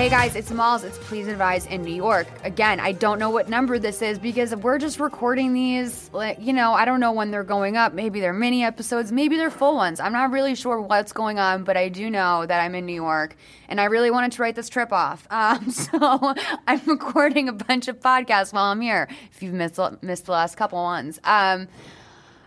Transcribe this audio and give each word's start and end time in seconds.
Hey 0.00 0.08
guys, 0.08 0.34
it's 0.34 0.50
Malls. 0.50 0.82
It's 0.82 0.96
Please 0.96 1.28
Advise 1.28 1.66
in 1.66 1.82
New 1.82 1.92
York. 1.92 2.26
Again, 2.42 2.80
I 2.80 2.92
don't 2.92 3.18
know 3.18 3.28
what 3.28 3.50
number 3.50 3.78
this 3.78 4.00
is 4.00 4.18
because 4.18 4.56
we're 4.56 4.78
just 4.78 4.98
recording 4.98 5.52
these. 5.52 6.08
Like, 6.14 6.38
you 6.40 6.54
know, 6.54 6.72
I 6.72 6.86
don't 6.86 7.00
know 7.00 7.12
when 7.12 7.30
they're 7.30 7.44
going 7.44 7.76
up. 7.76 7.92
Maybe 7.92 8.18
they're 8.18 8.32
mini 8.32 8.64
episodes, 8.64 9.12
maybe 9.12 9.36
they're 9.36 9.50
full 9.50 9.74
ones. 9.74 10.00
I'm 10.00 10.14
not 10.14 10.30
really 10.30 10.54
sure 10.54 10.80
what's 10.80 11.12
going 11.12 11.38
on, 11.38 11.64
but 11.64 11.76
I 11.76 11.90
do 11.90 12.08
know 12.08 12.46
that 12.46 12.60
I'm 12.62 12.74
in 12.74 12.86
New 12.86 12.94
York 12.94 13.36
and 13.68 13.78
I 13.78 13.84
really 13.84 14.10
wanted 14.10 14.32
to 14.32 14.40
write 14.40 14.54
this 14.56 14.70
trip 14.70 14.90
off. 14.90 15.28
Um, 15.40 15.70
so 15.70 15.98
I'm 16.66 16.80
recording 16.86 17.50
a 17.50 17.52
bunch 17.52 17.86
of 17.86 18.00
podcasts 18.00 18.54
while 18.54 18.72
I'm 18.72 18.80
here. 18.80 19.06
If 19.32 19.42
you've 19.42 19.52
missed 19.52 19.78
missed 20.00 20.24
the 20.24 20.32
last 20.32 20.56
couple 20.56 20.82
ones, 20.82 21.20
um, 21.24 21.68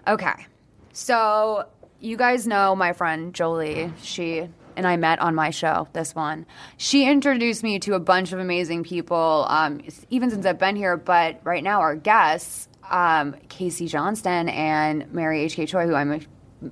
okay. 0.07 0.47
So 0.91 1.67
you 1.99 2.17
guys 2.17 2.47
know 2.47 2.75
my 2.75 2.93
friend 2.93 3.31
Jolie. 3.31 3.93
She 4.01 4.49
and 4.75 4.87
I 4.87 4.97
met 4.97 5.19
on 5.19 5.35
my 5.35 5.49
show, 5.49 5.87
this 5.93 6.15
one. 6.15 6.45
She 6.77 7.07
introduced 7.07 7.63
me 7.63 7.79
to 7.79 7.93
a 7.93 7.99
bunch 7.99 8.31
of 8.31 8.39
amazing 8.39 8.83
people, 8.83 9.45
um, 9.49 9.81
even 10.09 10.29
since 10.29 10.45
I've 10.45 10.59
been 10.59 10.75
here. 10.75 10.97
But 10.97 11.41
right 11.43 11.63
now, 11.63 11.81
our 11.81 11.95
guests, 11.95 12.67
um, 12.89 13.35
Casey 13.49 13.87
Johnston 13.87 14.49
and 14.49 15.11
Mary 15.13 15.41
H.K. 15.41 15.65
Choi, 15.65 15.87
who 15.87 15.95
I'm 15.95 16.11
a 16.11 16.19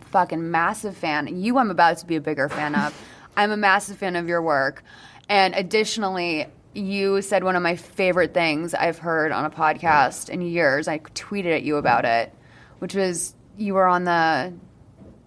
fucking 0.05 0.51
massive 0.51 0.95
fan. 0.95 1.41
You, 1.41 1.57
I'm 1.57 1.71
about 1.71 1.97
to 1.99 2.05
be 2.05 2.15
a 2.15 2.21
bigger 2.21 2.49
fan 2.49 2.75
of. 2.75 2.99
I'm 3.37 3.51
a 3.51 3.57
massive 3.57 3.97
fan 3.97 4.15
of 4.15 4.27
your 4.27 4.41
work. 4.41 4.83
And 5.29 5.55
additionally, 5.55 6.47
you 6.73 7.21
said 7.21 7.43
one 7.43 7.55
of 7.55 7.63
my 7.63 7.75
favorite 7.75 8.33
things 8.33 8.73
I've 8.73 8.99
heard 8.99 9.31
on 9.31 9.45
a 9.45 9.49
podcast 9.49 10.29
in 10.29 10.41
years. 10.41 10.87
I 10.87 10.99
tweeted 10.99 11.53
at 11.55 11.63
you 11.63 11.77
about 11.77 12.05
it, 12.05 12.33
which 12.79 12.95
was 12.95 13.35
you 13.57 13.73
were 13.73 13.87
on 13.87 14.03
the 14.05 14.53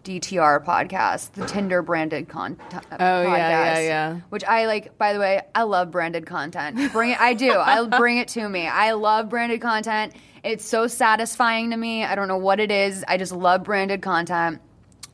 DTR 0.05 0.65
podcast, 0.65 1.33
the 1.33 1.47
Tinder 1.47 1.83
branded 1.83 2.29
content. 2.29 2.85
Oh 2.93 2.97
podcast, 2.97 3.27
yeah, 3.27 3.79
yeah, 3.79 3.81
yeah. 3.81 4.21
Which 4.29 4.45
I 4.45 4.67
like. 4.67 4.97
By 4.99 5.13
the 5.13 5.19
way, 5.19 5.41
I 5.55 5.63
love 5.63 5.91
branded 5.91 6.27
content. 6.27 6.93
Bring 6.93 7.11
it. 7.11 7.21
I 7.21 7.35
do. 7.35 7.53
I 7.59 7.85
bring 7.87 8.19
it 8.19 8.29
to 8.29 8.49
me. 8.49 8.67
I 8.67 8.93
love 8.93 9.29
branded 9.29 9.61
content. 9.61 10.15
It's 10.43 10.65
so 10.65 10.87
satisfying 10.87 11.71
to 11.71 11.77
me. 11.77 12.05
I 12.05 12.15
don't 12.15 12.29
know 12.29 12.37
what 12.37 12.61
it 12.61 12.71
is. 12.71 13.05
I 13.09 13.17
just 13.17 13.33
love 13.33 13.65
branded 13.65 14.03
content. 14.03 14.61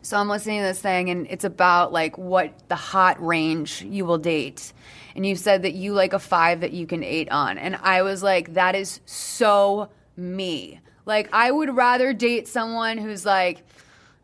So 0.03 0.17
I'm 0.17 0.29
listening 0.29 0.61
to 0.61 0.67
this 0.67 0.81
thing, 0.81 1.11
and 1.11 1.27
it's 1.31 1.45
about 1.45 1.93
like 1.93 2.19
what 2.19 2.69
the 2.69 2.77
hot 2.77 3.25
range 3.25 3.83
you 3.83 4.05
will 4.05 4.19
date. 4.19 4.73
And 5.15 5.25
you 5.25 5.37
said 5.37 5.63
that 5.63 5.75
you 5.75 5.93
like 5.93 6.13
a 6.13 6.19
five 6.19 6.61
that 6.63 6.73
you 6.73 6.87
can 6.87 7.05
eight 7.05 7.31
on, 7.31 7.59
and 7.59 7.77
I 7.77 8.03
was 8.03 8.23
like, 8.23 8.55
that 8.55 8.75
is 8.75 9.01
so 9.07 9.91
me. 10.17 10.81
Like 11.07 11.29
I 11.33 11.51
would 11.51 11.77
rather 11.77 12.13
date 12.13 12.49
someone 12.49 12.99
who's 12.99 13.25
like 13.25 13.65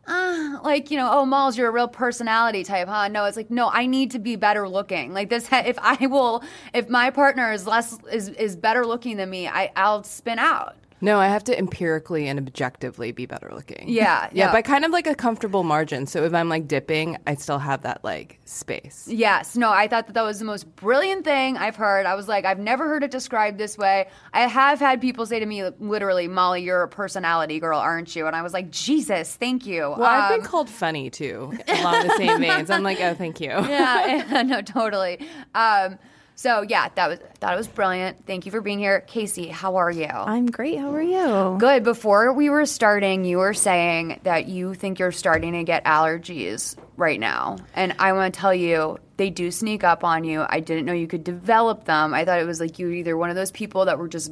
uh, 0.07 0.59
like 0.63 0.89
you 0.89 0.97
know, 0.97 1.09
oh, 1.11 1.25
Malls, 1.25 1.57
you're 1.57 1.67
a 1.67 1.71
real 1.71 1.87
personality 1.87 2.63
type, 2.63 2.87
huh? 2.87 3.09
No, 3.09 3.25
it's 3.25 3.37
like 3.37 3.51
no, 3.51 3.69
I 3.69 3.85
need 3.85 4.11
to 4.11 4.19
be 4.19 4.35
better 4.35 4.67
looking. 4.67 5.13
Like 5.13 5.29
this, 5.29 5.47
if 5.51 5.77
I 5.81 6.07
will, 6.07 6.43
if 6.73 6.89
my 6.89 7.09
partner 7.09 7.51
is 7.51 7.67
less 7.67 7.97
is 8.11 8.29
is 8.29 8.55
better 8.55 8.85
looking 8.85 9.17
than 9.17 9.29
me, 9.29 9.47
I 9.47 9.71
I'll 9.75 10.03
spin 10.03 10.39
out. 10.39 10.75
No, 10.99 11.19
I 11.19 11.27
have 11.27 11.43
to 11.45 11.57
empirically 11.57 12.27
and 12.27 12.39
objectively 12.39 13.11
be 13.11 13.25
better 13.25 13.51
looking. 13.53 13.85
Yeah, 13.87 14.29
yeah, 14.33 14.51
by 14.51 14.61
kind 14.61 14.83
of 14.83 14.91
like 14.91 15.05
a 15.05 15.15
comfortable 15.15 15.63
margin. 15.63 16.07
So 16.07 16.23
if 16.23 16.33
I'm 16.33 16.49
like 16.49 16.67
dipping, 16.67 17.17
I 17.27 17.35
still 17.35 17.59
have 17.59 17.83
that 17.83 18.03
like 18.03 18.39
space. 18.45 19.07
Yes, 19.07 19.55
no, 19.55 19.71
I 19.71 19.87
thought 19.87 20.07
that 20.07 20.13
that 20.13 20.23
was 20.23 20.39
the 20.39 20.45
most 20.45 20.75
brilliant 20.75 21.23
thing 21.23 21.57
I've 21.57 21.75
heard. 21.75 22.05
I 22.05 22.15
was 22.15 22.27
like, 22.27 22.45
I've 22.45 22.59
never 22.59 22.87
heard 22.87 23.03
it 23.03 23.11
described 23.11 23.57
this 23.57 23.77
way. 23.77 24.07
I 24.33 24.47
have 24.47 24.79
had 24.79 24.99
people 24.99 25.25
say 25.25 25.39
to 25.39 25.45
me, 25.45 25.63
literally, 25.79 26.27
Molly, 26.27 26.63
you're 26.63 26.83
a 26.83 26.87
personality 26.87 27.59
girl, 27.59 27.79
aren't 27.79 28.15
you? 28.15 28.25
And 28.25 28.35
I 28.35 28.41
was 28.41 28.53
like, 28.53 28.71
Jesus, 28.71 29.35
thank 29.35 29.65
you. 29.65 29.81
Well, 29.81 30.03
um, 30.03 30.05
I've 30.05 30.29
been 30.31 30.41
um, 30.41 30.45
called 30.47 30.69
funny 30.69 31.09
too, 31.09 31.53
along 31.67 32.07
the 32.07 32.15
same 32.17 32.39
veins. 32.39 32.69
I'm 32.69 32.83
like, 32.83 32.99
oh, 33.01 33.13
thank 33.13 33.39
you. 33.39 33.47
Yeah, 33.67 34.43
no, 34.43 34.61
totally. 34.61 35.19
Um, 35.53 35.99
so 36.37 36.61
yeah, 36.61 36.89
that 36.93 37.09
was 37.09 37.19
thought 37.39 37.53
it 37.53 37.57
was 37.57 37.67
brilliant. 37.67 38.27
Thank 38.27 38.45
you 38.45 38.51
for 38.51 38.61
being 38.61 38.77
here, 38.77 39.01
Casey. 39.01 39.47
How 39.47 39.77
are 39.77 39.89
you? 39.89 40.05
I'm 40.05 40.45
great. 40.45 40.77
How 40.77 40.93
are 40.93 41.01
you? 41.01 41.57
Good. 41.59 41.83
Before 41.83 42.31
we 42.31 42.51
were 42.51 42.67
starting, 42.67 43.25
you 43.25 43.39
were 43.39 43.55
saying 43.55 44.19
that 44.21 44.47
you 44.47 44.75
think 44.75 44.99
you're 44.99 45.11
starting 45.11 45.53
to 45.53 45.63
get 45.63 45.83
allergies 45.83 46.77
right 46.95 47.19
now, 47.19 47.57
and 47.73 47.95
I 47.97 48.13
want 48.13 48.35
to 48.35 48.39
tell 48.39 48.53
you 48.53 48.99
they 49.17 49.31
do 49.31 49.49
sneak 49.49 49.83
up 49.83 50.03
on 50.03 50.25
you. 50.25 50.45
I 50.47 50.59
didn't 50.59 50.85
know 50.85 50.93
you 50.93 51.07
could 51.07 51.23
develop 51.23 51.85
them. 51.85 52.13
I 52.13 52.23
thought 52.23 52.39
it 52.39 52.45
was 52.45 52.59
like 52.59 52.77
you 52.77 52.85
were 52.85 52.93
either 52.93 53.17
one 53.17 53.31
of 53.31 53.35
those 53.35 53.49
people 53.49 53.85
that 53.85 53.97
were 53.97 54.07
just 54.07 54.31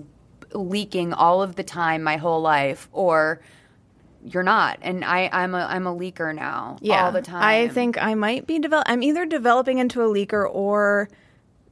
leaking 0.53 1.11
all 1.11 1.41
of 1.41 1.55
the 1.55 1.63
time 1.63 2.03
my 2.03 2.17
whole 2.17 2.39
life, 2.39 2.88
or 2.91 3.41
you're 4.27 4.44
not 4.44 4.79
and 4.81 5.05
I, 5.05 5.29
i'm 5.31 5.53
a 5.53 5.67
i'm 5.69 5.85
a 5.85 5.95
leaker 5.95 6.33
now 6.33 6.77
yeah, 6.81 7.05
all 7.05 7.11
the 7.11 7.21
time 7.21 7.44
i 7.44 7.67
think 7.67 8.01
i 8.01 8.15
might 8.15 8.47
be 8.47 8.57
develop 8.57 8.85
i'm 8.89 9.03
either 9.03 9.23
developing 9.23 9.77
into 9.77 10.01
a 10.01 10.07
leaker 10.07 10.49
or 10.51 11.09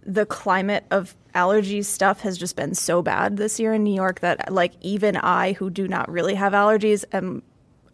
the 0.06 0.26
climate 0.26 0.86
of 0.92 1.16
allergy 1.34 1.82
stuff 1.82 2.22
has 2.22 2.38
just 2.38 2.56
been 2.56 2.76
so 2.76 3.02
bad 3.02 3.38
this 3.38 3.60
year 3.60 3.74
in 3.74 3.84
New 3.84 3.94
York 3.94 4.20
that 4.20 4.52
like 4.52 4.74
even 4.82 5.18
I 5.18 5.54
who 5.54 5.70
do 5.70 5.88
not 5.88 6.10
really 6.10 6.36
have 6.36 6.54
allergies 6.54 7.06
am 7.12 7.44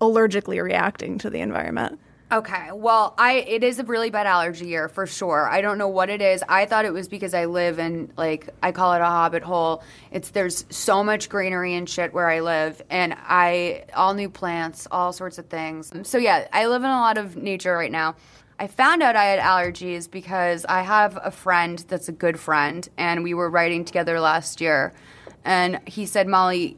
allergically 0.01 0.61
reacting 0.61 1.17
to 1.19 1.29
the 1.29 1.39
environment. 1.39 1.99
Okay. 2.31 2.69
Well, 2.71 3.15
I 3.17 3.37
it 3.47 3.63
is 3.63 3.79
a 3.79 3.83
really 3.83 4.11
bad 4.11 4.27
allergy 4.27 4.67
year 4.67 4.87
for 4.87 5.07
sure. 5.07 5.49
I 5.49 5.61
don't 5.61 5.79
know 5.79 5.87
what 5.87 6.11
it 6.11 6.21
is. 6.21 6.43
I 6.47 6.67
thought 6.67 6.85
it 6.85 6.93
was 6.93 7.07
because 7.07 7.33
I 7.33 7.45
live 7.45 7.79
in 7.79 8.13
like 8.17 8.49
I 8.61 8.71
call 8.71 8.93
it 8.93 9.01
a 9.01 9.05
hobbit 9.05 9.41
hole. 9.41 9.81
It's 10.11 10.29
there's 10.29 10.63
so 10.69 11.03
much 11.03 11.27
greenery 11.27 11.73
and 11.73 11.89
shit 11.89 12.13
where 12.13 12.29
I 12.29 12.41
live 12.41 12.83
and 12.91 13.15
I 13.17 13.85
all 13.95 14.13
new 14.13 14.29
plants, 14.29 14.87
all 14.91 15.11
sorts 15.11 15.39
of 15.39 15.47
things. 15.47 15.91
So 16.03 16.19
yeah, 16.19 16.47
I 16.53 16.67
live 16.67 16.83
in 16.83 16.89
a 16.91 16.99
lot 16.99 17.17
of 17.17 17.35
nature 17.35 17.73
right 17.73 17.91
now. 17.91 18.15
I 18.61 18.67
found 18.67 19.01
out 19.01 19.15
I 19.15 19.23
had 19.23 19.39
allergies 19.39 20.11
because 20.11 20.65
I 20.65 20.81
have 20.81 21.17
a 21.23 21.31
friend 21.31 21.79
that's 21.87 22.09
a 22.09 22.11
good 22.11 22.37
friend, 22.37 22.87
and 22.97 23.23
we 23.23 23.33
were 23.33 23.49
writing 23.49 23.85
together 23.85 24.19
last 24.19 24.59
year. 24.59 24.93
And 25.45 25.79
he 25.87 26.05
said, 26.05 26.27
Molly, 26.27 26.77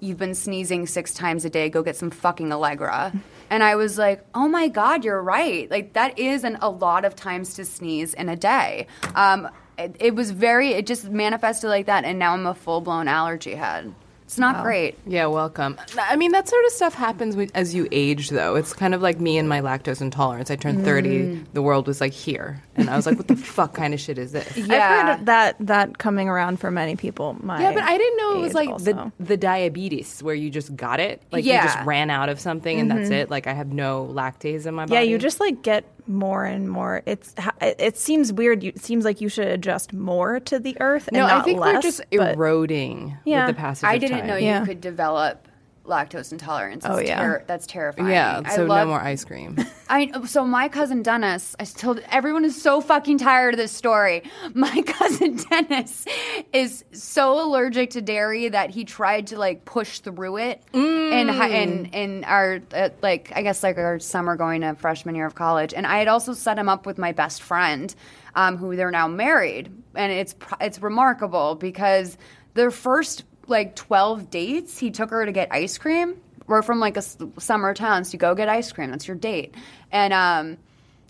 you've 0.00 0.18
been 0.18 0.34
sneezing 0.34 0.88
six 0.88 1.14
times 1.14 1.44
a 1.44 1.50
day. 1.50 1.68
Go 1.68 1.84
get 1.84 1.94
some 1.94 2.10
fucking 2.10 2.52
Allegra. 2.52 3.12
And 3.50 3.62
I 3.62 3.76
was 3.76 3.98
like, 3.98 4.24
oh 4.34 4.48
my 4.48 4.68
God, 4.68 5.04
you're 5.04 5.22
right. 5.22 5.70
Like, 5.70 5.92
that 5.92 6.18
is 6.18 6.44
an, 6.44 6.56
a 6.62 6.70
lot 6.70 7.04
of 7.04 7.14
times 7.14 7.54
to 7.54 7.64
sneeze 7.66 8.14
in 8.14 8.30
a 8.30 8.36
day. 8.36 8.86
Um, 9.14 9.48
it, 9.78 9.94
it 10.00 10.14
was 10.14 10.30
very, 10.30 10.70
it 10.70 10.86
just 10.86 11.10
manifested 11.10 11.68
like 11.68 11.86
that. 11.86 12.04
And 12.04 12.18
now 12.18 12.32
I'm 12.32 12.46
a 12.46 12.54
full 12.54 12.80
blown 12.80 13.06
allergy 13.06 13.54
head. 13.54 13.94
It's 14.34 14.38
not 14.40 14.56
wow. 14.56 14.62
great. 14.64 14.98
Yeah, 15.06 15.26
welcome. 15.26 15.78
I 15.96 16.16
mean, 16.16 16.32
that 16.32 16.48
sort 16.48 16.64
of 16.64 16.72
stuff 16.72 16.92
happens 16.92 17.36
as 17.54 17.72
you 17.72 17.86
age, 17.92 18.30
though. 18.30 18.56
It's 18.56 18.72
kind 18.72 18.92
of 18.92 19.00
like 19.00 19.20
me 19.20 19.38
and 19.38 19.48
my 19.48 19.60
lactose 19.60 20.00
intolerance. 20.00 20.50
I 20.50 20.56
turned 20.56 20.84
30, 20.84 21.08
mm. 21.08 21.44
the 21.52 21.62
world 21.62 21.86
was 21.86 22.00
like 22.00 22.12
here. 22.12 22.60
And 22.74 22.90
I 22.90 22.96
was 22.96 23.06
like, 23.06 23.16
what 23.16 23.28
the 23.28 23.36
fuck 23.56 23.74
kind 23.74 23.94
of 23.94 24.00
shit 24.00 24.18
is 24.18 24.32
this? 24.32 24.56
Yeah. 24.56 24.74
I've 24.74 25.18
heard 25.18 25.26
that, 25.26 25.56
that 25.60 25.98
coming 25.98 26.28
around 26.28 26.58
for 26.58 26.72
many 26.72 26.96
people. 26.96 27.36
yeah, 27.44 27.72
but 27.72 27.84
I 27.84 27.96
didn't 27.96 28.16
know 28.16 28.38
it 28.38 28.40
was 28.40 28.54
like 28.54 28.76
the, 28.78 29.12
the 29.20 29.36
diabetes 29.36 30.20
where 30.20 30.34
you 30.34 30.50
just 30.50 30.74
got 30.74 30.98
it. 30.98 31.22
Like 31.30 31.44
yeah. 31.44 31.62
you 31.62 31.68
just 31.68 31.86
ran 31.86 32.10
out 32.10 32.28
of 32.28 32.40
something 32.40 32.80
and 32.80 32.90
mm-hmm. 32.90 32.98
that's 32.98 33.10
it. 33.12 33.30
Like 33.30 33.46
I 33.46 33.52
have 33.52 33.72
no 33.72 34.10
lactase 34.12 34.66
in 34.66 34.74
my 34.74 34.86
body. 34.86 34.94
Yeah, 34.94 35.02
you 35.02 35.16
just 35.16 35.38
like 35.38 35.62
get 35.62 35.84
more 36.06 36.44
and 36.44 36.68
more. 36.68 37.02
It's 37.06 37.34
it 37.60 37.96
seems 37.96 38.32
weird. 38.32 38.64
it 38.64 38.80
seems 38.80 39.04
like 39.04 39.20
you 39.20 39.28
should 39.28 39.48
adjust 39.48 39.92
more 39.92 40.40
to 40.40 40.58
the 40.58 40.76
earth. 40.80 41.08
no, 41.12 41.26
I 41.26 41.42
think 41.42 41.60
less, 41.60 41.74
we're 41.74 41.80
just 41.80 42.02
eroding 42.10 43.16
yeah. 43.24 43.46
with 43.46 43.56
the 43.56 43.60
passage. 43.60 43.84
I 43.84 43.98
didn't 43.98 44.26
know 44.26 44.36
yeah. 44.36 44.60
you 44.60 44.66
could 44.66 44.80
develop 44.80 45.48
lactose 45.84 46.32
intolerance. 46.32 46.84
Oh, 46.86 46.98
yeah. 46.98 47.20
ter- 47.20 47.44
that's 47.46 47.66
terrifying. 47.66 48.08
Yeah, 48.08 48.40
I 48.44 48.56
so 48.56 48.64
love- 48.64 48.86
no 48.86 48.92
more 48.92 49.00
ice 49.00 49.24
cream. 49.24 49.56
I 49.88 50.10
so 50.26 50.46
my 50.46 50.68
cousin 50.68 51.02
Dennis. 51.02 51.54
I 51.60 51.64
told 51.64 52.00
everyone 52.10 52.44
is 52.44 52.60
so 52.60 52.80
fucking 52.80 53.18
tired 53.18 53.54
of 53.54 53.58
this 53.58 53.70
story. 53.72 54.22
My 54.54 54.82
cousin 54.82 55.36
Dennis 55.36 56.06
is 56.52 56.84
so 56.92 57.44
allergic 57.44 57.90
to 57.90 58.00
dairy 58.00 58.48
that 58.48 58.70
he 58.70 58.84
tried 58.84 59.26
to 59.28 59.38
like 59.38 59.66
push 59.66 59.98
through 60.00 60.38
it 60.38 60.62
in 60.72 61.28
hi- 61.28 61.48
in 61.48 61.86
in 61.86 62.24
our 62.24 62.60
uh, 62.72 62.88
like 63.02 63.30
I 63.36 63.42
guess 63.42 63.62
like 63.62 63.76
our 63.76 63.98
summer 63.98 64.36
going 64.36 64.62
to 64.62 64.74
freshman 64.74 65.14
year 65.14 65.26
of 65.26 65.34
college. 65.34 65.74
And 65.74 65.86
I 65.86 65.98
had 65.98 66.08
also 66.08 66.32
set 66.32 66.58
him 66.58 66.68
up 66.68 66.86
with 66.86 66.96
my 66.96 67.12
best 67.12 67.42
friend, 67.42 67.94
um, 68.34 68.56
who 68.56 68.74
they're 68.76 68.90
now 68.90 69.06
married, 69.06 69.70
and 69.94 70.10
it's 70.10 70.32
pr- 70.34 70.54
it's 70.62 70.80
remarkable 70.80 71.56
because 71.56 72.16
their 72.54 72.70
first 72.70 73.24
like 73.48 73.76
twelve 73.76 74.30
dates, 74.30 74.78
he 74.78 74.90
took 74.90 75.10
her 75.10 75.24
to 75.26 75.32
get 75.32 75.48
ice 75.52 75.78
cream 75.78 76.16
we're 76.46 76.62
from 76.62 76.80
like 76.80 76.96
a 76.96 77.02
summer 77.38 77.74
town, 77.74 78.04
so 78.04 78.12
you 78.12 78.18
go 78.18 78.34
get 78.34 78.48
ice 78.48 78.70
cream. 78.72 78.90
That's 78.90 79.08
your 79.08 79.16
date. 79.16 79.54
And 79.90 80.12
um, 80.12 80.58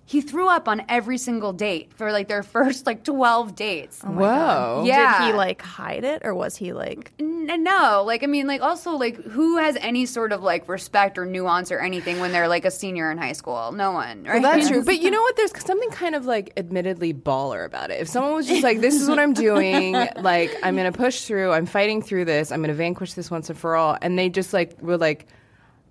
he 0.07 0.21
threw 0.21 0.49
up 0.49 0.69
on 0.69 0.83
every 0.89 1.17
single 1.17 1.53
date 1.53 1.93
for 1.95 2.13
like 2.13 2.29
their 2.29 2.43
first 2.55 2.87
like 2.87 3.05
twelve 3.05 3.55
dates. 3.55 4.01
Oh 4.05 4.11
Whoa. 4.11 4.85
Yeah. 4.87 5.21
Did 5.21 5.27
he 5.27 5.33
like 5.33 5.63
hide 5.63 6.05
it, 6.05 6.23
or 6.25 6.35
was 6.35 6.57
he 6.57 6.73
like? 6.73 7.13
N- 7.19 7.63
no, 7.63 8.03
like 8.07 8.23
I 8.23 8.27
mean, 8.27 8.47
like 8.47 8.61
also 8.61 8.93
like 8.93 9.17
who 9.17 9.59
has 9.59 9.77
any 9.77 10.07
sort 10.07 10.33
of 10.33 10.43
like 10.43 10.69
respect 10.69 11.19
or 11.19 11.27
nuance 11.27 11.71
or 11.73 11.79
anything 11.79 12.21
when 12.21 12.33
they're 12.33 12.49
like 12.49 12.65
a 12.65 12.71
senior 12.71 13.11
in 13.11 13.19
high 13.19 13.33
school? 13.33 13.73
No 13.73 13.93
one, 13.93 14.25
right? 14.25 14.43
Well, 14.43 14.53
that's 14.53 14.69
true. 14.69 14.85
But 14.95 15.01
you 15.01 15.11
know 15.11 15.23
what? 15.23 15.37
There's 15.37 15.53
something 15.65 15.91
kind 15.91 16.15
of 16.15 16.27
like 16.27 16.53
admittedly 16.57 17.15
baller 17.15 17.65
about 17.65 17.91
it. 17.91 18.01
If 18.01 18.09
someone 18.09 18.35
was 18.35 18.47
just 18.47 18.63
like, 18.63 18.81
this 18.81 18.95
is 19.01 19.09
what 19.09 19.19
I'm 19.19 19.33
doing, 19.33 19.93
like, 20.17 20.55
I'm 20.63 20.77
going 20.77 20.91
to 20.91 20.97
push 20.97 21.23
through, 21.23 21.53
I'm 21.53 21.67
fighting 21.67 22.03
through 22.03 22.27
this, 22.27 22.53
I'm 22.53 22.61
going 22.61 22.69
to 22.69 22.75
vanquish 22.75 23.15
this 23.15 23.31
once 23.31 23.49
and 23.49 23.59
for 23.59 23.77
all, 23.77 23.97
and 24.03 24.19
they 24.19 24.29
just 24.29 24.53
like 24.53 24.81
were 24.83 24.99
like, 24.99 25.27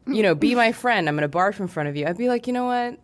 you 0.05 0.21
know, 0.21 0.35
be 0.35 0.53
my 0.53 0.71
friend, 0.71 1.07
I'm 1.09 1.17
going 1.17 1.29
to 1.29 1.35
barf 1.37 1.59
in 1.59 1.67
front 1.67 1.89
of 1.89 1.95
you, 1.95 2.05
I'd 2.05 2.17
be 2.17 2.27
like, 2.29 2.45
you 2.47 2.53
know 2.53 2.65
what? 2.65 2.99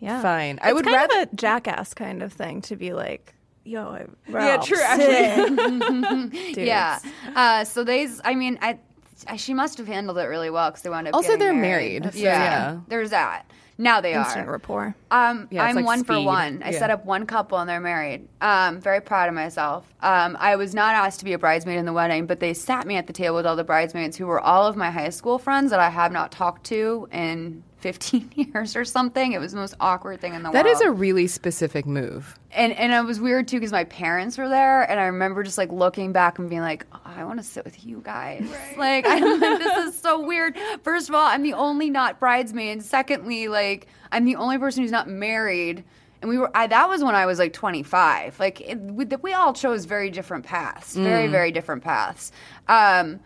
Yeah, 0.00 0.22
Fine. 0.22 0.58
I 0.62 0.68
It's 0.68 0.74
would 0.76 0.84
kind 0.84 0.96
rather. 0.96 1.22
of 1.22 1.32
a 1.32 1.36
jackass 1.36 1.92
kind 1.94 2.22
of 2.22 2.32
thing 2.32 2.60
to 2.62 2.76
be 2.76 2.92
like, 2.92 3.34
"Yo, 3.64 3.82
I, 3.88 4.06
yeah, 4.30 4.56
true. 4.58 4.78
Actually, 4.80 6.52
yeah. 6.66 6.98
Uh, 7.34 7.64
so 7.64 7.82
they, 7.84 8.06
I 8.24 8.34
mean, 8.34 8.58
I, 8.62 8.78
I, 9.26 9.36
she 9.36 9.54
must 9.54 9.76
have 9.78 9.86
handled 9.88 10.18
it 10.18 10.24
really 10.26 10.50
well 10.50 10.70
because 10.70 10.82
they 10.82 10.90
wound 10.90 11.08
up. 11.08 11.14
Also, 11.14 11.36
they're 11.36 11.52
married. 11.52 12.02
married, 12.02 12.14
so 12.14 12.20
Yeah. 12.20 12.40
yeah. 12.74 12.80
there's 12.88 13.10
that. 13.10 13.44
Now 13.80 14.00
they 14.00 14.12
instant 14.14 14.48
are. 14.48 14.52
rapport. 14.52 14.94
Um, 15.12 15.46
Yeah, 15.52 15.62
I'm 15.64 15.76
like 15.76 15.84
one 15.84 16.02
for 16.02 16.20
one. 16.20 16.62
I 16.64 16.70
Yeah. 16.70 16.78
set 16.80 16.90
up 16.90 17.04
one 17.04 17.26
couple 17.26 17.58
and 17.58 17.68
they're 17.70 17.78
married. 17.80 18.26
Um, 18.40 18.80
very 18.80 19.00
proud 19.00 19.28
of 19.28 19.36
myself. 19.36 19.86
Um, 20.00 20.36
I 20.40 20.56
was 20.56 20.74
not 20.74 20.96
asked 20.96 21.20
to 21.20 21.24
be 21.24 21.32
a 21.32 21.38
bridesmaid 21.38 21.78
in 21.78 21.84
the 21.86 21.92
wedding, 21.92 22.26
but 22.26 22.40
they 22.40 22.54
sat 22.54 22.88
me 22.88 22.96
at 22.96 23.06
the 23.06 23.12
table 23.12 23.36
with 23.36 23.46
all 23.46 23.54
the 23.54 23.62
bridesmaids 23.62 24.16
who 24.16 24.26
were 24.26 24.40
all 24.40 24.66
of 24.66 24.74
my 24.76 24.90
high 24.90 25.10
school 25.10 25.38
friends 25.38 25.70
that 25.70 25.78
I 25.78 25.90
have 25.90 26.10
not 26.10 26.32
talked 26.32 26.64
to 26.66 27.08
in 27.12 27.62
15 27.80 28.32
years 28.34 28.74
or 28.76 28.84
something. 28.84 29.32
It 29.32 29.38
was 29.38 29.52
the 29.52 29.58
most 29.58 29.74
awkward 29.80 30.20
thing 30.20 30.34
in 30.34 30.42
the 30.42 30.50
that 30.50 30.64
world. 30.64 30.76
is 30.76 30.80
a 30.82 30.90
really 30.90 31.26
specific 31.26 31.86
move. 31.86 32.38
and 32.52 32.72
and 32.72 32.92
it 32.92 33.04
was 33.06 33.20
weird 33.20 33.46
too 33.48 33.56
because 33.58 33.72
my 33.72 33.84
parents 33.84 34.36
were 34.38 34.48
there, 34.48 34.82
and 34.82 34.98
I 34.98 35.04
remember 35.06 35.42
just 35.42 35.58
like 35.58 35.70
looking 35.70 36.12
back 36.12 36.38
and 36.38 36.48
being 36.50 36.62
like, 36.62 36.86
oh, 36.92 37.00
I 37.04 37.24
want 37.24 37.38
to 37.38 37.44
sit 37.44 37.64
with 37.64 37.84
you 37.84 38.00
guys. 38.04 38.48
Like 38.76 39.04
I'm 39.06 39.40
like, 39.40 39.58
this 39.58 39.88
is 39.88 40.00
so 40.00 40.20
weird. 40.24 40.56
First 40.82 41.08
of 41.08 41.14
all, 41.14 41.26
I'm 41.26 41.42
the 41.42 41.54
only 41.54 41.90
not 41.90 42.20
bridesmaid. 42.20 42.82
Secondly, 42.82 43.48
like 43.48 43.86
I'm 44.12 44.24
the 44.24 44.36
only 44.36 44.58
person 44.58 44.82
who's 44.82 44.92
not 44.92 45.08
married. 45.08 45.84
And 46.20 46.28
we 46.28 46.36
were 46.38 46.50
I, 46.56 46.66
that 46.66 46.88
was 46.88 47.02
when 47.04 47.14
I 47.14 47.26
was 47.26 47.38
like 47.38 47.52
25. 47.52 48.40
Like 48.40 48.60
it, 48.60 48.76
we, 48.80 49.04
we 49.22 49.32
all 49.34 49.52
chose 49.52 49.84
very 49.84 50.10
different 50.10 50.44
paths, 50.44 50.96
very 50.96 51.28
very 51.28 51.52
different 51.52 51.84
paths. 51.84 52.32
Um, 52.66 53.20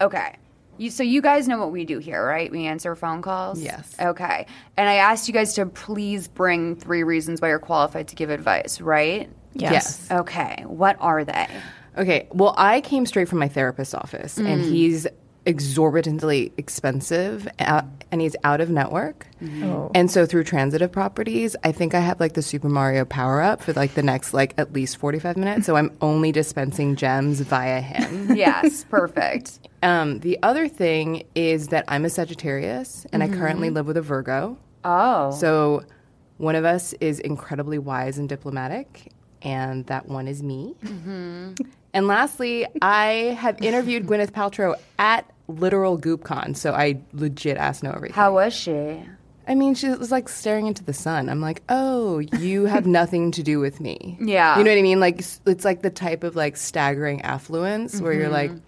okay. 0.00 0.36
You, 0.78 0.90
so 0.90 1.02
you 1.02 1.20
guys 1.20 1.48
know 1.48 1.58
what 1.58 1.70
we 1.70 1.84
do 1.84 1.98
here, 1.98 2.26
right? 2.26 2.50
We 2.50 2.66
answer 2.66 2.94
phone 2.96 3.22
calls. 3.22 3.60
Yes. 3.60 3.94
Okay. 4.00 4.46
And 4.76 4.88
I 4.88 4.94
asked 4.94 5.28
you 5.28 5.34
guys 5.34 5.54
to 5.54 5.66
please 5.66 6.28
bring 6.28 6.76
three 6.76 7.02
reasons 7.02 7.40
why 7.40 7.48
you're 7.48 7.58
qualified 7.58 8.08
to 8.08 8.16
give 8.16 8.30
advice, 8.30 8.80
right? 8.80 9.30
Yes. 9.54 10.10
Okay. 10.10 10.64
What 10.66 10.96
are 10.98 11.24
they? 11.24 11.46
Okay. 11.98 12.26
Well, 12.30 12.54
I 12.56 12.80
came 12.80 13.04
straight 13.06 13.28
from 13.28 13.38
my 13.38 13.48
therapist's 13.48 13.94
office, 13.94 14.38
and 14.38 14.62
mm. 14.62 14.70
he's 14.70 15.06
exorbitantly 15.46 16.52
expensive, 16.56 17.48
uh, 17.58 17.82
and 18.10 18.20
he's 18.20 18.36
out 18.44 18.60
of 18.60 18.70
network. 18.70 19.26
Oh. 19.62 19.90
And 19.94 20.10
so 20.10 20.24
through 20.26 20.44
transitive 20.44 20.92
properties, 20.92 21.56
I 21.64 21.72
think 21.72 21.94
I 21.94 22.00
have 22.00 22.20
like 22.20 22.34
the 22.34 22.42
Super 22.42 22.68
Mario 22.68 23.04
power 23.04 23.40
up 23.42 23.62
for 23.62 23.72
like 23.72 23.94
the 23.94 24.02
next 24.02 24.32
like 24.34 24.54
at 24.58 24.72
least 24.72 24.96
45 24.98 25.36
minutes. 25.36 25.66
So 25.66 25.76
I'm 25.76 25.90
only 26.00 26.30
dispensing 26.32 26.94
gems 26.96 27.40
via 27.40 27.80
him. 27.80 28.36
Yes, 28.36 28.84
perfect. 28.84 29.58
um, 29.82 30.20
the 30.20 30.38
other 30.42 30.68
thing 30.68 31.24
is 31.34 31.68
that 31.68 31.84
I'm 31.88 32.04
a 32.04 32.10
Sagittarius 32.10 33.06
and 33.12 33.22
I 33.22 33.28
currently 33.28 33.70
live 33.70 33.86
with 33.86 33.96
a 33.96 34.02
Virgo. 34.02 34.56
Oh. 34.84 35.30
So 35.32 35.84
one 36.38 36.54
of 36.56 36.64
us 36.64 36.92
is 36.94 37.18
incredibly 37.20 37.78
wise 37.78 38.18
and 38.18 38.28
diplomatic, 38.28 39.12
and 39.42 39.86
that 39.86 40.08
one 40.08 40.28
is 40.28 40.42
me. 40.42 40.74
And 41.94 42.06
lastly, 42.06 42.66
I 42.80 43.36
have 43.38 43.60
interviewed 43.60 44.06
Gwyneth 44.06 44.30
Paltrow 44.30 44.74
at 44.98 45.30
literal 45.48 45.98
GoopCon, 45.98 46.56
so 46.56 46.72
I 46.72 47.00
legit 47.12 47.56
asked 47.56 47.82
know 47.82 47.92
everything. 47.92 48.14
How 48.14 48.34
was 48.34 48.54
she? 48.54 49.02
I 49.46 49.54
mean, 49.54 49.74
she 49.74 49.88
was 49.88 50.12
like 50.12 50.28
staring 50.28 50.66
into 50.66 50.84
the 50.84 50.92
sun. 50.92 51.28
I'm 51.28 51.40
like, 51.40 51.62
oh, 51.68 52.20
you 52.20 52.66
have 52.66 52.86
nothing 53.00 53.32
to 53.32 53.42
do 53.42 53.58
with 53.58 53.80
me. 53.80 54.16
Yeah. 54.20 54.56
You 54.56 54.64
know 54.64 54.70
what 54.70 54.78
I 54.78 54.82
mean? 54.82 55.00
Like, 55.00 55.22
it's 55.46 55.64
like 55.64 55.82
the 55.82 55.90
type 55.90 56.24
of 56.24 56.36
like 56.36 56.56
staggering 56.56 57.22
affluence 57.22 58.00
where 58.00 58.12
you're 58.12 58.28
like, 58.28 58.50
mm-hmm. 58.50 58.64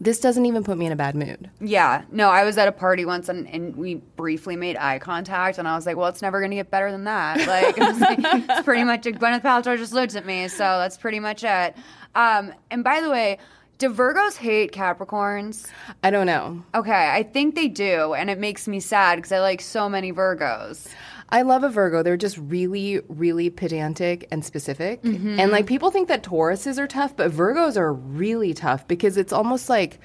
this 0.00 0.18
doesn't 0.18 0.44
even 0.44 0.64
put 0.64 0.76
me 0.76 0.86
in 0.86 0.92
a 0.92 0.96
bad 0.96 1.14
mood. 1.14 1.50
Yeah. 1.60 2.02
No, 2.10 2.30
I 2.30 2.42
was 2.44 2.58
at 2.58 2.66
a 2.66 2.72
party 2.72 3.04
once 3.04 3.28
and, 3.28 3.46
and 3.48 3.76
we 3.76 3.94
briefly 4.16 4.56
made 4.56 4.76
eye 4.76 4.98
contact 4.98 5.58
and 5.58 5.68
I 5.68 5.76
was 5.76 5.86
like, 5.86 5.96
well, 5.96 6.08
it's 6.08 6.22
never 6.22 6.40
going 6.40 6.50
to 6.50 6.56
get 6.56 6.70
better 6.70 6.90
than 6.90 7.04
that. 7.04 7.46
Like, 7.46 7.78
it 7.78 8.00
like, 8.00 8.18
it's 8.50 8.62
pretty 8.62 8.84
much 8.84 9.06
it. 9.06 9.20
Gwyneth 9.20 9.42
Paltrow 9.42 9.78
just 9.78 9.92
looked 9.92 10.16
at 10.16 10.26
me. 10.26 10.48
So 10.48 10.64
that's 10.64 10.96
pretty 10.96 11.20
much 11.20 11.44
it. 11.44 11.76
Um, 12.16 12.52
and 12.70 12.82
by 12.82 13.00
the 13.00 13.10
way, 13.10 13.38
do 13.78 13.92
Virgos 13.92 14.36
hate 14.36 14.72
Capricorns? 14.72 15.68
I 16.02 16.10
don't 16.10 16.26
know. 16.26 16.64
Okay, 16.74 17.10
I 17.12 17.22
think 17.22 17.54
they 17.54 17.68
do, 17.68 18.14
and 18.14 18.30
it 18.30 18.38
makes 18.38 18.66
me 18.66 18.80
sad 18.80 19.16
because 19.16 19.32
I 19.32 19.40
like 19.40 19.60
so 19.60 19.88
many 19.88 20.12
Virgos. 20.12 20.88
I 21.28 21.42
love 21.42 21.62
a 21.62 21.68
Virgo. 21.68 22.02
They're 22.02 22.16
just 22.16 22.38
really, 22.38 23.00
really 23.08 23.50
pedantic 23.50 24.28
and 24.30 24.44
specific. 24.44 25.00
And 25.04 25.52
like 25.52 25.66
people 25.66 25.90
think 25.90 26.08
that 26.08 26.22
Tauruses 26.22 26.78
are 26.78 26.86
tough, 26.86 27.16
but 27.16 27.30
Virgos 27.32 27.76
are 27.76 27.92
really 27.92 28.54
tough 28.54 28.88
because 28.88 29.16
it's 29.16 29.32
almost 29.32 29.68
like 29.68 30.00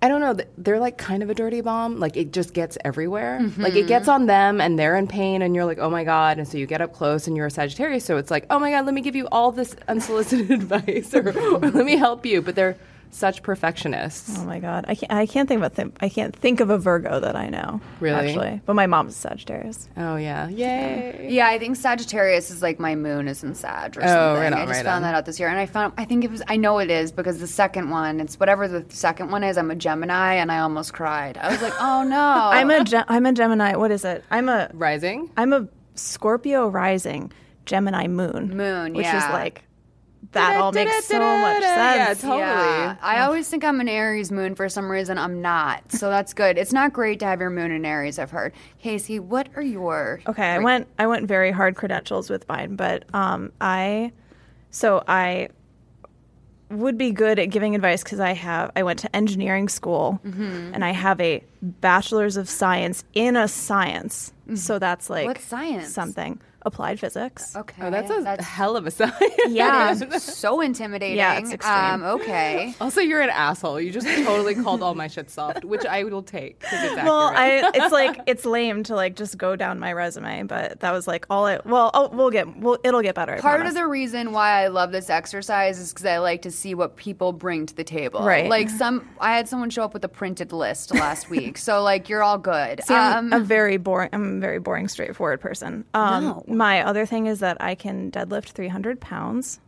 I 0.00 0.08
don't 0.08 0.20
know, 0.20 0.36
they're 0.56 0.78
like 0.78 0.96
kind 0.96 1.22
of 1.24 1.30
a 1.30 1.34
dirty 1.34 1.60
bomb. 1.60 1.98
Like 1.98 2.16
it 2.16 2.32
just 2.32 2.54
gets 2.54 2.78
everywhere. 2.84 3.40
Mm-hmm. 3.42 3.60
Like 3.62 3.74
it 3.74 3.88
gets 3.88 4.06
on 4.06 4.26
them 4.26 4.60
and 4.60 4.78
they're 4.78 4.96
in 4.96 5.08
pain 5.08 5.42
and 5.42 5.54
you're 5.54 5.64
like, 5.64 5.78
"Oh 5.78 5.90
my 5.90 6.04
god." 6.04 6.38
And 6.38 6.46
so 6.46 6.56
you 6.56 6.66
get 6.66 6.80
up 6.80 6.92
close 6.92 7.26
and 7.26 7.36
you're 7.36 7.46
a 7.46 7.50
Sagittarius, 7.50 8.04
so 8.04 8.16
it's 8.16 8.30
like, 8.30 8.46
"Oh 8.48 8.58
my 8.60 8.70
god, 8.70 8.86
let 8.86 8.94
me 8.94 9.00
give 9.00 9.16
you 9.16 9.26
all 9.32 9.50
this 9.50 9.74
unsolicited 9.88 10.50
advice 10.62 11.14
or, 11.14 11.30
or 11.30 11.58
let 11.58 11.84
me 11.84 11.96
help 11.96 12.24
you." 12.24 12.42
But 12.42 12.54
they're 12.54 12.76
such 13.10 13.42
perfectionists. 13.42 14.38
Oh 14.38 14.44
my 14.44 14.58
god, 14.58 14.84
I 14.88 14.94
can't. 14.94 15.12
I 15.12 15.26
can't 15.26 15.48
think 15.48 15.62
of 15.64 15.72
a 15.72 15.74
th- 15.74 15.92
I 16.00 16.08
can't 16.08 16.34
think 16.34 16.60
of 16.60 16.70
a 16.70 16.78
Virgo 16.78 17.20
that 17.20 17.36
I 17.36 17.48
know. 17.48 17.80
Really? 18.00 18.28
Actually, 18.28 18.60
but 18.66 18.74
my 18.74 18.86
mom's 18.86 19.14
a 19.14 19.18
Sagittarius. 19.18 19.88
Oh 19.96 20.16
yeah. 20.16 20.48
Yay. 20.48 21.28
Yeah, 21.30 21.48
I 21.48 21.58
think 21.58 21.76
Sagittarius 21.76 22.50
is 22.50 22.62
like 22.62 22.78
my 22.78 22.94
moon 22.94 23.28
is 23.28 23.42
in 23.42 23.54
Sag 23.54 23.96
or 23.96 24.02
Oh, 24.02 24.06
something. 24.06 24.42
right 24.42 24.52
on, 24.52 24.58
I 24.60 24.66
just 24.66 24.76
right 24.78 24.84
found 24.84 24.96
on. 24.96 25.02
that 25.02 25.14
out 25.14 25.26
this 25.26 25.38
year, 25.40 25.48
and 25.48 25.58
I 25.58 25.66
found 25.66 25.92
I 25.96 26.04
think 26.04 26.24
it 26.24 26.30
was 26.30 26.42
I 26.48 26.56
know 26.56 26.78
it 26.78 26.90
is 26.90 27.12
because 27.12 27.38
the 27.40 27.46
second 27.46 27.90
one, 27.90 28.20
it's 28.20 28.38
whatever 28.38 28.68
the 28.68 28.84
second 28.88 29.30
one 29.30 29.42
is. 29.44 29.58
I'm 29.58 29.70
a 29.70 29.74
Gemini, 29.76 30.34
and 30.34 30.50
I 30.52 30.58
almost 30.60 30.92
cried. 30.92 31.36
I 31.38 31.50
was 31.50 31.62
like, 31.62 31.74
oh 31.80 32.02
no, 32.08 32.18
I'm 32.18 32.70
a 32.70 32.84
Ge- 32.84 33.04
I'm 33.08 33.26
a 33.26 33.32
Gemini. 33.32 33.74
What 33.76 33.90
is 33.90 34.04
it? 34.04 34.24
I'm 34.30 34.48
a 34.48 34.70
Rising? 34.74 35.30
I'm 35.36 35.52
a 35.52 35.68
Scorpio 35.94 36.68
rising, 36.68 37.32
Gemini 37.66 38.06
moon. 38.06 38.56
Moon, 38.56 38.94
which 38.94 39.04
yeah. 39.06 39.26
is 39.26 39.32
like 39.32 39.62
that 40.32 40.56
all 40.56 40.72
makes 40.72 41.06
so 41.06 41.18
much 41.18 41.62
Yeah, 41.62 42.06
sense. 42.08 42.20
totally. 42.20 42.38
Yeah, 42.40 42.96
I 43.00 43.20
always 43.20 43.48
think 43.48 43.64
I'm 43.64 43.80
an 43.80 43.88
Aries 43.88 44.30
moon 44.30 44.54
for 44.54 44.68
some 44.68 44.90
reason. 44.90 45.16
I'm 45.18 45.40
not, 45.40 45.90
so 45.92 46.10
that's 46.10 46.34
good. 46.34 46.58
It's 46.58 46.72
not 46.72 46.92
great 46.92 47.18
to 47.20 47.26
have 47.26 47.40
your 47.40 47.50
moon 47.50 47.70
in 47.70 47.84
Aries. 47.84 48.18
I've 48.18 48.30
heard. 48.30 48.52
Casey, 48.78 49.18
what 49.18 49.48
are 49.56 49.62
your 49.62 50.20
Okay, 50.26 50.46
I 50.50 50.58
went 50.58 50.86
I 50.98 51.06
went 51.06 51.26
very 51.26 51.50
hard 51.50 51.76
credentials 51.76 52.28
with 52.30 52.46
mine, 52.48 52.76
but 52.76 53.04
um, 53.14 53.52
I 53.60 54.12
so 54.70 55.02
I 55.08 55.48
would 56.70 56.98
be 56.98 57.12
good 57.12 57.38
at 57.38 57.46
giving 57.46 57.74
advice 57.74 58.02
because 58.02 58.20
I 58.20 58.34
have 58.34 58.70
I 58.76 58.82
went 58.82 58.98
to 59.00 59.16
engineering 59.16 59.68
school 59.70 60.20
Mm-hmm. 60.24 60.74
and 60.74 60.84
I 60.84 60.90
have 60.90 61.18
a 61.20 61.42
bachelor's 61.62 62.36
of 62.36 62.48
science 62.50 63.04
in 63.14 63.36
a 63.36 63.48
science. 63.48 64.32
So 64.54 64.78
that's 64.78 65.08
like 65.08 65.26
What 65.26 65.38
science? 65.38 65.88
Something 65.88 66.38
applied 66.62 66.98
physics. 67.00 67.54
Okay. 67.56 67.82
Oh, 67.86 67.90
that's 67.90 68.10
a 68.10 68.20
that's 68.22 68.44
hell 68.44 68.76
of 68.76 68.86
a 68.86 68.90
sign. 68.90 69.12
Yeah. 69.48 69.94
so 70.18 70.60
intimidating. 70.60 71.16
Yeah, 71.16 71.38
it's 71.38 71.52
extreme. 71.52 71.74
Um, 71.74 72.02
okay. 72.20 72.74
also, 72.80 73.00
you're 73.00 73.20
an 73.22 73.30
asshole. 73.30 73.80
You 73.80 73.90
just 73.90 74.06
totally 74.06 74.54
called 74.54 74.82
all 74.82 74.94
my 74.94 75.06
shit 75.08 75.30
soft, 75.30 75.64
which 75.64 75.86
I 75.86 76.04
will 76.04 76.22
take 76.22 76.62
it's. 76.70 76.96
Well, 76.96 77.32
I 77.34 77.70
it's 77.74 77.92
like 77.92 78.20
it's 78.26 78.44
lame 78.44 78.82
to 78.84 78.94
like 78.94 79.16
just 79.16 79.38
go 79.38 79.56
down 79.56 79.78
my 79.78 79.92
resume, 79.92 80.42
but 80.44 80.80
that 80.80 80.92
was 80.92 81.06
like 81.08 81.26
all 81.30 81.46
it. 81.46 81.64
Well, 81.64 81.90
oh, 81.94 82.08
we'll 82.12 82.30
get 82.30 82.58
we'll 82.58 82.78
it'll 82.84 83.00
get 83.02 83.14
better. 83.14 83.34
I 83.34 83.40
Part 83.40 83.56
promise. 83.56 83.70
of 83.70 83.76
the 83.76 83.86
reason 83.86 84.32
why 84.32 84.64
I 84.64 84.68
love 84.68 84.92
this 84.92 85.08
exercise 85.08 85.78
is 85.78 85.92
because 85.92 86.04
I 86.06 86.18
like 86.18 86.42
to 86.42 86.50
see 86.50 86.74
what 86.74 86.96
people 86.96 87.32
bring 87.32 87.64
to 87.66 87.74
the 87.74 87.84
table. 87.84 88.20
Right. 88.22 88.50
Like 88.50 88.68
some, 88.68 89.08
I 89.20 89.34
had 89.36 89.48
someone 89.48 89.70
show 89.70 89.84
up 89.84 89.94
with 89.94 90.04
a 90.04 90.08
printed 90.08 90.52
list 90.52 90.92
last 90.94 91.30
week, 91.30 91.56
so 91.58 91.82
like 91.82 92.08
you're 92.08 92.22
all 92.22 92.38
good. 92.38 92.82
See, 92.84 92.94
I'm 92.94 93.32
Um, 93.32 93.40
a 93.40 93.44
very 93.44 93.76
boring. 93.78 94.10
I'm 94.12 94.36
a 94.36 94.40
very 94.40 94.58
boring, 94.58 94.88
straightforward 94.88 95.40
person. 95.40 95.84
Um, 95.94 96.24
No. 96.24 96.44
My 96.48 96.82
other 96.82 97.06
thing 97.06 97.26
is 97.26 97.40
that 97.40 97.56
I 97.60 97.74
can 97.74 98.10
deadlift 98.10 98.50
300 98.50 99.00
pounds. 99.00 99.60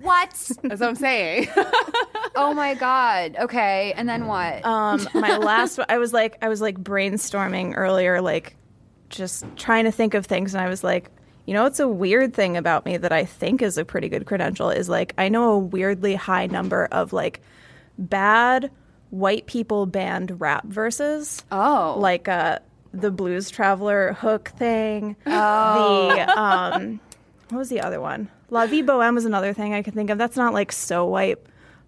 what? 0.00 0.30
That's 0.62 0.80
what 0.80 0.88
I'm 0.88 0.94
saying. 0.94 1.48
oh 2.36 2.52
my 2.54 2.74
god. 2.74 3.36
Okay, 3.38 3.92
and 3.96 4.08
then 4.08 4.26
what? 4.26 4.64
Um, 4.64 5.06
my 5.14 5.36
last, 5.38 5.78
I 5.88 5.98
was 5.98 6.12
like, 6.12 6.36
I 6.42 6.48
was 6.48 6.60
like 6.60 6.78
brainstorming 6.78 7.74
earlier, 7.76 8.20
like 8.20 8.56
just 9.08 9.44
trying 9.56 9.84
to 9.84 9.92
think 9.92 10.14
of 10.14 10.26
things, 10.26 10.54
and 10.54 10.62
I 10.62 10.68
was 10.68 10.82
like, 10.82 11.10
you 11.46 11.54
know, 11.54 11.66
it's 11.66 11.78
a 11.80 11.88
weird 11.88 12.34
thing 12.34 12.56
about 12.56 12.84
me 12.86 12.96
that 12.96 13.12
I 13.12 13.24
think 13.24 13.62
is 13.62 13.76
a 13.78 13.84
pretty 13.84 14.08
good 14.08 14.26
credential 14.26 14.70
is 14.70 14.88
like 14.88 15.14
I 15.18 15.28
know 15.28 15.52
a 15.52 15.58
weirdly 15.58 16.14
high 16.14 16.46
number 16.46 16.86
of 16.90 17.12
like 17.12 17.40
bad 17.98 18.70
white 19.10 19.46
people 19.46 19.86
band 19.86 20.40
rap 20.40 20.64
verses. 20.66 21.44
Oh. 21.52 21.96
like 21.98 22.28
uh, 22.28 22.58
the 23.00 23.10
Blues 23.10 23.50
Traveler 23.50 24.14
hook 24.14 24.52
thing. 24.56 25.16
Oh, 25.26 26.14
the 26.14 26.40
um, 26.40 27.00
what 27.50 27.58
was 27.58 27.68
the 27.68 27.80
other 27.80 28.00
one? 28.00 28.28
La 28.50 28.66
Vie 28.66 28.82
Boheme 28.82 29.14
was 29.14 29.24
another 29.24 29.52
thing 29.52 29.74
I 29.74 29.82
could 29.82 29.94
think 29.94 30.10
of. 30.10 30.18
That's 30.18 30.36
not 30.36 30.52
like 30.54 30.72
so 30.72 31.06
white. 31.06 31.38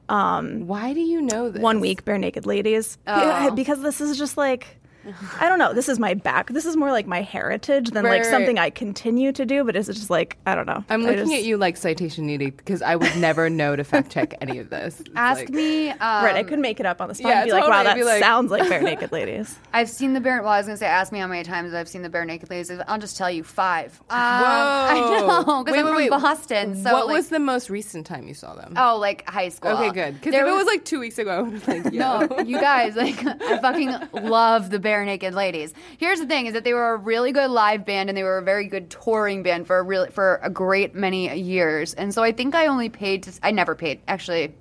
Why 0.08 0.92
do 0.94 1.00
you 1.00 1.22
know 1.22 1.50
this? 1.50 1.62
One 1.62 1.80
week, 1.80 2.04
Barenaked 2.04 2.46
Ladies. 2.46 2.98
Oh. 3.06 3.50
Because 3.54 3.80
this 3.82 4.00
is 4.00 4.18
just 4.18 4.36
like. 4.36 4.75
I 5.40 5.48
don't 5.48 5.58
know. 5.58 5.72
This 5.72 5.88
is 5.88 5.98
my 5.98 6.14
back. 6.14 6.48
This 6.50 6.66
is 6.66 6.76
more 6.76 6.90
like 6.90 7.06
my 7.06 7.22
heritage 7.22 7.90
than 7.90 8.04
Right, 8.04 8.20
like 8.22 8.25
something 8.25 8.56
right. 8.56 8.64
I 8.66 8.70
continue 8.70 9.32
to 9.32 9.44
do. 9.46 9.64
But 9.64 9.76
it's 9.76 9.88
just 9.88 10.10
like 10.10 10.36
I 10.46 10.54
don't 10.54 10.66
know. 10.66 10.84
I'm 10.88 11.02
I 11.02 11.04
looking 11.10 11.18
just- 11.25 11.32
at 11.34 11.44
you 11.44 11.56
like 11.56 11.76
citation 11.76 12.26
needed 12.26 12.56
because 12.56 12.82
I 12.82 12.96
would 12.96 13.16
never 13.16 13.48
know 13.60 13.76
to 13.76 13.84
fact 13.84 14.10
check 14.12 14.34
any 14.40 14.58
of 14.58 14.70
this. 14.70 15.00
It's 15.00 15.10
Ask 15.14 15.40
like- 15.40 15.50
me. 15.50 15.90
Um, 15.90 15.98
Right, 16.26 16.36
I 16.36 16.42
could 16.42 16.58
make 16.58 16.80
it 16.80 16.86
up 16.86 17.00
on 17.00 17.08
the 17.08 17.14
spot 17.14 17.28
yeah, 17.30 17.40
and 17.42 17.48
be 17.48 17.52
like, 17.52 17.62
"Wow, 17.62 17.82
totally, 17.82 17.84
that 17.84 17.94
be 17.96 18.04
like- 18.04 18.22
sounds 18.22 18.50
like 18.50 18.68
bare 18.68 18.82
naked 18.90 19.12
ladies." 19.12 19.56
I've 19.72 19.88
seen 19.90 20.12
the 20.14 20.20
bare. 20.20 20.42
Well, 20.42 20.52
I 20.52 20.58
was 20.58 20.66
gonna 20.66 20.76
say, 20.76 20.86
ask 20.86 21.12
me 21.12 21.18
how 21.18 21.26
many 21.26 21.42
times 21.44 21.75
I've 21.75 21.88
seen 21.88 22.02
the 22.02 22.10
Barenaked 22.10 22.48
Ladies. 22.50 22.70
I'll 22.88 22.98
just 22.98 23.16
tell 23.16 23.30
you 23.30 23.44
five. 23.44 24.00
Um, 24.10 24.18
I 24.18 24.94
know 24.94 25.64
because 25.64 25.72
Wait, 25.72 25.78
I'm 25.80 25.84
wait, 25.86 25.90
from 25.90 25.96
wait. 25.96 26.10
Boston. 26.10 26.82
So 26.82 26.92
what 26.92 27.06
like, 27.06 27.16
was 27.16 27.28
the 27.28 27.38
most 27.38 27.70
recent 27.70 28.06
time 28.06 28.26
you 28.26 28.34
saw 28.34 28.54
them? 28.54 28.75
Oh, 28.76 28.96
like 28.98 29.28
high 29.28 29.48
school. 29.50 29.72
okay, 29.72 29.90
good. 29.92 30.14
Because 30.14 30.28
if 30.28 30.32
There 30.32 30.46
it 30.46 30.52
was 30.52 30.66
like 30.66 30.84
two 30.84 31.00
weeks 31.00 31.18
ago, 31.18 31.30
I 31.30 31.40
would 31.42 31.52
have 31.54 31.68
like, 31.68 31.92
yo. 31.92 32.26
No, 32.26 32.38
you 32.40 32.60
guys, 32.60 32.96
like, 32.96 33.25
I 33.26 33.58
fucking 33.58 34.28
love 34.28 34.70
the 34.70 34.78
Bare 34.78 34.95
Naked 35.04 35.34
Ladies. 35.34 35.74
Here's 35.98 36.20
the 36.20 36.26
thing: 36.26 36.46
is 36.46 36.54
that 36.54 36.64
they 36.64 36.74
were 36.74 36.94
a 36.94 36.96
really 36.96 37.32
good 37.32 37.50
live 37.50 37.84
band 37.84 38.08
and 38.08 38.16
they 38.16 38.22
were 38.22 38.38
a 38.38 38.42
very 38.42 38.66
good 38.66 38.90
touring 38.90 39.42
band 39.42 39.66
for 39.66 39.78
a 39.78 39.82
really 39.82 40.10
for 40.10 40.40
a 40.42 40.50
great 40.50 40.94
many 40.94 41.36
years. 41.38 41.94
And 41.94 42.12
so 42.14 42.22
I 42.22 42.32
think 42.32 42.54
I 42.54 42.66
only 42.66 42.88
paid 42.88 43.24
to. 43.24 43.32
I 43.42 43.50
never 43.50 43.74
paid 43.74 44.00
actually. 44.08 44.54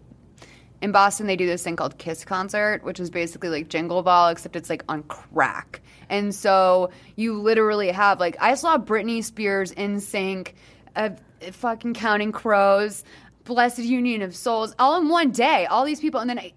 In 0.81 0.91
Boston, 0.91 1.25
they 1.25 1.37
do 1.37 1.47
this 1.47 1.63
thing 1.63 1.77
called 1.77 1.97
Kiss 1.97 2.25
Concert, 2.25 2.83
which 2.83 2.99
is 2.99 3.09
basically 3.09 3.49
like 3.49 3.69
Jingle 3.69 4.03
Ball, 4.03 4.29
except 4.29 4.55
it's 4.55 4.69
like 4.69 4.83
on 4.89 5.03
crack. 5.03 5.81
And 6.09 6.35
so 6.35 6.91
you 7.15 7.41
literally 7.41 7.89
have 7.89 8.19
like 8.19 8.37
I 8.39 8.55
saw 8.55 8.77
Britney 8.77 9.23
Spears 9.23 9.71
NSYNC, 9.73 10.53
uh, 10.95 11.11
fucking 11.51 11.93
Counting 11.93 12.31
Crows, 12.31 13.03
Blessid 13.45 13.85
Union 13.85 14.21
of 14.21 14.35
Souls, 14.35 14.75
all 14.77 14.99
in 14.99 15.07
one 15.07 15.31
day. 15.31 15.65
All 15.65 15.85
these 15.85 15.99
people, 15.99 16.19
and 16.19 16.29
then 16.29 16.39
I, 16.39 16.53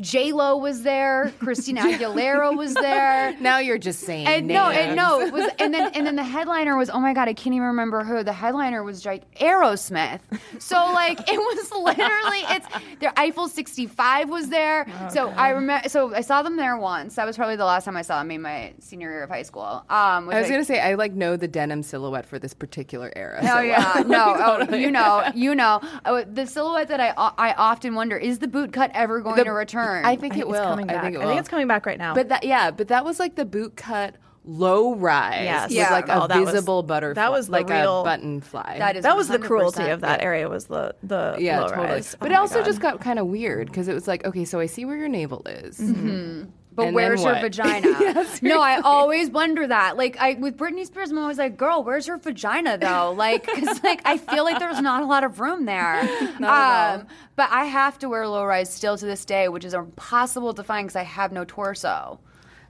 J 0.00 0.32
Lo 0.32 0.56
was 0.56 0.82
there, 0.82 1.32
Christina 1.38 1.82
Aguilera 1.82 2.56
was 2.56 2.72
there. 2.74 3.36
Now 3.40 3.58
you're 3.58 3.76
just 3.78 4.00
saying 4.00 4.26
And 4.26 4.46
no, 4.48 4.70
and 4.70 4.96
no, 4.96 5.20
it 5.20 5.32
was, 5.32 5.50
and 5.58 5.74
then 5.74 5.92
and 5.94 6.06
then 6.06 6.16
the 6.16 6.24
headliner 6.24 6.76
was, 6.78 6.88
oh 6.88 6.98
my 6.98 7.12
god, 7.12 7.28
I 7.28 7.34
can't 7.34 7.54
even 7.54 7.68
remember 7.68 8.02
who. 8.02 8.22
The 8.24 8.32
headliner 8.32 8.82
was 8.82 9.04
like 9.04 9.30
Aerosmith. 9.38 10.20
So 10.58 10.76
like 10.76 11.18
it 11.28 11.38
was 11.38 11.70
literally, 11.72 12.40
it's 12.56 12.66
their 13.00 13.12
Eiffel 13.18 13.48
65 13.48 14.30
was 14.30 14.48
there. 14.48 14.86
so 15.12 15.28
I 15.28 15.50
remember, 15.50 15.88
so 15.88 16.14
I 16.14 16.22
saw 16.22 16.42
them 16.42 16.56
there 16.56 16.76
once. 16.78 17.16
That 17.16 17.26
was 17.26 17.36
probably 17.36 17.56
the 17.56 17.64
last 17.66 17.84
time 17.84 17.96
I 17.96 18.02
saw 18.02 18.18
them 18.18 18.30
in 18.30 18.40
my 18.42 18.72
senior 18.78 19.10
year 19.10 19.22
of 19.24 19.28
high 19.30 19.42
school. 19.42 19.62
Um, 19.90 20.30
I 20.30 20.40
was 20.40 20.48
gonna 20.48 20.64
say 20.64 20.80
I 20.80 20.94
like 20.94 21.12
know 21.12 21.36
the 21.36 21.48
denim 21.48 21.82
silhouette 21.82 22.24
for 22.26 22.38
this 22.38 22.54
particular 22.54 23.12
era. 23.14 23.40
Oh 23.42 23.46
so 23.46 23.60
yeah, 23.60 24.00
well. 24.00 24.04
no, 24.06 24.66
oh, 24.70 24.74
you 24.74 24.90
know, 24.90 25.24
you 25.34 25.54
know, 25.54 25.80
oh, 26.06 26.24
the 26.24 26.46
silhouette 26.46 26.88
that 26.88 27.00
I 27.00 27.12
I 27.36 27.52
often 27.52 27.94
wonder 27.94 28.16
is 28.16 28.38
the 28.38 28.48
boot 28.48 28.72
cut 28.72 28.90
ever 28.94 29.20
going 29.20 29.36
The- 29.36 29.44
to 29.44 29.52
return? 29.52 29.81
I 30.04 30.16
think 30.16 30.36
it 30.36 30.40
It's 30.40 30.48
will. 30.48 30.62
coming 30.64 30.86
back. 30.86 30.96
I 30.96 31.02
think 31.02 31.16
it 31.16 31.22
I 31.22 31.26
think 31.26 31.40
it's 31.40 31.48
coming 31.48 31.66
back 31.68 31.86
right 31.86 31.98
now. 31.98 32.14
But 32.14 32.28
that 32.30 32.44
yeah, 32.44 32.70
but 32.70 32.88
that 32.88 33.04
was 33.04 33.18
like 33.18 33.34
the 33.36 33.44
boot 33.44 33.76
cut 33.76 34.16
low 34.44 34.94
rise. 34.96 35.44
Yes. 35.44 35.68
with 35.68 35.78
Yeah. 35.78 35.90
like 35.92 36.08
a 36.08 36.22
Oh, 36.24 36.26
that 36.26 36.40
was- 36.40 36.50
visible 36.50 36.82
butterfly. 36.82 37.22
that 37.22 37.30
was 37.30 37.46
the 37.46 37.52
like 37.52 37.68
real- 37.68 38.00
a 38.00 38.04
button 38.04 38.40
fly. 38.40 38.74
That 38.78 38.96
is 38.96 39.04
that 39.04 39.16
was 39.16 39.28
the 39.28 39.38
100%, 39.38 39.42
cruelty 39.46 39.88
of 39.90 40.00
that 40.00 40.18
yeah. 40.20 40.26
area 40.26 40.48
was 40.48 40.64
the 40.66 40.94
the 41.04 41.36
yeah, 41.38 41.60
low 41.60 41.68
totally. 41.68 41.86
rise. 41.86 42.16
But 42.18 42.30
Oh 42.30 42.34
it 42.34 42.38
also 42.38 42.56
God. 42.56 42.64
just 42.66 42.80
got 42.80 43.00
kind 43.00 43.18
of 43.20 43.26
weird 43.28 43.68
because 43.68 43.86
it 43.88 43.94
was 43.94 44.08
like, 44.08 44.24
okay, 44.24 44.44
so 44.44 44.58
I 44.58 44.66
see 44.66 44.84
where 44.84 44.96
your 44.96 45.08
navel 45.08 45.42
is. 45.46 45.78
Mm-hmm. 45.78 46.44
But 46.74 46.86
And 46.86 46.94
where's 46.94 47.22
your 47.22 47.34
vagina? 47.34 48.26
no, 48.42 48.60
I 48.62 48.80
always 48.80 49.28
wonder 49.30 49.66
that. 49.66 49.96
Like, 49.98 50.16
I 50.18 50.34
with 50.34 50.56
Britney 50.56 50.86
Spears, 50.86 51.10
I'm 51.10 51.18
always 51.18 51.36
like, 51.36 51.56
"Girl, 51.58 51.84
where's 51.84 52.06
your 52.06 52.16
vagina?" 52.16 52.78
Though, 52.78 53.12
like, 53.16 53.44
because 53.44 53.82
like 53.82 54.00
I 54.06 54.16
feel 54.16 54.44
like 54.44 54.58
there's 54.58 54.80
not 54.80 55.02
a 55.02 55.06
lot 55.06 55.24
of 55.24 55.40
room 55.40 55.64
there. 55.66 56.08
Um, 56.42 57.06
but 57.36 57.50
I 57.50 57.66
have 57.66 57.98
to 58.00 58.08
wear 58.08 58.26
low 58.26 58.44
rise 58.44 58.72
still 58.72 58.96
to 58.96 59.06
this 59.06 59.24
day, 59.24 59.48
which 59.48 59.64
is 59.64 59.74
impossible 59.74 60.54
to 60.54 60.64
find 60.64 60.86
because 60.86 60.96
I 60.96 61.02
have 61.04 61.30
no 61.30 61.44
torso. 61.44 62.18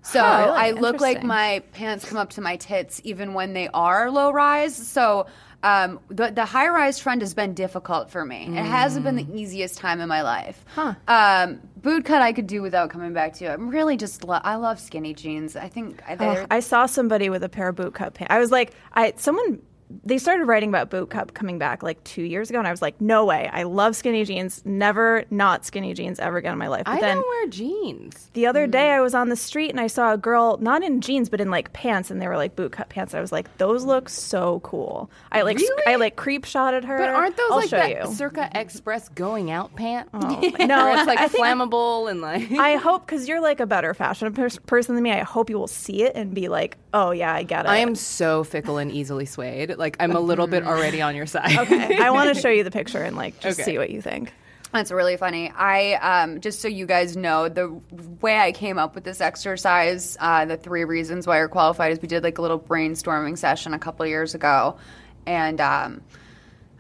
So 0.03 0.21
Huh, 0.21 0.45
really? 0.47 0.59
I 0.59 0.71
look 0.73 1.01
like 1.01 1.23
my 1.23 1.63
pants 1.73 2.05
come 2.05 2.19
up 2.19 2.31
to 2.31 2.41
my 2.41 2.57
tits 2.57 3.01
even 3.05 3.35
when 3.35 3.55
they 3.55 3.69
are 3.69 4.11
low 4.11 4.31
rise. 4.33 4.75
So. 4.77 5.27
Um, 5.63 6.01
the, 6.09 6.31
the 6.31 6.45
high 6.45 6.69
rise 6.69 6.99
trend 6.99 7.21
has 7.23 7.35
been 7.35 7.55
difficult 7.55 8.11
for 8.11 8.25
me. 8.25 8.47
It 8.49 8.65
hasn't 8.65 9.05
been 9.05 9.17
the 9.17 9.27
easiest 9.33 9.79
time 9.79 10.01
in 10.01 10.09
my 10.09 10.23
life. 10.23 10.65
Huh. 10.75 10.95
Um, 11.07 11.61
boot 11.77 12.05
cut 12.05 12.21
I 12.21 12.33
could 12.33 12.47
do 12.49 12.63
without 12.63 12.91
coming 12.91 13.13
back 13.13 13.35
to. 13.35 13.47
I'm 13.53 13.69
really 13.69 13.97
just 13.97 14.25
lo- 14.25 14.41
I 14.43 14.57
love 14.57 14.81
skinny 14.81 15.15
jeans. 15.15 15.55
I 15.55 15.69
think 15.69 16.03
I, 16.09 16.17
Oh, 16.19 16.47
I 16.51 16.61
saw 16.61 16.87
somebody 16.87 17.31
with 17.31 17.45
a 17.45 17.49
pair 17.49 17.69
of 17.69 17.77
boot 17.77 17.95
cut 17.95 18.15
pants. 18.15 18.33
I 18.33 18.39
was 18.39 18.51
like, 18.51 18.73
I 18.93 19.13
someone 19.17 19.63
they 20.05 20.19
started 20.19 20.47
writing 20.47 20.69
about 20.69 20.91
boot 20.91 21.11
cut 21.11 21.35
coming 21.35 21.59
back 21.59 21.83
like 21.83 22.03
two 22.05 22.23
years 22.23 22.51
ago, 22.51 22.59
and 22.59 22.69
I 22.69 22.71
was 22.71 22.83
like, 22.83 23.01
no 23.01 23.25
way. 23.25 23.49
I 23.53 23.65
love 23.65 23.97
skinny 23.97 24.25
jeans. 24.25 24.63
Never 24.65 25.25
not 25.31 25.65
skinny 25.65 25.95
jeans 25.95 26.19
ever 26.19 26.39
again 26.39 26.53
in 26.53 26.59
my 26.59 26.69
life. 26.69 26.85
But 26.85 26.93
I 26.93 27.01
then 27.01 27.17
don't 27.17 27.29
wear 27.29 27.47
jeans. 27.49 28.31
the 28.35 28.47
other 28.47 28.67
day 28.67 28.89
hmm. 28.89 28.95
I 28.95 29.01
was 29.01 29.15
on 29.15 29.29
the 29.29 29.37
street 29.37 29.71
and 29.71 29.81
I 29.81 29.87
saw 29.87 30.13
a 30.13 30.17
girl 30.17 30.59
not 30.61 30.83
in 30.83 31.01
jeans 31.01 31.29
but 31.29 31.41
in 31.41 31.51
like 31.51 31.73
pants, 31.73 32.11
and 32.11 32.21
they 32.21 32.29
were 32.29 32.37
like 32.37 32.57
boot 32.57 32.73
cut 32.73 32.89
pants. 32.89 33.15
I 33.15 33.21
was 33.21 33.33
like, 33.33 33.57
those 33.59 33.85
look 33.85 34.09
so 34.09 34.61
cool. 34.61 35.11
I 35.31 35.43
like 35.43 35.59
sc- 35.59 35.63
Really? 35.69 35.93
I 35.95 35.97
like 35.97 36.17
creep 36.17 36.45
shotted 36.45 36.85
her. 36.85 36.99
But 36.99 37.09
aren't 37.11 37.37
those 37.37 37.51
I'll 37.51 37.57
like 37.59 37.71
that 37.71 38.09
you. 38.09 38.15
Circa 38.15 38.51
Express 38.55 39.09
going 39.11 39.51
out 39.51 39.75
pant? 39.75 40.09
Oh, 40.13 40.19
no, 40.61 40.95
it's 40.95 41.07
like 41.07 41.19
I 41.19 41.29
flammable 41.29 42.11
and 42.11 42.21
like. 42.21 42.51
I 42.53 42.77
hope 42.77 43.07
because 43.07 43.29
you're 43.29 43.41
like 43.41 43.61
a 43.61 43.67
better 43.67 43.95
fashion 43.95 44.33
pers- 44.33 44.59
person 44.59 44.95
than 44.95 45.03
me. 45.03 45.13
I 45.13 45.21
hope 45.21 45.51
you 45.51 45.59
will 45.59 45.67
see 45.67 46.03
it 46.03 46.13
and 46.15 46.35
be 46.35 46.49
like, 46.49 46.77
"Oh 46.93 47.11
yeah, 47.11 47.33
I 47.33 47.43
get 47.43 47.65
it." 47.65 47.69
I 47.69 47.79
am 47.79 47.95
so 47.95 48.45
fickle 48.45 48.79
and 48.79 48.91
easily 48.91 49.27
swayed. 49.27 49.77
Like 49.83 49.97
I'm 50.01 50.13
a 50.17 50.21
little 50.21 50.47
bit 50.47 50.65
already 50.65 51.03
on 51.03 51.15
your 51.17 51.27
side. 51.27 51.59
Okay, 51.59 51.99
I 51.99 52.11
want 52.11 52.35
to 52.35 52.41
show 52.41 52.49
you 52.49 52.65
the 52.65 52.71
picture 52.71 53.03
and 53.03 53.17
like 53.17 53.39
just 53.41 53.61
Okay. 53.61 53.73
see 53.73 53.79
what 53.79 53.91
you 53.91 54.01
think. 54.01 54.33
That's 54.73 54.91
really 54.91 55.19
funny. 55.19 55.51
I 55.51 55.95
um, 56.23 56.41
just 56.41 56.63
so 56.63 56.69
you 56.69 56.87
guys 56.87 57.15
know 57.15 57.51
the 57.51 57.69
way 58.23 58.39
I 58.39 58.53
came 58.53 58.79
up 58.79 58.95
with 58.95 59.05
this 59.05 59.21
exercise. 59.21 60.17
Uh, 60.19 60.47
the 60.47 60.57
three 60.57 60.85
reasons 60.85 61.27
why 61.27 61.37
you're 61.39 61.49
qualified 61.49 61.93
is 61.93 62.01
we 62.01 62.09
did 62.09 62.23
like 62.23 62.39
a 62.39 62.43
little 62.43 62.59
brainstorming 62.59 63.37
session 63.37 63.75
a 63.75 63.79
couple 63.79 64.07
years 64.07 64.35
ago, 64.35 64.79
and 65.27 65.61
um, 65.61 66.01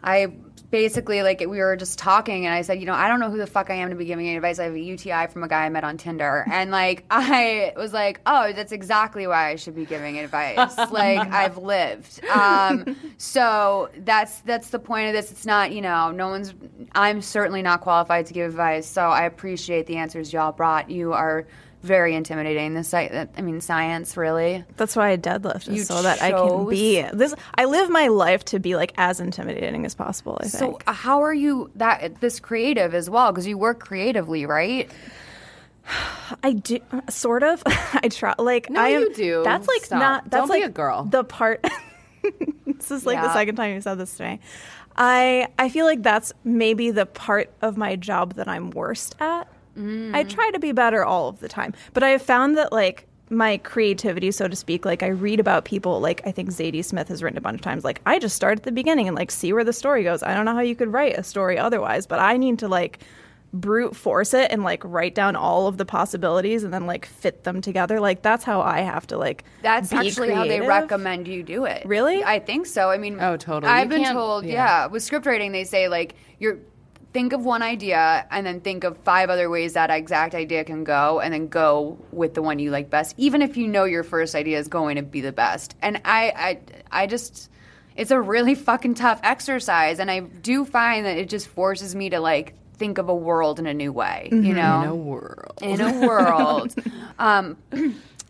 I 0.02 0.32
basically 0.72 1.22
like 1.22 1.38
we 1.40 1.58
were 1.58 1.76
just 1.76 1.98
talking, 1.98 2.46
and 2.46 2.54
I 2.54 2.62
said, 2.62 2.80
you 2.80 2.86
know, 2.86 2.94
I 2.94 3.06
don't 3.06 3.20
know 3.20 3.30
who 3.30 3.36
the 3.36 3.46
fuck 3.46 3.70
I 3.70 3.74
am 3.74 3.90
to 3.90 3.94
be 3.94 4.06
giving 4.06 4.26
any 4.26 4.36
advice. 4.36 4.58
I 4.58 4.64
have 4.64 4.74
a 4.74 4.80
UTI 4.80 5.28
from 5.28 5.44
a 5.44 5.48
guy 5.48 5.66
I 5.66 5.68
met 5.68 5.84
on 5.84 5.98
Tinder, 5.98 6.44
and 6.50 6.72
like 6.72 7.04
I 7.10 7.72
was 7.76 7.92
like, 7.92 8.20
oh, 8.26 8.52
that's 8.52 8.72
exactly 8.72 9.28
why 9.28 9.50
I 9.50 9.56
should 9.56 9.76
be 9.76 9.84
giving 9.84 10.18
advice. 10.18 10.76
like 10.90 11.30
I've 11.30 11.58
lived. 11.58 12.24
Um, 12.24 12.96
so 13.18 13.90
that's 13.98 14.40
that's 14.40 14.70
the 14.70 14.80
point 14.80 15.06
of 15.06 15.12
this. 15.12 15.30
It's 15.30 15.46
not, 15.46 15.70
you 15.70 15.82
know, 15.82 16.10
no 16.10 16.28
one's. 16.28 16.54
I'm 16.94 17.22
certainly 17.22 17.62
not 17.62 17.82
qualified 17.82 18.26
to 18.26 18.34
give 18.34 18.50
advice. 18.50 18.88
So 18.88 19.02
I 19.02 19.26
appreciate 19.26 19.86
the 19.86 19.98
answers 19.98 20.32
y'all 20.32 20.52
brought. 20.52 20.90
You 20.90 21.12
are 21.12 21.46
very 21.82 22.14
intimidating. 22.14 22.74
The 22.74 22.84
site, 22.84 23.12
I 23.36 23.40
mean, 23.42 23.60
science 23.60 24.16
really. 24.16 24.64
That's 24.76 24.94
why 24.96 25.10
I 25.10 25.16
deadlift, 25.16 25.66
You 25.72 25.82
so 25.84 26.02
that 26.02 26.22
I 26.22 26.30
can 26.32 26.68
be 26.68 27.02
this. 27.12 27.34
I 27.54 27.64
live 27.64 27.90
my 27.90 28.08
life 28.08 28.44
to 28.46 28.58
be 28.60 28.76
like 28.76 28.92
as 28.96 29.20
intimidating 29.20 29.84
as 29.84 29.94
possible. 29.94 30.38
I 30.40 30.46
So 30.46 30.58
think. 30.58 30.84
uh, 30.86 30.92
how 30.92 31.22
are 31.22 31.34
you 31.34 31.70
that 31.76 32.20
this 32.20 32.40
creative 32.40 32.94
as 32.94 33.10
well? 33.10 33.32
Because 33.32 33.46
you 33.46 33.58
work 33.58 33.80
creatively, 33.80 34.46
right? 34.46 34.90
I 36.42 36.52
do 36.52 36.78
sort 37.10 37.42
of. 37.42 37.62
I 37.66 38.08
try. 38.08 38.34
Like 38.38 38.70
No, 38.70 38.80
I 38.80 38.88
am. 38.90 39.02
you 39.02 39.14
do. 39.14 39.42
That's 39.44 39.66
like 39.66 39.84
Stop. 39.84 39.98
not. 39.98 40.30
That's 40.30 40.48
Don't 40.48 40.56
be 40.56 40.60
like 40.62 40.70
a 40.70 40.72
girl. 40.72 41.04
The 41.04 41.24
part. 41.24 41.64
this 42.66 42.90
is 42.90 43.04
like 43.04 43.20
the 43.20 43.32
second 43.32 43.56
time 43.56 43.74
you 43.74 43.80
said 43.80 43.96
this 43.96 44.16
to 44.18 44.22
me. 44.24 44.40
I 44.94 45.48
I 45.58 45.68
feel 45.70 45.86
like 45.86 46.02
that's 46.02 46.32
maybe 46.44 46.90
the 46.92 47.06
part 47.06 47.50
of 47.62 47.76
my 47.76 47.96
job 47.96 48.34
that 48.34 48.46
I'm 48.46 48.70
worst 48.70 49.16
at. 49.18 49.48
I 49.76 49.80
mm. 50.24 50.28
try 50.28 50.50
to 50.50 50.58
be 50.58 50.72
better 50.72 51.04
all 51.04 51.28
of 51.28 51.40
the 51.40 51.48
time, 51.48 51.72
but 51.94 52.02
I 52.02 52.10
have 52.10 52.22
found 52.22 52.56
that 52.58 52.72
like 52.72 53.06
my 53.30 53.56
creativity, 53.58 54.30
so 54.30 54.46
to 54.46 54.54
speak, 54.54 54.84
like 54.84 55.02
I 55.02 55.08
read 55.08 55.40
about 55.40 55.64
people, 55.64 56.00
like 56.00 56.20
I 56.26 56.32
think 56.32 56.50
Zadie 56.50 56.84
Smith 56.84 57.08
has 57.08 57.22
written 57.22 57.38
a 57.38 57.40
bunch 57.40 57.56
of 57.56 57.62
times, 57.62 57.84
like 57.84 58.00
I 58.04 58.18
just 58.18 58.36
start 58.36 58.58
at 58.58 58.64
the 58.64 58.72
beginning 58.72 59.08
and 59.08 59.16
like 59.16 59.30
see 59.30 59.52
where 59.52 59.64
the 59.64 59.72
story 59.72 60.04
goes. 60.04 60.22
I 60.22 60.34
don't 60.34 60.44
know 60.44 60.54
how 60.54 60.60
you 60.60 60.76
could 60.76 60.92
write 60.92 61.18
a 61.18 61.22
story 61.22 61.58
otherwise, 61.58 62.06
but 62.06 62.18
I 62.18 62.36
need 62.36 62.58
to 62.60 62.68
like 62.68 63.00
brute 63.52 63.94
force 63.94 64.32
it 64.32 64.50
and 64.50 64.62
like 64.64 64.82
write 64.84 65.14
down 65.14 65.36
all 65.36 65.66
of 65.66 65.76
the 65.76 65.84
possibilities 65.84 66.64
and 66.64 66.72
then 66.72 66.86
like 66.86 67.04
fit 67.04 67.44
them 67.44 67.60
together. 67.60 68.00
Like 68.00 68.22
that's 68.22 68.44
how 68.44 68.62
I 68.62 68.80
have 68.80 69.06
to 69.08 69.18
like 69.18 69.44
That's 69.62 69.90
be 69.90 69.96
actually 69.96 70.32
how 70.32 70.44
they 70.44 70.60
recommend 70.60 71.28
you 71.28 71.42
do 71.42 71.64
it. 71.64 71.84
Really? 71.86 72.24
I 72.24 72.38
think 72.38 72.66
so. 72.66 72.90
I 72.90 72.98
mean, 72.98 73.18
Oh, 73.20 73.36
totally. 73.36 73.70
I've 73.70 73.92
You 73.92 73.98
been 73.98 74.12
told, 74.12 74.44
yeah. 74.44 74.52
yeah. 74.52 74.86
with 74.86 75.02
script 75.02 75.26
writing, 75.26 75.52
they 75.52 75.64
say 75.64 75.88
like 75.88 76.14
you're 76.38 76.58
think 77.12 77.32
of 77.32 77.44
one 77.44 77.62
idea 77.62 78.26
and 78.30 78.46
then 78.46 78.60
think 78.60 78.84
of 78.84 78.96
five 78.98 79.28
other 79.30 79.50
ways 79.50 79.74
that 79.74 79.90
exact 79.90 80.34
idea 80.34 80.64
can 80.64 80.82
go 80.84 81.20
and 81.20 81.32
then 81.34 81.46
go 81.48 81.98
with 82.10 82.34
the 82.34 82.42
one 82.42 82.58
you 82.58 82.70
like 82.70 82.88
best 82.90 83.14
even 83.18 83.42
if 83.42 83.56
you 83.56 83.68
know 83.68 83.84
your 83.84 84.02
first 84.02 84.34
idea 84.34 84.58
is 84.58 84.68
going 84.68 84.96
to 84.96 85.02
be 85.02 85.20
the 85.20 85.32
best 85.32 85.74
and 85.82 86.00
i 86.04 86.32
i 86.90 87.02
i 87.02 87.06
just 87.06 87.50
it's 87.96 88.10
a 88.10 88.20
really 88.20 88.54
fucking 88.54 88.94
tough 88.94 89.20
exercise 89.22 89.98
and 89.98 90.10
i 90.10 90.20
do 90.20 90.64
find 90.64 91.04
that 91.04 91.18
it 91.18 91.28
just 91.28 91.48
forces 91.48 91.94
me 91.94 92.08
to 92.08 92.18
like 92.20 92.54
think 92.78 92.96
of 92.98 93.08
a 93.08 93.14
world 93.14 93.58
in 93.58 93.66
a 93.66 93.74
new 93.74 93.92
way 93.92 94.28
you 94.32 94.54
know 94.54 94.82
In 94.82 94.88
a 94.88 94.96
world. 94.96 95.58
in 95.60 95.80
a 95.80 96.06
world. 96.06 96.74
um, 97.18 97.56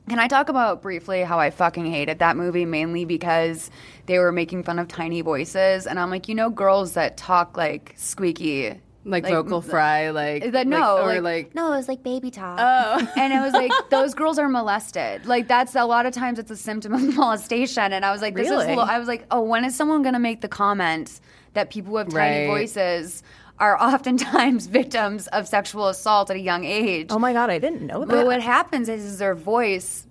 can 0.09 0.19
I 0.19 0.27
talk 0.29 0.49
about 0.49 0.83
briefly 0.83 1.23
how 1.23 1.39
I 1.39 1.51
fucking 1.51 1.87
hated 1.87 2.19
that 2.19 2.37
movie 2.37 2.65
mainly 2.65 3.05
because 3.05 3.71
they 4.07 4.19
were 4.19 4.33
making 4.33 4.65
fun 4.65 4.79
of 4.79 4.89
tiny 4.89 5.21
voices, 5.21 5.87
and 5.87 5.99
I'm 5.99 6.11
like, 6.11 6.29
you 6.29 6.35
know, 6.35 6.51
girls 6.51 6.95
that 6.95 7.17
talk 7.17 7.57
like 7.57 7.95
squeaky. 7.97 8.81
Like, 9.05 9.27
vocal 9.27 9.61
fry, 9.63 10.11
like 10.11 10.53
That 10.53 10.69
no, 10.69 10.79
like, 10.79 11.03
or 11.03 11.07
like, 11.21 11.23
like 11.47 11.55
no, 11.57 11.73
it 11.73 11.77
was 11.77 11.89
like 11.89 12.05
baby 12.05 12.31
talk. 12.31 12.57
Oh, 12.61 13.09
and 13.17 13.33
it 13.33 13.41
was 13.41 13.53
like 13.53 13.73
those 13.91 14.15
girls 14.15 14.39
are 14.39 14.49
molested. 14.49 15.27
Like 15.27 15.49
that's 15.49 15.75
a 15.75 15.85
lot 15.85 16.07
of 16.07 16.13
times 16.15 16.39
it's 16.39 16.53
a 16.53 16.57
symptom 16.57 16.93
of 16.93 17.03
molestation. 17.17 17.93
And 17.93 18.05
I 18.05 18.13
was 18.13 18.23
like, 18.23 18.37
this 18.37 18.47
is. 18.47 18.53
Really? 18.53 18.77
Lo- 18.77 18.85
I 18.85 19.01
was 19.01 19.09
like, 19.09 19.27
oh, 19.33 19.43
when 19.43 19.65
is 19.65 19.75
someone 19.75 20.03
gonna 20.03 20.21
make 20.21 20.41
the 20.41 20.47
comment 20.47 21.21
that 21.55 21.69
people 21.71 21.91
who 21.91 21.97
have 21.97 22.11
tiny 22.11 22.43
Right. 22.43 22.47
voices 22.47 23.25
are 23.59 23.81
oftentimes 23.81 24.67
victims 24.81 25.27
of 25.29 25.47
sexual 25.49 25.89
assault 25.89 26.31
at 26.31 26.37
a 26.37 26.41
young 26.41 26.65
age? 26.65 27.09
Oh 27.11 27.19
my 27.19 27.33
god, 27.33 27.51
I 27.51 27.59
didn't 27.59 27.87
know 27.87 28.01
that. 28.01 28.09
But 28.09 28.27
what 28.27 28.41
happens 28.43 28.89
is, 28.89 29.05
is 29.05 29.19
their 29.19 29.35
voice 29.35 30.07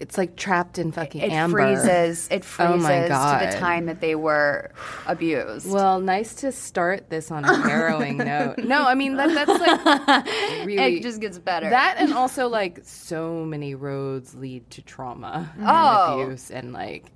it's 0.00 0.16
like 0.16 0.36
trapped 0.36 0.78
in 0.78 0.92
fucking 0.92 1.22
it 1.22 1.32
amber. 1.32 1.58
freezes. 1.58 2.28
It 2.30 2.42
Oh 2.42 2.68
freezes 2.68 2.82
my 2.84 3.00
to 3.00 3.46
the 3.50 3.56
time 3.58 3.86
that 3.86 4.00
they 4.00 4.14
were 4.14 4.70
abused. 5.08 5.68
Well, 5.68 5.98
nice 5.98 6.36
to 6.36 6.52
start 6.52 7.10
this 7.10 7.32
on 7.32 7.44
a 7.44 7.52
harrowing 7.68 8.18
note. 8.18 8.58
No, 8.64 8.84
I 8.84 8.94
mean 8.94 9.16
that, 9.16 9.34
that's 9.34 9.60
like 9.60 10.26
really 10.66 10.98
it 10.98 11.02
just 11.02 11.20
gets 11.20 11.40
better. 11.40 11.70
that, 11.70 11.96
and 11.98 12.12
also 12.14 12.46
like 12.48 12.78
so 12.84 13.44
many 13.44 13.74
roads 13.74 14.36
lead 14.36 14.70
to 14.70 14.82
trauma 14.82 15.50
Oh. 15.60 16.12
and 16.20 16.22
abuse, 16.22 16.50
and 16.52 16.72
like 16.72 17.06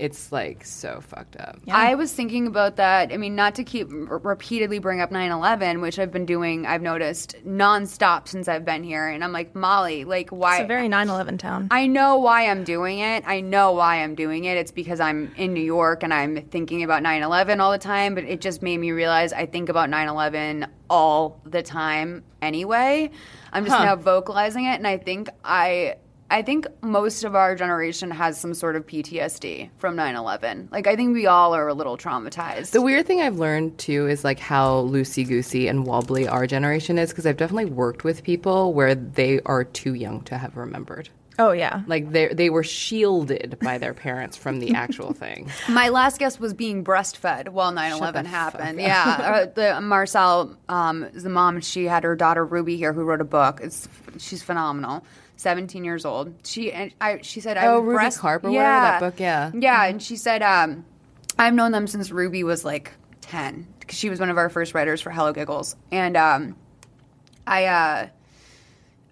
it's 0.00 0.32
like 0.32 0.64
so 0.64 1.00
fucked 1.02 1.36
up. 1.36 1.58
Yeah. 1.64 1.76
I 1.76 1.94
was 1.94 2.12
thinking 2.12 2.46
about 2.46 2.76
that. 2.76 3.12
I 3.12 3.18
mean, 3.18 3.36
not 3.36 3.54
to 3.56 3.64
keep 3.64 3.92
r- 3.92 4.18
repeatedly 4.18 4.78
bring 4.78 5.00
up 5.00 5.10
9/11, 5.10 5.82
which 5.82 5.98
I've 5.98 6.10
been 6.10 6.24
doing. 6.24 6.64
I've 6.66 6.80
noticed 6.80 7.36
nonstop 7.46 8.26
since 8.26 8.48
I've 8.48 8.64
been 8.64 8.82
here, 8.82 9.06
and 9.06 9.22
I'm 9.22 9.32
like, 9.32 9.54
Molly, 9.54 10.04
like, 10.04 10.30
why? 10.30 10.56
It's 10.56 10.64
a 10.64 10.66
very 10.66 10.88
9/11 10.88 11.38
town. 11.38 11.68
I 11.70 11.86
know 11.86 12.16
why 12.16 12.46
I'm 12.46 12.64
doing 12.64 13.00
it. 13.00 13.24
I 13.26 13.40
know 13.42 13.72
why 13.72 13.96
I'm 14.02 14.14
doing 14.14 14.44
it. 14.44 14.56
It's 14.56 14.72
because 14.72 15.00
I'm 15.00 15.32
in 15.36 15.52
New 15.52 15.62
York 15.62 16.02
and 16.02 16.14
I'm 16.14 16.42
thinking 16.48 16.82
about 16.82 17.02
9 17.02 17.22
11 17.22 17.60
all 17.60 17.70
the 17.70 17.78
time, 17.78 18.14
but 18.14 18.24
it 18.24 18.40
just 18.40 18.62
made 18.62 18.78
me 18.78 18.92
realize 18.92 19.32
I 19.32 19.46
think 19.46 19.68
about 19.68 19.90
9 19.90 20.08
11 20.08 20.66
all 20.88 21.40
the 21.44 21.62
time 21.62 22.24
anyway. 22.40 23.10
I'm 23.52 23.66
just 23.66 23.78
now 23.78 23.96
vocalizing 23.96 24.64
it, 24.64 24.76
and 24.76 24.86
I 24.86 24.96
think 24.96 25.28
I. 25.44 25.96
I 26.30 26.42
think 26.42 26.66
most 26.82 27.24
of 27.24 27.34
our 27.34 27.56
generation 27.56 28.10
has 28.12 28.40
some 28.40 28.54
sort 28.54 28.76
of 28.76 28.86
PTSD 28.86 29.70
from 29.78 29.96
9 29.96 30.14
11. 30.14 30.68
Like, 30.70 30.86
I 30.86 30.94
think 30.94 31.12
we 31.12 31.26
all 31.26 31.54
are 31.54 31.66
a 31.66 31.74
little 31.74 31.98
traumatized. 31.98 32.70
The 32.70 32.80
weird 32.80 33.06
thing 33.06 33.20
I've 33.20 33.38
learned 33.38 33.78
too 33.78 34.06
is 34.06 34.22
like 34.22 34.38
how 34.38 34.82
loosey 34.82 35.26
goosey 35.26 35.66
and 35.66 35.84
wobbly 35.86 36.28
our 36.28 36.46
generation 36.46 36.98
is 36.98 37.10
because 37.10 37.26
I've 37.26 37.36
definitely 37.36 37.64
worked 37.66 38.04
with 38.04 38.22
people 38.22 38.72
where 38.72 38.94
they 38.94 39.40
are 39.44 39.64
too 39.64 39.94
young 39.94 40.22
to 40.22 40.38
have 40.38 40.56
remembered. 40.56 41.08
oh 41.40 41.50
yeah. 41.52 41.82
Like 41.88 42.12
they 42.12 42.28
they 42.28 42.50
were 42.50 42.62
shielded 42.62 43.58
by 43.60 43.78
their 43.78 43.94
parents 43.94 44.36
from 44.36 44.60
the 44.60 44.74
actual 44.74 45.12
thing. 45.12 45.50
My 45.68 45.88
last 45.88 46.18
guest 46.18 46.38
was 46.38 46.54
being 46.54 46.84
breastfed 46.84 47.48
while 47.48 47.72
9 47.72 47.92
11 47.92 48.24
happened. 48.26 48.80
Yeah. 48.80 49.04
uh, 49.20 49.46
the 49.52 49.80
Marcel, 49.80 50.56
um, 50.68 51.04
is 51.04 51.24
the 51.24 51.30
mom, 51.30 51.60
she 51.60 51.86
had 51.86 52.04
her 52.04 52.14
daughter 52.14 52.44
Ruby 52.44 52.76
here 52.76 52.92
who 52.92 53.02
wrote 53.02 53.20
a 53.20 53.24
book. 53.24 53.60
It's 53.62 53.88
She's 54.18 54.42
phenomenal. 54.42 55.04
17 55.40 55.84
years 55.84 56.04
old. 56.04 56.34
She 56.44 56.70
and 56.72 56.92
I, 57.00 57.20
she 57.22 57.40
said, 57.40 57.56
I 57.56 57.66
Oh, 57.66 57.80
would 57.80 57.86
Ruby 57.88 57.94
breast- 57.96 58.18
Karp 58.18 58.42
whatever, 58.44 58.62
that 58.62 59.00
book, 59.00 59.18
yeah. 59.18 59.50
Yeah. 59.54 59.84
And 59.86 60.02
she 60.02 60.16
said, 60.16 60.42
um, 60.42 60.84
I've 61.38 61.54
known 61.54 61.72
them 61.72 61.86
since 61.86 62.10
Ruby 62.10 62.44
was 62.44 62.64
like 62.64 62.92
10 63.22 63.66
because 63.80 63.98
she 63.98 64.10
was 64.10 64.20
one 64.20 64.30
of 64.30 64.36
our 64.38 64.48
first 64.50 64.74
writers 64.74 65.00
for 65.00 65.10
Hello 65.10 65.32
Giggles. 65.32 65.76
And 65.90 66.16
um, 66.16 66.56
I, 67.46 67.64
uh, 67.66 68.08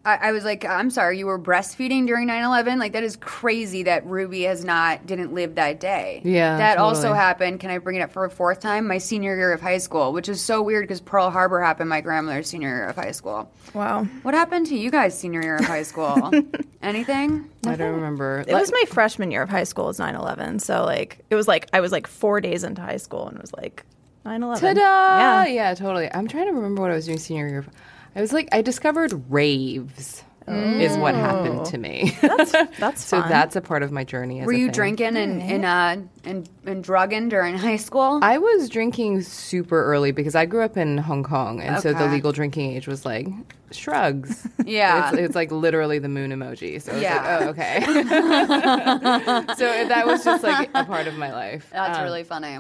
I, 0.08 0.28
I 0.28 0.32
was 0.32 0.42
like, 0.42 0.64
I'm 0.64 0.88
sorry, 0.88 1.18
you 1.18 1.26
were 1.26 1.38
breastfeeding 1.38 2.06
during 2.06 2.28
9/11. 2.28 2.78
Like 2.78 2.92
that 2.92 3.02
is 3.02 3.16
crazy 3.16 3.82
that 3.82 4.06
Ruby 4.06 4.42
has 4.44 4.64
not 4.64 5.06
didn't 5.06 5.34
live 5.34 5.56
that 5.56 5.80
day. 5.80 6.22
Yeah, 6.24 6.56
that 6.56 6.78
also 6.78 7.12
happened. 7.12 7.60
Can 7.60 7.70
I 7.70 7.76
bring 7.76 7.96
it 7.96 8.00
up 8.00 8.10
for 8.10 8.24
a 8.24 8.30
fourth 8.30 8.60
time? 8.60 8.86
My 8.86 8.96
senior 8.96 9.36
year 9.36 9.52
of 9.52 9.60
high 9.60 9.76
school, 9.76 10.14
which 10.14 10.30
is 10.30 10.40
so 10.40 10.62
weird 10.62 10.84
because 10.84 11.02
Pearl 11.02 11.30
Harbor 11.30 11.60
happened 11.60 11.90
my 11.90 12.00
grandmother's 12.00 12.48
senior 12.48 12.68
year 12.68 12.88
of 12.88 12.96
high 12.96 13.10
school. 13.10 13.52
Wow. 13.74 14.04
What 14.22 14.32
happened 14.32 14.66
to 14.68 14.76
you 14.78 14.90
guys 14.90 15.18
senior 15.18 15.42
year 15.42 15.56
of 15.56 15.66
high 15.66 15.82
school? 15.82 16.32
Anything? 16.82 17.50
I 17.66 17.76
don't 17.76 17.94
remember. 17.94 18.44
It 18.48 18.54
was 18.54 18.72
my 18.72 18.84
freshman 18.88 19.30
year 19.30 19.42
of 19.42 19.50
high 19.50 19.64
school. 19.64 19.84
It 19.84 19.88
Was 19.88 19.98
9/11. 19.98 20.62
So 20.62 20.84
like 20.84 21.18
it 21.28 21.34
was 21.34 21.46
like 21.46 21.68
I 21.74 21.80
was 21.80 21.92
like 21.92 22.06
four 22.06 22.40
days 22.40 22.64
into 22.64 22.80
high 22.80 22.96
school 22.96 23.28
and 23.28 23.36
it 23.36 23.42
was 23.42 23.52
like 23.52 23.84
9/11. 24.24 24.60
Ta-da! 24.60 25.18
Yeah. 25.18 25.46
Yeah. 25.46 25.74
totally. 25.74 26.10
I'm 26.14 26.28
trying 26.28 26.46
to 26.46 26.52
remember 26.52 26.80
what 26.80 26.90
I 26.90 26.94
was 26.94 27.04
doing 27.04 27.18
senior 27.18 27.46
year. 27.48 27.66
I 28.18 28.20
was 28.20 28.32
like, 28.32 28.48
I 28.50 28.62
discovered 28.62 29.12
raves. 29.30 30.24
Is 30.50 30.96
what 30.96 31.14
happened 31.14 31.66
to 31.66 31.76
me. 31.76 32.16
That's 32.22 33.04
so 33.04 33.20
fun. 33.20 33.28
that's 33.28 33.54
a 33.54 33.60
part 33.60 33.82
of 33.82 33.92
my 33.92 34.02
journey. 34.02 34.40
As 34.40 34.46
Were 34.46 34.54
a 34.54 34.56
you 34.56 34.68
thing. 34.68 34.72
drinking 34.72 35.16
and 35.18 35.42
and 35.42 35.64
uh, 35.66 35.96
and 36.24 36.48
and 36.64 36.82
drugging 36.82 37.28
during 37.28 37.58
high 37.68 37.76
school? 37.76 38.18
I 38.22 38.38
was 38.38 38.70
drinking 38.70 39.20
super 39.24 39.84
early 39.84 40.10
because 40.10 40.34
I 40.34 40.46
grew 40.46 40.62
up 40.62 40.78
in 40.78 40.96
Hong 40.96 41.22
Kong, 41.22 41.60
and 41.60 41.82
so 41.82 41.92
the 41.92 42.04
Okay. 42.04 42.12
legal 42.14 42.32
drinking 42.32 42.72
age 42.74 42.88
was 42.88 43.04
like 43.04 43.28
shrugs. 43.72 44.48
Yeah. 44.64 45.10
it's, 45.10 45.18
it's 45.18 45.34
like 45.34 45.52
literally 45.52 45.98
the 45.98 46.08
moon 46.08 46.30
emoji. 46.30 46.80
So 46.80 46.92
I 46.92 46.94
was 46.94 47.02
Yeah. 47.02 47.16
like, 47.16 47.42
oh, 47.42 47.48
okay. 47.50 47.80
so 49.54 49.88
that 49.88 50.04
was 50.06 50.24
just 50.24 50.42
like 50.42 50.70
a 50.74 50.84
part 50.86 51.06
of 51.08 51.14
my 51.18 51.30
life. 51.30 51.68
That's 51.70 51.98
Um, 51.98 52.04
really 52.04 52.24
funny. 52.24 52.56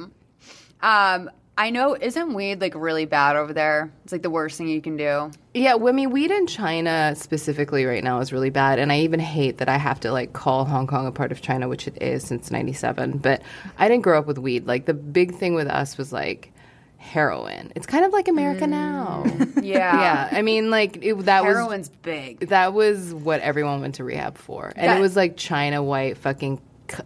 Um, 0.82 1.30
I 1.58 1.70
know, 1.70 1.96
isn't 2.00 2.34
weed 2.34 2.60
like 2.60 2.76
really 2.76 3.04
bad 3.04 3.34
over 3.34 3.52
there? 3.52 3.92
It's 4.04 4.12
like 4.12 4.22
the 4.22 4.30
worst 4.30 4.56
thing 4.56 4.68
you 4.68 4.80
can 4.80 4.96
do. 4.96 5.32
Yeah, 5.54 5.74
well, 5.74 5.92
I 5.92 5.96
mean, 5.96 6.10
weed 6.10 6.30
in 6.30 6.46
China 6.46 7.14
specifically 7.16 7.84
right 7.84 8.02
now 8.04 8.20
is 8.20 8.32
really 8.32 8.50
bad, 8.50 8.78
and 8.78 8.92
I 8.92 9.00
even 9.00 9.18
hate 9.18 9.58
that 9.58 9.68
I 9.68 9.76
have 9.76 9.98
to 10.00 10.12
like 10.12 10.32
call 10.32 10.64
Hong 10.64 10.86
Kong 10.86 11.08
a 11.08 11.10
part 11.10 11.32
of 11.32 11.42
China, 11.42 11.68
which 11.68 11.88
it 11.88 12.00
is 12.00 12.22
since 12.22 12.52
'97. 12.52 13.18
But 13.18 13.42
I 13.76 13.88
didn't 13.88 14.04
grow 14.04 14.20
up 14.20 14.26
with 14.26 14.38
weed. 14.38 14.68
Like 14.68 14.86
the 14.86 14.94
big 14.94 15.34
thing 15.34 15.54
with 15.54 15.66
us 15.66 15.98
was 15.98 16.12
like 16.12 16.52
heroin. 16.96 17.72
It's 17.74 17.86
kind 17.86 18.04
of 18.04 18.12
like 18.12 18.28
America 18.28 18.64
mm. 18.64 18.70
now. 18.70 19.24
Yeah. 19.58 20.00
yeah, 20.00 20.28
I 20.30 20.42
mean, 20.42 20.70
like 20.70 21.04
it, 21.04 21.14
that 21.24 21.42
was 21.44 21.56
Heroin's 21.56 21.88
big. 21.88 22.48
that 22.48 22.72
was 22.72 23.12
what 23.12 23.40
everyone 23.40 23.80
went 23.80 23.96
to 23.96 24.04
rehab 24.04 24.38
for, 24.38 24.72
and 24.76 24.88
That- 24.88 24.98
it 24.98 25.00
was 25.00 25.16
like 25.16 25.36
China 25.36 25.82
white 25.82 26.16
fucking 26.18 26.60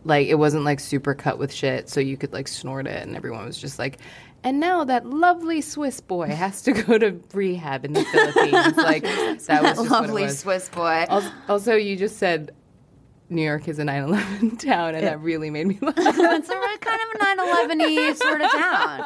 like 0.05 0.29
it 0.29 0.37
wasn't 0.37 0.65
like 0.65 0.79
super 0.79 1.15
cut 1.15 1.39
with 1.39 1.53
shit, 1.53 1.89
so 1.89 1.99
you 1.99 2.19
could 2.19 2.35
like 2.35 2.49
snort 2.49 2.87
it, 2.87 3.03
and 3.03 3.17
everyone 3.17 3.47
was 3.47 3.57
just 3.57 3.79
like. 3.79 3.99
And 4.45 4.59
now 4.59 4.85
that 4.85 5.07
lovely 5.07 5.61
Swiss 5.61 6.01
boy 6.01 6.29
has 6.29 6.63
to 6.63 6.73
go 6.73 6.99
to 6.99 7.21
rehab 7.33 7.85
in 7.85 7.93
the 7.93 8.05
Philippines. 8.05 8.77
Like 8.83 9.05
that 9.05 9.39
was 9.39 9.47
just 9.47 9.79
what 9.79 9.87
it 9.87 9.91
Lovely 9.91 10.23
was. 10.25 10.39
Swiss 10.39 10.69
boy. 10.69 11.07
Also, 11.09 11.31
also, 11.49 11.75
you 11.77 11.97
just 11.97 12.17
said 12.19 12.53
New 13.33 13.43
York 13.43 13.67
is 13.69 13.79
a 13.79 13.83
9/11 13.83 14.59
town, 14.65 14.95
and 14.95 15.07
that 15.07 15.21
really 15.21 15.51
made 15.51 15.67
me 15.67 15.79
laugh. 15.83 15.95
it's 15.97 16.49
a 16.49 16.55
re- 16.59 16.79
kind 16.79 17.01
of 17.01 17.21
a 17.21 17.37
9 17.37 17.39
11 17.49 17.79
y 17.79 18.13
sort 18.15 18.41
of 18.41 18.51
town. 18.51 19.01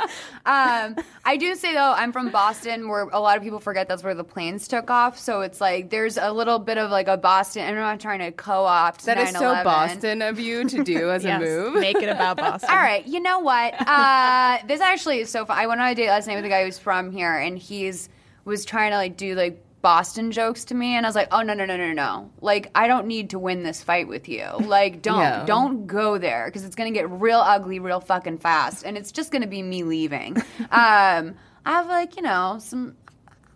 Um, 0.47 1.05
I 1.25 1.37
do 1.37 1.55
say 1.55 1.73
though, 1.75 1.93
I'm 1.93 2.13
from 2.13 2.31
Boston, 2.31 2.89
where 2.89 3.03
a 3.13 3.21
lot 3.21 3.37
of 3.37 3.43
people 3.43 3.59
forget 3.61 3.89
that's 3.89 4.03
where 4.03 4.15
the 4.15 4.25
planes 4.25 4.69
took 4.69 4.91
off. 4.91 5.19
So 5.19 5.41
it's 5.41 5.61
like 5.61 5.91
there's 5.91 6.17
a 6.19 6.33
little 6.33 6.59
bit 6.59 6.79
of 6.79 6.91
like 6.91 7.09
a 7.09 7.17
Boston. 7.17 7.63
And 7.63 7.77
I'm 7.77 7.83
not 7.83 8.01
trying 8.01 8.19
to 8.21 8.33
co-opt. 8.33 9.05
That 9.07 9.19
is 9.19 9.31
so 9.31 9.41
9/11. 9.55 9.65
Boston 9.65 10.23
of 10.23 10.39
you 10.41 10.69
to 10.69 10.85
do 10.85 11.11
as 11.11 11.25
Yes. 11.25 11.41
a 11.41 11.45
move. 11.45 11.75
Make 11.75 11.97
it 11.97 12.09
about 12.09 12.37
Boston. 12.37 12.71
All 12.71 12.77
right, 12.77 13.07
you 13.07 13.21
know 13.21 13.41
what? 13.41 13.75
Uh, 13.87 14.59
this 14.67 14.81
actually 14.81 15.21
is 15.21 15.31
so 15.31 15.45
fun. 15.47 15.59
I 15.59 15.67
went 15.67 15.81
on 15.81 15.89
a 15.89 15.95
date 15.95 16.09
last 16.09 16.27
night 16.27 16.37
with 16.37 16.45
a 16.45 16.49
guy 16.49 16.65
who's 16.65 16.79
from 16.79 17.11
here, 17.11 17.35
and 17.37 17.59
he's 17.59 18.09
was 18.45 18.65
trying 18.65 18.91
to 18.93 18.97
like 18.97 19.17
do 19.17 19.35
like 19.35 19.61
Boston 19.87 20.33
jokes 20.33 20.65
to 20.65 20.75
me, 20.75 20.97
and 20.97 21.07
I 21.07 21.09
was 21.09 21.15
like, 21.15 21.29
oh 21.31 21.43
no 21.43 21.55
no 21.55 21.65
no 21.65 21.77
no 21.77 21.93
no! 21.93 22.29
Like 22.41 22.73
I 22.75 22.89
don't 22.89 23.07
need 23.07 23.31
to 23.31 23.39
win 23.39 23.63
this 23.63 23.85
fight 23.85 24.09
with 24.09 24.29
you. 24.29 24.45
Like 24.59 25.01
don't 25.09 25.21
Yeah. 25.21 25.45
don't 25.45 25.87
go 25.87 26.19
there 26.19 26.47
because 26.47 26.65
it's 26.65 26.75
gonna 26.75 26.91
get 26.91 27.09
real 27.09 27.39
ugly 27.39 27.79
real 27.79 28.01
fucking 28.01 28.39
fast, 28.39 28.85
and 28.85 28.97
it's 28.99 29.13
just 29.13 29.31
gonna 29.31 29.47
be 29.47 29.63
me 29.63 29.85
leaving. 29.85 30.39
um, 30.73 31.37
I 31.65 31.67
have 31.67 31.87
like 31.87 32.17
you 32.17 32.23
know 32.23 32.57
some. 32.59 32.97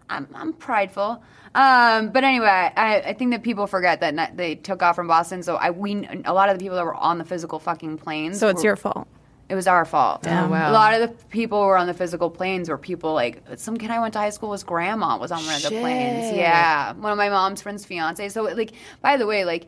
I'm, 0.09 0.29
I'm 0.33 0.53
prideful. 0.53 1.21
Um, 1.53 2.11
but 2.11 2.23
anyway, 2.23 2.47
I, 2.77 3.01
I 3.07 3.13
think 3.13 3.33
that 3.33 3.43
people 3.43 3.67
forget 3.67 4.01
that 4.01 4.15
not, 4.15 4.37
they 4.37 4.55
took 4.55 4.83
off 4.85 4.95
from 4.95 5.09
Boston. 5.09 5.43
So 5.43 5.57
I 5.57 5.71
we 5.71 6.07
a 6.25 6.33
lot 6.33 6.49
of 6.49 6.57
the 6.59 6.63
people 6.63 6.77
that 6.77 6.85
were 6.85 6.95
on 6.95 7.19
the 7.19 7.25
physical 7.25 7.59
fucking 7.59 7.99
planes. 7.99 8.39
So 8.39 8.47
it's 8.49 8.59
were- 8.59 8.69
your 8.69 8.77
fault. 8.77 9.09
It 9.51 9.57
was 9.57 9.67
our 9.67 9.85
fault. 9.85 10.25
Oh, 10.29 10.49
wow. 10.49 10.71
A 10.71 10.73
lot 10.73 10.95
of 10.95 11.01
the 11.01 11.09
people 11.27 11.61
who 11.61 11.67
were 11.67 11.77
on 11.77 11.89
the 11.89 11.95
physical 11.95 12.31
planes 12.31 12.69
were 12.69 12.79
people 12.79 13.13
like 13.15 13.43
some 13.57 13.77
kid 13.77 13.91
I 13.91 13.99
went 13.99 14.13
to 14.13 14.21
high 14.21 14.31
school 14.31 14.49
with 14.51 14.65
grandma 14.65 15.19
was 15.19 15.33
on 15.33 15.45
one 15.45 15.57
of 15.57 15.63
the 15.63 15.71
planes. 15.71 16.37
Yeah. 16.37 16.93
One 16.93 17.11
of 17.11 17.19
my 17.19 17.29
mom's 17.29 17.61
friend's 17.61 17.85
fiance. 17.85 18.29
So 18.29 18.45
like 18.45 18.73
by 19.03 19.17
the 19.17 19.27
way, 19.27 19.45
like 19.45 19.67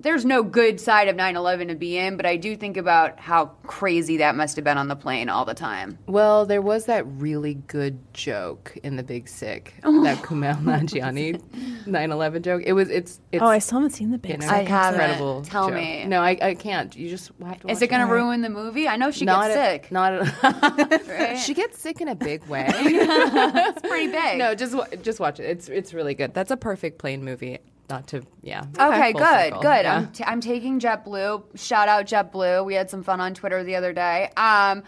there's 0.00 0.24
no 0.24 0.42
good 0.42 0.80
side 0.80 1.08
of 1.08 1.16
9/11 1.16 1.68
to 1.68 1.74
be 1.74 1.96
in, 1.96 2.16
but 2.16 2.26
I 2.26 2.36
do 2.36 2.56
think 2.56 2.76
about 2.76 3.20
how 3.20 3.46
crazy 3.64 4.16
that 4.18 4.34
must 4.34 4.56
have 4.56 4.64
been 4.64 4.78
on 4.78 4.88
the 4.88 4.96
plane 4.96 5.28
all 5.28 5.44
the 5.44 5.54
time. 5.54 5.98
Well, 6.06 6.46
there 6.46 6.62
was 6.62 6.86
that 6.86 7.04
really 7.06 7.54
good 7.54 7.98
joke 8.12 8.76
in 8.82 8.96
The 8.96 9.02
Big 9.02 9.28
Sick, 9.28 9.74
Oh. 9.84 10.02
that 10.04 10.18
Kumail 10.18 10.56
Nanjiani 10.62 11.40
9/11 11.86 12.42
joke. 12.42 12.62
It 12.64 12.72
was 12.72 12.88
it's 12.90 13.20
it's 13.32 13.42
Oh, 13.42 13.46
I 13.46 13.58
still 13.58 13.78
haven't 13.78 13.90
seen 13.92 14.10
the 14.10 14.16
you 14.16 14.18
big. 14.20 14.40
know, 14.40 14.48
I 14.48 14.62
haven't. 14.64 15.00
incredible. 15.00 15.42
Tell 15.42 15.66
joke. 15.68 15.74
me. 15.76 16.04
No, 16.06 16.20
I, 16.22 16.38
I 16.42 16.54
can't. 16.54 16.94
You 16.96 17.08
just 17.08 17.30
have 17.44 17.60
to. 17.60 17.68
Is 17.70 17.76
watch 17.76 17.82
it 17.82 17.86
going 17.88 18.06
to 18.06 18.12
ruin 18.12 18.40
the 18.42 18.48
movie? 18.50 18.88
I 18.88 18.96
know 18.96 19.10
she 19.10 19.24
not 19.24 19.44
gets 19.48 19.56
at- 19.56 19.70
sick. 19.84 19.92
Not 19.92 20.12
at, 20.14 21.06
Right? 21.08 21.38
She 21.38 21.54
gets 21.54 21.78
sick 21.78 22.00
in 22.00 22.08
a 22.08 22.14
big 22.14 22.44
way. 22.46 22.66
it's 22.68 23.80
pretty 23.82 24.08
big. 24.10 24.38
no, 24.38 24.54
just 24.54 24.74
just 25.02 25.20
watch 25.20 25.40
it. 25.40 25.44
It's 25.44 25.68
it's 25.68 25.92
really 25.94 26.14
good. 26.14 26.34
That's 26.34 26.50
a 26.50 26.56
perfect 26.56 26.98
plane 26.98 27.24
movie. 27.24 27.58
Not 27.90 28.06
to 28.08 28.22
yeah. 28.42 28.64
Okay, 28.78 29.12
good, 29.12 29.22
circle. 29.22 29.60
good. 29.62 29.82
Yeah. 29.84 29.96
I'm, 29.96 30.12
t- 30.12 30.24
I'm 30.24 30.40
taking 30.40 30.80
JetBlue. 30.80 31.58
Shout 31.58 31.88
out 31.88 32.06
JetBlue. 32.06 32.64
We 32.64 32.74
had 32.74 32.88
some 32.88 33.02
fun 33.02 33.20
on 33.20 33.34
Twitter 33.34 33.62
the 33.64 33.76
other 33.76 33.92
day. 33.92 34.30
Um, 34.36 34.84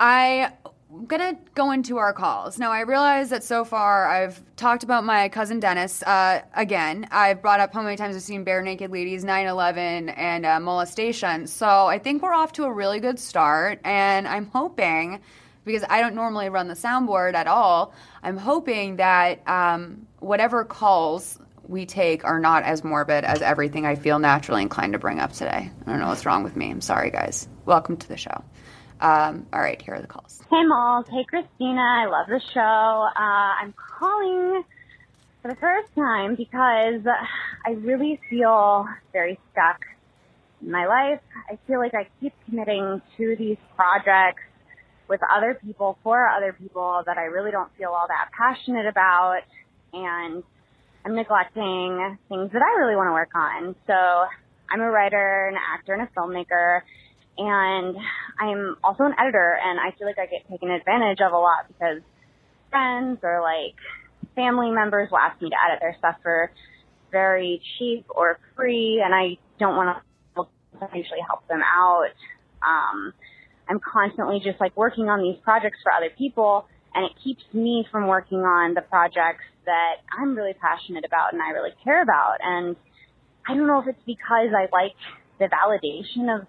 I. 0.00 0.52
am 0.90 1.04
gonna 1.06 1.36
go 1.54 1.70
into 1.70 1.98
our 1.98 2.14
calls 2.14 2.58
now. 2.58 2.72
I 2.72 2.80
realize 2.80 3.28
that 3.28 3.44
so 3.44 3.62
far 3.66 4.08
I've 4.08 4.42
talked 4.56 4.82
about 4.84 5.04
my 5.04 5.28
cousin 5.28 5.60
Dennis 5.60 6.02
uh, 6.02 6.40
again. 6.54 7.06
I've 7.10 7.42
brought 7.42 7.60
up 7.60 7.74
how 7.74 7.82
many 7.82 7.96
times 7.96 8.16
I've 8.16 8.22
seen 8.22 8.42
Barenaked 8.42 8.90
Ladies, 8.90 9.22
9/11, 9.22 10.14
and 10.16 10.46
uh, 10.46 10.58
molestation. 10.60 11.46
So 11.46 11.68
I 11.86 11.98
think 11.98 12.22
we're 12.22 12.32
off 12.32 12.52
to 12.54 12.64
a 12.64 12.72
really 12.72 13.00
good 13.00 13.18
start, 13.18 13.80
and 13.84 14.26
I'm 14.26 14.46
hoping 14.46 15.20
because 15.66 15.84
I 15.90 16.00
don't 16.00 16.14
normally 16.14 16.48
run 16.48 16.68
the 16.68 16.74
soundboard 16.74 17.34
at 17.34 17.46
all. 17.46 17.92
I'm 18.22 18.38
hoping 18.38 18.96
that 18.96 19.46
um, 19.46 20.06
whatever 20.20 20.64
calls 20.64 21.38
we 21.68 21.84
take 21.84 22.24
are 22.24 22.40
not 22.40 22.62
as 22.62 22.82
morbid 22.82 23.24
as 23.24 23.42
everything 23.42 23.84
I 23.84 23.94
feel 23.94 24.18
naturally 24.18 24.62
inclined 24.62 24.94
to 24.94 24.98
bring 24.98 25.20
up 25.20 25.32
today. 25.32 25.70
I 25.86 25.90
don't 25.90 26.00
know 26.00 26.08
what's 26.08 26.24
wrong 26.24 26.42
with 26.42 26.56
me. 26.56 26.70
I'm 26.70 26.80
sorry, 26.80 27.10
guys. 27.10 27.46
Welcome 27.66 27.98
to 27.98 28.08
the 28.08 28.16
show. 28.16 28.42
Um, 29.00 29.46
all 29.52 29.60
right, 29.60 29.80
here 29.80 29.94
are 29.94 30.00
the 30.00 30.06
calls. 30.06 30.40
Hey, 30.50 30.64
Malls. 30.64 31.06
Hey, 31.08 31.24
Christina. 31.24 31.80
I 31.80 32.06
love 32.06 32.26
the 32.26 32.40
show. 32.52 32.60
Uh, 32.60 33.62
I'm 33.62 33.74
calling 33.98 34.64
for 35.42 35.48
the 35.48 35.56
first 35.56 35.94
time 35.94 36.34
because 36.34 37.02
I 37.66 37.72
really 37.72 38.18
feel 38.28 38.88
very 39.12 39.38
stuck 39.52 39.84
in 40.62 40.70
my 40.70 40.86
life. 40.86 41.20
I 41.50 41.58
feel 41.66 41.78
like 41.78 41.94
I 41.94 42.08
keep 42.20 42.32
committing 42.46 43.02
to 43.18 43.36
these 43.36 43.58
projects 43.76 44.42
with 45.06 45.20
other 45.34 45.58
people, 45.62 45.98
for 46.02 46.28
other 46.28 46.54
people 46.54 47.02
that 47.06 47.18
I 47.18 47.24
really 47.24 47.50
don't 47.50 47.70
feel 47.76 47.90
all 47.90 48.06
that 48.08 48.30
passionate 48.36 48.86
about. 48.86 49.42
And 49.92 50.42
I'm 51.08 51.16
neglecting 51.16 52.18
things 52.28 52.50
that 52.52 52.60
I 52.60 52.78
really 52.78 52.94
want 52.94 53.08
to 53.08 53.12
work 53.12 53.32
on. 53.34 53.74
So 53.86 53.94
I'm 54.70 54.80
a 54.80 54.90
writer, 54.90 55.48
an 55.48 55.56
actor, 55.56 55.94
and 55.94 56.02
a 56.02 56.10
filmmaker 56.12 56.82
and 57.38 57.96
I'm 58.38 58.76
also 58.84 59.04
an 59.04 59.14
editor 59.18 59.56
and 59.62 59.80
I 59.80 59.96
feel 59.96 60.06
like 60.06 60.18
I 60.18 60.26
get 60.26 60.46
taken 60.50 60.70
advantage 60.70 61.20
of 61.24 61.32
a 61.32 61.38
lot 61.38 61.66
because 61.68 62.02
friends 62.68 63.20
or 63.22 63.40
like 63.40 63.76
family 64.34 64.70
members 64.70 65.08
will 65.10 65.18
ask 65.18 65.40
me 65.40 65.48
to 65.48 65.56
edit 65.56 65.78
their 65.80 65.96
stuff 65.98 66.16
for 66.22 66.50
very 67.10 67.62
cheap 67.78 68.04
or 68.10 68.38
free 68.54 69.00
and 69.02 69.14
I 69.14 69.38
don't 69.58 69.76
want 69.76 70.02
to 70.36 70.88
usually 70.94 71.24
help 71.26 71.46
them 71.48 71.62
out. 71.62 72.10
Um, 72.60 73.14
I'm 73.66 73.80
constantly 73.80 74.40
just 74.44 74.60
like 74.60 74.76
working 74.76 75.08
on 75.08 75.22
these 75.22 75.40
projects 75.42 75.78
for 75.82 75.90
other 75.90 76.10
people 76.18 76.66
and 76.94 77.06
it 77.06 77.12
keeps 77.24 77.42
me 77.54 77.86
from 77.90 78.08
working 78.08 78.40
on 78.40 78.74
the 78.74 78.82
projects 78.82 79.44
that 79.68 80.00
I'm 80.10 80.34
really 80.34 80.54
passionate 80.54 81.04
about 81.04 81.34
and 81.34 81.42
I 81.42 81.50
really 81.50 81.76
care 81.84 82.02
about. 82.02 82.38
And 82.42 82.74
I 83.46 83.54
don't 83.54 83.66
know 83.66 83.80
if 83.80 83.86
it's 83.86 84.02
because 84.06 84.48
I 84.56 84.68
like 84.72 84.96
the 85.38 85.46
validation 85.46 86.34
of 86.34 86.46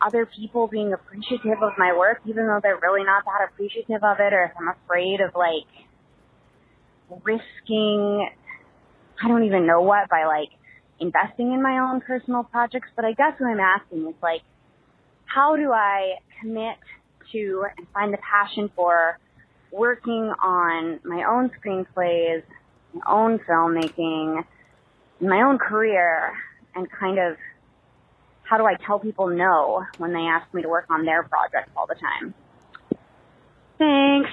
other 0.00 0.26
people 0.26 0.66
being 0.66 0.92
appreciative 0.92 1.62
of 1.62 1.72
my 1.78 1.96
work, 1.96 2.20
even 2.26 2.46
though 2.46 2.60
they're 2.62 2.78
really 2.80 3.04
not 3.04 3.24
that 3.24 3.48
appreciative 3.48 4.04
of 4.04 4.20
it, 4.20 4.32
or 4.32 4.44
if 4.44 4.52
I'm 4.58 4.68
afraid 4.68 5.20
of 5.20 5.34
like 5.34 5.68
risking, 7.24 8.28
I 9.22 9.28
don't 9.28 9.44
even 9.44 9.66
know 9.66 9.80
what, 9.80 10.08
by 10.08 10.24
like 10.24 10.50
investing 11.00 11.52
in 11.52 11.62
my 11.62 11.78
own 11.78 12.00
personal 12.00 12.44
projects. 12.44 12.88
But 12.94 13.04
I 13.04 13.12
guess 13.12 13.32
what 13.38 13.48
I'm 13.48 13.60
asking 13.60 14.06
is 14.06 14.14
like, 14.22 14.42
how 15.24 15.56
do 15.56 15.72
I 15.72 16.16
commit 16.40 16.76
to 17.32 17.64
and 17.76 17.86
find 17.94 18.12
the 18.12 18.18
passion 18.18 18.70
for 18.74 19.18
working 19.72 20.32
on 20.42 21.00
my 21.04 21.24
own 21.24 21.50
screenplays, 21.50 22.42
my 22.94 23.02
own 23.06 23.38
filmmaking, 23.40 24.44
my 25.20 25.42
own 25.42 25.58
career, 25.58 26.32
and 26.74 26.90
kind 26.90 27.18
of 27.18 27.36
how 28.42 28.58
do 28.58 28.64
I 28.64 28.74
tell 28.84 28.98
people 28.98 29.28
no 29.28 29.84
when 29.98 30.12
they 30.12 30.20
ask 30.20 30.52
me 30.52 30.62
to 30.62 30.68
work 30.68 30.86
on 30.90 31.04
their 31.04 31.22
projects 31.22 31.70
all 31.76 31.86
the 31.86 31.94
time? 31.94 32.34
Thanks. 33.78 34.30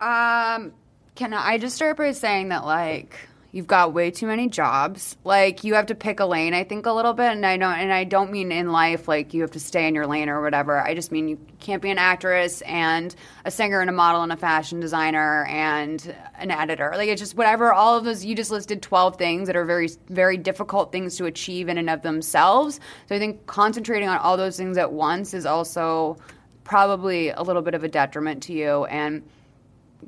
Um, 0.00 0.72
can 1.14 1.34
I 1.34 1.58
just 1.58 1.74
start 1.74 1.96
by 1.96 2.12
saying 2.12 2.50
that 2.50 2.64
like 2.64 3.27
you've 3.50 3.66
got 3.66 3.94
way 3.94 4.10
too 4.10 4.26
many 4.26 4.48
jobs. 4.48 5.16
Like 5.24 5.64
you 5.64 5.74
have 5.74 5.86
to 5.86 5.94
pick 5.94 6.20
a 6.20 6.26
lane, 6.26 6.54
I 6.54 6.64
think 6.64 6.86
a 6.86 6.92
little 6.92 7.14
bit, 7.14 7.32
and 7.32 7.44
I 7.44 7.56
don't 7.56 7.72
and 7.72 7.92
I 7.92 8.04
don't 8.04 8.30
mean 8.30 8.52
in 8.52 8.72
life 8.72 9.08
like 9.08 9.34
you 9.34 9.42
have 9.42 9.52
to 9.52 9.60
stay 9.60 9.86
in 9.86 9.94
your 9.94 10.06
lane 10.06 10.28
or 10.28 10.42
whatever. 10.42 10.78
I 10.80 10.94
just 10.94 11.12
mean 11.12 11.28
you 11.28 11.38
can't 11.60 11.82
be 11.82 11.90
an 11.90 11.98
actress 11.98 12.60
and 12.62 13.14
a 13.44 13.50
singer 13.50 13.80
and 13.80 13.90
a 13.90 13.92
model 13.92 14.22
and 14.22 14.32
a 14.32 14.36
fashion 14.36 14.80
designer 14.80 15.46
and 15.46 16.14
an 16.36 16.50
editor. 16.50 16.92
Like 16.94 17.08
it's 17.08 17.20
just 17.20 17.36
whatever 17.36 17.72
all 17.72 17.96
of 17.96 18.04
those 18.04 18.24
you 18.24 18.34
just 18.34 18.50
listed 18.50 18.82
12 18.82 19.16
things 19.16 19.46
that 19.46 19.56
are 19.56 19.64
very 19.64 19.88
very 20.08 20.36
difficult 20.36 20.92
things 20.92 21.16
to 21.16 21.24
achieve 21.24 21.68
in 21.68 21.78
and 21.78 21.90
of 21.90 22.02
themselves. 22.02 22.80
So 23.08 23.16
I 23.16 23.18
think 23.18 23.46
concentrating 23.46 24.08
on 24.08 24.18
all 24.18 24.36
those 24.36 24.56
things 24.56 24.76
at 24.76 24.92
once 24.92 25.34
is 25.34 25.46
also 25.46 26.18
probably 26.64 27.30
a 27.30 27.42
little 27.42 27.62
bit 27.62 27.74
of 27.74 27.82
a 27.82 27.88
detriment 27.88 28.42
to 28.42 28.52
you 28.52 28.84
and 28.84 29.22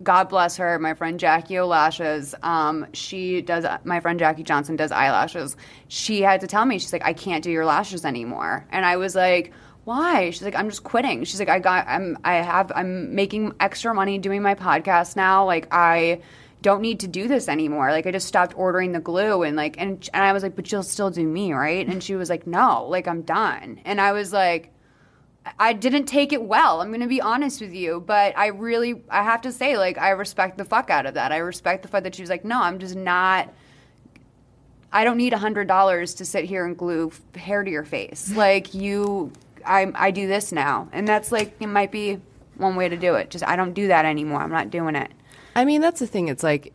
God 0.02 0.28
bless 0.28 0.56
her, 0.56 0.78
my 0.78 0.94
friend 0.94 1.18
Jackie 1.18 1.58
O'Lashes. 1.58 2.34
Um, 2.42 2.86
she 2.92 3.42
does. 3.42 3.66
My 3.84 4.00
friend 4.00 4.18
Jackie 4.18 4.44
Johnson 4.44 4.76
does 4.76 4.92
eyelashes. 4.92 5.56
She 5.88 6.22
had 6.22 6.40
to 6.42 6.46
tell 6.46 6.64
me, 6.64 6.78
she's 6.78 6.92
like, 6.92 7.04
I 7.04 7.12
can't 7.12 7.44
do 7.44 7.50
your 7.50 7.66
lashes 7.66 8.04
anymore, 8.04 8.66
and 8.70 8.86
I 8.86 8.96
was 8.96 9.14
like, 9.14 9.52
why? 9.84 10.30
She's 10.30 10.42
like, 10.42 10.54
I'm 10.54 10.68
just 10.68 10.84
quitting. 10.84 11.24
She's 11.24 11.40
like, 11.40 11.48
I 11.48 11.58
got, 11.58 11.86
I'm, 11.88 12.16
I 12.22 12.34
have, 12.34 12.70
I'm 12.74 13.14
making 13.14 13.54
extra 13.60 13.92
money 13.94 14.18
doing 14.18 14.42
my 14.42 14.54
podcast 14.54 15.16
now. 15.16 15.44
Like, 15.44 15.68
I 15.72 16.20
don't 16.62 16.82
need 16.82 17.00
to 17.00 17.08
do 17.08 17.28
this 17.28 17.48
anymore. 17.48 17.90
Like, 17.90 18.06
I 18.06 18.12
just 18.12 18.28
stopped 18.28 18.54
ordering 18.56 18.92
the 18.92 19.00
glue 19.00 19.42
and 19.42 19.56
like, 19.56 19.76
and, 19.78 20.08
and 20.12 20.22
I 20.22 20.32
was 20.32 20.42
like, 20.42 20.54
but 20.54 20.70
you'll 20.70 20.82
still 20.82 21.10
do 21.10 21.26
me, 21.26 21.52
right? 21.52 21.86
And 21.88 22.02
she 22.02 22.14
was 22.14 22.28
like, 22.30 22.46
no, 22.46 22.86
like 22.88 23.08
I'm 23.08 23.22
done. 23.22 23.80
And 23.84 24.00
I 24.00 24.12
was 24.12 24.32
like. 24.32 24.72
I 25.58 25.72
didn't 25.72 26.06
take 26.06 26.32
it 26.32 26.42
well. 26.42 26.80
I'm 26.80 26.88
going 26.88 27.00
to 27.00 27.06
be 27.06 27.20
honest 27.20 27.60
with 27.60 27.72
you, 27.72 28.02
but 28.06 28.36
I 28.36 28.48
really 28.48 29.02
I 29.08 29.22
have 29.22 29.40
to 29.42 29.52
say 29.52 29.78
like 29.78 29.98
I 29.98 30.10
respect 30.10 30.58
the 30.58 30.64
fuck 30.64 30.90
out 30.90 31.06
of 31.06 31.14
that. 31.14 31.32
I 31.32 31.38
respect 31.38 31.82
the 31.82 31.88
fact 31.88 32.04
that 32.04 32.14
she 32.14 32.22
was 32.22 32.30
like, 32.30 32.44
"No, 32.44 32.60
I'm 32.60 32.78
just 32.78 32.96
not 32.96 33.52
I 34.92 35.04
don't 35.04 35.16
need 35.16 35.32
a 35.32 35.36
$100 35.36 36.16
to 36.16 36.24
sit 36.24 36.44
here 36.44 36.66
and 36.66 36.76
glue 36.76 37.12
hair 37.36 37.62
to 37.62 37.70
your 37.70 37.84
face. 37.84 38.32
Like 38.36 38.74
you 38.74 39.32
I 39.64 39.90
I 39.94 40.10
do 40.10 40.26
this 40.26 40.52
now." 40.52 40.88
And 40.92 41.08
that's 41.08 41.32
like 41.32 41.56
it 41.60 41.66
might 41.66 41.90
be 41.90 42.20
one 42.56 42.76
way 42.76 42.88
to 42.88 42.96
do 42.96 43.14
it. 43.14 43.30
Just 43.30 43.46
I 43.46 43.56
don't 43.56 43.72
do 43.72 43.88
that 43.88 44.04
anymore. 44.04 44.40
I'm 44.42 44.50
not 44.50 44.70
doing 44.70 44.94
it. 44.94 45.10
I 45.56 45.64
mean, 45.64 45.80
that's 45.80 46.00
the 46.00 46.06
thing. 46.06 46.28
It's 46.28 46.42
like 46.42 46.74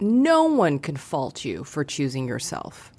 no 0.00 0.44
one 0.44 0.78
can 0.78 0.96
fault 0.96 1.44
you 1.44 1.62
for 1.62 1.84
choosing 1.84 2.26
yourself. 2.26 2.92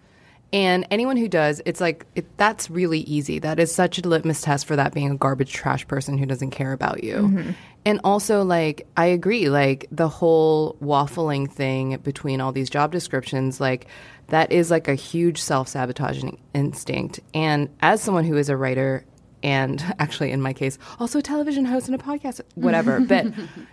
And 0.53 0.85
anyone 0.91 1.15
who 1.15 1.29
does, 1.29 1.61
it's 1.65 1.79
like 1.79 2.05
it, 2.15 2.25
that's 2.37 2.69
really 2.69 2.99
easy. 3.01 3.39
That 3.39 3.59
is 3.59 3.73
such 3.73 3.99
a 3.99 4.01
litmus 4.01 4.41
test 4.41 4.65
for 4.65 4.75
that 4.75 4.93
being 4.93 5.11
a 5.11 5.15
garbage 5.15 5.53
trash 5.53 5.87
person 5.87 6.17
who 6.17 6.25
doesn't 6.25 6.51
care 6.51 6.73
about 6.73 7.03
you. 7.03 7.15
Mm-hmm. 7.15 7.51
And 7.85 7.99
also, 8.03 8.43
like, 8.43 8.85
I 8.95 9.07
agree, 9.07 9.49
like, 9.49 9.87
the 9.91 10.09
whole 10.09 10.75
waffling 10.83 11.49
thing 11.49 11.97
between 11.97 12.39
all 12.41 12.51
these 12.51 12.69
job 12.69 12.91
descriptions, 12.91 13.59
like, 13.59 13.87
that 14.27 14.51
is 14.51 14.71
like 14.71 14.87
a 14.87 14.95
huge 14.95 15.41
self 15.41 15.67
sabotaging 15.67 16.39
instinct. 16.53 17.19
And 17.33 17.69
as 17.81 18.01
someone 18.01 18.23
who 18.25 18.37
is 18.37 18.49
a 18.49 18.57
writer, 18.57 19.05
and 19.43 19.83
actually 19.99 20.31
in 20.31 20.41
my 20.41 20.53
case 20.53 20.77
also 20.99 21.17
a 21.17 21.21
television 21.21 21.65
host 21.65 21.87
and 21.87 21.99
a 21.99 22.03
podcast 22.03 22.41
whatever 22.53 22.99
but 23.07 23.25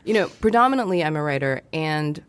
you 0.05 0.15
know 0.15 0.27
predominantly 0.41 1.05
i'm 1.05 1.15
a 1.15 1.23
writer 1.23 1.61
and 1.75 2.23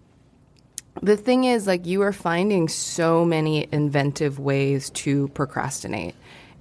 the 1.01 1.15
thing 1.17 1.43
is 1.45 1.65
like 1.67 1.85
you 1.85 2.01
are 2.01 2.11
finding 2.13 2.67
so 2.67 3.23
many 3.25 3.67
inventive 3.71 4.39
ways 4.39 4.89
to 4.91 5.27
procrastinate 5.29 6.15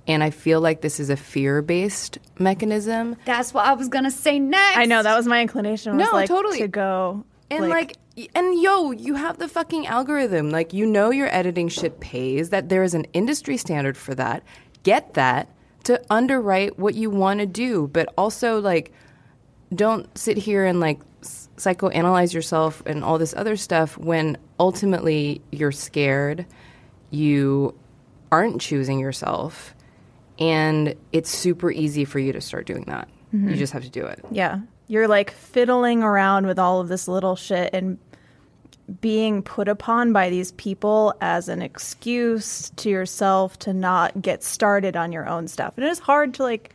and 0.06 0.22
i 0.22 0.30
feel 0.30 0.60
like 0.60 0.80
this 0.80 1.00
is 1.00 1.10
a 1.10 1.16
fear-based 1.16 2.18
mechanism 2.38 3.16
That's 3.24 3.52
what 3.52 3.66
I 3.66 3.74
was 3.74 3.88
gonna 3.88 4.10
say 4.10 4.38
next. 4.38 4.76
I 4.78 4.84
know 4.86 5.02
that 5.02 5.16
was 5.16 5.26
my 5.26 5.40
inclination. 5.42 5.96
Was 5.96 6.06
No, 6.06 6.12
like, 6.12 6.28
totally. 6.28 6.58
to 6.58 6.68
go 6.68 7.24
and 7.50 7.68
like, 7.68 7.96
y- 8.16 8.28
and 8.34 8.60
yo, 8.62 8.90
you 8.92 9.14
have 9.14 9.38
the 9.38 9.48
fucking 9.48 9.86
algorithm. 9.86 10.50
Like 10.50 10.72
you 10.74 10.84
know 10.86 11.10
your 11.10 11.34
editing 11.34 11.68
shit 11.68 11.98
pays, 11.98 12.50
that 12.50 12.68
there 12.68 12.82
is 12.82 12.92
an 12.94 13.06
industry 13.14 13.56
standard 13.56 13.96
for 13.96 14.14
that. 14.16 14.42
Get 14.82 15.14
that 15.14 15.48
to 15.84 16.00
underwrite 16.10 16.78
what 16.78 16.94
you 16.94 17.08
want 17.10 17.40
to 17.40 17.46
do, 17.46 17.88
but 17.88 18.12
also 18.18 18.60
like 18.60 18.92
don't 19.74 20.16
sit 20.16 20.36
here 20.38 20.64
and 20.64 20.78
like 20.80 20.98
s- 21.00 21.07
psychoanalyze 21.58 22.32
yourself 22.32 22.82
and 22.86 23.04
all 23.04 23.18
this 23.18 23.34
other 23.36 23.56
stuff 23.56 23.96
when 23.98 24.38
ultimately 24.58 25.40
you're 25.50 25.72
scared, 25.72 26.46
you 27.10 27.74
aren't 28.30 28.60
choosing 28.60 28.98
yourself, 28.98 29.74
and 30.38 30.94
it's 31.12 31.30
super 31.30 31.70
easy 31.70 32.04
for 32.04 32.18
you 32.18 32.32
to 32.32 32.40
start 32.40 32.66
doing 32.66 32.84
that. 32.84 33.08
You 33.32 33.38
mm-hmm. 33.38 33.54
just 33.54 33.72
have 33.72 33.84
to 33.84 33.90
do 33.90 34.04
it. 34.06 34.24
Yeah. 34.30 34.60
You're 34.86 35.08
like 35.08 35.30
fiddling 35.32 36.02
around 36.02 36.46
with 36.46 36.58
all 36.58 36.80
of 36.80 36.88
this 36.88 37.08
little 37.08 37.36
shit 37.36 37.74
and 37.74 37.98
being 39.00 39.42
put 39.42 39.68
upon 39.68 40.14
by 40.14 40.30
these 40.30 40.52
people 40.52 41.14
as 41.20 41.48
an 41.48 41.60
excuse 41.60 42.70
to 42.76 42.88
yourself 42.88 43.58
to 43.60 43.74
not 43.74 44.22
get 44.22 44.42
started 44.42 44.96
on 44.96 45.12
your 45.12 45.28
own 45.28 45.46
stuff. 45.46 45.74
And 45.76 45.84
it 45.84 45.90
is 45.90 45.98
hard 45.98 46.34
to 46.34 46.42
like 46.42 46.74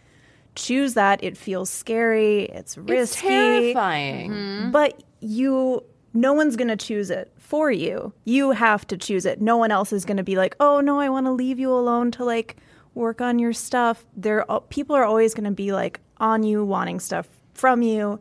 choose 0.55 0.93
that. 0.93 1.23
It 1.23 1.37
feels 1.37 1.69
scary, 1.69 2.43
it's 2.43 2.77
risky. 2.77 2.93
It's 2.97 3.15
terrifying. 3.21 4.31
Mm-hmm. 4.31 4.71
But 4.71 5.03
you 5.19 5.83
no 6.13 6.33
one's 6.33 6.55
going 6.55 6.67
to 6.67 6.77
choose 6.77 7.09
it 7.09 7.31
for 7.37 7.71
you. 7.71 8.13
You 8.23 8.51
have 8.51 8.85
to 8.87 8.97
choose 8.97 9.25
it. 9.25 9.41
No 9.41 9.57
one 9.57 9.71
else 9.71 9.91
is 9.91 10.05
going 10.05 10.17
to 10.17 10.23
be 10.23 10.35
like, 10.35 10.55
"Oh, 10.59 10.79
no, 10.79 10.99
I 10.99 11.09
want 11.09 11.25
to 11.25 11.31
leave 11.31 11.59
you 11.59 11.71
alone 11.71 12.11
to 12.11 12.23
like 12.23 12.57
work 12.93 13.21
on 13.21 13.39
your 13.39 13.53
stuff." 13.53 14.05
There 14.15 14.45
people 14.69 14.95
are 14.95 15.05
always 15.05 15.33
going 15.33 15.45
to 15.45 15.51
be 15.51 15.71
like 15.71 15.99
on 16.17 16.43
you 16.43 16.63
wanting 16.63 16.99
stuff 16.99 17.27
from 17.53 17.81
you. 17.81 18.19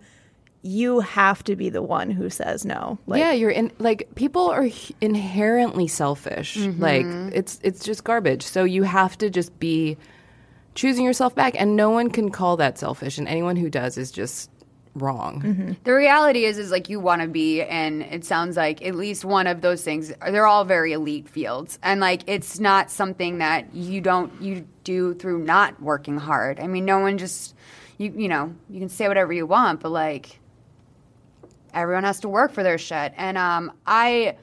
You 0.64 1.00
have 1.00 1.42
to 1.44 1.56
be 1.56 1.70
the 1.70 1.82
one 1.82 2.10
who 2.10 2.30
says 2.30 2.64
no. 2.64 2.98
Like 3.06 3.18
yeah, 3.18 3.32
you're 3.32 3.50
in 3.50 3.72
like 3.78 4.08
people 4.14 4.48
are 4.48 4.64
h- 4.64 4.92
inherently 5.00 5.88
selfish. 5.88 6.56
Mm-hmm. 6.56 6.80
Like 6.80 7.06
it's 7.34 7.58
it's 7.62 7.84
just 7.84 8.04
garbage. 8.04 8.44
So 8.44 8.64
you 8.64 8.84
have 8.84 9.18
to 9.18 9.28
just 9.28 9.58
be 9.58 9.96
choosing 10.74 11.04
yourself 11.04 11.34
back 11.34 11.54
and 11.58 11.76
no 11.76 11.90
one 11.90 12.10
can 12.10 12.30
call 12.30 12.56
that 12.56 12.78
selfish 12.78 13.18
and 13.18 13.28
anyone 13.28 13.56
who 13.56 13.68
does 13.68 13.98
is 13.98 14.10
just 14.10 14.50
wrong. 14.94 15.76
The 15.84 15.94
reality 15.94 16.44
is, 16.44 16.58
is 16.58 16.70
like 16.70 16.88
you 16.88 17.00
want 17.00 17.22
to 17.22 17.28
be, 17.28 17.62
and 17.62 18.02
it 18.02 18.24
sounds 18.24 18.56
like 18.56 18.82
at 18.84 18.94
least 18.94 19.24
one 19.24 19.46
of 19.46 19.60
those 19.60 19.82
things. 19.82 20.12
They're 20.20 20.46
all 20.46 20.64
very 20.64 20.92
elite 20.92 21.28
fields, 21.28 21.78
and 21.82 22.00
like 22.00 22.22
it's 22.26 22.60
not 22.60 22.90
something 22.90 23.38
that 23.38 23.74
you 23.74 24.00
don't 24.00 24.32
you 24.40 24.66
do 24.84 25.14
through 25.14 25.44
not 25.44 25.80
working 25.82 26.18
hard. 26.18 26.60
I 26.60 26.66
mean, 26.66 26.84
no 26.84 27.00
one 27.00 27.18
just 27.18 27.54
you 27.98 28.12
you 28.14 28.28
know 28.28 28.54
you 28.68 28.80
can 28.80 28.88
say 28.88 29.08
whatever 29.08 29.32
you 29.32 29.46
want, 29.46 29.80
but 29.80 29.90
like 29.90 30.38
everyone 31.72 32.04
has 32.04 32.20
to 32.20 32.28
work 32.28 32.52
for 32.52 32.62
their 32.62 32.78
shit, 32.78 33.14
and 33.16 33.38
um 33.38 33.72
I 33.86 34.36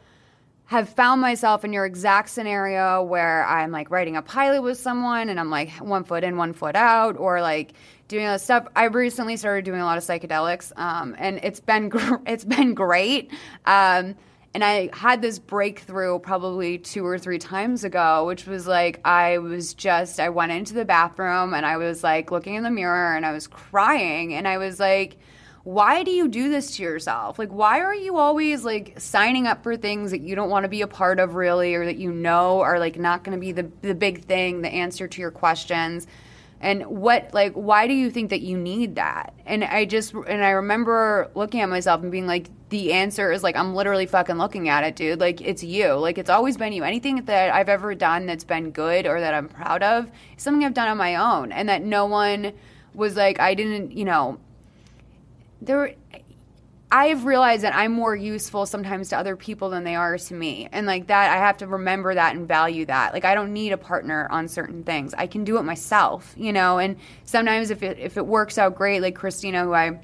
have 0.70 0.88
found 0.88 1.20
myself 1.20 1.66
in 1.66 1.74
your 1.74 1.84
exact 1.84 2.30
scenario 2.30 3.02
where 3.02 3.44
I'm 3.44 3.72
like 3.72 3.90
writing 3.90 4.16
a 4.16 4.22
pilot 4.22 4.62
with 4.62 4.78
someone 4.78 5.30
and 5.30 5.40
I'm 5.40 5.50
like 5.50 5.72
one 5.80 6.04
foot 6.04 6.24
in, 6.24 6.38
one 6.38 6.54
foot 6.54 6.76
out, 6.76 7.18
or 7.18 7.42
like 7.42 7.74
doing 8.08 8.28
all 8.28 8.34
this 8.34 8.44
stuff. 8.44 8.68
I 8.76 8.86
recently 8.86 9.36
started 9.36 9.66
doing 9.66 9.82
a 9.82 9.84
lot 9.84 9.98
of 9.98 10.04
psychedelics, 10.04 10.72
um, 10.78 11.16
and 11.18 11.40
it's 11.42 11.60
been 11.60 11.90
gr- 11.90 12.18
it's 12.28 12.46
been 12.46 12.76
great. 12.76 13.32
Um, 13.66 14.14
and 14.54 14.64
I 14.64 14.92
had 14.94 15.24
this 15.24 15.40
breakthrough 15.40 16.20
probably 16.20 16.78
two 16.78 17.04
or 17.04 17.18
three 17.18 17.40
times 17.40 17.84
ago, 17.84 18.28
which 18.28 18.46
was 18.46 18.68
like 18.68 19.02
I 19.04 19.40
was 19.40 19.74
just 19.74 20.20
I 20.20 20.30
went 20.30 20.52
into 20.52 20.76
the 20.76 20.86
bathroom 20.86 21.56
and 21.56 21.66
I 21.66 21.78
was 21.78 22.04
like 22.04 22.30
looking 22.30 22.54
in 22.54 22.62
the 22.62 22.70
mirror 22.70 23.16
and 23.16 23.26
I 23.26 23.32
was 23.32 23.48
crying 23.48 24.36
and 24.36 24.48
I 24.48 24.60
was 24.60 24.80
like 24.80 25.18
why 25.64 26.04
do 26.04 26.12
you 26.12 26.28
do 26.28 26.50
this 26.50 26.78
to 26.78 26.84
yourself? 26.84 27.38
Like, 27.38 27.50
why 27.50 27.80
are 27.80 27.96
you 27.96 28.18
always 28.18 28.64
like 28.64 29.00
signing 29.00 29.48
up 29.48 29.64
for 29.64 29.76
things 29.76 30.12
that 30.12 30.22
you 30.22 30.36
don't 30.36 30.50
want 30.50 30.64
to 30.64 30.70
be 30.70 30.82
a 30.82 30.88
part 30.88 31.20
of, 31.20 31.36
really, 31.36 31.76
or 31.76 31.86
that 31.86 31.98
you 31.98 32.12
know 32.12 32.62
are 32.62 32.80
like 32.80 32.98
not 32.98 33.24
going 33.24 33.38
to 33.38 33.42
be 33.42 33.52
the 33.52 33.70
the 33.82 33.96
big 33.96 34.24
thing, 34.26 34.62
the 34.62 34.70
answer 34.70 35.08
to 35.08 35.22
your 35.22 35.32
questions? 35.32 36.08
And 36.62 36.86
what, 36.88 37.34
like, 37.34 37.54
why 37.54 37.88
do 37.88 37.94
you 37.94 38.12
think 38.12 38.32
that 38.32 38.42
you 38.42 38.58
need 38.58 38.96
that? 38.96 39.34
And 39.46 39.64
I 39.64 39.86
just, 39.86 40.14
and 40.14 40.44
I 40.44 40.50
remember 40.50 41.32
looking 41.34 41.62
at 41.62 41.70
myself 41.70 42.02
and 42.02 42.12
being 42.12 42.28
like, 42.28 42.48
the 42.68 42.92
answer 42.92 43.32
is 43.32 43.44
like, 43.44 43.56
I'm 43.56 43.74
literally 43.74 44.06
fucking 44.06 44.38
looking 44.38 44.68
at 44.68 44.84
it, 44.84 44.98
dude. 44.98 45.22
Like, 45.22 45.40
it's 45.40 45.64
you. 45.64 45.94
Like, 45.94 46.18
it's 46.18 46.30
always 46.30 46.58
been 46.58 46.74
you. 46.74 46.84
Anything 46.84 47.24
that 47.26 47.54
I've 47.54 47.70
ever 47.70 47.96
done 47.96 48.26
that's 48.26 48.44
been 48.44 48.72
good 48.72 49.08
or 49.08 49.22
that 49.22 49.34
I'm 49.34 49.48
proud 49.48 49.84
of 49.84 50.12
is 50.36 50.44
something 50.44 50.66
I've 50.66 50.74
done 50.74 50.90
on 50.90 50.98
my 50.98 51.16
own. 51.16 51.54
And 51.54 51.70
that 51.70 51.82
no 51.82 52.06
one 52.06 52.52
was 52.94 53.16
like, 53.16 53.40
I 53.40 53.54
didn't, 53.54 53.94
you 53.94 54.04
know, 54.04 54.38
there 55.62 55.94
I've 56.92 57.26
realized 57.26 57.64
that 57.64 57.76
I'm 57.76 57.92
more 57.92 58.16
useful 58.16 58.66
sometimes 58.66 59.10
to 59.10 59.18
other 59.18 59.36
people 59.36 59.70
than 59.70 59.84
they 59.84 59.94
are 59.94 60.18
to 60.18 60.34
me. 60.34 60.68
And 60.72 60.88
like 60.88 61.08
that 61.08 61.30
I 61.30 61.38
have 61.38 61.58
to 61.58 61.68
remember 61.68 62.16
that 62.16 62.36
and 62.36 62.48
value 62.48 62.86
that. 62.88 63.14
Like 63.14 63.26
I 63.26 63.36
don't 63.36 63.54
need 63.54 63.74
a 63.74 63.78
partner 63.78 64.28
on 64.32 64.48
certain 64.48 64.84
things. 64.84 65.14
I 65.14 65.28
can 65.28 65.44
do 65.44 65.58
it 65.60 65.64
myself, 65.64 66.34
you 66.36 66.52
know, 66.52 66.80
and 66.80 66.96
sometimes 67.26 67.70
if 67.70 67.84
it 67.84 68.00
if 68.00 68.18
it 68.18 68.26
works 68.26 68.58
out 68.58 68.76
great 68.76 69.02
like 69.02 69.16
Christina 69.16 69.64
who 69.64 69.74
I 69.74 70.00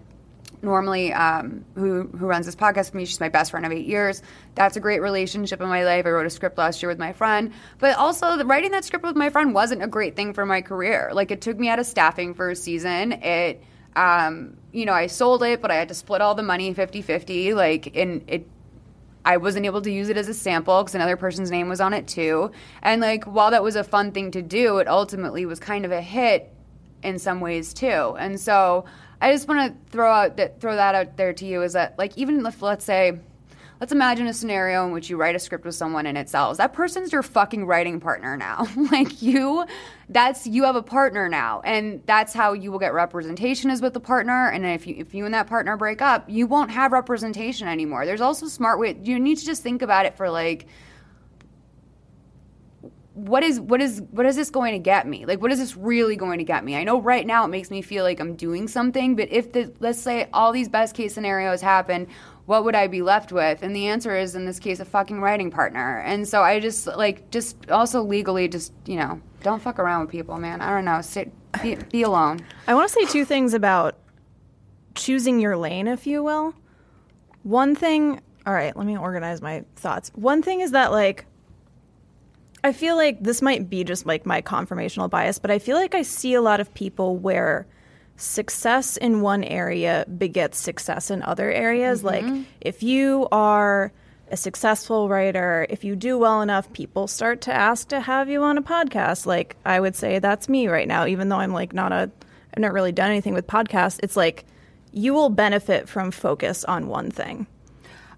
normally 0.62 1.12
um, 1.12 1.66
who 1.74 2.04
who 2.04 2.28
runs 2.28 2.46
this 2.46 2.56
podcast 2.56 2.88
with 2.88 2.96
me. 2.96 3.06
She's 3.06 3.20
my 3.20 3.30
best 3.30 3.52
friend 3.52 3.66
of 3.66 3.72
eight 3.72 3.88
years. 3.88 4.22
That's 4.54 4.78
a 4.78 4.80
great 4.80 5.02
relationship 5.02 5.62
in 5.62 5.68
my 5.68 5.86
life. 5.86 6.06
I 6.06 6.10
wrote 6.10 6.26
a 6.28 6.30
script 6.30 6.58
last 6.58 6.84
year 6.84 6.90
with 6.90 7.00
my 7.00 7.14
friend, 7.14 7.52
but 7.80 7.98
also 7.98 8.44
writing 8.44 8.72
that 8.72 8.86
script 8.86 9.06
with 9.06 9.16
my 9.16 9.30
friend 9.30 9.56
wasn't 9.56 9.82
a 9.82 9.88
great 9.88 10.16
thing 10.16 10.34
for 10.34 10.46
my 10.46 10.62
career. 10.62 11.10
Like 11.14 11.32
it 11.32 11.42
took 11.42 11.58
me 11.58 11.70
out 11.70 11.80
of 11.80 11.86
staffing 11.86 12.34
for 12.34 12.52
a 12.52 12.56
season. 12.56 13.14
It 13.14 13.64
um, 13.96 14.58
you 14.76 14.86
know, 14.86 14.94
I 14.94 15.08
sold 15.08 15.42
it, 15.44 15.62
but 15.62 15.72
I 15.72 15.76
had 15.76 15.88
to 15.88 15.94
split 15.94 16.22
all 16.22 16.36
the 16.36 16.44
money 16.44 16.74
50-50. 16.74 17.56
Like, 17.56 17.96
and 17.96 18.24
it 18.28 18.48
I 19.24 19.38
wasn't 19.38 19.66
able 19.66 19.82
to 19.82 19.92
use 19.92 20.10
it 20.10 20.18
as 20.18 20.30
a 20.30 20.36
sample 20.36 20.84
because 20.84 20.94
another 20.94 21.18
person's 21.18 21.50
name 21.50 21.68
was 21.68 21.82
on 21.82 21.94
it 21.94 22.08
too. 22.08 22.52
And 22.84 23.02
like, 23.02 23.24
while 23.24 23.50
that 23.52 23.64
was 23.64 23.76
a 23.76 23.84
fun 23.84 24.12
thing 24.12 24.30
to 24.32 24.42
do, 24.44 24.78
it 24.78 24.88
ultimately 24.88 25.48
was 25.48 25.60
kind 25.60 25.84
of 25.84 25.92
a 25.92 26.02
hit 26.02 26.54
in 27.02 27.18
some 27.18 27.40
ways 27.40 27.74
too. 27.74 28.16
And 28.20 28.40
so 28.40 28.86
I 29.22 29.32
just 29.32 29.48
want 29.48 29.72
to 29.72 29.92
throw 29.92 30.12
out 30.12 30.38
that 30.38 30.60
throw 30.60 30.76
that 30.76 30.94
out 30.94 31.18
there 31.18 31.34
to 31.34 31.46
you 31.46 31.64
is 31.64 31.74
that 31.74 31.98
like 31.98 32.16
even 32.18 32.46
if 32.46 32.62
let's 32.62 32.86
say 32.86 33.20
let's 33.80 33.92
imagine 33.92 34.28
a 34.28 34.34
scenario 34.34 34.86
in 34.86 34.92
which 34.92 35.10
you 35.10 35.18
write 35.18 35.36
a 35.36 35.40
script 35.40 35.66
with 35.66 35.76
someone 35.76 36.06
and 36.06 36.18
it 36.18 36.30
sells. 36.30 36.58
That 36.58 36.74
person's 36.74 37.12
your 37.12 37.24
fucking 37.24 37.66
writing 37.66 38.00
partner 38.00 38.38
now. 38.38 38.68
like 38.92 39.22
you 39.22 39.66
that's 40.10 40.46
you 40.46 40.64
have 40.64 40.76
a 40.76 40.84
partner 40.84 41.28
now 41.28 41.62
and 41.62 42.02
that's 42.06 42.34
how 42.34 42.54
you 42.54 42.72
will 42.72 42.80
get 42.80 42.94
representation 42.94 43.72
is 43.72 43.82
with 43.82 43.94
the 43.94 44.00
partner 44.00 44.50
and 44.50 44.66
if 44.66 44.86
you 44.88 44.96
if 44.98 45.14
you 45.14 45.26
and 45.26 45.34
that 45.34 45.48
partner 45.48 45.78
break 45.78 46.02
up, 46.02 46.30
you 46.30 46.48
won't 46.48 46.72
have 46.72 46.92
representation 46.92 47.68
anymore. 47.68 48.06
There's 48.06 48.22
also 48.22 48.48
smart 48.48 48.80
way 48.80 48.98
you 49.04 49.20
need 49.20 49.38
to 49.40 49.46
just 49.46 49.64
think 49.64 49.82
about 49.82 50.06
it 50.06 50.16
for 50.16 50.30
like 50.30 50.68
what 53.16 53.44
is 53.44 53.62
what 53.62 53.82
is 53.82 54.02
what 54.12 54.26
is 54.26 54.36
this 54.36 54.50
going 54.50 54.74
to 54.74 54.80
get 54.80 55.08
me? 55.08 55.26
Like 55.26 55.42
what 55.42 55.50
is 55.52 55.58
this 55.58 55.78
really 55.78 56.18
going 56.18 56.38
to 56.40 56.44
get 56.44 56.66
me? 56.66 56.76
I 56.76 56.84
know 56.84 57.00
right 57.00 57.26
now 57.26 57.46
it 57.46 57.48
makes 57.48 57.72
me 57.72 57.82
feel 57.82 58.04
like 58.04 58.20
I'm 58.20 58.36
doing 58.36 58.68
something, 58.68 59.16
but 59.16 59.32
if 59.32 59.54
the 59.54 59.74
let's 59.80 60.00
say 60.02 60.28
all 60.34 60.52
these 60.52 60.68
best 60.68 60.96
case 60.96 61.14
scenarios 61.14 61.62
happen, 61.62 62.08
what 62.46 62.64
would 62.64 62.76
I 62.76 62.88
be 62.88 63.02
left 63.02 63.32
with? 63.32 63.64
And 63.64 63.76
the 63.76 63.88
answer 63.88 64.16
is 64.16 64.36
in 64.36 64.46
this 64.46 64.60
case 64.60 64.80
a 64.80 64.86
fucking 64.86 65.20
writing 65.22 65.50
partner. 65.50 66.00
And 66.00 66.28
so 66.28 66.44
I 66.44 66.60
just 66.60 66.88
like 66.88 67.32
just 67.32 67.70
also 67.72 68.04
legally 68.04 68.48
just, 68.48 68.74
you 68.86 68.98
know, 68.98 69.22
don't 69.42 69.62
fuck 69.62 69.80
around 69.80 70.02
with 70.02 70.10
people, 70.12 70.38
man. 70.38 70.62
I 70.62 70.70
don't 70.70 70.86
know, 70.86 71.02
sit 71.02 71.32
be, 71.62 71.76
be 71.92 72.04
alone. 72.04 72.42
I 72.68 72.74
want 72.76 72.90
to 72.90 72.94
say 72.94 73.06
two 73.06 73.26
things 73.26 73.54
about 73.54 73.98
choosing 74.96 75.40
your 75.40 75.58
lane, 75.58 75.88
if 75.88 76.08
you 76.08 76.24
will. 76.24 76.56
One 77.44 77.76
thing, 77.76 78.22
all 78.46 78.54
right, 78.54 78.76
let 78.76 78.86
me 78.86 78.98
organize 78.98 79.42
my 79.42 79.64
thoughts. 79.76 80.12
One 80.16 80.42
thing 80.42 80.62
is 80.62 80.72
that, 80.72 80.92
like, 80.92 81.26
I 82.64 82.74
feel 82.74 82.96
like 82.96 83.22
this 83.22 83.42
might 83.42 83.70
be 83.70 83.84
just 83.84 84.08
like 84.08 84.26
my 84.26 84.42
confirmational 84.42 85.10
bias, 85.10 85.38
but 85.38 85.52
I 85.52 85.60
feel 85.60 85.78
like 85.78 85.94
I 85.94 86.02
see 86.02 86.34
a 86.34 86.42
lot 86.42 86.60
of 86.60 86.74
people 86.74 87.18
where 87.18 87.68
success 88.18 88.98
in 88.98 89.22
one 89.22 89.44
area 89.44 90.06
begets 90.18 90.58
success 90.58 91.12
in 91.12 91.22
other 91.24 91.52
areas. 91.52 92.02
Mm-hmm. 92.02 92.34
Like, 92.36 92.46
if 92.62 92.84
you 92.84 93.28
are 93.32 93.92
a 94.32 94.38
successful 94.38 95.08
writer, 95.10 95.68
if 95.70 95.84
you 95.84 95.96
do 95.96 96.18
well 96.18 96.42
enough, 96.42 96.72
people 96.74 97.08
start 97.08 97.42
to 97.42 97.54
ask 97.54 97.90
to 97.90 98.00
have 98.00 98.30
you 98.30 98.42
on 98.44 98.58
a 98.58 98.62
podcast. 98.62 99.26
Like, 99.26 99.56
I 99.66 99.80
would 99.80 99.96
say 99.96 100.20
that's 100.20 100.50
me 100.50 100.68
right 100.68 100.88
now, 100.88 101.06
even 101.06 101.30
though 101.30 101.38
I'm 101.38 101.54
like 101.54 101.74
not 101.74 101.92
a, 101.92 102.10
I've 102.54 102.60
not 102.60 102.74
really 102.74 102.92
done 102.92 103.10
anything 103.10 103.34
with 103.34 103.48
podcasts. 103.48 104.00
It's 104.02 104.16
like 104.16 104.46
you 104.92 105.14
will 105.14 105.30
benefit 105.30 105.90
from 105.90 106.12
focus 106.12 106.64
on 106.64 106.88
one 106.88 107.12
thing. 107.12 107.48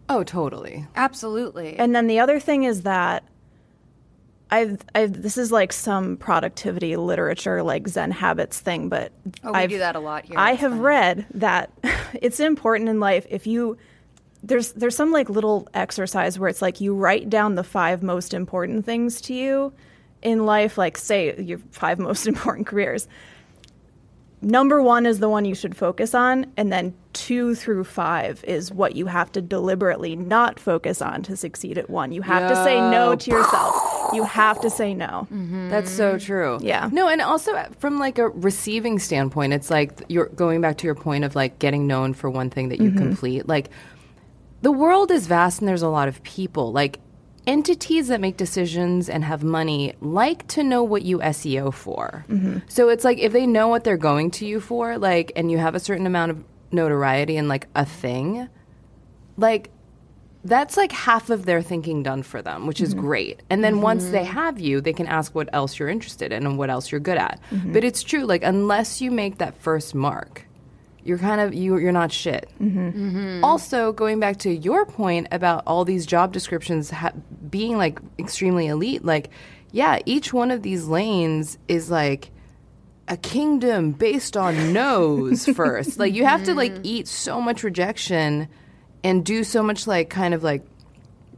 Oh, 0.10 0.24
totally. 0.24 0.88
Absolutely. 0.96 1.78
And 1.78 1.94
then 1.94 2.08
the 2.08 2.20
other 2.20 2.40
thing 2.40 2.64
is 2.64 2.84
that 2.84 3.24
I've, 4.50 4.82
I've 4.96 5.22
this 5.22 5.38
is 5.38 5.52
like 5.52 5.74
some 5.74 6.18
productivity 6.18 6.96
literature, 6.96 7.64
like 7.64 7.88
Zen 7.88 8.12
habits 8.12 8.60
thing, 8.60 8.90
but 8.90 9.12
Oh, 9.44 9.52
we 9.52 9.60
I've, 9.60 9.70
do 9.70 9.78
that 9.80 9.96
a 9.96 10.00
lot 10.00 10.26
here. 10.26 10.38
I 10.38 10.54
have 10.54 10.72
fun. 10.72 10.82
read 10.82 11.26
that 11.34 11.72
it's 12.14 12.40
important 12.40 12.90
in 12.90 13.00
life 13.00 13.26
if 13.30 13.46
you 13.48 13.78
there's 14.44 14.72
there's 14.74 14.96
some 14.96 15.12
like 15.12 15.30
little 15.30 15.68
exercise 15.74 16.38
where 16.40 16.50
it's 16.50 16.62
like 16.62 16.80
you 16.80 16.94
write 16.96 17.30
down 17.30 17.56
the 17.56 17.64
five 17.64 18.04
most 18.04 18.34
important 18.34 18.86
things 18.86 19.20
to 19.22 19.34
you 19.34 19.74
in 20.22 20.46
life, 20.46 20.78
like 20.78 20.98
say 20.98 21.40
your 21.42 21.60
five 21.72 22.00
most 22.10 22.28
important 22.28 22.68
careers. 22.68 23.08
Number 24.42 24.82
one 24.84 25.08
is 25.08 25.20
the 25.20 25.30
one 25.30 25.46
you 25.46 25.56
should 25.56 25.76
focus 25.76 26.14
on, 26.14 26.46
and 26.58 26.72
then 26.72 26.94
two 27.14 27.56
through 27.56 27.86
five 27.86 28.44
is 28.44 28.72
what 28.72 28.96
you 28.96 29.08
have 29.08 29.32
to 29.32 29.42
deliberately 29.42 30.16
not 30.16 30.60
focus 30.60 31.02
on 31.02 31.24
to 31.24 31.36
succeed 31.36 31.78
at 31.78 31.90
one. 31.90 32.12
You 32.12 32.22
have 32.22 32.48
to 32.50 32.56
say 32.64 32.80
no 32.80 33.16
to 33.16 33.32
yourself. 33.32 34.14
You 34.14 34.24
have 34.24 34.62
to 34.62 34.70
say 34.70 34.94
no. 34.94 35.28
That's 35.70 35.90
so 35.90 36.20
true. 36.20 36.60
Yeah. 36.62 36.88
No, 36.92 37.08
and 37.10 37.20
also 37.20 37.54
uh, 37.54 37.70
from 37.80 37.98
like 38.00 38.20
a 38.20 38.30
receiving 38.30 39.00
standpoint, 39.00 39.54
it's 39.54 39.72
like 39.72 40.04
you're 40.08 40.28
going 40.28 40.62
back 40.62 40.78
to 40.78 40.86
your 40.86 40.96
point 40.96 41.24
of 41.24 41.36
like 41.36 41.58
getting 41.58 41.88
known 41.88 42.14
for 42.14 42.30
one 42.30 42.52
thing 42.52 42.70
that 42.70 42.80
you 42.80 42.92
complete. 42.92 43.48
Like 43.48 43.70
the 44.62 44.72
world 44.72 45.10
is 45.10 45.26
vast 45.28 45.60
and 45.60 45.68
there's 45.68 45.82
a 45.82 45.90
lot 45.90 46.08
of 46.08 46.22
people. 46.24 46.72
Like 46.72 47.00
entities 47.48 48.10
that 48.10 48.22
make 48.22 48.38
decisions 48.38 49.10
and 49.10 49.24
have 49.24 49.44
money 49.44 49.96
like 50.02 50.46
to 50.50 50.64
know 50.64 50.84
what 50.84 51.04
you 51.04 51.20
SEO 51.20 51.74
for. 51.74 52.26
Mm-hmm. 52.30 52.60
So 52.68 52.90
it's 52.90 53.04
like 53.04 53.18
if 53.18 53.32
they 53.32 53.48
know 53.48 53.70
what 53.70 53.84
they're 53.84 53.98
going 53.98 54.30
to 54.32 54.46
you 54.46 54.60
for, 54.60 54.98
like, 54.98 55.32
and 55.36 55.50
you 55.50 55.58
have 55.58 55.74
a 55.74 55.80
certain 55.80 56.06
amount 56.06 56.32
of 56.32 56.44
notoriety 56.72 57.38
and 57.38 57.48
like 57.48 57.68
a 57.74 57.86
thing, 57.86 58.50
like 59.38 59.72
that's 60.44 60.78
like 60.78 60.92
half 60.92 61.30
of 61.30 61.46
their 61.46 61.62
thinking 61.62 62.04
done 62.04 62.24
for 62.24 62.42
them, 62.42 62.68
which 62.68 62.82
is 62.82 62.92
mm-hmm. 62.92 63.02
great. 63.02 63.44
And 63.50 63.64
then 63.64 63.82
once 63.82 64.10
they 64.10 64.24
mm-hmm. 64.24 64.34
have 64.34 64.60
you, 64.60 64.82
they 64.82 64.94
can 64.94 65.08
ask 65.08 65.34
what 65.34 65.50
else 65.54 65.80
you're 65.80 65.90
interested 65.90 66.32
in 66.32 66.46
and 66.46 66.58
what 66.58 66.70
else 66.70 66.92
you're 66.92 67.02
good 67.02 67.18
at. 67.18 67.40
But 67.52 67.84
it's 67.84 68.04
true, 68.04 68.26
like 68.26 68.44
unless 68.44 69.02
you 69.02 69.12
make 69.12 69.40
that 69.40 69.60
first 69.62 69.96
mark, 69.96 70.47
you're 71.08 71.18
kind 71.18 71.40
of 71.40 71.54
you 71.54 71.78
you're 71.78 71.92
not 71.92 72.12
shit. 72.12 72.50
Mm-hmm. 72.62 72.88
Mm-hmm. 72.90 73.44
Also, 73.44 73.94
going 73.94 74.20
back 74.20 74.38
to 74.40 74.54
your 74.54 74.86
point 74.86 75.28
about 75.32 75.64
all 75.66 75.86
these 75.86 76.06
job 76.06 76.34
descriptions 76.34 76.90
ha- 76.90 77.14
being 77.50 77.78
like 77.78 78.00
extremely 78.20 78.68
elite, 78.68 79.06
like 79.06 79.30
yeah, 79.72 80.00
each 80.06 80.34
one 80.34 80.52
of 80.52 80.64
these 80.64 80.86
lanes 80.86 81.58
is 81.68 81.90
like 81.90 82.32
a 83.08 83.16
kingdom 83.18 83.92
based 83.92 84.36
on 84.36 84.74
nose 84.74 85.46
first. 85.46 85.98
Like 85.98 86.14
you 86.14 86.26
have 86.26 86.44
to 86.44 86.54
like 86.54 86.74
mm-hmm. 86.74 86.82
eat 86.84 87.08
so 87.08 87.40
much 87.42 87.64
rejection 87.64 88.50
and 89.04 89.26
do 89.26 89.44
so 89.44 89.64
much 89.64 89.88
like 89.88 90.10
kind 90.10 90.34
of 90.34 90.44
like 90.44 90.66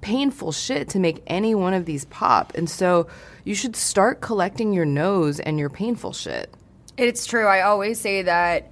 painful 0.01 0.51
shit 0.51 0.89
to 0.89 0.99
make 0.99 1.21
any 1.27 1.53
one 1.53 1.73
of 1.73 1.85
these 1.85 2.05
pop. 2.05 2.53
And 2.55 2.69
so 2.69 3.07
you 3.43 3.53
should 3.53 3.75
start 3.75 4.21
collecting 4.21 4.73
your 4.73 4.85
nose 4.85 5.39
and 5.39 5.59
your 5.59 5.69
painful 5.69 6.13
shit. 6.13 6.53
It's 6.97 7.25
true. 7.25 7.45
I 7.47 7.61
always 7.61 7.99
say 7.99 8.23
that 8.23 8.71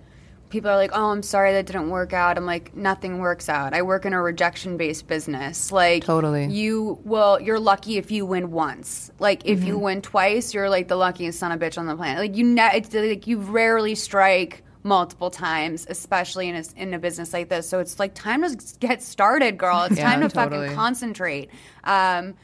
people 0.49 0.69
are 0.69 0.75
like, 0.75 0.91
"Oh, 0.93 1.11
I'm 1.11 1.21
sorry 1.23 1.51
that 1.53 1.65
didn't 1.65 1.89
work 1.89 2.13
out." 2.13 2.37
I'm 2.37 2.45
like, 2.45 2.75
"Nothing 2.75 3.19
works 3.19 3.49
out. 3.49 3.73
I 3.73 3.81
work 3.81 4.05
in 4.05 4.13
a 4.13 4.21
rejection-based 4.21 5.07
business. 5.07 5.71
Like, 5.71 6.03
Totally. 6.03 6.45
You 6.47 6.99
well, 7.03 7.41
you're 7.41 7.59
lucky 7.59 7.97
if 7.97 8.11
you 8.11 8.25
win 8.25 8.51
once. 8.51 9.11
Like, 9.19 9.45
if 9.45 9.63
you 9.63 9.77
win 9.77 10.01
twice, 10.01 10.53
you're 10.53 10.69
like 10.69 10.87
the 10.87 10.95
luckiest 10.95 11.39
son 11.39 11.51
of 11.51 11.61
a 11.61 11.65
bitch 11.65 11.77
on 11.77 11.85
the 11.87 11.95
planet. 11.95 12.19
Like, 12.19 12.35
you 12.35 12.43
ne- 12.43 12.77
it's 12.77 12.93
like 12.93 13.27
you 13.27 13.39
rarely 13.39 13.95
strike 13.95 14.63
multiple 14.83 15.29
times, 15.29 15.85
especially 15.89 16.47
in 16.47 16.55
a, 16.55 16.63
in 16.77 16.93
a 16.93 16.99
business 16.99 17.33
like 17.33 17.49
this. 17.49 17.67
So 17.67 17.79
it's 17.79 17.99
like 17.99 18.13
time 18.13 18.41
to 18.43 18.57
get 18.79 19.01
started, 19.03 19.57
girl. 19.57 19.83
It's 19.83 19.97
Yeah, 19.97 20.09
time 20.09 20.21
to 20.21 20.29
totally. 20.29 20.67
fucking 20.67 20.75
concentrate. 20.77 21.49
Um, 21.83 22.35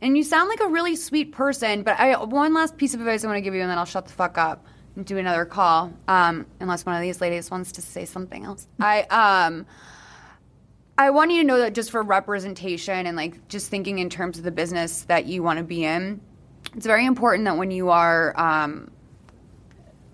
and 0.00 0.16
you 0.16 0.22
sound 0.22 0.48
like 0.48 0.60
a 0.60 0.68
really 0.68 0.94
sweet 0.94 1.32
person, 1.32 1.82
but 1.82 1.98
I 1.98 2.22
one 2.22 2.54
last 2.54 2.76
piece 2.76 2.94
of 2.94 3.00
advice 3.00 3.24
I 3.24 3.26
want 3.26 3.38
to 3.38 3.40
give 3.40 3.54
you, 3.54 3.62
and 3.62 3.68
then 3.70 3.78
I'll 3.78 3.84
shut 3.84 4.06
the 4.06 4.12
fuck 4.12 4.38
up 4.38 4.64
do 5.04 5.18
another 5.18 5.44
call. 5.44 5.92
Um, 6.06 6.46
unless 6.60 6.84
one 6.84 6.94
of 6.94 7.02
these 7.02 7.20
ladies 7.20 7.50
wants 7.50 7.72
to 7.72 7.82
say 7.82 8.04
something 8.04 8.44
else. 8.44 8.66
I 8.80 9.02
um. 9.02 9.66
I 11.00 11.10
want 11.10 11.30
you 11.30 11.42
to 11.42 11.46
know 11.46 11.58
that 11.58 11.74
just 11.74 11.92
for 11.92 12.02
representation 12.02 13.06
and 13.06 13.16
like 13.16 13.46
just 13.46 13.70
thinking 13.70 14.00
in 14.00 14.10
terms 14.10 14.36
of 14.36 14.42
the 14.42 14.50
business 14.50 15.02
that 15.02 15.26
you 15.26 15.44
want 15.44 15.58
to 15.58 15.64
be 15.64 15.84
in, 15.84 16.20
it's 16.74 16.86
very 16.86 17.06
important 17.06 17.44
that 17.44 17.56
when 17.56 17.70
you 17.70 17.90
are 17.90 18.34
um, 18.36 18.90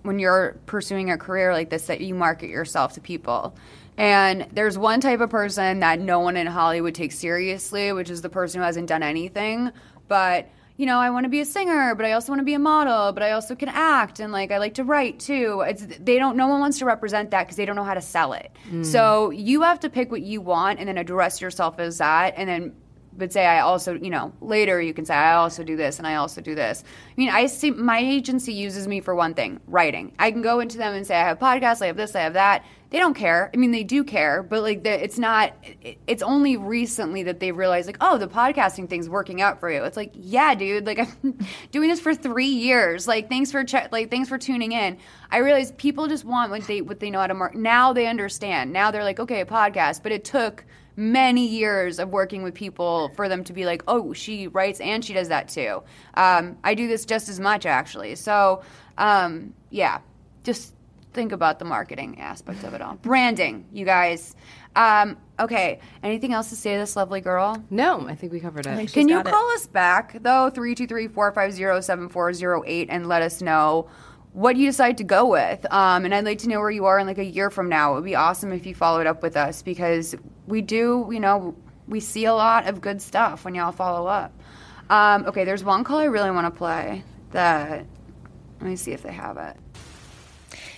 when 0.02 0.18
you're 0.18 0.58
pursuing 0.66 1.10
a 1.10 1.16
career 1.16 1.54
like 1.54 1.70
this 1.70 1.86
that 1.86 2.02
you 2.02 2.14
market 2.14 2.50
yourself 2.50 2.92
to 2.92 3.00
people. 3.00 3.56
And 3.96 4.46
there's 4.52 4.76
one 4.76 5.00
type 5.00 5.20
of 5.20 5.30
person 5.30 5.80
that 5.80 6.00
no 6.00 6.20
one 6.20 6.36
in 6.36 6.46
Hollywood 6.46 6.94
takes 6.94 7.18
seriously, 7.18 7.92
which 7.92 8.10
is 8.10 8.22
the 8.22 8.28
person 8.28 8.60
who 8.60 8.64
hasn't 8.64 8.88
done 8.88 9.02
anything. 9.02 9.70
But, 10.08 10.48
you 10.76 10.86
know, 10.86 10.98
I 10.98 11.10
want 11.10 11.24
to 11.24 11.30
be 11.30 11.40
a 11.40 11.44
singer, 11.44 11.94
but 11.94 12.04
I 12.04 12.12
also 12.12 12.32
want 12.32 12.40
to 12.40 12.44
be 12.44 12.54
a 12.54 12.58
model, 12.58 13.12
but 13.12 13.22
I 13.22 13.30
also 13.32 13.54
can 13.54 13.68
act 13.68 14.18
and 14.18 14.32
like 14.32 14.50
I 14.50 14.58
like 14.58 14.74
to 14.74 14.84
write 14.84 15.20
too. 15.20 15.62
It's 15.66 15.86
they 16.00 16.18
don't 16.18 16.36
no 16.36 16.48
one 16.48 16.58
wants 16.58 16.78
to 16.80 16.84
represent 16.84 17.30
that 17.30 17.44
because 17.44 17.56
they 17.56 17.64
don't 17.64 17.76
know 17.76 17.84
how 17.84 17.94
to 17.94 18.00
sell 18.00 18.32
it. 18.32 18.50
Mm. 18.68 18.84
So 18.84 19.30
you 19.30 19.62
have 19.62 19.78
to 19.80 19.90
pick 19.90 20.10
what 20.10 20.22
you 20.22 20.40
want 20.40 20.80
and 20.80 20.88
then 20.88 20.98
address 20.98 21.40
yourself 21.40 21.78
as 21.78 21.98
that 21.98 22.34
and 22.36 22.48
then 22.48 22.74
but 23.16 23.32
say 23.32 23.46
I 23.46 23.60
also, 23.60 23.94
you 23.94 24.10
know, 24.10 24.32
later 24.40 24.80
you 24.80 24.94
can 24.94 25.04
say 25.04 25.14
I 25.14 25.34
also 25.34 25.62
do 25.62 25.76
this 25.76 25.98
and 25.98 26.06
I 26.06 26.16
also 26.16 26.40
do 26.40 26.54
this. 26.54 26.82
I 26.86 27.12
mean, 27.16 27.30
I 27.30 27.46
see 27.46 27.70
my 27.70 27.98
agency 27.98 28.52
uses 28.52 28.88
me 28.88 29.00
for 29.00 29.14
one 29.14 29.34
thing, 29.34 29.60
writing. 29.66 30.12
I 30.18 30.30
can 30.30 30.42
go 30.42 30.60
into 30.60 30.78
them 30.78 30.94
and 30.94 31.06
say 31.06 31.16
I 31.16 31.28
have 31.28 31.38
podcasts, 31.38 31.82
I 31.82 31.86
have 31.86 31.96
this, 31.96 32.14
I 32.14 32.20
have 32.20 32.34
that. 32.34 32.64
They 32.90 33.00
don't 33.00 33.14
care. 33.14 33.50
I 33.52 33.56
mean, 33.56 33.72
they 33.72 33.82
do 33.82 34.04
care, 34.04 34.42
but 34.44 34.62
like 34.62 34.84
the, 34.84 35.02
it's 35.02 35.18
not. 35.18 35.52
It's 36.06 36.22
only 36.22 36.56
recently 36.56 37.24
that 37.24 37.40
they 37.40 37.50
realize 37.50 37.86
like, 37.86 37.96
oh, 38.00 38.18
the 38.18 38.28
podcasting 38.28 38.88
thing's 38.88 39.08
working 39.08 39.42
out 39.42 39.58
for 39.58 39.68
you. 39.68 39.82
It's 39.82 39.96
like, 39.96 40.12
yeah, 40.14 40.54
dude. 40.54 40.86
Like 40.86 41.00
I'm 41.24 41.36
doing 41.72 41.88
this 41.88 41.98
for 41.98 42.14
three 42.14 42.46
years. 42.46 43.08
Like 43.08 43.28
thanks 43.28 43.50
for 43.50 43.64
che- 43.64 43.88
like 43.90 44.12
thanks 44.12 44.28
for 44.28 44.38
tuning 44.38 44.70
in. 44.70 44.98
I 45.28 45.38
realize 45.38 45.72
people 45.72 46.06
just 46.06 46.24
want 46.24 46.52
what 46.52 46.68
they 46.68 46.82
what 46.82 47.00
they 47.00 47.10
know 47.10 47.18
how 47.18 47.26
to 47.26 47.34
mark. 47.34 47.56
Now 47.56 47.92
they 47.92 48.06
understand. 48.06 48.72
Now 48.72 48.92
they're 48.92 49.02
like, 49.02 49.18
okay, 49.18 49.40
a 49.40 49.46
podcast, 49.46 50.04
but 50.04 50.12
it 50.12 50.24
took 50.24 50.64
many 50.96 51.46
years 51.46 51.98
of 51.98 52.10
working 52.10 52.42
with 52.42 52.54
people 52.54 53.10
for 53.16 53.28
them 53.28 53.44
to 53.44 53.52
be 53.52 53.66
like, 53.66 53.82
oh, 53.88 54.12
she 54.12 54.46
writes 54.48 54.80
and 54.80 55.04
she 55.04 55.12
does 55.12 55.28
that 55.28 55.48
too. 55.48 55.82
Um, 56.14 56.56
I 56.64 56.74
do 56.74 56.86
this 56.86 57.04
just 57.04 57.28
as 57.28 57.40
much 57.40 57.66
actually. 57.66 58.14
So, 58.14 58.62
um, 58.98 59.52
yeah, 59.70 59.98
just 60.44 60.74
think 61.12 61.32
about 61.32 61.58
the 61.58 61.64
marketing 61.64 62.20
aspect 62.20 62.62
of 62.64 62.74
it 62.74 62.82
all. 62.82 62.94
Branding, 62.96 63.64
you 63.72 63.84
guys. 63.84 64.36
Um, 64.76 65.16
okay, 65.38 65.78
anything 66.02 66.32
else 66.32 66.48
to 66.50 66.56
say 66.56 66.72
to 66.74 66.80
this 66.80 66.96
lovely 66.96 67.20
girl? 67.20 67.62
No, 67.70 68.08
I 68.08 68.16
think 68.16 68.32
we 68.32 68.40
covered 68.40 68.66
it. 68.66 68.92
Can 68.92 69.06
you 69.08 69.14
got 69.16 69.28
it. 69.28 69.30
call 69.30 69.48
us 69.52 69.68
back 69.68 70.20
though 70.22 70.50
323-450-7408 70.52 72.86
and 72.88 73.06
let 73.08 73.22
us 73.22 73.40
know 73.40 73.88
what 74.34 74.56
you 74.56 74.66
decide 74.66 74.98
to 74.98 75.04
go 75.04 75.26
with? 75.26 75.64
Um, 75.72 76.04
and 76.04 76.14
i'd 76.14 76.24
like 76.24 76.40
to 76.40 76.48
know 76.48 76.60
where 76.60 76.70
you 76.70 76.84
are 76.84 76.98
in 76.98 77.06
like 77.06 77.18
a 77.18 77.24
year 77.24 77.50
from 77.50 77.68
now. 77.68 77.92
It 77.92 77.94
would 77.94 78.04
be 78.04 78.16
awesome 78.16 78.52
if 78.52 78.66
you 78.66 78.74
followed 78.74 79.06
up 79.06 79.22
with 79.22 79.36
us 79.36 79.62
because 79.62 80.14
we 80.46 80.60
do 80.60 81.08
you 81.10 81.20
know 81.20 81.54
we 81.88 82.00
see 82.00 82.26
a 82.26 82.34
lot 82.34 82.66
of 82.68 82.80
good 82.80 83.00
stuff 83.00 83.44
when 83.44 83.54
y'all 83.54 83.72
follow 83.72 84.06
up. 84.06 84.32
Um, 84.90 85.24
okay 85.26 85.44
there's 85.44 85.64
one 85.64 85.82
call 85.82 85.98
i 85.98 86.04
really 86.04 86.30
want 86.30 86.46
to 86.46 86.50
play 86.50 87.04
that 87.30 87.86
let 88.60 88.68
me 88.68 88.76
see 88.76 88.92
if 88.92 89.02
they 89.02 89.12
have 89.12 89.38
it 89.38 89.56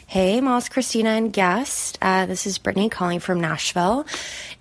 Hey, 0.08 0.40
Moss, 0.40 0.68
Christina, 0.68 1.10
and 1.10 1.32
guest. 1.32 1.98
Uh, 2.00 2.26
this 2.26 2.46
is 2.46 2.58
Brittany 2.58 2.88
calling 2.88 3.18
from 3.18 3.40
Nashville. 3.40 4.06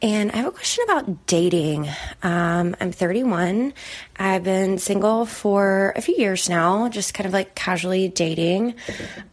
And 0.01 0.31
I 0.31 0.37
have 0.37 0.47
a 0.47 0.51
question 0.51 0.85
about 0.85 1.27
dating. 1.27 1.87
Um, 2.23 2.75
I'm 2.81 2.91
31. 2.91 3.71
I've 4.17 4.43
been 4.43 4.79
single 4.79 5.27
for 5.27 5.93
a 5.95 6.01
few 6.01 6.15
years 6.15 6.49
now, 6.49 6.89
just 6.89 7.13
kind 7.13 7.27
of 7.27 7.33
like 7.33 7.53
casually 7.53 8.07
dating. 8.07 8.73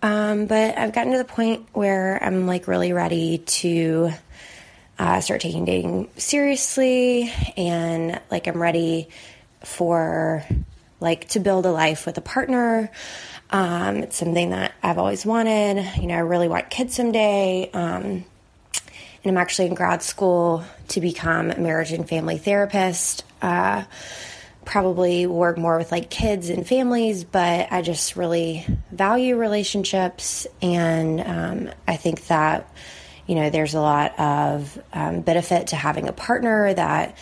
Um, 0.02 0.44
but 0.44 0.76
I've 0.76 0.92
gotten 0.92 1.12
to 1.12 1.18
the 1.18 1.24
point 1.24 1.66
where 1.72 2.22
I'm 2.22 2.46
like 2.46 2.68
really 2.68 2.92
ready 2.92 3.38
to 3.38 4.10
uh, 4.98 5.22
start 5.22 5.40
taking 5.40 5.64
dating 5.64 6.10
seriously 6.18 7.32
and 7.56 8.20
like 8.30 8.48
I'm 8.48 8.60
ready 8.60 9.08
for 9.64 10.44
like 11.00 11.28
to 11.28 11.40
build 11.40 11.64
a 11.64 11.72
life 11.72 12.04
with 12.04 12.18
a 12.18 12.22
partner. 12.22 12.90
Um, 13.52 13.98
it's 13.98 14.16
something 14.16 14.50
that 14.50 14.72
I've 14.82 14.98
always 14.98 15.26
wanted. 15.26 15.84
You 16.00 16.06
know, 16.06 16.14
I 16.14 16.20
really 16.20 16.48
want 16.48 16.70
kids 16.70 16.96
someday. 16.96 17.70
Um, 17.72 18.24
and 19.24 19.30
I'm 19.30 19.36
actually 19.36 19.68
in 19.68 19.74
grad 19.74 20.02
school 20.02 20.64
to 20.88 21.00
become 21.00 21.50
a 21.50 21.58
marriage 21.58 21.92
and 21.92 22.08
family 22.08 22.38
therapist. 22.38 23.24
Uh, 23.40 23.84
probably 24.64 25.26
work 25.26 25.58
more 25.58 25.76
with 25.76 25.92
like 25.92 26.08
kids 26.08 26.48
and 26.48 26.66
families, 26.66 27.24
but 27.24 27.70
I 27.70 27.82
just 27.82 28.16
really 28.16 28.66
value 28.90 29.36
relationships. 29.36 30.46
And 30.60 31.20
um, 31.20 31.70
I 31.86 31.96
think 31.96 32.26
that, 32.28 32.72
you 33.26 33.34
know, 33.34 33.50
there's 33.50 33.74
a 33.74 33.80
lot 33.80 34.18
of 34.18 34.80
um, 34.92 35.20
benefit 35.20 35.68
to 35.68 35.76
having 35.76 36.08
a 36.08 36.12
partner 36.12 36.72
that 36.74 37.16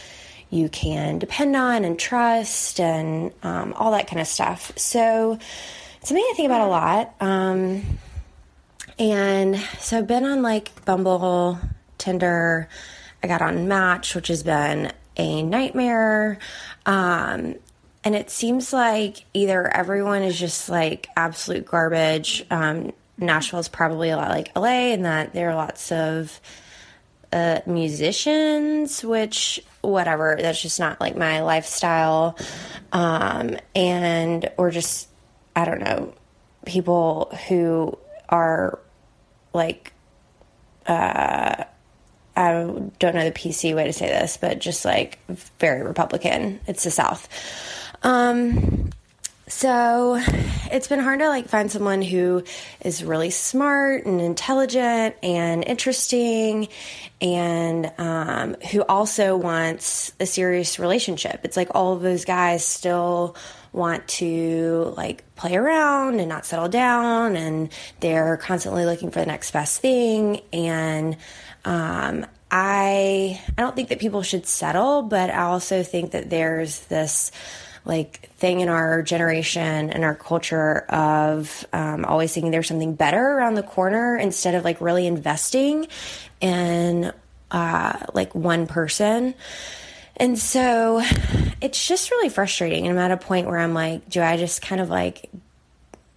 you 0.49 0.69
can 0.69 1.19
depend 1.19 1.57
on 1.57 1.85
and 1.85 1.99
trust 1.99 2.81
and 2.81 3.33
um, 3.43 3.73
all 3.75 3.93
that 3.93 4.07
kind 4.07 4.21
of 4.21 4.27
stuff. 4.27 4.73
So, 4.77 5.39
something 6.03 6.25
I 6.31 6.35
think 6.37 6.47
about 6.47 6.61
a 6.63 6.71
lot. 6.71 7.15
Um, 7.21 7.83
and 8.99 9.57
so 9.79 9.99
I've 9.99 10.07
been 10.07 10.25
on 10.25 10.43
like 10.43 10.85
Bumble, 10.85 11.59
Tinder. 11.99 12.69
I 13.23 13.27
got 13.27 13.43
on 13.43 13.69
Match, 13.69 14.15
which 14.15 14.29
has 14.29 14.43
been 14.43 14.93
a 15.17 15.43
nightmare. 15.43 16.39
Um, 16.87 17.57
and 18.03 18.15
it 18.15 18.31
seems 18.31 18.73
like 18.73 19.25
either 19.35 19.69
everyone 19.69 20.23
is 20.23 20.39
just 20.39 20.69
like 20.69 21.09
absolute 21.17 21.67
garbage. 21.67 22.45
Um, 22.51 22.93
is 23.21 23.69
probably 23.69 24.09
a 24.09 24.17
lot 24.17 24.31
like 24.31 24.51
LA, 24.57 24.93
in 24.93 25.03
that 25.03 25.35
there 25.35 25.51
are 25.51 25.55
lots 25.55 25.93
of 25.93 26.41
uh, 27.33 27.61
musicians, 27.67 29.05
which 29.05 29.63
whatever, 29.83 30.39
that's 30.41 30.63
just 30.63 30.81
not 30.81 31.01
like 31.01 31.17
my 31.17 31.43
lifestyle. 31.43 32.37
Um, 32.93 33.59
and 33.75 34.51
or 34.57 34.71
just 34.71 35.10
I 35.61 35.65
don't 35.67 35.81
know, 35.81 36.15
people 36.65 37.37
who 37.49 37.99
are 38.29 38.79
like 39.53 39.93
uh 40.87 41.65
I 42.37 42.53
don't 42.53 43.15
know 43.15 43.25
the 43.25 43.33
PC 43.33 43.75
way 43.75 43.85
to 43.85 43.93
say 43.93 44.07
this, 44.07 44.39
but 44.39 44.61
just 44.61 44.85
like 44.85 45.19
very 45.59 45.83
Republican. 45.83 46.61
It's 46.67 46.85
the 46.85 46.91
South. 46.91 47.29
Um, 48.03 48.91
so 49.47 50.19
it's 50.71 50.87
been 50.87 51.01
hard 51.01 51.19
to 51.21 51.29
like 51.29 51.49
find 51.49 51.71
someone 51.71 52.03
who 52.03 52.45
is 52.81 53.03
really 53.03 53.31
smart 53.31 54.07
and 54.07 54.21
intelligent 54.21 55.17
and 55.23 55.65
interesting 55.65 56.69
and 57.21 57.93
um, 57.99 58.55
who 58.71 58.83
also 58.83 59.37
wants 59.37 60.13
a 60.21 60.25
serious 60.25 60.79
relationship. 60.79 61.41
It's 61.43 61.57
like 61.57 61.75
all 61.75 61.93
of 61.93 62.01
those 62.01 62.25
guys 62.25 62.65
still 62.65 63.37
want 63.73 64.07
to 64.09 64.93
like 64.97 65.25
play 65.37 65.57
around 65.57 66.19
and 66.21 66.29
not 66.29 66.45
settle 66.45 66.69
down 66.69 67.37
and 67.37 67.71
they're 68.01 68.37
constantly 68.37 68.85
looking 68.85 69.11
for 69.11 69.21
the 69.21 69.27
next 69.27 69.53
best 69.53 69.81
thing 69.81 70.41
and 70.53 71.17
um, 71.65 72.27
I 72.51 73.41
I 73.57 73.63
don't 73.63 73.77
think 73.77 73.91
that 73.91 74.01
people 74.01 74.23
should 74.23 74.47
settle, 74.47 75.03
but 75.03 75.31
I 75.31 75.43
also 75.43 75.83
think 75.83 76.13
that 76.13 76.31
there's 76.31 76.81
this 76.87 77.31
like 77.85 78.29
thing 78.37 78.61
in 78.61 78.69
our 78.69 79.03
generation 79.03 79.91
and 79.91 80.05
our 80.05 80.15
culture 80.15 80.81
of 80.89 81.65
um, 81.73 82.05
always 82.05 82.33
thinking 82.33 82.51
there's 82.51 82.69
something 82.69 82.95
better 82.95 83.21
around 83.21 83.55
the 83.55 83.63
corner 83.63 84.17
instead 84.17 84.55
of 84.55 84.65
like 84.65 84.81
really 84.81 85.07
investing 85.07 85.87
in 86.41 87.13
uh, 87.51 88.07
like 88.13 88.35
one 88.35 88.67
person. 88.67 89.35
And 90.21 90.39
so 90.39 91.03
it's 91.63 91.89
just 91.89 92.11
really 92.11 92.29
frustrating. 92.29 92.87
And 92.87 92.99
I'm 92.99 93.11
at 93.11 93.11
a 93.11 93.17
point 93.17 93.47
where 93.47 93.59
I'm 93.59 93.73
like, 93.73 94.09
do 94.11 94.21
I 94.21 94.37
just 94.37 94.61
kind 94.61 94.81
of 94.81 94.91
like 94.91 95.31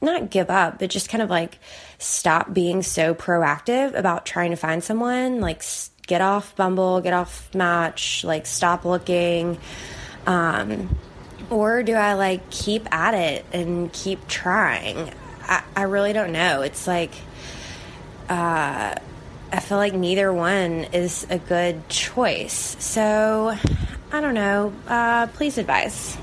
not 0.02 0.30
give 0.30 0.50
up, 0.50 0.80
but 0.80 0.90
just 0.90 1.08
kind 1.08 1.22
of 1.22 1.30
like 1.30 1.58
stop 2.00 2.54
being 2.54 2.84
so 2.84 3.16
proactive 3.16 3.98
about 3.98 4.26
trying 4.26 4.52
to 4.52 4.58
find 4.58 4.84
someone? 4.84 5.40
Like, 5.40 5.64
get 6.06 6.20
off 6.20 6.54
Bumble, 6.58 7.00
get 7.00 7.14
off 7.14 7.56
Match, 7.56 8.26
like, 8.26 8.46
stop 8.46 8.84
looking. 8.84 9.58
Um, 10.28 10.98
or 11.50 11.82
do 11.82 11.94
I 11.94 12.16
like 12.16 12.50
keep 12.50 12.94
at 12.94 13.14
it 13.14 13.46
and 13.54 13.92
keep 13.94 14.28
trying? 14.28 15.14
I, 15.44 15.64
I 15.78 15.82
really 15.84 16.12
don't 16.12 16.34
know. 16.34 16.62
It's 16.62 16.88
like, 16.88 17.12
uh, 18.28 18.96
I 19.54 19.60
feel 19.60 19.78
like 19.78 19.94
neither 19.94 20.34
one 20.34 20.86
is 20.94 21.28
a 21.30 21.38
good 21.38 21.88
choice. 21.88 22.76
So, 22.80 23.56
I 24.12 24.20
don't 24.20 24.34
know. 24.34 24.74
Uh, 24.88 25.28
please 25.28 25.60
advise. 25.60 26.18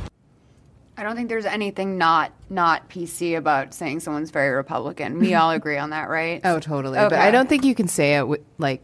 I 0.96 1.04
don't 1.04 1.14
think 1.14 1.28
there's 1.28 1.46
anything 1.46 1.96
not 1.96 2.32
not 2.50 2.90
PC 2.90 3.38
about 3.38 3.72
saying 3.72 4.00
someone's 4.00 4.32
very 4.32 4.50
Republican. 4.50 5.20
We 5.20 5.34
all 5.34 5.50
agree 5.52 5.78
on 5.78 5.90
that, 5.90 6.10
right? 6.10 6.40
Oh, 6.42 6.58
totally. 6.58 6.98
Okay. 6.98 7.08
But 7.08 7.20
I 7.20 7.30
don't 7.30 7.48
think 7.48 7.64
you 7.64 7.74
can 7.74 7.86
say 7.86 8.16
it 8.16 8.26
with, 8.26 8.40
like, 8.58 8.82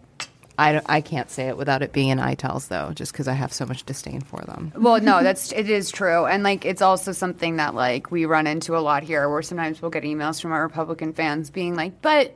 I, 0.57 0.73
don't- 0.73 0.87
I 0.89 1.01
can't 1.01 1.29
say 1.29 1.49
it 1.49 1.57
without 1.57 1.83
it 1.83 1.93
being 1.93 2.09
in 2.11 2.21
itals 2.21 2.69
though, 2.69 2.93
just 2.95 3.11
because 3.13 3.27
I 3.27 3.33
have 3.33 3.53
so 3.53 3.67
much 3.67 3.83
disdain 3.85 4.21
for 4.21 4.41
them. 4.43 4.73
Well, 4.77 5.01
no, 5.01 5.23
that's 5.25 5.51
it 5.51 5.69
is 5.69 5.91
true, 5.91 6.25
and 6.25 6.45
like 6.45 6.65
it's 6.65 6.81
also 6.83 7.11
something 7.11 7.57
that 7.57 7.75
like 7.75 8.13
we 8.13 8.27
run 8.27 8.47
into 8.47 8.77
a 8.77 8.81
lot 8.81 9.03
here, 9.03 9.29
where 9.29 9.43
sometimes 9.43 9.83
we'll 9.83 9.91
get 9.91 10.05
emails 10.05 10.41
from 10.41 10.53
our 10.53 10.63
Republican 10.63 11.13
fans 11.13 11.51
being 11.51 11.75
like, 11.75 12.01
"But 12.01 12.35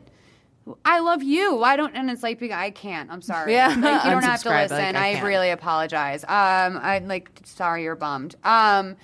I 0.84 1.00
love 1.00 1.22
you. 1.22 1.54
Why 1.54 1.76
don't?" 1.76 1.94
And 1.94 2.10
it's 2.10 2.22
like, 2.22 2.38
"Because 2.38 2.56
I 2.56 2.70
can't. 2.70 3.10
I'm 3.10 3.22
sorry. 3.22 3.52
Yeah. 3.52 3.68
like, 3.68 4.04
you 4.04 4.10
don't 4.10 4.24
have 4.24 4.42
to 4.42 4.50
listen. 4.50 4.76
like, 4.76 4.96
I 4.96 5.16
I, 5.16 5.22
really 5.22 5.50
apologize. 5.50 6.24
Um, 6.24 6.80
I'm 6.82 7.08
like 7.08 7.30
sorry 7.44 7.84
you're 7.84 7.96
bummed. 7.96 8.36
Um." 8.44 8.96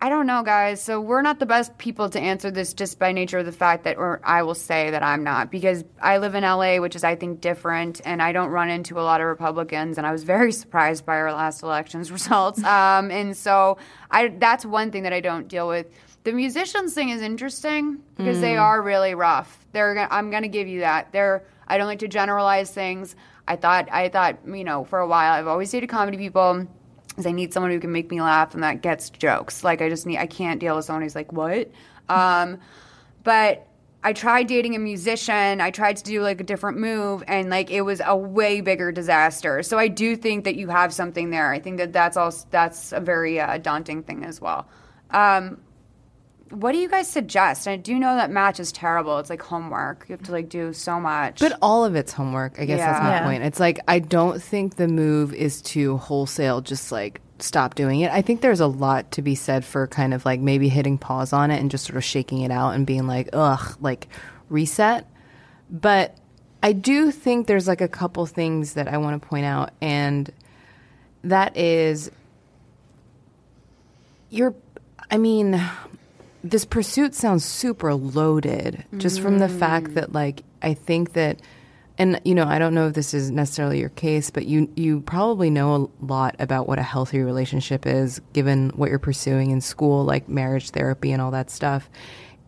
I 0.00 0.10
don't 0.10 0.26
know, 0.26 0.44
guys. 0.44 0.80
So 0.80 1.00
we're 1.00 1.22
not 1.22 1.40
the 1.40 1.46
best 1.46 1.76
people 1.76 2.08
to 2.10 2.20
answer 2.20 2.52
this 2.52 2.72
just 2.72 3.00
by 3.00 3.10
nature 3.10 3.38
of 3.38 3.46
the 3.46 3.52
fact 3.52 3.82
that, 3.82 3.96
or 3.96 4.20
I 4.22 4.44
will 4.44 4.54
say 4.54 4.90
that 4.90 5.02
I'm 5.02 5.24
not, 5.24 5.50
because 5.50 5.84
I 6.00 6.18
live 6.18 6.36
in 6.36 6.44
LA, 6.44 6.78
which 6.78 6.94
is, 6.94 7.02
I 7.02 7.16
think, 7.16 7.40
different, 7.40 8.00
and 8.04 8.22
I 8.22 8.30
don't 8.30 8.50
run 8.50 8.70
into 8.70 9.00
a 9.00 9.02
lot 9.02 9.20
of 9.20 9.26
Republicans, 9.26 9.98
and 9.98 10.06
I 10.06 10.12
was 10.12 10.22
very 10.22 10.52
surprised 10.62 11.04
by 11.04 11.16
our 11.16 11.32
last 11.32 11.64
election's 11.64 12.12
results. 12.18 12.62
Um, 12.62 13.10
and 13.10 13.36
so 13.36 13.78
I, 14.10 14.28
that's 14.28 14.64
one 14.64 14.92
thing 14.92 15.02
that 15.02 15.12
I 15.12 15.20
don't 15.20 15.48
deal 15.48 15.66
with. 15.66 15.88
The 16.28 16.34
musicians 16.34 16.92
thing 16.92 17.08
is 17.08 17.22
interesting 17.22 18.00
because 18.18 18.42
they 18.42 18.58
are 18.58 18.82
really 18.82 19.14
rough. 19.14 19.64
They're, 19.72 19.94
gonna- 19.94 20.08
I'm 20.10 20.28
going 20.30 20.42
to 20.42 20.48
give 20.50 20.68
you 20.68 20.80
that. 20.80 21.10
They're, 21.10 21.42
I 21.66 21.78
don't 21.78 21.86
like 21.86 22.00
to 22.00 22.08
generalize 22.08 22.70
things. 22.70 23.16
I 23.46 23.56
thought, 23.56 23.88
I 23.90 24.10
thought, 24.10 24.36
you 24.46 24.62
know, 24.62 24.84
for 24.84 24.98
a 24.98 25.06
while, 25.08 25.32
I've 25.32 25.46
always 25.46 25.70
dated 25.70 25.88
comedy 25.88 26.18
people 26.18 26.66
because 27.08 27.24
I 27.24 27.32
need 27.32 27.54
someone 27.54 27.72
who 27.72 27.80
can 27.80 27.92
make 27.92 28.10
me 28.10 28.20
laugh 28.20 28.52
and 28.52 28.62
that 28.62 28.82
gets 28.82 29.08
jokes. 29.08 29.64
Like 29.64 29.80
I 29.80 29.88
just 29.88 30.04
need 30.04 30.18
I 30.18 30.26
can't 30.26 30.60
deal 30.60 30.76
with 30.76 30.84
someone 30.84 31.02
who's 31.02 31.14
like, 31.14 31.32
"What?" 31.32 31.70
Um, 32.10 32.58
but 33.24 33.66
I 34.04 34.12
tried 34.12 34.48
dating 34.48 34.76
a 34.76 34.78
musician. 34.78 35.62
I 35.62 35.70
tried 35.70 35.96
to 35.96 36.04
do 36.04 36.20
like 36.20 36.42
a 36.42 36.44
different 36.44 36.76
move 36.76 37.24
and 37.26 37.48
like 37.48 37.70
it 37.70 37.80
was 37.80 38.02
a 38.04 38.14
way 38.14 38.60
bigger 38.60 38.92
disaster. 38.92 39.62
So 39.62 39.78
I 39.78 39.88
do 39.88 40.14
think 40.14 40.44
that 40.44 40.56
you 40.56 40.68
have 40.68 40.92
something 40.92 41.30
there. 41.30 41.50
I 41.50 41.58
think 41.58 41.78
that 41.78 41.94
that's 41.94 42.18
all. 42.18 42.34
that's 42.50 42.92
a 42.92 43.00
very 43.00 43.40
uh, 43.40 43.56
daunting 43.56 44.02
thing 44.02 44.24
as 44.26 44.42
well. 44.42 44.68
Um, 45.10 45.62
what 46.50 46.72
do 46.72 46.78
you 46.78 46.88
guys 46.88 47.08
suggest? 47.08 47.68
I 47.68 47.76
do 47.76 47.98
know 47.98 48.16
that 48.16 48.30
match 48.30 48.58
is 48.60 48.72
terrible. 48.72 49.18
It's 49.18 49.30
like 49.30 49.42
homework. 49.42 50.06
You 50.08 50.14
have 50.16 50.24
to 50.26 50.32
like 50.32 50.48
do 50.48 50.72
so 50.72 50.98
much. 50.98 51.40
But 51.40 51.58
all 51.60 51.84
of 51.84 51.94
it's 51.94 52.12
homework. 52.12 52.58
I 52.58 52.64
guess 52.64 52.80
that's 52.80 53.02
my 53.02 53.10
Yeah. 53.10 53.24
point. 53.24 53.42
It's 53.42 53.60
like 53.60 53.80
I 53.86 53.98
don't 53.98 54.42
think 54.42 54.76
the 54.76 54.88
move 54.88 55.34
is 55.34 55.60
to 55.62 55.96
wholesale 55.98 56.60
just 56.60 56.90
like 56.90 57.20
stop 57.38 57.74
doing 57.74 58.00
it. 58.00 58.10
I 58.10 58.22
think 58.22 58.40
there's 58.40 58.60
a 58.60 58.66
lot 58.66 59.12
to 59.12 59.22
be 59.22 59.34
said 59.34 59.64
for 59.64 59.86
kind 59.86 60.12
of 60.14 60.24
like 60.24 60.40
maybe 60.40 60.68
hitting 60.68 60.98
pause 60.98 61.32
on 61.32 61.50
it 61.50 61.60
and 61.60 61.70
just 61.70 61.84
sort 61.84 61.96
of 61.96 62.04
shaking 62.04 62.40
it 62.40 62.50
out 62.50 62.70
and 62.74 62.86
being 62.86 63.06
like, 63.06 63.28
ugh, 63.32 63.76
like 63.80 64.08
reset. 64.48 65.06
But 65.70 66.16
I 66.62 66.72
do 66.72 67.10
think 67.12 67.46
there's 67.46 67.68
like 67.68 67.80
a 67.80 67.88
couple 67.88 68.26
things 68.26 68.72
that 68.74 68.88
I 68.88 68.96
want 68.98 69.20
to 69.22 69.28
point 69.28 69.44
out, 69.44 69.70
and 69.80 70.28
that 71.22 71.56
is 71.56 72.10
you're, 74.30 74.54
I 75.10 75.16
mean, 75.18 75.60
this 76.42 76.64
pursuit 76.64 77.14
sounds 77.14 77.44
super 77.44 77.94
loaded 77.94 78.84
just 78.96 79.20
from 79.20 79.38
the 79.38 79.48
fact 79.48 79.88
mm. 79.88 79.94
that 79.94 80.12
like 80.12 80.42
I 80.62 80.74
think 80.74 81.14
that 81.14 81.40
and 81.98 82.20
you 82.24 82.34
know 82.34 82.44
I 82.44 82.58
don't 82.58 82.74
know 82.74 82.86
if 82.86 82.94
this 82.94 83.12
is 83.12 83.30
necessarily 83.30 83.80
your 83.80 83.88
case 83.90 84.30
but 84.30 84.46
you 84.46 84.70
you 84.76 85.00
probably 85.00 85.50
know 85.50 85.74
a 86.00 86.04
lot 86.04 86.36
about 86.38 86.68
what 86.68 86.78
a 86.78 86.82
healthy 86.82 87.20
relationship 87.20 87.86
is 87.86 88.20
given 88.32 88.70
what 88.70 88.90
you're 88.90 88.98
pursuing 88.98 89.50
in 89.50 89.60
school 89.60 90.04
like 90.04 90.28
marriage 90.28 90.70
therapy 90.70 91.12
and 91.12 91.20
all 91.20 91.32
that 91.32 91.50
stuff. 91.50 91.90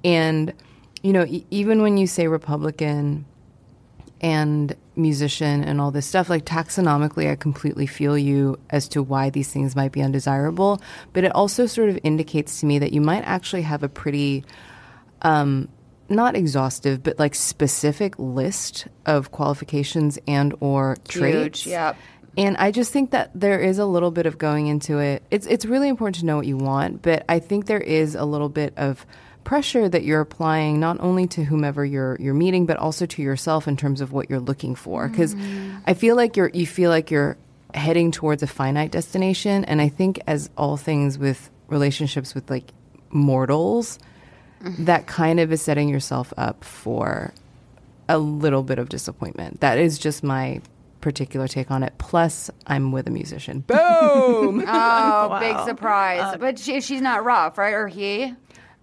And 0.04 0.52
you 1.02 1.12
know 1.12 1.24
e- 1.24 1.46
even 1.50 1.82
when 1.82 1.96
you 1.96 2.06
say 2.06 2.28
republican 2.28 3.24
and 4.20 4.76
musician 5.00 5.64
and 5.64 5.80
all 5.80 5.90
this 5.90 6.06
stuff 6.06 6.28
like 6.28 6.44
taxonomically 6.44 7.30
i 7.30 7.34
completely 7.34 7.86
feel 7.86 8.16
you 8.16 8.58
as 8.70 8.88
to 8.88 9.02
why 9.02 9.30
these 9.30 9.52
things 9.52 9.74
might 9.74 9.92
be 9.92 10.02
undesirable 10.02 10.80
but 11.12 11.24
it 11.24 11.34
also 11.34 11.66
sort 11.66 11.88
of 11.88 11.98
indicates 12.02 12.60
to 12.60 12.66
me 12.66 12.78
that 12.78 12.92
you 12.92 13.00
might 13.00 13.22
actually 13.22 13.62
have 13.62 13.82
a 13.82 13.88
pretty 13.88 14.44
um, 15.22 15.68
not 16.08 16.36
exhaustive 16.36 17.02
but 17.02 17.18
like 17.18 17.34
specific 17.34 18.18
list 18.18 18.86
of 19.06 19.30
qualifications 19.30 20.18
and 20.26 20.54
or 20.60 20.96
traits 21.08 21.66
yep. 21.66 21.96
and 22.36 22.56
I 22.56 22.70
just 22.70 22.92
think 22.92 23.10
that 23.10 23.30
there 23.34 23.58
is 23.58 23.78
a 23.78 23.86
little 23.86 24.10
bit 24.10 24.24
of 24.24 24.38
going 24.38 24.68
into 24.68 24.98
it. 24.98 25.24
It's 25.32 25.46
it's 25.46 25.64
really 25.64 25.88
important 25.88 26.16
to 26.20 26.26
know 26.26 26.36
what 26.36 26.46
you 26.46 26.56
want, 26.56 27.02
but 27.02 27.24
I 27.28 27.40
think 27.40 27.66
there 27.66 27.80
is 27.80 28.14
a 28.14 28.24
little 28.24 28.48
bit 28.48 28.72
of 28.76 29.04
pressure 29.44 29.88
that 29.88 30.04
you're 30.04 30.20
applying 30.20 30.80
not 30.80 30.98
only 31.00 31.26
to 31.28 31.44
whomever 31.44 31.84
you're 31.84 32.16
you're 32.20 32.34
meeting, 32.34 32.66
but 32.66 32.76
also 32.76 33.06
to 33.06 33.22
yourself 33.22 33.66
in 33.66 33.76
terms 33.76 34.00
of 34.00 34.12
what 34.12 34.30
you're 34.30 34.40
looking 34.40 34.74
for. 34.74 35.08
Because 35.08 35.34
mm. 35.34 35.80
I 35.86 35.94
feel 35.94 36.16
like 36.16 36.36
you're 36.36 36.50
you 36.50 36.66
feel 36.66 36.90
like 36.90 37.10
you're 37.10 37.36
heading 37.74 38.10
towards 38.10 38.42
a 38.42 38.46
finite 38.46 38.90
destination, 38.90 39.64
and 39.64 39.80
I 39.80 39.88
think 39.88 40.20
as 40.26 40.50
all 40.56 40.76
things 40.76 41.18
with 41.18 41.50
relationships 41.68 42.34
with 42.34 42.50
like 42.50 42.72
mortals, 43.10 43.98
mm-hmm. 44.62 44.84
that 44.84 45.06
kind 45.06 45.40
of 45.40 45.52
is 45.52 45.62
setting 45.62 45.88
yourself 45.88 46.32
up 46.36 46.64
for 46.64 47.32
a 48.08 48.18
little 48.18 48.62
bit 48.62 48.78
of 48.78 48.88
disappointment. 48.88 49.60
That 49.60 49.78
is 49.78 49.98
just 49.98 50.22
my 50.22 50.60
particular 51.00 51.48
take 51.48 51.70
on 51.70 51.82
it. 51.82 51.94
Plus, 51.98 52.50
I'm 52.66 52.92
with 52.92 53.06
a 53.06 53.10
musician. 53.10 53.60
Boom. 53.60 54.64
Oh, 54.72 55.38
big 55.40 55.58
surprise! 55.64 56.34
Uh, 56.34 56.38
but 56.38 56.58
she, 56.58 56.80
she's 56.80 57.00
not 57.00 57.24
rough, 57.24 57.58
right? 57.58 57.74
Or 57.74 57.88
he? 57.88 58.34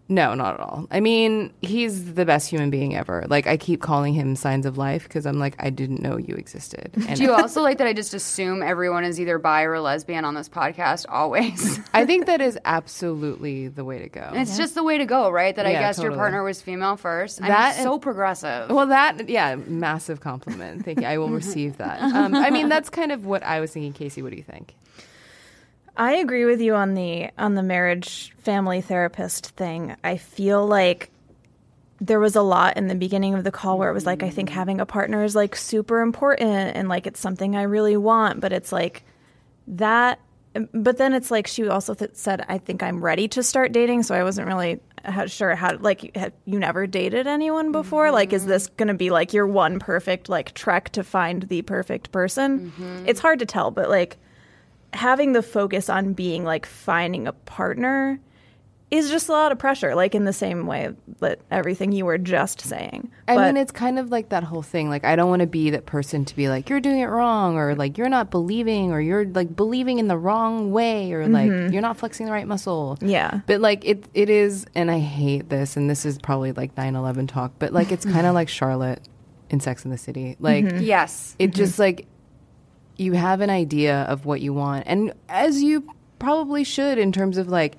No, 0.10 0.34
not 0.36 0.54
at 0.54 0.60
all. 0.62 0.88
I 0.90 1.02
mean, 1.02 1.52
he's 1.62 2.14
the 2.14 2.26
best 2.26 2.50
human 2.50 2.70
being 2.70 2.96
ever. 2.96 3.26
Like 3.28 3.46
I 3.46 3.58
keep 3.58 3.82
calling 3.82 4.14
him 4.14 4.38
signs 4.38 4.66
of 4.66 4.78
life 4.78 5.04
because 5.04 5.26
I'm 5.26 5.38
like, 5.38 5.56
I 5.60 5.70
didn't 5.70 6.02
know 6.02 6.16
you 6.18 6.34
existed. 6.36 6.92
And 7.08 7.18
Do 7.18 7.24
you 7.24 7.34
also 7.34 7.62
like 7.62 7.78
that 7.80 7.88
I 7.88 7.94
just 7.94 8.14
assume 8.14 8.64
everyone 8.64 9.04
is 9.04 9.20
either 9.20 9.38
bi 9.38 9.64
or 9.64 9.80
lesbian 9.82 10.24
on 10.24 10.34
this 10.34 10.48
podcast 10.48 11.06
always? 11.10 11.80
I 11.94 12.06
think 12.06 12.26
that 12.28 12.40
is 12.40 12.58
absolutely 12.64 13.68
the 13.68 13.84
way 13.84 14.00
to 14.00 14.10
go. 14.10 14.32
it's 14.34 14.56
just 14.58 14.76
the 14.76 14.84
way 14.84 14.98
to 14.98 15.06
go, 15.06 15.30
right? 15.30 15.56
That 15.56 15.66
I 15.66 15.72
Yeah, 15.72 15.82
guess 15.82 16.02
your 16.02 16.14
partner 16.14 16.42
was 16.44 16.62
female 16.62 16.96
first. 16.96 17.40
That 17.40 17.50
I'm 17.52 17.76
and- 17.76 17.84
so 17.84 18.00
progressive. 18.00 18.70
Well, 18.70 18.88
that 18.88 19.28
yeah, 19.30 19.56
massive 19.56 20.22
compliment. 20.22 20.86
Thank 20.86 21.02
you. 21.02 21.08
I 21.08 21.18
will 21.18 21.30
receive 21.44 21.78
that. 21.78 22.02
Um, 22.02 22.34
I 22.34 22.50
mean, 22.50 22.70
that's 22.70 22.90
kind 22.90 23.12
of 23.12 23.26
what 23.26 23.44
I 23.44 23.60
was 23.60 23.72
thinking. 23.72 23.94
Casey, 23.94 24.22
what 24.22 24.32
do 24.32 24.38
you 24.38 24.44
think? 24.44 24.74
I 25.98 26.18
agree 26.18 26.46
with 26.46 26.62
you 26.62 26.76
on 26.76 26.94
the 26.94 27.30
on 27.38 27.56
the 27.56 27.64
marriage 27.64 28.34
family 28.40 28.82
therapist 28.82 29.48
thing. 29.52 29.96
I 30.04 30.18
feel 30.18 30.66
like 30.66 31.10
there 32.00 32.20
was 32.20 32.36
a 32.36 32.42
lot 32.42 32.78
in 32.78 32.88
the 32.88 32.96
beginning 32.96 33.34
of 33.34 33.44
the 33.44 33.52
call 33.52 33.80
where 33.80 33.90
it 33.90 33.94
was 33.94 34.06
like 34.06 34.22
I 34.22 34.30
think 34.30 34.50
mm-hmm. 34.50 34.60
having 34.60 34.80
a 34.80 34.86
partner 34.86 35.24
is 35.24 35.36
like 35.36 35.56
super 35.56 36.02
important 36.02 36.76
and 36.76 36.88
like 36.88 37.08
it's 37.08 37.20
something 37.20 37.56
I 37.56 37.64
really 37.64 37.98
want, 37.98 38.40
but 38.40 38.54
it's 38.54 38.72
like 38.72 39.04
that 39.68 40.20
but 40.72 40.98
then 40.98 41.14
it's 41.14 41.30
like 41.30 41.48
she 41.48 41.68
also 41.68 41.94
th- 41.94 42.12
said 42.14 42.46
I 42.48 42.58
think 42.58 42.84
I'm 42.84 43.04
ready 43.04 43.28
to 43.30 43.44
start 43.44 43.72
dating, 43.72 44.04
so 44.04 44.16
I 44.16 44.24
wasn't 44.24 44.48
really 44.48 44.80
sure 45.28 45.56
how 45.56 45.78
like 45.78 46.16
you 46.46 46.60
never 46.60 46.88
dated 46.88 47.28
anyone 47.28 47.72
before? 47.72 48.12
Like 48.12 48.34
is 48.34 48.46
this 48.46 48.68
mm-hmm. 48.68 48.76
going 48.78 48.88
to 48.90 48.94
be 48.94 49.10
like 49.10 49.34
your 49.34 49.48
one 49.48 49.80
perfect 49.80 50.30
like 50.30 50.54
trek 50.54 50.90
to 50.90 51.04
find 51.04 51.44
the 51.44 51.62
perfect 51.64 52.12
person? 52.12 52.72
Mm-hmm. 52.72 53.06
It's 53.08 53.20
hard 53.20 53.40
to 53.40 53.46
tell, 53.46 53.72
but 53.72 53.90
like 53.90 54.18
having 54.98 55.34
the 55.34 55.44
focus 55.44 55.90
on 55.90 56.14
being 56.14 56.44
like 56.44 56.66
finding 56.66 57.28
a 57.28 57.34
partner 57.34 58.20
is 58.90 59.10
just 59.10 59.28
a 59.28 59.34
lot 59.34 59.52
of 59.52 59.60
pressure, 59.60 59.96
like 59.96 60.16
in 60.16 60.24
the 60.24 60.32
same 60.32 60.66
way 60.66 60.90
that 61.20 61.40
everything 61.52 61.92
you 61.92 62.06
were 62.06 62.18
just 62.18 62.62
saying. 62.62 63.12
I 63.28 63.36
But- 63.36 63.48
mean, 63.48 63.58
it's 63.58 63.72
kind 63.72 64.00
of 64.00 64.12
like 64.12 64.30
that 64.30 64.46
whole 64.46 64.62
thing. 64.62 64.90
Like, 64.90 65.04
I 65.04 65.18
don't 65.18 65.30
want 65.30 65.42
to 65.42 65.48
be 65.48 65.70
that 65.72 65.86
person 65.86 66.24
to 66.24 66.36
be 66.36 66.48
like, 66.48 66.70
you're 66.70 66.80
doing 66.80 67.00
it 67.00 67.08
wrong, 67.08 67.58
or 67.58 67.76
like, 67.76 67.98
you're 67.98 68.08
not 68.08 68.32
believing, 68.32 68.92
or 68.94 69.02
you're 69.02 69.26
like 69.26 69.56
believing 69.56 70.00
in 70.00 70.08
the 70.08 70.18
wrong 70.18 70.72
way, 70.72 71.12
or 71.12 71.28
like, 71.28 71.52
mm-hmm. 71.52 71.74
you're 71.74 71.82
not 71.82 71.98
flexing 71.98 72.28
the 72.28 72.32
right 72.32 72.48
muscle. 72.48 72.98
Yeah. 73.02 73.42
But 73.46 73.60
like, 73.60 73.84
it 73.84 74.06
it 74.14 74.30
is, 74.30 74.66
and 74.74 74.90
I 74.90 75.00
hate 75.00 75.50
this, 75.50 75.76
and 75.76 75.90
this 75.90 76.06
is 76.06 76.18
probably 76.18 76.54
like 76.54 76.76
9 76.78 76.96
11 76.96 77.28
talk, 77.28 77.52
but 77.60 77.74
like, 77.74 77.92
it's 77.92 78.06
kind 78.06 78.26
of 78.26 78.34
like 78.40 78.48
Charlotte 78.48 79.02
in 79.50 79.60
Sex 79.60 79.84
in 79.84 79.92
the 79.92 79.98
City. 79.98 80.38
Like, 80.40 80.64
mm-hmm. 80.64 80.82
yes. 80.82 81.36
it 81.40 81.54
just 81.54 81.74
mm-hmm. 81.74 81.82
like, 81.82 82.08
you 82.98 83.14
have 83.14 83.42
an 83.42 83.50
idea 83.50 84.02
of 84.04 84.26
what 84.26 84.42
you 84.42 84.54
want, 84.54 84.86
and 84.88 85.14
as 85.30 85.62
you 85.62 85.88
probably 86.20 86.64
should 86.64 86.98
in 86.98 87.12
terms 87.12 87.38
of 87.38 87.48
like, 87.48 87.78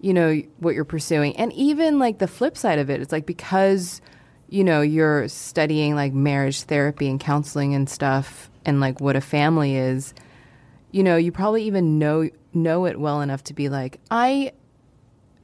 you 0.00 0.14
know, 0.14 0.40
what 0.58 0.74
you're 0.74 0.84
pursuing. 0.84 1.36
And 1.36 1.52
even 1.52 1.98
like 1.98 2.18
the 2.18 2.28
flip 2.28 2.56
side 2.56 2.78
of 2.78 2.90
it, 2.90 3.00
it's 3.00 3.12
like 3.12 3.26
because, 3.26 4.00
you 4.48 4.64
know, 4.64 4.80
you're 4.80 5.28
studying 5.28 5.94
like 5.94 6.12
marriage 6.12 6.62
therapy 6.62 7.08
and 7.08 7.20
counseling 7.20 7.74
and 7.74 7.88
stuff 7.88 8.50
and 8.64 8.80
like 8.80 9.00
what 9.00 9.16
a 9.16 9.20
family 9.20 9.76
is, 9.76 10.14
you 10.92 11.02
know, 11.02 11.16
you 11.16 11.32
probably 11.32 11.64
even 11.64 11.98
know 11.98 12.28
know 12.52 12.84
it 12.84 12.98
well 12.98 13.20
enough 13.20 13.44
to 13.44 13.54
be 13.54 13.68
like, 13.68 14.00
I 14.10 14.52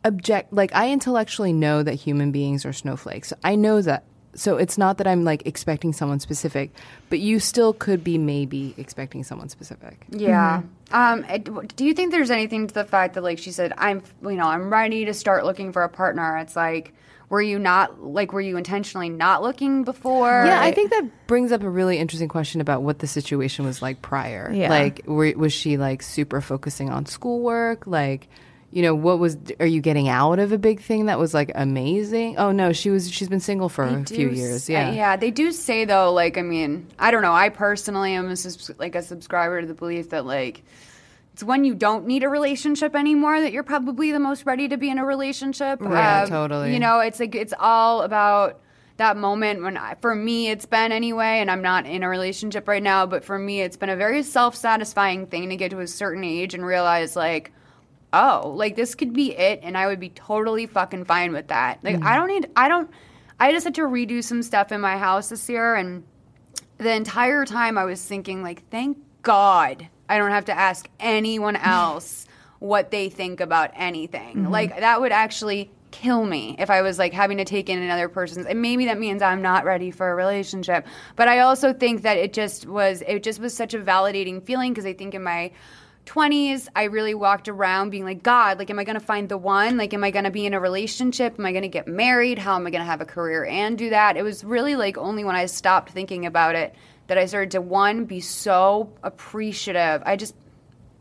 object 0.05 0.53
like 0.53 0.75
I 0.75 0.91
intellectually 0.91 1.53
know 1.53 1.83
that 1.83 1.95
human 1.95 2.33
beings 2.33 2.65
are 2.65 2.73
snowflakes. 2.73 3.33
I 3.45 3.57
know 3.57 3.83
that. 3.83 4.05
So 4.37 4.57
it's 4.57 4.79
not 4.79 4.99
that 4.99 5.07
I'm 5.07 5.25
like 5.25 5.47
expecting 5.47 5.93
someone 5.93 6.21
specific, 6.21 6.71
but 7.09 7.19
you 7.19 7.41
still 7.41 7.73
could 7.73 8.05
be 8.05 8.19
maybe 8.19 8.75
expecting 8.77 9.25
someone 9.25 9.49
specific. 9.49 10.07
Yeah. 10.11 10.63
Um, 10.93 11.25
do 11.75 11.85
you 11.85 11.95
think 11.95 12.13
there's 12.13 12.31
anything 12.31 12.69
to 12.69 12.75
the 12.75 12.85
fact 12.85 13.15
that, 13.15 13.23
like 13.23 13.39
she 13.39 13.51
said, 13.51 13.73
I'm, 13.77 14.03
you 14.23 14.33
know, 14.33 14.47
I'm 14.47 14.71
ready 14.71 15.07
to 15.07 15.15
start 15.15 15.45
looking 15.45 15.73
for 15.73 15.83
a 15.83 15.89
partner? 15.89 16.37
It's 16.37 16.55
like, 16.55 16.93
were 17.29 17.43
you 17.43 17.59
not, 17.59 18.05
like, 18.05 18.33
were 18.33 18.41
you 18.41 18.57
intentionally 18.57 19.09
not 19.09 19.43
looking 19.43 19.83
before? 19.83 20.45
Yeah, 20.47 20.63
I 20.63 20.71
think 20.71 20.91
that 20.91 21.27
brings 21.27 21.51
up 21.51 21.65
a 21.65 21.69
really 21.69 21.99
interesting 21.99 22.29
question 22.29 22.61
about 22.61 22.83
what 22.83 23.01
the 23.01 23.09
situation 23.09 23.65
was 23.65 23.83
like 23.83 24.01
prior. 24.01 24.53
Yeah. 24.55 24.71
Like, 24.71 25.03
were, 25.07 25.33
was 25.37 25.53
she 25.53 25.77
like 25.77 26.03
super 26.03 26.41
focusing 26.41 26.89
on 26.89 27.07
schoolwork? 27.07 27.87
Like, 27.89 28.29
you 28.77 28.83
know, 28.83 28.95
what 28.95 29.19
was? 29.19 29.39
Are 29.59 29.65
you 29.67 29.81
getting 29.81 30.07
out 30.07 30.39
of 30.39 30.53
a 30.53 30.59
big 30.59 30.83
thing 30.83 31.07
that 31.07 31.19
was 31.19 31.33
like 31.33 31.51
amazing? 31.55 32.37
Oh 32.37 32.53
no, 32.53 32.75
she 32.75 32.91
was. 32.91 33.11
She's 33.11 33.29
been 33.31 33.41
single 33.41 33.71
for 33.71 33.89
They 33.89 34.03
a 34.03 34.05
few 34.05 34.29
years. 34.29 34.57
s- 34.65 34.69
Yeah. 34.69 34.89
uh, 34.89 34.93
yeah. 34.93 35.17
They 35.17 35.31
do 35.31 35.51
say 35.51 35.87
though, 35.87 36.13
like, 36.13 36.37
I 36.37 36.43
mean, 36.43 36.87
I 36.99 37.11
don't 37.11 37.23
know. 37.23 37.33
I 37.33 37.49
personally 37.49 38.13
am 38.13 38.29
a, 38.29 38.37
subs- 38.37 38.71
like 38.79 38.95
a 38.95 39.01
subscriber 39.01 39.63
to 39.63 39.67
the 39.67 39.73
belief 39.73 40.11
that 40.11 40.27
like 40.27 40.63
it's 41.33 41.43
when 41.43 41.65
you 41.65 41.75
don't 41.75 42.07
need 42.07 42.23
a 42.23 42.29
relationship 42.29 42.95
anymore 42.95 43.41
that 43.41 43.53
you're 43.55 43.63
probably 43.63 44.13
the 44.13 44.19
most 44.21 44.45
ready 44.45 44.69
to 44.69 44.77
be 44.77 44.91
in 44.91 44.99
a 44.99 45.07
relationship. 45.07 45.81
Right, 45.81 46.25
Uh, 46.25 46.27
totally. 46.27 46.75
You 46.75 46.79
know, 46.79 47.01
it's 47.01 47.19
like 47.19 47.35
it's 47.35 47.55
all 47.59 48.03
about 48.03 48.61
that 48.99 49.17
moment 49.17 49.63
when 49.63 49.79
I, 49.79 49.95
for 50.03 50.15
me 50.15 50.49
it's 50.51 50.65
been 50.65 50.91
anyway 50.91 51.41
and 51.41 51.51
i'm 51.51 51.61
not 51.61 51.85
in 51.85 52.03
a 52.03 52.09
relationship 52.09 52.67
right 52.67 52.83
now 52.83 53.05
but 53.05 53.27
for 53.27 53.39
me 53.39 53.61
it's 53.61 53.77
been 53.77 53.91
a 53.91 53.97
very 53.97 54.23
self-satisfying 54.23 55.27
thing 55.27 55.51
to 55.51 55.57
get 55.57 55.71
to 55.73 55.81
a 55.81 55.87
certain 55.87 56.25
age 56.25 56.55
and 56.55 56.65
realize 56.65 57.15
like 57.15 57.53
oh, 58.17 58.51
like 58.51 58.77
this 58.77 58.95
could 58.95 59.13
be 59.13 59.37
it, 59.37 59.61
and 59.63 59.77
I 59.77 59.87
would 59.87 60.01
be 60.01 60.11
totally 60.11 60.67
fucking 60.67 61.05
fine 61.05 61.33
with 61.33 61.49
that. 61.49 61.79
Like 61.83 61.97
I 61.97 61.99
mm. 61.99 62.17
don't 62.17 62.29
need, 62.29 62.51
I 62.57 62.69
don't, 62.69 62.91
I 63.39 63.53
just 63.53 63.65
had 63.65 63.75
to 63.77 63.83
redo 63.83 64.23
some 64.23 64.43
stuff 64.43 64.73
in 64.73 64.81
my 64.81 64.97
house 64.97 65.29
this 65.29 65.49
year, 65.49 65.75
and 65.75 66.05
the 66.79 66.93
entire 66.93 67.45
time 67.45 67.79
I 67.79 67.85
was 67.85 68.05
thinking 68.05 68.43
like, 68.43 68.69
thank 68.71 68.99
God 69.23 69.89
I 70.09 70.19
don't 70.19 70.31
have 70.31 70.47
to 70.47 70.59
ask 70.59 70.89
anyone 71.01 71.57
else 71.57 72.27
what 72.59 72.91
they 72.91 73.09
think 73.09 73.41
about 73.41 73.71
anything. 73.75 74.37
Mm-hmm. 74.37 74.53
Like 74.53 74.81
that 74.81 75.01
would 75.01 75.13
actually 75.13 75.71
kill 75.91 76.25
me 76.25 76.57
if 76.59 76.69
I 76.69 76.83
was 76.83 76.99
like 76.99 77.13
having 77.13 77.39
to 77.39 77.45
take 77.45 77.71
in 77.71 77.81
another 77.81 78.09
person's 78.09 78.45
and 78.45 78.61
maybe 78.61 78.85
that 78.87 78.99
means 78.99 79.23
I'm 79.23 79.41
not 79.41 79.65
ready 79.65 79.91
for 79.91 80.11
a 80.11 80.15
relationship. 80.15 80.87
But 81.17 81.29
I 81.29 81.41
also 81.41 81.73
think 81.73 82.03
that 82.03 82.17
it 82.17 82.33
just 82.33 82.67
was 82.67 83.03
it 83.07 83.23
just 83.23 83.41
was 83.41 83.55
such 83.55 83.75
a 83.75 83.79
validating 83.79 84.43
feeling 84.43 84.73
because 84.73 84.87
I 84.87 84.93
think 84.93 85.15
in 85.15 85.23
my 85.23 85.53
20s 86.07 86.69
I 86.75 86.85
really 86.85 87.15
walked 87.15 87.49
around 87.49 87.91
being 87.91 88.05
like 88.05 88.23
god 88.23 88.59
like 88.59 88.71
am 88.71 88.79
I 88.79 88.85
going 88.85 88.99
to 88.99 89.05
find 89.05 89.29
the 89.29 89.37
one? 89.37 89.77
Like 89.77 89.93
am 89.93 90.05
I 90.05 90.11
going 90.11 90.25
to 90.25 90.31
be 90.31 90.47
in 90.47 90.55
a 90.55 90.61
relationship? 90.61 91.39
Am 91.39 91.45
I 91.45 91.51
going 91.51 91.63
to 91.63 91.69
get 91.69 91.87
married? 91.87 92.39
How 92.39 92.55
am 92.55 92.67
I 92.67 92.71
going 92.71 92.81
to 92.81 92.87
have 92.87 93.01
a 93.01 93.05
career 93.05 93.45
and 93.45 93.77
do 93.77 93.91
that? 93.91 94.17
It 94.17 94.23
was 94.23 94.45
really 94.45 94.77
like 94.77 94.97
only 94.97 95.25
when 95.25 95.37
I 95.37 95.47
stopped 95.47 95.91
thinking 95.91 96.25
about 96.25 96.55
it 96.55 96.75
that 97.09 97.19
I 97.19 97.27
started 97.27 97.51
to 97.53 97.61
one 97.61 98.05
be 98.05 98.21
so 98.21 98.93
appreciative. 99.03 100.03
I 100.07 100.17
just 100.17 100.35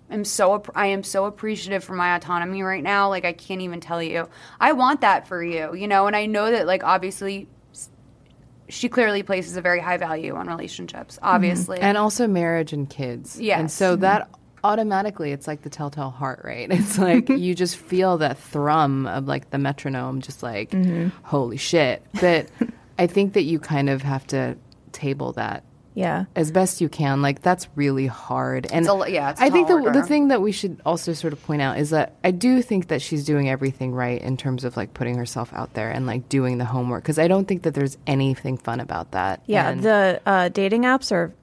am 0.10 0.26
so 0.26 0.64
I 0.76 0.88
am 0.88 1.04
so 1.04 1.26
appreciative 1.26 1.84
for 1.84 1.94
my 1.94 2.16
autonomy 2.16 2.64
right 2.64 2.84
now. 2.84 3.10
Like 3.10 3.26
I 3.26 3.34
can't 3.34 3.62
even 3.62 3.80
tell 3.80 4.02
you. 4.02 4.28
I 4.60 4.74
want 4.74 5.02
that 5.02 5.28
for 5.28 5.44
you 5.44 5.76
you 5.76 5.88
know? 5.88 6.08
And 6.08 6.16
I 6.16 6.26
know 6.26 6.52
that 6.52 6.66
like 6.66 6.84
obviously 6.84 7.48
she 8.68 8.90
clearly 8.90 9.22
places 9.22 9.56
a 9.56 9.62
very 9.62 9.80
high 9.80 9.98
value 9.98 10.36
on 10.36 10.48
relationships 10.48 11.18
mm-hmm. 11.18 11.28
obviously. 11.28 11.80
And 11.80 11.96
also 11.96 12.28
marriage 12.28 12.74
and 12.74 12.90
kids. 12.90 13.40
Yes. 13.40 13.60
And 13.60 13.72
so 13.72 13.96
that 13.98 14.30
automatically 14.66 15.32
it's 15.32 15.48
like 15.48 15.62
the 15.62 15.70
telltale 15.70 16.10
heart 16.10 16.42
rate. 16.44 16.70
It's 16.76 16.98
like 16.98 17.26
mm-hmm. 17.26 17.42
you 17.42 17.56
just 17.56 17.78
feel 17.78 18.18
that 18.18 18.38
thrum 18.38 19.06
of 19.06 19.28
like 19.28 19.52
the 19.52 19.58
metronome 19.58 20.22
just 20.22 20.44
like 20.44 20.72
mm-hmm. 20.72 21.10
holy 21.24 21.58
shit. 21.58 22.04
But 22.20 22.50
I 23.00 23.08
think 23.08 23.34
that 23.34 23.44
you 23.44 23.60
kind 23.60 23.90
of 23.90 24.02
have 24.02 24.26
to 24.28 24.58
table 24.92 25.34
that 25.34 25.64
Yeah. 25.94 26.26
as 26.36 26.52
best 26.52 26.82
you 26.82 26.90
can. 26.90 27.22
Like 27.22 27.42
that's 27.42 27.68
really 27.76 28.08
hard. 28.08 28.66
And 28.72 28.86
It's 28.86 28.94
a 28.94 29.12
yeah, 29.12 29.36
I 29.38 29.50
think 29.50 29.68
the 29.68 29.78
the 29.80 29.90
uh-huh. 29.90 30.06
thing 30.06 30.30
that 30.30 30.42
we 30.42 30.52
should 30.52 30.82
also 30.86 31.14
sort 31.14 31.34
of 31.34 31.44
point 31.44 31.62
out 31.62 31.78
is 31.78 31.92
that 31.92 32.16
I 32.24 32.32
do 32.32 32.62
think 32.62 32.88
that 32.88 33.02
she's 33.02 33.24
doing 33.24 33.50
everything 33.50 33.94
right 33.94 34.22
in 34.22 34.36
terms 34.36 34.64
of 34.64 34.76
like 34.76 34.94
putting 34.94 35.18
herself 35.18 35.54
out 35.54 35.74
there 35.76 35.92
and 35.92 36.08
like 36.08 36.28
doing 36.28 36.58
the 36.58 36.66
homework 36.66 37.04
because 37.04 37.20
I 37.20 37.28
don't 37.28 37.48
think 37.48 37.64
that 37.64 37.74
there's 37.74 37.98
anything 38.08 38.58
fun 38.58 38.80
about 38.80 39.12
that. 39.12 39.42
Yeah, 39.46 39.70
And- 39.70 39.84
the 39.84 40.22
uh, 40.26 40.50
dating 40.50 40.84
apps 40.84 41.12
are 41.12 41.34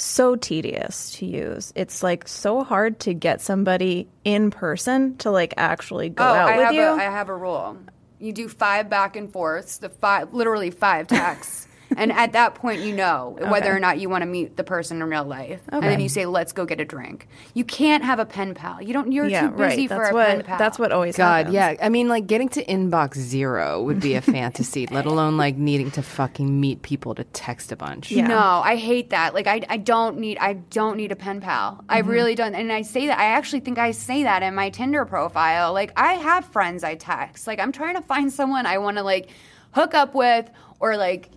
so 0.00 0.36
tedious 0.36 1.12
to 1.18 1.26
use. 1.26 1.72
It's 1.76 2.02
like 2.02 2.26
so 2.28 2.64
hard 2.64 3.00
to 3.00 3.14
get 3.14 3.40
somebody 3.40 4.08
in 4.24 4.50
person 4.50 5.16
to 5.18 5.30
like 5.30 5.54
actually 5.56 6.08
go 6.08 6.24
Oh, 6.24 6.26
out 6.26 6.48
I 6.50 6.56
with 6.56 6.64
have 6.66 6.74
you. 6.74 6.82
A, 6.82 6.92
I 6.94 7.02
have 7.04 7.28
a 7.28 7.36
rule. 7.36 7.76
You 8.18 8.32
do 8.32 8.48
five 8.48 8.90
back 8.90 9.16
and 9.16 9.32
forths, 9.32 9.78
the 9.78 9.88
five, 9.88 10.34
literally 10.34 10.70
five 10.70 11.06
texts, 11.08 11.66
and 11.96 12.12
at 12.12 12.32
that 12.32 12.54
point, 12.54 12.80
you 12.82 12.94
know 12.94 13.36
whether 13.48 13.74
or 13.74 13.80
not 13.80 13.98
you 13.98 14.08
want 14.08 14.22
to 14.22 14.26
meet 14.26 14.56
the 14.56 14.64
person 14.64 15.02
in 15.02 15.08
real 15.08 15.24
life. 15.24 15.60
And 15.68 15.82
then 15.82 16.00
you 16.00 16.08
say, 16.08 16.26
"Let's 16.26 16.52
go 16.52 16.64
get 16.64 16.80
a 16.80 16.84
drink." 16.84 17.28
You 17.54 17.64
can't 17.64 18.04
have 18.04 18.18
a 18.18 18.24
pen 18.26 18.54
pal. 18.54 18.80
You 18.82 18.92
don't. 18.92 19.12
You're 19.12 19.26
yeah, 19.28 19.48
too 19.50 19.56
busy 19.56 19.86
right. 19.86 19.88
for 19.88 19.94
That's 19.98 20.10
a 20.10 20.14
what 20.14 20.26
pen 20.28 20.42
pal. 20.44 20.58
that's 20.58 20.78
what 20.78 20.92
always 20.92 21.16
happens. 21.16 21.52
God, 21.52 21.54
happens. 21.54 21.78
yeah. 21.80 21.86
I 21.86 21.88
mean, 21.88 22.08
like 22.08 22.26
getting 22.26 22.48
to 22.50 22.64
inbox 22.64 23.16
zero 23.18 23.82
would 23.82 24.00
be 24.00 24.14
a 24.14 24.20
fantasy, 24.36 24.86
let 24.88 25.06
alone 25.06 25.36
like 25.36 25.56
needing 25.56 25.90
to 25.92 26.02
fucking 26.02 26.60
meet 26.60 26.82
people 26.82 27.14
to 27.14 27.24
text 27.24 27.72
a 27.72 27.76
bunch. 27.76 28.10
Yeah. 28.10 28.26
No, 28.26 28.38
I 28.64 28.76
hate 28.76 29.10
that. 29.10 29.34
Like 29.34 29.46
I, 29.46 29.62
I 29.68 29.76
don't 29.76 30.18
need 30.18 30.38
I 30.38 30.54
don't 30.54 30.96
need 30.96 31.12
a 31.12 31.16
pen 31.16 31.40
pal. 31.40 31.84
I 31.88 32.00
Mm-hmm. 32.02 32.10
really 32.10 32.34
don't. 32.34 32.54
And 32.54 32.72
I 32.72 32.82
say 32.82 33.06
that 33.08 33.18
I 33.18 33.24
actually 33.24 33.60
think 33.60 33.78
I 33.78 33.90
say 33.90 34.22
that 34.22 34.42
in 34.42 34.54
my 34.54 34.70
Tinder 34.70 35.04
profile. 35.04 35.72
Like 35.72 35.92
I 35.96 36.14
have 36.14 36.44
friends 36.46 36.82
I 36.84 36.94
text. 36.94 37.46
Like 37.46 37.60
I'm 37.60 37.72
trying 37.72 37.94
to 37.96 38.02
find 38.02 38.32
someone 38.32 38.64
I 38.66 38.78
want 38.78 38.96
to 38.96 39.02
like 39.02 39.28
hook 39.72 39.94
up 39.94 40.14
with 40.14 40.48
or 40.80 40.96
like 40.96 41.28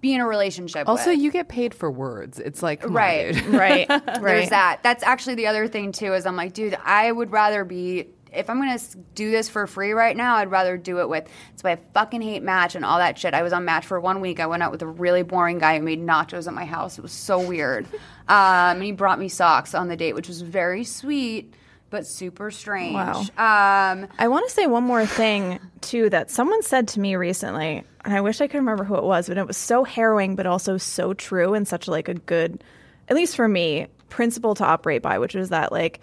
be 0.00 0.14
in 0.14 0.20
a 0.20 0.26
relationship 0.26 0.88
Also, 0.88 1.10
with. 1.10 1.20
you 1.20 1.30
get 1.30 1.48
paid 1.48 1.74
for 1.74 1.90
words. 1.90 2.38
It's 2.38 2.62
like, 2.62 2.80
come 2.80 2.90
on, 2.90 2.94
Right. 2.96 3.46
right, 3.48 3.88
right. 3.90 4.22
There's 4.22 4.50
that. 4.50 4.82
That's 4.82 5.02
actually 5.02 5.34
the 5.36 5.46
other 5.46 5.68
thing 5.68 5.92
too. 5.92 6.14
Is 6.14 6.26
I'm 6.26 6.36
like, 6.36 6.52
dude, 6.54 6.76
I 6.84 7.10
would 7.12 7.30
rather 7.32 7.64
be 7.64 8.08
if 8.32 8.48
I'm 8.48 8.58
gonna 8.60 8.78
do 9.16 9.32
this 9.32 9.48
for 9.48 9.66
free 9.66 9.90
right 9.90 10.16
now, 10.16 10.36
I'd 10.36 10.52
rather 10.52 10.76
do 10.76 11.00
it 11.00 11.08
with. 11.08 11.24
That's 11.50 11.64
why 11.64 11.72
I 11.72 11.78
fucking 11.94 12.22
hate 12.22 12.44
Match 12.44 12.76
and 12.76 12.84
all 12.84 12.98
that 12.98 13.18
shit. 13.18 13.34
I 13.34 13.42
was 13.42 13.52
on 13.52 13.64
Match 13.64 13.84
for 13.86 13.98
one 13.98 14.20
week. 14.20 14.38
I 14.38 14.46
went 14.46 14.62
out 14.62 14.70
with 14.70 14.82
a 14.82 14.86
really 14.86 15.22
boring 15.24 15.58
guy 15.58 15.76
who 15.78 15.84
made 15.84 16.00
nachos 16.00 16.46
at 16.46 16.54
my 16.54 16.64
house. 16.64 16.96
It 16.96 17.02
was 17.02 17.12
so 17.12 17.40
weird. 17.40 17.86
Um, 18.30 18.76
and 18.76 18.84
he 18.84 18.92
brought 18.92 19.18
me 19.18 19.28
socks 19.28 19.74
on 19.74 19.88
the 19.88 19.96
date, 19.96 20.12
which 20.14 20.28
was 20.28 20.40
very 20.40 20.84
sweet, 20.84 21.52
but 21.90 22.06
super 22.06 22.52
strange. 22.52 22.94
Wow. 22.94 23.22
Um, 23.22 24.06
I 24.20 24.28
want 24.28 24.48
to 24.48 24.54
say 24.54 24.68
one 24.68 24.84
more 24.84 25.04
thing 25.04 25.58
too 25.80 26.08
that 26.10 26.30
someone 26.30 26.62
said 26.62 26.86
to 26.88 27.00
me 27.00 27.16
recently, 27.16 27.82
and 28.04 28.14
I 28.14 28.20
wish 28.20 28.40
I 28.40 28.46
could 28.46 28.58
remember 28.58 28.84
who 28.84 28.96
it 28.96 29.04
was, 29.04 29.28
but 29.28 29.38
it 29.38 29.46
was 29.46 29.56
so 29.56 29.84
harrowing, 29.84 30.36
but 30.36 30.46
also 30.46 30.76
so 30.76 31.14
true 31.14 31.54
and 31.54 31.66
such 31.66 31.88
like 31.88 32.08
a 32.08 32.14
good, 32.14 32.62
at 33.08 33.16
least 33.16 33.36
for 33.36 33.48
me, 33.48 33.86
principle 34.08 34.54
to 34.56 34.64
operate 34.64 35.02
by, 35.02 35.18
which 35.18 35.34
was 35.34 35.50
that 35.50 35.72
like 35.72 36.00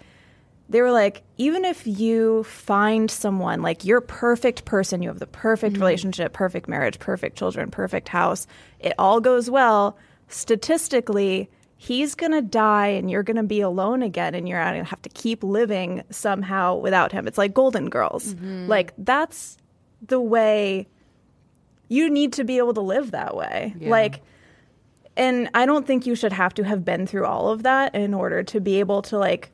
they 0.68 0.82
were 0.82 0.92
like, 0.92 1.22
even 1.38 1.64
if 1.64 1.86
you 1.86 2.44
find 2.44 3.10
someone 3.10 3.62
like 3.62 3.84
your 3.84 4.00
perfect 4.00 4.64
person, 4.64 5.02
you 5.02 5.08
have 5.08 5.18
the 5.18 5.26
perfect 5.26 5.74
mm-hmm. 5.74 5.82
relationship, 5.82 6.32
perfect 6.32 6.68
marriage, 6.68 6.98
perfect 6.98 7.38
children, 7.38 7.70
perfect 7.70 8.08
house, 8.08 8.46
it 8.78 8.92
all 8.98 9.20
goes 9.20 9.48
well, 9.48 9.96
statistically, 10.28 11.48
he's 11.78 12.14
going 12.14 12.32
to 12.32 12.42
die 12.42 12.88
and 12.88 13.10
you're 13.10 13.22
going 13.22 13.36
to 13.36 13.42
be 13.42 13.60
alone 13.60 14.02
again 14.02 14.34
and 14.34 14.46
you're 14.48 14.62
going 14.62 14.82
to 14.82 14.90
have 14.90 15.00
to 15.02 15.08
keep 15.08 15.42
living 15.42 16.02
somehow 16.10 16.74
without 16.74 17.12
him. 17.12 17.26
It's 17.26 17.38
like 17.38 17.54
Golden 17.54 17.88
Girls. 17.88 18.34
Mm-hmm. 18.34 18.66
Like, 18.66 18.92
that's 18.98 19.56
the 20.06 20.20
way 20.20 20.88
you 21.88 22.10
need 22.10 22.32
to 22.34 22.44
be 22.44 22.58
able 22.58 22.74
to 22.74 22.80
live 22.80 23.10
that 23.12 23.34
way. 23.36 23.74
Like, 23.80 24.20
and 25.16 25.48
I 25.54 25.66
don't 25.66 25.86
think 25.86 26.06
you 26.06 26.14
should 26.14 26.32
have 26.32 26.54
to 26.54 26.64
have 26.64 26.84
been 26.84 27.06
through 27.06 27.24
all 27.26 27.48
of 27.48 27.62
that 27.64 27.94
in 27.94 28.14
order 28.14 28.42
to 28.44 28.60
be 28.60 28.78
able 28.78 29.02
to 29.02 29.18
like 29.18 29.50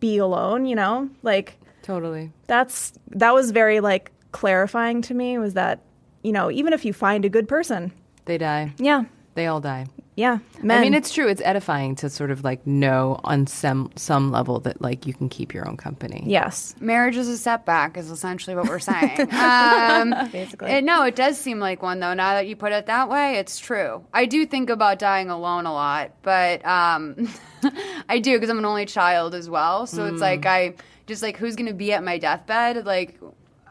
be 0.00 0.18
alone, 0.18 0.66
you 0.66 0.74
know? 0.74 1.08
Like 1.22 1.58
Totally. 1.82 2.32
that's 2.46 2.92
that 3.10 3.34
was 3.34 3.50
very 3.50 3.80
like 3.80 4.10
clarifying 4.32 5.02
to 5.02 5.14
me 5.14 5.38
was 5.38 5.54
that, 5.54 5.80
you 6.22 6.32
know, 6.32 6.50
even 6.50 6.72
if 6.72 6.84
you 6.84 6.92
find 6.92 7.24
a 7.24 7.28
good 7.28 7.46
person, 7.48 7.92
They 8.24 8.38
die. 8.38 8.72
yeah. 8.78 9.04
They 9.34 9.46
all 9.46 9.60
die. 9.60 9.86
Yeah. 10.14 10.38
Men. 10.62 10.78
I 10.78 10.80
mean, 10.82 10.92
it's 10.94 11.12
true. 11.12 11.26
It's 11.28 11.40
edifying 11.42 11.94
to 11.96 12.10
sort 12.10 12.30
of 12.30 12.44
like 12.44 12.66
know 12.66 13.18
on 13.24 13.46
some 13.46 13.90
some 13.96 14.30
level 14.30 14.60
that 14.60 14.82
like 14.82 15.06
you 15.06 15.14
can 15.14 15.28
keep 15.30 15.54
your 15.54 15.66
own 15.66 15.76
company. 15.78 16.22
yes. 16.26 16.74
marriage 16.80 17.16
is 17.16 17.28
a 17.28 17.38
setback 17.38 17.96
is 17.96 18.10
essentially 18.10 18.54
what 18.54 18.68
we're 18.68 18.78
saying 18.78 19.20
um, 19.32 20.14
basically 20.30 20.80
no 20.82 21.04
it 21.04 21.16
does 21.16 21.38
seem 21.38 21.58
like 21.58 21.82
one 21.82 21.98
though 22.00 22.12
now 22.14 22.34
that 22.34 22.46
you 22.46 22.54
put 22.56 22.72
it 22.72 22.86
that 22.86 23.08
way 23.08 23.36
it's 23.38 23.58
true 23.58 24.04
i 24.12 24.26
do 24.26 24.44
think 24.46 24.68
about 24.70 24.98
dying 24.98 25.30
alone 25.30 25.66
a 25.66 25.72
lot 25.72 26.12
but 26.22 26.64
um, 26.66 27.28
i 28.08 28.18
do 28.18 28.32
because 28.36 28.50
i'm 28.50 28.58
an 28.58 28.64
only 28.64 28.86
child 28.86 29.34
as 29.34 29.48
well 29.48 29.86
so 29.86 30.06
it's 30.06 30.20
like 30.20 30.44
i 30.46 30.74
just 31.06 31.22
like 31.22 31.36
who's 31.36 31.56
gonna 31.56 31.72
be 31.72 31.92
at 31.92 32.04
my 32.04 32.18
deathbed 32.18 32.84
like 32.84 33.18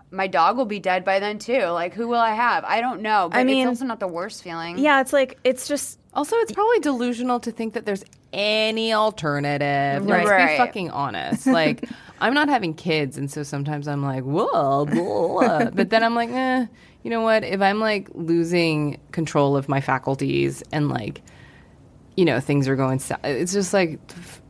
my 0.10 0.28
dog 0.28 0.58
will 0.58 0.66
be 0.66 0.80
dead 0.80 1.06
by 1.06 1.20
then 1.20 1.38
too 1.40 1.66
like 1.68 1.94
who 1.94 2.08
will 2.08 2.20
i 2.20 2.34
have 2.34 2.64
i 2.66 2.82
don't 2.82 3.02
know 3.02 3.30
but 3.32 3.38
I 3.38 3.44
mean- 3.44 3.60
it's 3.68 3.80
also 3.80 3.86
not 3.86 4.00
the 4.00 4.08
worst 4.08 4.44
feeling 4.44 4.78
Yeah, 4.80 5.02
it's 5.02 5.14
like 5.14 5.38
it's 5.44 5.68
just 5.68 6.00
Also, 6.14 6.36
it's 6.38 6.52
probably 6.52 6.80
delusional 6.80 7.40
to 7.40 7.52
think 7.52 7.74
that 7.74 7.86
there's 7.86 8.04
any 8.34 8.94
alternative. 8.94 10.06
Right. 10.06 10.26
Let's 10.26 10.30
Right. 10.30 10.52
be 10.52 10.58
fucking 10.58 10.90
honest. 10.92 11.48
Like, 11.48 11.88
I'm 12.22 12.34
not 12.34 12.50
having 12.50 12.74
kids, 12.74 13.18
and 13.18 13.32
so 13.32 13.44
sometimes 13.44 13.88
I'm 13.88 14.04
like, 14.04 14.24
whoa, 14.24 14.86
blah. 14.86 15.70
but 15.72 15.90
then 15.90 16.04
I'm 16.04 16.14
like, 16.16 16.30
eh, 16.30 16.66
you 17.04 17.10
know 17.10 17.22
what? 17.22 17.44
If 17.44 17.62
I'm 17.62 17.80
like 17.80 18.10
losing 18.14 19.00
control 19.12 19.56
of 19.56 19.70
my 19.70 19.80
faculties 19.82 20.62
and 20.72 20.90
like, 20.90 21.22
you 22.16 22.26
know, 22.26 22.40
things 22.40 22.68
are 22.68 22.76
going, 22.76 23.00
south, 23.00 23.20
it's 23.24 23.54
just 23.54 23.74
like, 23.74 24.00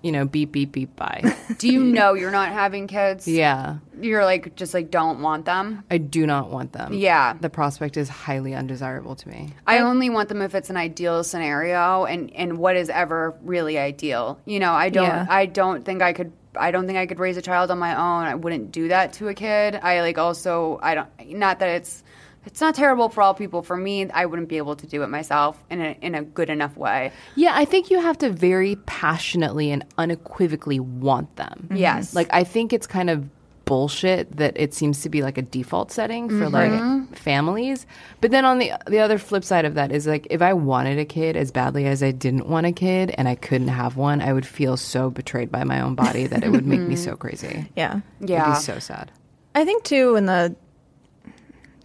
you 0.01 0.12
know, 0.12 0.26
beep, 0.26 0.51
beep, 0.51 0.72
beep, 0.72 0.95
bye. 0.95 1.36
do 1.57 1.72
you 1.72 1.84
know 1.84 2.14
you're 2.14 2.32
not 2.32 2.49
having 2.49 2.88
kids 2.88 3.28
yeah. 3.28 3.78
you're 3.99 4.26
like 4.26 4.55
just 4.55 4.74
like 4.74 4.89
don't 4.89 5.22
want 5.22 5.45
them 5.45 5.84
I 5.91 5.97
do 5.99 6.26
not 6.26 6.49
want 6.49 6.74
them. 6.74 6.93
Yeah. 6.93 7.34
The 7.39 7.49
prospect 7.49 7.97
is 7.97 8.09
highly 8.09 8.55
undesirable 8.55 9.16
to 9.16 9.30
me. 9.30 9.49
I 9.68 9.80
only 9.80 10.09
want 10.09 10.30
them 10.30 10.41
if 10.41 10.55
it's 10.55 10.70
an 10.70 10.78
ideal 10.78 11.24
scenario 11.24 12.05
and 12.05 12.34
and 12.34 12.57
what 12.57 12.76
is 12.76 12.89
ever 12.89 13.38
really 13.43 13.78
ideal. 13.78 14.39
You 14.45 14.59
know, 14.59 14.74
I 14.74 14.89
don't 14.89 15.05
Yeah. 15.05 15.28
I 15.30 15.45
don't 15.45 15.86
think 15.86 16.01
I 16.01 16.14
could 16.14 16.32
I 16.55 16.72
don't 16.72 16.86
think 16.86 16.97
I 16.97 17.05
could 17.05 17.20
raise 17.20 17.38
a 17.38 17.41
child 17.41 17.72
on 17.72 17.80
my 17.80 17.93
own. 17.93 18.26
I 18.26 18.36
wouldn't 18.36 18.72
do 18.72 18.88
that 18.89 19.14
to 19.14 19.28
a 19.28 19.34
kid. 19.34 19.76
I 19.76 20.01
like 20.01 20.18
also 20.18 20.80
I 20.82 20.95
don't 20.95 21.09
not 21.28 21.59
that 21.59 21.70
it's 21.70 22.03
it's 22.45 22.61
not 22.61 22.75
terrible 22.75 23.09
for 23.09 23.21
all 23.21 23.33
people. 23.33 23.61
For 23.61 23.77
me, 23.77 24.09
I 24.09 24.25
wouldn't 24.25 24.49
be 24.49 24.57
able 24.57 24.75
to 24.75 24.87
do 24.87 25.03
it 25.03 25.07
myself 25.07 25.61
in 25.69 25.81
a 25.81 25.97
in 26.01 26.15
a 26.15 26.23
good 26.23 26.49
enough 26.49 26.75
way. 26.75 27.11
Yeah, 27.35 27.51
I 27.53 27.65
think 27.65 27.91
you 27.91 27.99
have 27.99 28.17
to 28.19 28.29
very 28.29 28.75
passionately 28.87 29.71
and 29.71 29.85
unequivocally 29.97 30.79
want 30.79 31.35
them. 31.35 31.67
Mm-hmm. 31.67 31.75
Yes. 31.77 32.15
Like 32.15 32.29
I 32.31 32.43
think 32.43 32.73
it's 32.73 32.87
kind 32.87 33.09
of 33.09 33.29
bullshit 33.65 34.35
that 34.35 34.53
it 34.57 34.73
seems 34.73 35.01
to 35.01 35.07
be 35.07 35.21
like 35.21 35.37
a 35.37 35.41
default 35.41 35.93
setting 35.93 36.27
for 36.27 36.49
like 36.49 36.71
mm-hmm. 36.71 37.05
families. 37.13 37.85
But 38.19 38.31
then 38.31 38.43
on 38.43 38.59
the 38.59 38.73
the 38.87 38.99
other 38.99 39.17
flip 39.17 39.43
side 39.43 39.65
of 39.65 39.75
that 39.75 39.91
is 39.91 40.07
like 40.07 40.27
if 40.29 40.41
I 40.41 40.53
wanted 40.53 40.97
a 40.97 41.05
kid 41.05 41.37
as 41.37 41.51
badly 41.51 41.85
as 41.85 42.01
I 42.01 42.11
didn't 42.11 42.47
want 42.47 42.65
a 42.65 42.71
kid 42.71 43.13
and 43.17 43.27
I 43.27 43.35
couldn't 43.35 43.69
have 43.69 43.95
one, 43.95 44.19
I 44.19 44.33
would 44.33 44.45
feel 44.45 44.77
so 44.77 45.09
betrayed 45.09 45.51
by 45.51 45.63
my 45.63 45.79
own 45.79 45.95
body 45.95 46.27
that 46.27 46.43
it 46.43 46.49
would 46.49 46.65
make 46.65 46.81
me 46.81 46.95
mm-hmm. 46.95 47.03
so 47.03 47.15
crazy. 47.15 47.69
yeah. 47.75 48.01
Yeah. 48.19 48.43
It'd 48.43 48.55
be 48.55 48.59
so 48.61 48.79
sad. 48.79 49.11
I 49.53 49.65
think 49.65 49.83
too, 49.83 50.15
in 50.15 50.25
the 50.25 50.55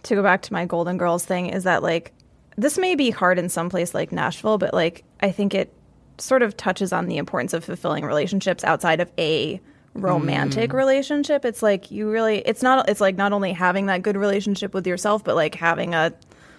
to 0.07 0.15
go 0.15 0.23
back 0.23 0.41
to 0.43 0.53
my 0.53 0.65
Golden 0.65 0.97
Girls 0.97 1.25
thing, 1.25 1.47
is 1.47 1.63
that 1.63 1.83
like 1.83 2.13
this 2.57 2.77
may 2.77 2.95
be 2.95 3.09
hard 3.09 3.37
in 3.39 3.49
some 3.49 3.69
place 3.69 3.93
like 3.93 4.11
Nashville, 4.11 4.57
but 4.57 4.73
like 4.73 5.03
I 5.21 5.31
think 5.31 5.53
it 5.53 5.73
sort 6.17 6.41
of 6.41 6.57
touches 6.57 6.91
on 6.91 7.05
the 7.05 7.17
importance 7.17 7.53
of 7.53 7.63
fulfilling 7.63 8.03
relationships 8.03 8.63
outside 8.63 8.99
of 8.99 9.11
a 9.17 9.61
romantic 9.93 10.71
mm. 10.71 10.73
relationship. 10.73 11.45
It's 11.45 11.61
like 11.61 11.91
you 11.91 12.09
really 12.09 12.39
it's 12.39 12.63
not 12.63 12.89
it's 12.89 13.01
like 13.01 13.15
not 13.15 13.33
only 13.33 13.53
having 13.53 13.87
that 13.87 14.01
good 14.01 14.17
relationship 14.17 14.73
with 14.73 14.87
yourself, 14.87 15.23
but 15.23 15.35
like 15.35 15.55
having 15.55 15.93
a 15.93 16.13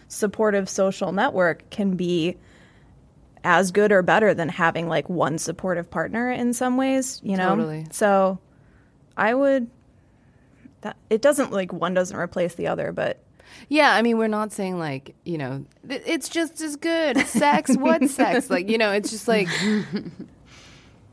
supportive 0.08 0.68
social 0.68 1.12
network 1.12 1.68
can 1.70 1.96
be 1.96 2.36
as 3.44 3.70
good 3.70 3.92
or 3.92 4.02
better 4.02 4.34
than 4.34 4.48
having 4.48 4.88
like 4.88 5.08
one 5.08 5.38
supportive 5.38 5.90
partner 5.90 6.30
in 6.30 6.52
some 6.52 6.76
ways, 6.76 7.20
you 7.22 7.36
know? 7.36 7.50
Totally. 7.50 7.86
So 7.92 8.38
I 9.16 9.34
would 9.34 9.70
that 10.80 10.96
it 11.10 11.22
doesn't 11.22 11.52
like 11.52 11.72
one 11.72 11.94
doesn't 11.94 12.16
replace 12.16 12.54
the 12.54 12.68
other, 12.68 12.92
but 12.92 13.22
Yeah, 13.68 13.92
I 13.92 14.02
mean, 14.02 14.18
we're 14.18 14.28
not 14.28 14.52
saying 14.52 14.78
like, 14.78 15.14
you 15.24 15.38
know, 15.38 15.64
th- 15.88 16.02
it's 16.06 16.28
just 16.28 16.60
as 16.60 16.76
good. 16.76 17.18
Sex, 17.26 17.76
what 17.76 18.02
sex? 18.10 18.48
Like, 18.48 18.68
you 18.68 18.78
know, 18.78 18.92
it's 18.92 19.10
just 19.10 19.28
like 19.28 19.48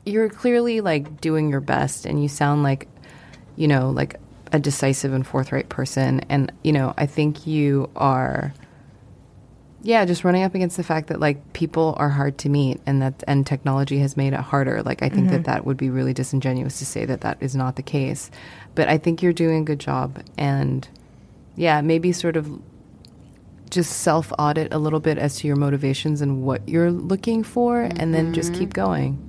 you're 0.06 0.30
clearly 0.30 0.80
like 0.80 1.20
doing 1.20 1.50
your 1.50 1.60
best 1.60 2.06
and 2.06 2.22
you 2.22 2.28
sound 2.28 2.62
like, 2.62 2.88
you 3.56 3.68
know, 3.68 3.90
like 3.90 4.16
a 4.52 4.58
decisive 4.58 5.12
and 5.12 5.26
forthright 5.26 5.68
person. 5.68 6.20
And, 6.28 6.52
you 6.62 6.72
know, 6.72 6.94
I 6.96 7.06
think 7.06 7.46
you 7.46 7.90
are, 7.96 8.54
yeah, 9.82 10.04
just 10.04 10.24
running 10.24 10.44
up 10.44 10.54
against 10.54 10.76
the 10.76 10.84
fact 10.84 11.08
that 11.08 11.20
like 11.20 11.52
people 11.52 11.94
are 11.98 12.08
hard 12.08 12.38
to 12.38 12.48
meet 12.48 12.80
and 12.86 13.02
that, 13.02 13.22
and 13.26 13.46
technology 13.46 13.98
has 13.98 14.16
made 14.16 14.32
it 14.32 14.40
harder. 14.40 14.82
Like, 14.82 15.02
I 15.02 15.08
think 15.08 15.30
that 15.30 15.42
mm-hmm. 15.42 15.42
that 15.44 15.66
would 15.66 15.76
be 15.76 15.90
really 15.90 16.14
disingenuous 16.14 16.78
to 16.78 16.86
say 16.86 17.04
that 17.04 17.20
that 17.22 17.38
is 17.40 17.54
not 17.54 17.76
the 17.76 17.82
case. 17.82 18.30
But 18.74 18.88
I 18.88 18.98
think 18.98 19.22
you're 19.22 19.32
doing 19.32 19.62
a 19.62 19.64
good 19.64 19.80
job. 19.80 20.22
And, 20.38 20.88
yeah, 21.56 21.80
maybe 21.80 22.12
sort 22.12 22.36
of 22.36 22.60
just 23.70 23.98
self 23.98 24.32
audit 24.38 24.72
a 24.72 24.78
little 24.78 25.00
bit 25.00 25.18
as 25.18 25.36
to 25.38 25.46
your 25.46 25.56
motivations 25.56 26.20
and 26.20 26.42
what 26.42 26.68
you're 26.68 26.90
looking 26.90 27.42
for, 27.42 27.80
and 27.82 28.14
then 28.14 28.32
just 28.32 28.54
keep 28.54 28.72
going. 28.72 29.22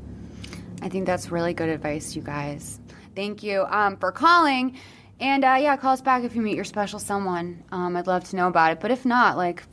I 0.81 0.89
think 0.89 1.05
that's 1.05 1.31
really 1.31 1.53
good 1.53 1.69
advice, 1.69 2.15
you 2.15 2.21
guys. 2.21 2.79
Thank 3.15 3.41
you 3.41 3.65
um, 3.69 3.97
for 3.97 4.11
calling. 4.11 4.77
And 5.19 5.43
uh, 5.43 5.57
yeah, 5.59 5.75
call 5.77 5.93
us 5.93 6.01
back 6.01 6.23
if 6.23 6.35
you 6.35 6.41
meet 6.41 6.55
your 6.55 6.65
special 6.65 6.99
someone. 6.99 7.63
Um, 7.71 7.95
I'd 7.95 8.05
love 8.05 8.23
to 8.25 8.35
know 8.35 8.47
about 8.47 8.73
it. 8.73 8.79
But 8.79 8.91
if 8.91 9.05
not, 9.05 9.37
like, 9.37 9.63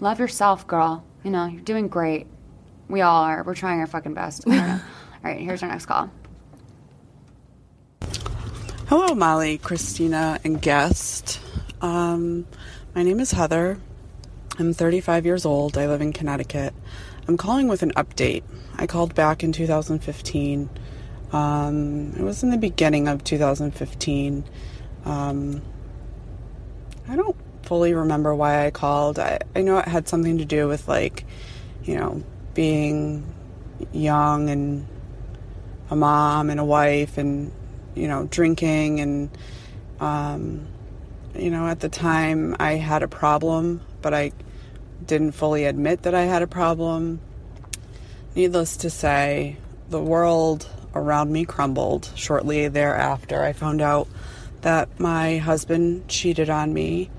love 0.00 0.18
yourself, 0.18 0.66
girl. 0.66 1.04
You 1.22 1.30
know, 1.30 1.46
you're 1.46 1.62
doing 1.62 1.88
great. 1.88 2.26
We 2.88 3.00
all 3.00 3.24
are. 3.24 3.42
We're 3.42 3.54
trying 3.54 3.80
our 3.80 3.86
fucking 3.86 4.12
best. 4.12 4.46
I 4.46 4.50
don't 4.50 4.66
know. 4.68 4.72
all 5.24 5.30
right, 5.30 5.40
here's 5.40 5.62
our 5.62 5.70
next 5.70 5.86
call. 5.86 6.10
Hello, 8.88 9.14
Molly, 9.14 9.56
Christina, 9.56 10.38
and 10.44 10.60
guest. 10.60 11.40
Um, 11.84 12.46
my 12.94 13.02
name 13.02 13.20
is 13.20 13.32
Heather. 13.32 13.78
I'm 14.58 14.72
35 14.72 15.26
years 15.26 15.44
old. 15.44 15.76
I 15.76 15.86
live 15.86 16.00
in 16.00 16.14
Connecticut. 16.14 16.72
I'm 17.28 17.36
calling 17.36 17.68
with 17.68 17.82
an 17.82 17.92
update. 17.92 18.42
I 18.78 18.86
called 18.86 19.14
back 19.14 19.44
in 19.44 19.52
2015. 19.52 20.70
Um, 21.32 22.14
it 22.16 22.22
was 22.22 22.42
in 22.42 22.48
the 22.48 22.56
beginning 22.56 23.06
of 23.06 23.22
2015. 23.22 24.44
Um, 25.04 25.60
I 27.06 27.16
don't 27.16 27.36
fully 27.64 27.92
remember 27.92 28.34
why 28.34 28.64
I 28.64 28.70
called. 28.70 29.18
I, 29.18 29.40
I 29.54 29.60
know 29.60 29.76
it 29.76 29.86
had 29.86 30.08
something 30.08 30.38
to 30.38 30.46
do 30.46 30.66
with, 30.66 30.88
like, 30.88 31.26
you 31.82 31.98
know, 31.98 32.24
being 32.54 33.30
young 33.92 34.48
and 34.48 34.86
a 35.90 35.96
mom 35.96 36.48
and 36.48 36.58
a 36.58 36.64
wife 36.64 37.18
and 37.18 37.52
you 37.94 38.08
know 38.08 38.24
drinking 38.30 39.00
and 39.00 39.28
um, 40.00 40.66
you 41.36 41.50
know 41.50 41.66
at 41.66 41.80
the 41.80 41.88
time 41.88 42.56
i 42.58 42.72
had 42.72 43.02
a 43.02 43.08
problem 43.08 43.80
but 44.02 44.14
i 44.14 44.30
didn't 45.04 45.32
fully 45.32 45.64
admit 45.64 46.02
that 46.02 46.14
i 46.14 46.22
had 46.22 46.42
a 46.42 46.46
problem 46.46 47.20
needless 48.34 48.76
to 48.78 48.90
say 48.90 49.56
the 49.88 50.00
world 50.00 50.68
around 50.94 51.32
me 51.32 51.44
crumbled. 51.44 52.10
Shortly 52.14 52.68
thereafter, 52.68 53.42
I 53.42 53.52
found 53.52 53.80
out 53.80 54.08
that 54.62 54.98
my 54.98 55.38
husband 55.38 56.08
cheated 56.08 56.48
on 56.48 56.72
me 56.72 57.10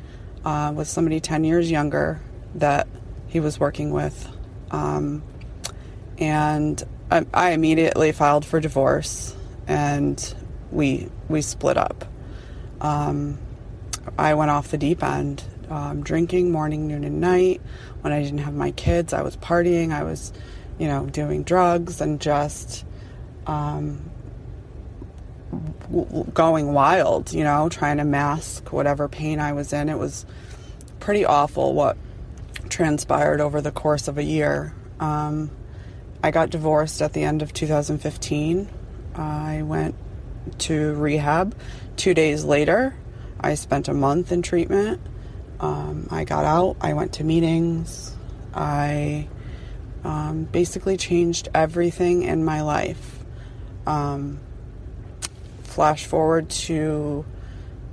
uh, 0.43 0.73
with 0.75 0.87
somebody 0.87 1.19
10 1.19 1.43
years 1.43 1.69
younger 1.69 2.21
that 2.55 2.87
he 3.27 3.39
was 3.39 3.59
working 3.59 3.91
with. 3.91 4.29
Um, 4.71 5.23
and 6.17 6.81
I, 7.11 7.25
I 7.33 7.51
immediately 7.51 8.11
filed 8.11 8.45
for 8.45 8.59
divorce 8.59 9.35
and 9.67 10.33
we, 10.71 11.09
we 11.29 11.41
split 11.41 11.77
up. 11.77 12.05
Um, 12.81 13.37
I 14.17 14.33
went 14.33 14.51
off 14.51 14.69
the 14.69 14.77
deep 14.77 15.03
end, 15.03 15.43
um, 15.69 16.03
drinking 16.03 16.51
morning, 16.51 16.87
noon, 16.87 17.03
and 17.03 17.19
night. 17.19 17.61
When 18.01 18.13
I 18.13 18.21
didn't 18.21 18.39
have 18.39 18.53
my 18.53 18.71
kids, 18.71 19.13
I 19.13 19.21
was 19.21 19.35
partying. 19.37 19.91
I 19.91 20.03
was, 20.03 20.31
you 20.77 20.87
know, 20.87 21.05
doing 21.05 21.43
drugs 21.43 22.01
and 22.01 22.21
just 22.21 22.85
um, 23.47 24.09
w- 25.91 26.25
going 26.33 26.73
wild, 26.73 27.33
you 27.33 27.43
know, 27.43 27.69
trying 27.69 27.97
to 27.97 28.03
mask 28.03 28.71
whatever 28.71 29.07
pain 29.07 29.39
I 29.39 29.53
was 29.53 29.73
in. 29.73 29.89
It 29.89 29.97
was 29.97 30.25
pretty 30.99 31.25
awful 31.25 31.73
what 31.73 31.97
transpired 32.69 33.41
over 33.41 33.61
the 33.61 33.71
course 33.71 34.07
of 34.07 34.17
a 34.17 34.23
year. 34.23 34.73
Um, 34.99 35.51
I 36.23 36.31
got 36.31 36.49
divorced 36.49 37.01
at 37.01 37.13
the 37.13 37.23
end 37.23 37.41
of 37.41 37.53
2015. 37.53 38.67
I 39.15 39.61
went 39.61 39.95
to 40.59 40.93
rehab. 40.95 41.55
Two 41.95 42.13
days 42.13 42.43
later, 42.43 42.95
I 43.45 43.53
spent 43.53 43.87
a 43.87 43.93
month 43.93 44.31
in 44.31 44.41
treatment. 44.41 44.99
Um, 45.59 46.07
I 46.09 46.23
got 46.23 46.45
out, 46.45 46.77
I 46.81 46.93
went 46.93 47.13
to 47.13 47.23
meetings, 47.23 48.15
I 48.55 49.27
um, 50.03 50.45
basically 50.45 50.97
changed 50.97 51.49
everything 51.53 52.23
in 52.23 52.43
my 52.43 52.61
life. 52.63 53.19
Um, 53.85 54.39
flash 55.61 56.07
forward 56.07 56.49
to 56.49 57.23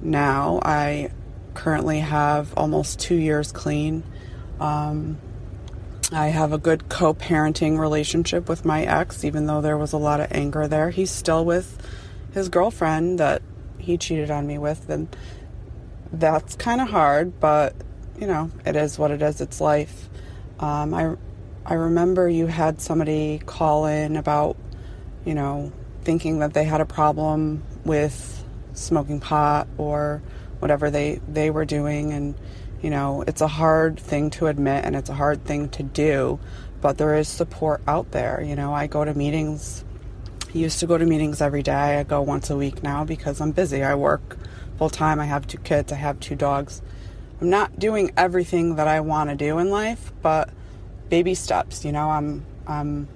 now, 0.01 0.59
I 0.63 1.11
currently 1.53 2.01
have 2.01 2.55
almost 2.57 2.99
two 2.99 3.15
years 3.17 3.53
clean. 3.53 4.05
Um, 4.59 5.19
I 6.11 6.29
have 6.29 6.55
a 6.55 6.59
good 6.59 6.89
co 6.89 7.13
parenting 7.13 7.79
relationship 7.79 8.49
with 8.49 8.65
my 8.65 8.85
ex, 8.85 9.23
even 9.23 9.47
though 9.47 9.61
there 9.61 9.77
was 9.77 9.93
a 9.93 9.99
lot 9.99 10.21
of 10.21 10.33
anger 10.33 10.67
there. 10.67 10.89
He's 10.89 11.11
still 11.11 11.45
with 11.45 11.87
his 12.33 12.49
girlfriend 12.49 13.21
that 13.21 13.43
he 13.79 13.99
cheated 13.99 14.31
on 14.31 14.47
me 14.47 14.57
with, 14.59 14.89
and 14.89 15.15
that's 16.13 16.55
kind 16.57 16.81
of 16.81 16.89
hard, 16.89 17.41
but 17.41 17.75
you 18.19 18.27
know, 18.27 18.51
it 18.65 18.77
is 18.77 18.99
what 18.99 19.11
it 19.11 19.23
is. 19.23 19.41
It's 19.41 19.61
life. 19.61 20.09
Um, 20.61 20.95
I, 20.95 21.17
I 21.67 21.75
remember 21.75 22.29
you 22.29 22.47
had 22.47 22.81
somebody 22.81 23.41
call 23.45 23.87
in 23.87 24.17
about, 24.17 24.57
you 25.25 25.35
know, 25.35 25.73
thinking 26.03 26.41
that 26.41 26.55
they 26.55 26.65
had 26.65 26.81
a 26.81 26.87
problem 26.87 27.63
with 27.85 28.45
smoking 28.75 29.21
pot 29.21 29.67
or 29.77 30.23
whatever 30.61 30.91
they, 30.91 31.21
they 31.27 31.51
were 31.51 31.65
doing. 31.65 32.13
And, 32.13 32.35
you 32.81 32.91
know, 32.91 33.23
it's 33.27 33.41
a 33.41 33.49
hard 33.49 33.99
thing 33.99 34.31
to 34.31 34.47
admit 34.47 34.85
and 34.85 34.95
it's 34.95 35.11
a 35.11 35.15
hard 35.15 35.45
thing 35.45 35.69
to 35.71 35.83
do, 35.83 36.39
but 36.81 36.99
there 36.99 37.17
is 37.17 37.27
support 37.29 37.81
out 37.89 38.13
there. 38.13 38.41
You 38.41 38.55
know, 38.55 38.73
I 38.73 38.87
go 38.87 39.05
to 39.05 39.15
meetings, 39.15 39.85
I 40.55 40.59
used 40.59 40.81
to 40.81 40.87
go 40.87 40.99
to 40.99 41.07
meetings 41.07 41.41
every 41.41 41.63
day. 41.63 41.99
I 41.99 42.03
go 42.03 42.21
once 42.21 42.51
a 42.51 42.57
week 42.57 42.83
now 42.83 43.05
because 43.05 43.41
I'm 43.41 43.53
busy. 43.53 43.83
I 43.83 43.95
work 43.95 44.37
full 44.83 44.91
time. 44.91 45.21
I 45.21 45.27
have 45.27 45.47
two 45.47 45.59
kids, 45.59 45.93
I 45.93 45.95
have 45.95 46.19
two 46.19 46.35
dogs. 46.35 46.83
I'm 47.41 47.51
not 47.51 47.79
doing 47.79 48.11
everything 48.17 48.75
that 48.77 48.89
I 48.89 48.99
want 48.99 49.31
to 49.31 49.37
do 49.37 49.61
in 49.61 49.71
life, 49.71 50.13
but 50.23 50.51
baby 51.09 51.37
steps, 51.37 51.85
you 51.85 51.93
know, 51.93 52.11
I'm 52.11 52.45
I'm 52.67 53.07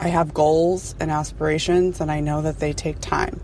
I 0.00 0.08
have 0.08 0.34
goals 0.34 0.96
and 0.98 1.12
aspirations 1.12 2.00
and 2.00 2.10
I 2.10 2.18
know 2.18 2.42
that 2.42 2.58
they 2.58 2.72
take 2.72 2.98
time. 2.98 3.40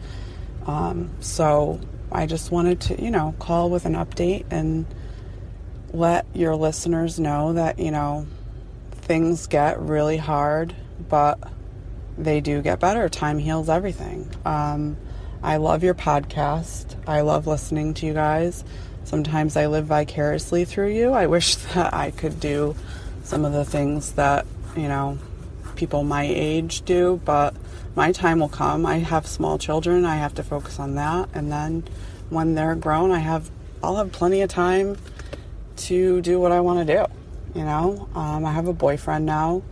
Um, 0.67 1.11
so 1.21 1.79
I 2.11 2.27
just 2.27 2.51
wanted 2.51 2.81
to, 2.81 3.01
you 3.01 3.13
know, 3.13 3.37
call 3.39 3.71
with 3.71 3.87
an 3.87 3.95
update 3.95 4.47
and 4.51 4.87
let 5.93 6.27
your 6.35 6.57
listeners 6.57 7.21
know 7.21 7.53
that, 7.53 7.79
you 7.79 7.93
know, 7.93 8.27
things 8.91 9.47
get 9.47 9.79
really 9.79 10.17
hard, 10.17 10.75
but 11.09 11.39
they 12.17 12.41
do 12.41 12.61
get 12.61 12.81
better. 12.81 13.09
Time 13.09 13.39
heals 13.39 13.69
everything. 13.69 14.29
Um, 14.45 14.97
I 15.43 15.57
love 15.57 15.85
your 15.85 15.95
podcast. 15.95 16.97
I 17.07 17.21
love 17.21 17.47
listening 17.47 17.95
to 17.95 18.07
you 18.07 18.15
guys. 18.15 18.65
Sometimes 19.05 19.57
I 19.57 19.67
live 19.67 19.87
vicariously 19.87 20.65
through 20.65 20.89
you. 20.89 21.13
I 21.13 21.27
wish 21.27 21.55
that 21.75 21.95
I 21.95 22.11
could 22.11 22.41
do 22.41 22.75
some 23.23 23.45
of 23.45 23.53
the 23.53 23.65
things 23.65 24.13
that, 24.13 24.47
you 24.77 24.89
know, 24.89 25.19
people 25.77 26.03
my 26.03 26.25
age 26.25 26.83
do, 26.83 27.21
but 27.25 27.55
my 27.95 28.11
time 28.13 28.41
will 28.41 28.49
come. 28.49 28.85
I 28.85 28.99
have 28.99 29.27
small 29.27 29.59
children. 29.59 30.05
I 30.05 30.17
have 30.17 30.35
to 30.35 30.43
focus 30.43 30.81
on 30.81 30.97
that. 30.97 31.29
And 31.35 31.53
then 31.53 31.85
when 32.31 32.55
they're 32.55 32.75
grown, 32.75 33.11
I 33.11 33.21
have 33.21 33.51
I'll 33.83 33.97
have 33.97 34.11
plenty 34.11 34.43
of 34.43 34.51
time 34.51 34.99
to 35.77 36.21
do 36.21 36.41
what 36.41 36.51
I 36.51 36.61
want 36.61 36.87
to 36.87 36.97
do. 36.97 37.07
You 37.59 37.65
know, 37.65 38.09
um, 38.15 38.45
I 38.45 38.53
have 38.53 38.67
a 38.67 38.73
boyfriend 38.73 39.25
now, 39.25 39.63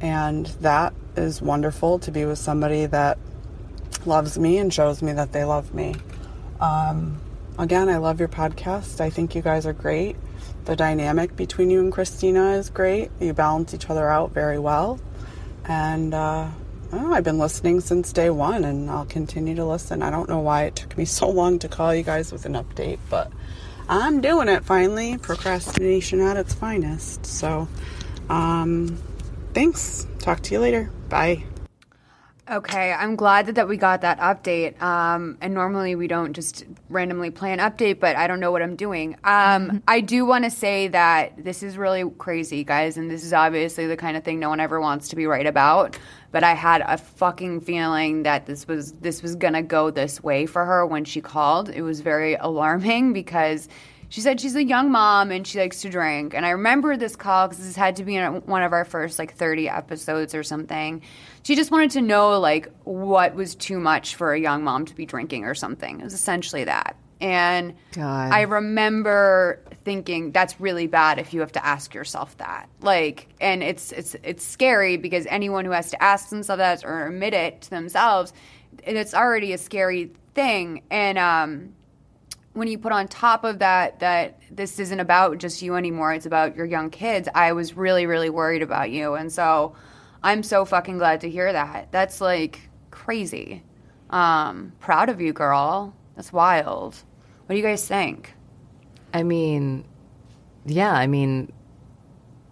and 0.00 0.46
that 0.60 0.94
is 1.16 1.42
wonderful 1.42 1.98
to 2.00 2.10
be 2.12 2.24
with 2.24 2.38
somebody 2.38 2.86
that 2.86 3.18
loves 4.06 4.38
me 4.38 4.58
and 4.58 4.72
shows 4.72 5.02
me 5.02 5.12
that 5.12 5.32
they 5.32 5.44
love 5.44 5.74
me. 5.74 5.94
Um, 6.60 7.20
again, 7.58 7.88
I 7.88 7.98
love 7.98 8.18
your 8.18 8.28
podcast. 8.28 9.00
I 9.00 9.10
think 9.10 9.34
you 9.34 9.42
guys 9.42 9.66
are 9.66 9.72
great. 9.72 10.16
The 10.64 10.76
dynamic 10.76 11.36
between 11.36 11.70
you 11.70 11.80
and 11.80 11.92
Christina 11.92 12.52
is 12.52 12.70
great. 12.70 13.10
You 13.20 13.32
balance 13.32 13.74
each 13.74 13.88
other 13.88 14.08
out 14.08 14.32
very 14.32 14.58
well. 14.58 15.00
And 15.64 16.14
uh, 16.14 16.48
I've 16.92 17.24
been 17.24 17.38
listening 17.38 17.80
since 17.80 18.12
day 18.12 18.30
one 18.30 18.64
and 18.64 18.90
I'll 18.90 19.06
continue 19.06 19.54
to 19.56 19.64
listen. 19.64 20.02
I 20.02 20.10
don't 20.10 20.28
know 20.28 20.40
why 20.40 20.64
it 20.64 20.76
took 20.76 20.96
me 20.96 21.04
so 21.06 21.28
long 21.28 21.58
to 21.60 21.68
call 21.68 21.94
you 21.94 22.02
guys 22.02 22.32
with 22.32 22.46
an 22.46 22.54
update, 22.54 22.98
but 23.10 23.32
I'm 23.88 24.20
doing 24.20 24.48
it 24.48 24.64
finally. 24.64 25.16
Procrastination 25.18 26.20
at 26.20 26.36
its 26.36 26.52
finest. 26.52 27.24
So, 27.24 27.68
um, 28.28 28.98
thanks. 29.54 30.06
Talk 30.18 30.42
to 30.42 30.54
you 30.54 30.60
later. 30.60 30.90
Bye. 31.08 31.44
Okay, 32.50 32.92
I'm 32.94 33.14
glad 33.14 33.44
that, 33.44 33.56
that 33.56 33.68
we 33.68 33.76
got 33.76 34.00
that 34.00 34.18
update. 34.20 34.80
Um, 34.80 35.36
and 35.42 35.52
normally 35.52 35.94
we 35.96 36.08
don't 36.08 36.32
just 36.32 36.64
randomly 36.88 37.30
play 37.30 37.52
an 37.52 37.58
update, 37.58 38.00
but 38.00 38.16
I 38.16 38.26
don't 38.26 38.40
know 38.40 38.50
what 38.50 38.62
I'm 38.62 38.74
doing. 38.74 39.16
Um, 39.22 39.82
I 39.86 40.00
do 40.00 40.24
want 40.24 40.44
to 40.44 40.50
say 40.50 40.88
that 40.88 41.44
this 41.44 41.62
is 41.62 41.76
really 41.76 42.08
crazy, 42.16 42.64
guys, 42.64 42.96
and 42.96 43.10
this 43.10 43.22
is 43.22 43.34
obviously 43.34 43.86
the 43.86 43.98
kind 43.98 44.16
of 44.16 44.24
thing 44.24 44.38
no 44.38 44.48
one 44.48 44.60
ever 44.60 44.80
wants 44.80 45.08
to 45.08 45.16
be 45.16 45.26
right 45.26 45.46
about. 45.46 45.98
But 46.32 46.42
I 46.42 46.54
had 46.54 46.80
a 46.86 46.96
fucking 46.96 47.60
feeling 47.62 48.22
that 48.22 48.46
this 48.46 48.66
was 48.66 48.92
this 48.92 49.22
was 49.22 49.34
gonna 49.34 49.62
go 49.62 49.90
this 49.90 50.22
way 50.22 50.46
for 50.46 50.64
her 50.64 50.86
when 50.86 51.04
she 51.04 51.20
called. 51.20 51.68
It 51.68 51.82
was 51.82 52.00
very 52.00 52.34
alarming 52.34 53.12
because 53.12 53.68
she 54.08 54.20
said 54.20 54.40
she's 54.40 54.56
a 54.56 54.64
young 54.64 54.90
mom 54.90 55.30
and 55.30 55.46
she 55.46 55.58
likes 55.58 55.82
to 55.82 55.90
drink. 55.90 56.34
And 56.34 56.46
I 56.46 56.50
remember 56.50 56.96
this 56.96 57.16
call 57.16 57.48
because 57.48 57.64
this 57.64 57.76
had 57.76 57.96
to 57.96 58.04
be 58.04 58.16
in 58.16 58.42
one 58.46 58.62
of 58.62 58.72
our 58.72 58.84
first 58.84 59.18
like 59.18 59.34
30 59.34 59.68
episodes 59.68 60.34
or 60.34 60.42
something. 60.42 61.02
She 61.42 61.54
just 61.54 61.70
wanted 61.70 61.90
to 61.92 62.00
know 62.00 62.38
like 62.38 62.68
what 62.84 63.34
was 63.34 63.54
too 63.54 63.78
much 63.78 64.16
for 64.16 64.32
a 64.32 64.40
young 64.40 64.64
mom 64.64 64.86
to 64.86 64.94
be 64.94 65.04
drinking 65.04 65.44
or 65.44 65.54
something. 65.54 66.00
It 66.00 66.04
was 66.04 66.14
essentially 66.14 66.64
that. 66.64 66.96
And 67.20 67.74
God. 67.92 68.32
I 68.32 68.42
remember 68.42 69.60
thinking 69.84 70.30
that's 70.32 70.60
really 70.60 70.86
bad 70.86 71.18
if 71.18 71.34
you 71.34 71.40
have 71.40 71.52
to 71.52 71.64
ask 71.64 71.92
yourself 71.92 72.36
that. 72.38 72.68
Like 72.80 73.28
and 73.40 73.62
it's 73.62 73.92
it's 73.92 74.16
it's 74.22 74.44
scary 74.44 74.96
because 74.96 75.26
anyone 75.26 75.64
who 75.64 75.72
has 75.72 75.90
to 75.90 76.02
ask 76.02 76.30
themselves 76.30 76.58
that 76.58 76.84
or 76.84 77.08
admit 77.08 77.34
it 77.34 77.62
to 77.62 77.70
themselves, 77.70 78.32
it's 78.84 79.14
already 79.14 79.52
a 79.52 79.58
scary 79.58 80.12
thing. 80.34 80.82
And 80.90 81.18
um 81.18 81.74
when 82.58 82.68
you 82.68 82.78
put 82.78 82.92
on 82.92 83.08
top 83.08 83.44
of 83.44 83.60
that 83.60 84.00
that 84.00 84.38
this 84.50 84.78
isn't 84.78 85.00
about 85.00 85.38
just 85.38 85.62
you 85.62 85.76
anymore 85.76 86.12
it's 86.12 86.26
about 86.26 86.56
your 86.56 86.66
young 86.66 86.90
kids 86.90 87.28
i 87.34 87.52
was 87.52 87.76
really 87.76 88.06
really 88.06 88.30
worried 88.30 88.62
about 88.62 88.90
you. 88.90 89.14
And 89.14 89.32
so 89.32 89.74
i'm 90.22 90.42
so 90.42 90.64
fucking 90.64 90.98
glad 90.98 91.20
to 91.22 91.30
hear 91.30 91.52
that. 91.52 91.90
That's 91.92 92.20
like 92.20 92.68
crazy. 92.90 93.62
Um 94.10 94.72
proud 94.80 95.08
of 95.08 95.20
you 95.20 95.32
girl. 95.32 95.94
That's 96.16 96.32
wild. 96.32 96.96
What 97.46 97.54
do 97.54 97.56
you 97.56 97.62
guys 97.64 97.86
think? 97.86 98.34
I 99.14 99.22
mean, 99.22 99.84
yeah, 100.66 100.92
I 100.92 101.06
mean, 101.06 101.52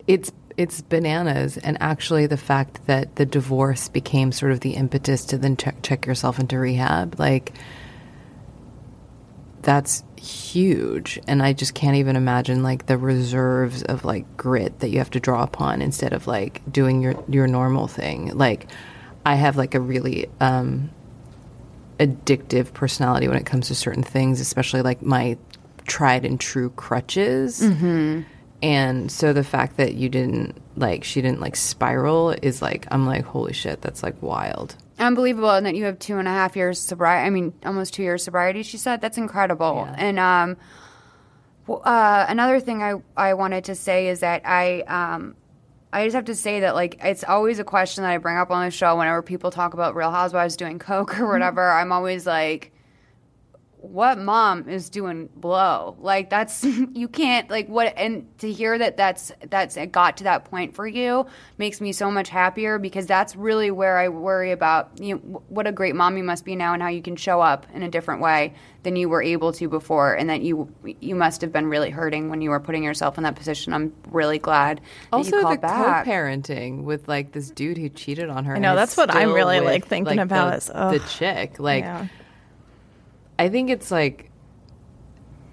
it's 0.06 0.32
it's 0.56 0.80
bananas, 0.80 1.58
and 1.58 1.76
actually, 1.80 2.26
the 2.26 2.38
fact 2.38 2.86
that 2.86 3.16
the 3.16 3.26
divorce 3.26 3.88
became 3.88 4.32
sort 4.32 4.52
of 4.52 4.60
the 4.60 4.70
impetus 4.70 5.26
to 5.26 5.38
then 5.38 5.56
check, 5.56 5.82
check 5.82 6.06
yourself 6.06 6.38
into 6.38 6.58
rehab, 6.58 7.18
like 7.18 7.52
that's 9.66 10.04
huge, 10.16 11.18
and 11.26 11.42
I 11.42 11.52
just 11.52 11.74
can't 11.74 11.96
even 11.96 12.14
imagine 12.14 12.62
like 12.62 12.86
the 12.86 12.96
reserves 12.96 13.82
of 13.82 14.04
like 14.04 14.36
grit 14.36 14.78
that 14.78 14.90
you 14.90 14.98
have 14.98 15.10
to 15.10 15.20
draw 15.20 15.42
upon 15.42 15.82
instead 15.82 16.12
of 16.12 16.28
like 16.28 16.62
doing 16.72 17.02
your 17.02 17.16
your 17.28 17.48
normal 17.48 17.88
thing. 17.88 18.30
Like, 18.32 18.68
I 19.26 19.34
have 19.34 19.56
like 19.56 19.74
a 19.74 19.80
really 19.80 20.28
um, 20.40 20.90
addictive 21.98 22.72
personality 22.74 23.26
when 23.26 23.36
it 23.36 23.44
comes 23.44 23.66
to 23.66 23.74
certain 23.74 24.04
things, 24.04 24.40
especially 24.40 24.82
like 24.82 25.02
my 25.02 25.36
tried 25.84 26.24
and 26.24 26.38
true 26.38 26.70
crutches. 26.70 27.60
And 28.62 29.10
so 29.10 29.32
the 29.32 29.44
fact 29.44 29.78
that 29.78 29.94
you 29.94 30.08
didn't 30.08 30.56
like 30.76 31.02
she 31.02 31.20
didn't 31.22 31.40
like 31.40 31.56
spiral 31.56 32.30
is 32.30 32.62
like 32.62 32.86
I'm 32.92 33.04
like 33.04 33.24
holy 33.24 33.52
shit 33.52 33.82
that's 33.82 34.04
like 34.04 34.22
wild. 34.22 34.76
Unbelievable 34.98 35.50
and 35.50 35.66
that 35.66 35.74
you 35.74 35.84
have 35.84 35.98
two 35.98 36.18
and 36.18 36.26
a 36.26 36.30
half 36.30 36.56
years 36.56 36.80
sobriety 36.80 37.26
i 37.26 37.30
mean 37.30 37.52
almost 37.64 37.94
two 37.94 38.02
years 38.02 38.22
sobriety 38.24 38.62
she 38.62 38.78
said. 38.78 39.00
That's 39.00 39.18
incredible. 39.18 39.88
And 39.96 40.18
um 40.18 40.56
uh, 41.68 42.26
another 42.28 42.60
thing 42.60 42.80
I, 42.80 42.94
I 43.16 43.34
wanted 43.34 43.64
to 43.64 43.74
say 43.74 44.08
is 44.08 44.20
that 44.20 44.42
i 44.44 44.82
um 44.82 45.34
I 45.92 46.04
just 46.04 46.14
have 46.14 46.26
to 46.26 46.34
say 46.34 46.60
that 46.60 46.74
like 46.74 46.98
it's 47.02 47.24
always 47.24 47.58
a 47.58 47.64
question 47.64 48.02
that 48.04 48.10
I 48.10 48.18
bring 48.18 48.36
up 48.36 48.50
on 48.50 48.64
the 48.64 48.70
show 48.70 48.96
whenever 48.98 49.22
people 49.22 49.50
talk 49.50 49.72
about 49.72 49.94
Real 49.94 50.10
Housewives 50.10 50.56
doing 50.56 50.78
coke 50.78 51.18
or 51.18 51.26
whatever. 51.26 51.70
I'm 51.70 51.90
always 51.90 52.26
like, 52.26 52.72
what 53.86 54.18
mom 54.18 54.68
is 54.68 54.88
doing 54.90 55.28
blow 55.36 55.96
like 56.00 56.30
that's 56.30 56.64
you 56.92 57.08
can't 57.08 57.50
like 57.50 57.68
what 57.68 57.92
and 57.96 58.26
to 58.38 58.52
hear 58.52 58.76
that 58.78 58.96
that's 58.96 59.32
that's 59.48 59.76
it 59.76 59.92
got 59.92 60.16
to 60.16 60.24
that 60.24 60.44
point 60.44 60.74
for 60.74 60.86
you 60.86 61.26
makes 61.58 61.80
me 61.80 61.92
so 61.92 62.10
much 62.10 62.28
happier 62.28 62.78
because 62.78 63.06
that's 63.06 63.34
really 63.36 63.70
where 63.70 63.98
i 63.98 64.08
worry 64.08 64.52
about 64.52 64.90
you 65.00 65.14
know 65.14 65.42
what 65.48 65.66
a 65.66 65.72
great 65.72 65.94
mom 65.94 66.16
you 66.16 66.24
must 66.24 66.44
be 66.44 66.56
now 66.56 66.74
and 66.74 66.82
how 66.82 66.88
you 66.88 67.02
can 67.02 67.16
show 67.16 67.40
up 67.40 67.66
in 67.74 67.82
a 67.82 67.88
different 67.88 68.20
way 68.20 68.54
than 68.82 68.94
you 68.94 69.08
were 69.08 69.22
able 69.22 69.52
to 69.52 69.68
before 69.68 70.14
and 70.14 70.30
that 70.30 70.42
you 70.42 70.72
you 71.00 71.14
must 71.14 71.40
have 71.40 71.52
been 71.52 71.66
really 71.66 71.90
hurting 71.90 72.28
when 72.28 72.40
you 72.40 72.50
were 72.50 72.60
putting 72.60 72.84
yourself 72.84 73.18
in 73.18 73.24
that 73.24 73.34
position 73.34 73.72
i'm 73.72 73.92
really 74.10 74.38
glad 74.38 74.78
that 74.78 74.84
Also 75.12 75.36
you 75.36 75.48
the 75.50 75.58
back. 75.58 76.04
co-parenting 76.04 76.84
with 76.84 77.08
like 77.08 77.32
this 77.32 77.50
dude 77.50 77.78
who 77.78 77.88
cheated 77.88 78.28
on 78.28 78.44
her. 78.44 78.52
I 78.52 78.56
and 78.56 78.62
know, 78.62 78.76
that's 78.76 78.96
what 78.96 79.14
I'm 79.14 79.32
really, 79.32 79.60
with, 79.60 79.68
like, 79.68 79.86
thinking 79.86 80.18
about 80.18 80.50
the, 80.50 80.56
is, 80.56 80.70
ugh. 80.72 80.92
the 80.94 81.08
chick. 81.08 81.58
Like 81.58 81.84
Yeah. 81.84 82.06
I 83.38 83.48
think 83.48 83.70
it's 83.70 83.90
like 83.90 84.30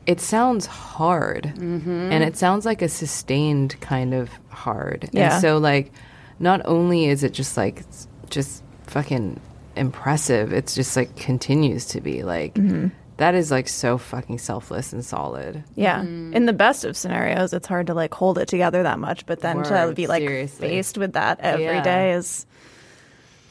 it 0.05 0.19
sounds 0.19 0.65
hard, 0.65 1.43
Mm-hmm. 1.55 2.11
and 2.11 2.23
it 2.23 2.36
sounds 2.38 2.65
like 2.65 2.81
a 2.81 2.89
sustained 2.89 3.79
kind 3.81 4.13
of 4.13 4.29
hard. 4.49 5.09
Yeah. 5.13 5.34
And 5.36 5.41
so 5.41 5.57
like, 5.59 5.91
not 6.39 6.61
only 6.65 7.05
is 7.05 7.23
it 7.23 7.34
just 7.34 7.55
like 7.57 7.79
it's 7.81 8.07
just 8.29 8.63
fucking 8.88 9.39
impressive, 9.75 10.51
it's 10.53 10.75
just 10.75 10.95
like 10.95 11.15
continues 11.15 11.86
to 11.88 12.01
be 12.01 12.23
like. 12.23 12.53
Mm-hmm. 12.55 12.88
that 13.17 13.36
is 13.36 13.51
like 13.51 13.67
so 13.69 13.97
fucking 13.97 14.39
selfless 14.39 14.91
and 14.91 15.05
solid. 15.05 15.63
Yeah. 15.75 15.99
Mm-hmm. 16.01 16.34
In 16.34 16.45
the 16.47 16.53
best 16.53 16.84
of 16.84 16.97
scenarios, 16.97 17.53
it's 17.53 17.67
hard 17.67 17.88
to 17.88 17.93
like 17.93 18.13
hold 18.13 18.38
it 18.39 18.47
together 18.47 18.84
that 18.84 18.99
much, 18.99 19.25
but 19.25 19.39
then 19.39 19.63
to 19.63 19.93
be 19.95 20.07
like 20.07 20.21
seriously. 20.23 20.67
faced 20.67 20.97
with 20.97 21.13
that 21.13 21.39
every 21.39 21.79
day 21.81 22.09
Yeah. 22.09 22.17
is 22.17 22.45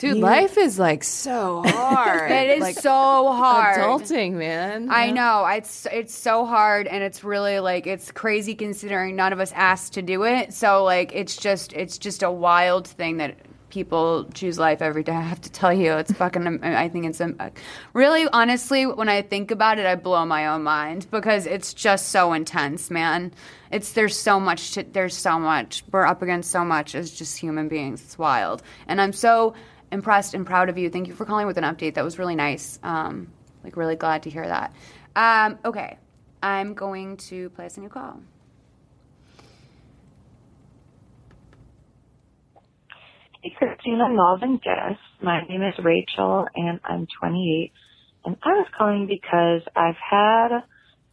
Dude, 0.02 0.16
life 0.16 0.58
is 0.58 0.80
like 0.80 1.04
so 1.04 1.62
hard. 1.64 2.28
it 2.32 2.50
is 2.58 2.60
like, 2.60 2.76
so 2.76 2.90
hard 2.90 3.78
adulting, 3.78 4.32
man. 4.32 4.88
I 4.90 5.12
know 5.12 5.46
it's 5.46 5.86
it's 5.92 6.12
so 6.12 6.44
hard 6.44 6.88
and 6.88 7.04
it's 7.04 7.22
really 7.22 7.60
like 7.60 7.86
it's 7.86 8.10
crazy 8.10 8.56
considering 8.56 9.14
none 9.14 9.32
of 9.32 9.38
us 9.38 9.52
asked 9.52 9.92
to 9.92 10.02
do 10.02 10.24
it. 10.24 10.54
So 10.54 10.82
like 10.82 11.12
it's 11.14 11.36
just 11.36 11.72
it's 11.72 11.98
just 11.98 12.24
a 12.24 12.32
wild 12.32 12.88
thing 12.88 13.18
that 13.18 13.36
people 13.70 14.28
choose 14.34 14.58
life 14.58 14.82
every 14.82 15.04
day. 15.04 15.12
I 15.16 15.20
have 15.20 15.40
to 15.42 15.50
tell 15.52 15.72
you, 15.72 15.92
it's 15.92 16.12
fucking. 16.12 16.64
I 16.64 16.88
think 16.88 17.06
it's 17.06 17.20
um, 17.20 17.38
really 17.92 18.26
honestly 18.32 18.86
when 18.86 19.08
I 19.08 19.22
think 19.22 19.52
about 19.52 19.78
it, 19.78 19.86
I 19.86 19.94
blow 19.94 20.26
my 20.26 20.48
own 20.48 20.64
mind 20.64 21.06
because 21.12 21.46
it's 21.46 21.72
just 21.72 22.08
so 22.08 22.32
intense, 22.32 22.90
man. 22.90 23.32
It's 23.70 23.92
there's 23.92 24.18
so 24.18 24.40
much. 24.40 24.72
To, 24.72 24.82
there's 24.82 25.16
so 25.16 25.38
much. 25.38 25.84
We're 25.92 26.06
up 26.06 26.22
against 26.22 26.50
so 26.50 26.64
much 26.64 26.96
as 26.96 27.12
just 27.12 27.38
human 27.38 27.68
beings. 27.68 28.02
It's 28.02 28.18
wild, 28.18 28.64
and 28.88 29.00
I'm 29.00 29.12
so 29.12 29.54
impressed 29.92 30.34
and 30.34 30.44
proud 30.44 30.68
of 30.68 30.78
you. 30.78 30.90
Thank 30.90 31.06
you 31.06 31.14
for 31.14 31.24
calling 31.24 31.46
with 31.46 31.58
an 31.58 31.64
update. 31.64 31.94
That 31.94 32.04
was 32.04 32.18
really 32.18 32.34
nice. 32.34 32.80
Um, 32.82 33.28
like 33.62 33.76
really 33.76 33.94
glad 33.96 34.24
to 34.24 34.30
hear 34.30 34.46
that. 34.46 34.74
Um, 35.14 35.58
okay, 35.64 35.98
I'm 36.42 36.74
going 36.74 37.18
to 37.28 37.50
play 37.50 37.66
us 37.66 37.76
a 37.76 37.80
new 37.80 37.88
call. 37.88 38.20
Hey, 43.42 43.54
Christina 43.56 44.08
Melvin 44.08 44.58
Guest. 44.58 45.00
My 45.20 45.42
name 45.46 45.62
is 45.62 45.74
Rachel 45.84 46.46
and 46.54 46.80
I'm 46.84 47.06
28. 47.20 47.72
And 48.24 48.36
I 48.42 48.48
was 48.50 48.66
calling 48.76 49.06
because 49.06 49.62
I've 49.76 49.96
had 49.96 50.52
a 50.52 50.64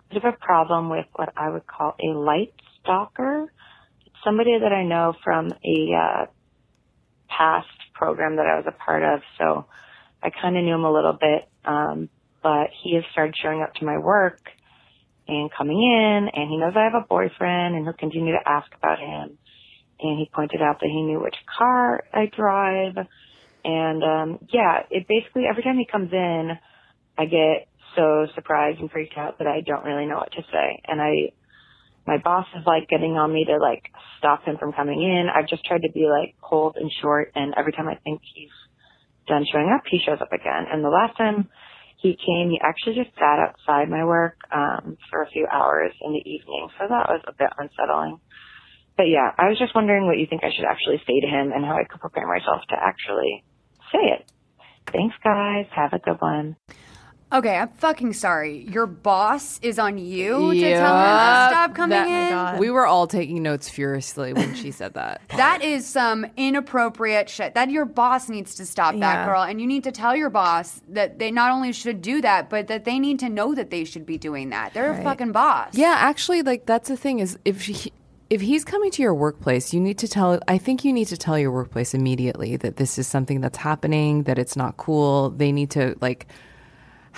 bit 0.09 0.23
of 0.23 0.33
a 0.33 0.37
problem 0.37 0.89
with 0.89 1.07
what 1.15 1.33
I 1.35 1.49
would 1.49 1.65
call 1.67 1.95
a 1.99 2.15
light 2.17 2.53
stalker. 2.79 3.51
It's 4.05 4.15
somebody 4.23 4.57
that 4.59 4.71
I 4.71 4.83
know 4.83 5.13
from 5.23 5.49
a 5.49 5.93
uh, 5.95 6.25
past 7.27 7.67
program 7.99 8.37
that 8.37 8.45
I 8.47 8.55
was 8.55 8.65
a 8.65 8.71
part 8.71 9.03
of. 9.03 9.19
So 9.37 9.65
I 10.23 10.29
kind 10.29 10.57
of 10.57 10.63
knew 10.63 10.73
him 10.73 10.85
a 10.85 10.91
little 10.91 11.17
bit. 11.19 11.47
Um, 11.65 12.09
but 12.41 12.69
he 12.81 12.95
has 12.95 13.03
started 13.11 13.35
showing 13.41 13.61
up 13.61 13.75
to 13.75 13.85
my 13.85 13.97
work 13.97 14.39
and 15.27 15.51
coming 15.51 15.77
in 15.77 16.29
and 16.33 16.49
he 16.49 16.57
knows 16.57 16.73
I 16.75 16.85
have 16.85 16.95
a 16.95 17.05
boyfriend 17.05 17.75
and 17.75 17.83
he'll 17.83 17.93
continue 17.93 18.33
to 18.33 18.49
ask 18.49 18.71
about 18.73 18.99
him 18.99 19.37
and 19.99 20.17
he 20.17 20.29
pointed 20.33 20.61
out 20.61 20.79
that 20.79 20.87
he 20.87 21.01
knew 21.03 21.21
which 21.21 21.35
car 21.57 22.03
I 22.13 22.31
drive. 22.35 22.95
And 23.65 24.03
um 24.03 24.39
yeah, 24.51 24.83
it 24.89 25.07
basically 25.07 25.43
every 25.49 25.63
time 25.63 25.77
he 25.77 25.85
comes 25.85 26.11
in, 26.13 26.57
I 27.17 27.25
get 27.25 27.67
so 27.95 28.27
surprised 28.33 28.79
and 28.79 28.89
freaked 28.89 29.17
out 29.17 29.39
that 29.39 29.47
I 29.47 29.61
don't 29.61 29.83
really 29.83 30.05
know 30.05 30.17
what 30.17 30.31
to 30.31 30.43
say. 30.51 30.81
And 30.87 31.01
I 31.01 31.33
my 32.09 32.17
boss 32.17 32.47
is 32.57 32.65
like 32.65 32.89
getting 32.89 33.13
on 33.21 33.31
me 33.31 33.45
to 33.45 33.57
like 33.61 33.85
stop 34.17 34.43
him 34.43 34.57
from 34.57 34.73
coming 34.73 34.97
in. 34.97 35.29
I've 35.29 35.47
just 35.47 35.63
tried 35.63 35.85
to 35.85 35.91
be 35.93 36.09
like 36.09 36.33
cold 36.41 36.75
and 36.81 36.89
short 37.01 37.31
and 37.35 37.53
every 37.55 37.71
time 37.71 37.87
I 37.87 38.01
think 38.01 38.21
he's 38.33 38.57
done 39.27 39.45
showing 39.45 39.69
up, 39.69 39.85
he 39.85 40.01
shows 40.01 40.17
up 40.19 40.33
again. 40.33 40.65
And 40.73 40.83
the 40.83 40.89
last 40.89 41.15
time 41.17 41.49
he 42.01 42.17
came, 42.17 42.49
he 42.49 42.57
actually 42.57 42.95
just 42.97 43.13
sat 43.13 43.37
outside 43.37 43.93
my 43.93 44.03
work 44.05 44.41
um 44.49 44.97
for 45.09 45.21
a 45.21 45.29
few 45.29 45.45
hours 45.45 45.93
in 46.01 46.11
the 46.17 46.25
evening. 46.25 46.67
So 46.81 46.89
that 46.89 47.05
was 47.13 47.21
a 47.29 47.33
bit 47.37 47.53
unsettling. 47.53 48.17
But 48.97 49.07
yeah, 49.07 49.29
I 49.37 49.47
was 49.47 49.59
just 49.61 49.75
wondering 49.75 50.07
what 50.07 50.17
you 50.17 50.25
think 50.25 50.43
I 50.43 50.51
should 50.51 50.65
actually 50.65 50.97
say 51.05 51.21
to 51.21 51.29
him 51.29 51.53
and 51.53 51.63
how 51.63 51.77
I 51.77 51.85
could 51.85 52.01
prepare 52.01 52.27
myself 52.27 52.65
to 52.73 52.75
actually 52.75 53.45
say 53.93 54.17
it. 54.17 54.25
Thanks, 54.91 55.15
guys. 55.23 55.67
Have 55.77 55.93
a 55.93 55.99
good 55.99 56.19
one. 56.19 56.57
Okay, 57.31 57.57
I'm 57.57 57.67
fucking 57.69 58.13
sorry. 58.13 58.65
Your 58.71 58.87
boss 58.87 59.59
is 59.61 59.77
on 59.77 59.99
you 59.99 60.51
to 60.51 60.59
tell 60.73 60.95
him 60.97 61.05
to 61.05 61.53
stop 61.53 61.75
coming 61.75 61.89
That- 61.99 62.07
in. 62.07 62.55
Oh 62.57 62.59
we 62.59 62.71
were 62.71 62.87
all 62.87 63.05
taking 63.05 63.43
notes 63.43 63.69
furiously 63.69 64.33
when 64.33 64.55
she 64.55 64.71
said 64.71 64.95
that. 64.95 65.21
That 65.37 65.63
is 65.63 65.85
some 65.85 66.25
inappropriate 66.37 67.29
shit. 67.29 67.53
That 67.53 67.69
your 67.69 67.85
boss 67.85 68.29
needs 68.29 68.55
to 68.55 68.65
stop 68.65 68.93
that, 68.95 68.99
Yeah. 68.99 69.25
girl. 69.25 69.43
And 69.43 69.61
you 69.61 69.67
need 69.67 69.83
to 69.83 69.91
tell 69.91 70.15
your 70.15 70.29
boss 70.31 70.81
that 70.89 71.19
they 71.19 71.29
not 71.29 71.51
only 71.51 71.71
should 71.71 72.01
do 72.01 72.19
that, 72.21 72.49
but 72.49 72.67
that 72.67 72.83
they 72.85 72.97
need 72.97 73.19
to 73.19 73.29
know 73.29 73.53
that 73.53 73.69
they 73.69 73.83
should 73.85 74.05
be 74.07 74.17
doing 74.17 74.49
that. 74.49 74.73
They're 74.73 74.91
a 74.91 75.03
fucking 75.03 75.31
boss. 75.31 75.75
Yeah, 75.75 75.95
actually, 75.97 76.41
like 76.41 76.65
that's 76.65 76.89
the 76.89 76.97
thing 76.97 77.19
is 77.19 77.37
if 77.45 77.61
he, 77.65 77.93
if 78.31 78.41
he's 78.41 78.65
coming 78.65 78.89
to 78.91 79.01
your 79.03 79.13
workplace, 79.13 79.71
you 79.73 79.79
need 79.79 79.99
to 79.99 80.07
tell. 80.07 80.39
I 80.47 80.57
think 80.57 80.83
you 80.83 80.91
need 80.91 81.07
to 81.09 81.17
tell 81.17 81.37
your 81.37 81.51
workplace 81.51 81.93
immediately 81.93 82.57
that 82.57 82.77
this 82.77 82.97
is 82.97 83.07
something 83.07 83.39
that's 83.39 83.57
happening. 83.59 84.23
That 84.23 84.39
it's 84.39 84.55
not 84.55 84.77
cool. 84.77 85.29
They 85.29 85.51
need 85.51 85.69
to 85.71 85.95
like 86.01 86.27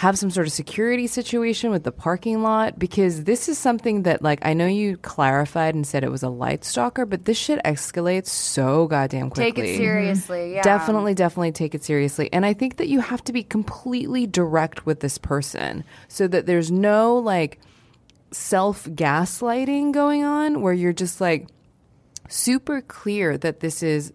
have 0.01 0.17
some 0.17 0.31
sort 0.31 0.47
of 0.47 0.51
security 0.51 1.05
situation 1.05 1.69
with 1.69 1.83
the 1.83 1.91
parking 1.91 2.41
lot 2.41 2.79
because 2.79 3.25
this 3.25 3.47
is 3.47 3.55
something 3.55 4.01
that 4.01 4.23
like 4.23 4.39
I 4.41 4.55
know 4.55 4.65
you 4.65 4.97
clarified 4.97 5.75
and 5.75 5.85
said 5.85 6.03
it 6.03 6.09
was 6.09 6.23
a 6.23 6.29
light 6.29 6.65
stalker, 6.65 7.05
but 7.05 7.25
this 7.25 7.37
shit 7.37 7.63
escalates 7.63 8.25
so 8.25 8.87
goddamn 8.87 9.29
quickly. 9.29 9.51
Take 9.51 9.57
it 9.59 9.67
mm-hmm. 9.67 9.77
seriously. 9.77 10.53
Yeah. 10.55 10.63
Definitely, 10.63 11.13
definitely 11.13 11.51
take 11.51 11.75
it 11.75 11.83
seriously. 11.83 12.33
And 12.33 12.47
I 12.47 12.53
think 12.53 12.77
that 12.77 12.87
you 12.87 12.99
have 12.99 13.23
to 13.25 13.31
be 13.31 13.43
completely 13.43 14.25
direct 14.25 14.87
with 14.87 15.01
this 15.01 15.19
person 15.19 15.83
so 16.07 16.27
that 16.27 16.47
there's 16.47 16.71
no 16.71 17.17
like 17.17 17.59
self 18.31 18.85
gaslighting 18.85 19.91
going 19.91 20.23
on 20.23 20.61
where 20.61 20.73
you're 20.73 20.93
just 20.93 21.21
like 21.21 21.47
super 22.27 22.81
clear 22.81 23.37
that 23.37 23.59
this 23.59 23.83
is 23.83 24.11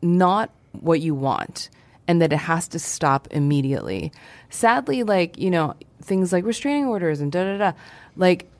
not 0.00 0.48
what 0.72 1.02
you 1.02 1.14
want 1.14 1.68
and 2.10 2.20
that 2.20 2.32
it 2.32 2.38
has 2.38 2.66
to 2.66 2.76
stop 2.80 3.28
immediately. 3.30 4.10
Sadly, 4.48 5.04
like, 5.04 5.38
you 5.38 5.48
know, 5.48 5.76
things 6.02 6.32
like 6.32 6.44
restraining 6.44 6.86
orders 6.86 7.20
and 7.20 7.30
da 7.30 7.44
da 7.44 7.56
da, 7.56 7.72
like, 8.16 8.50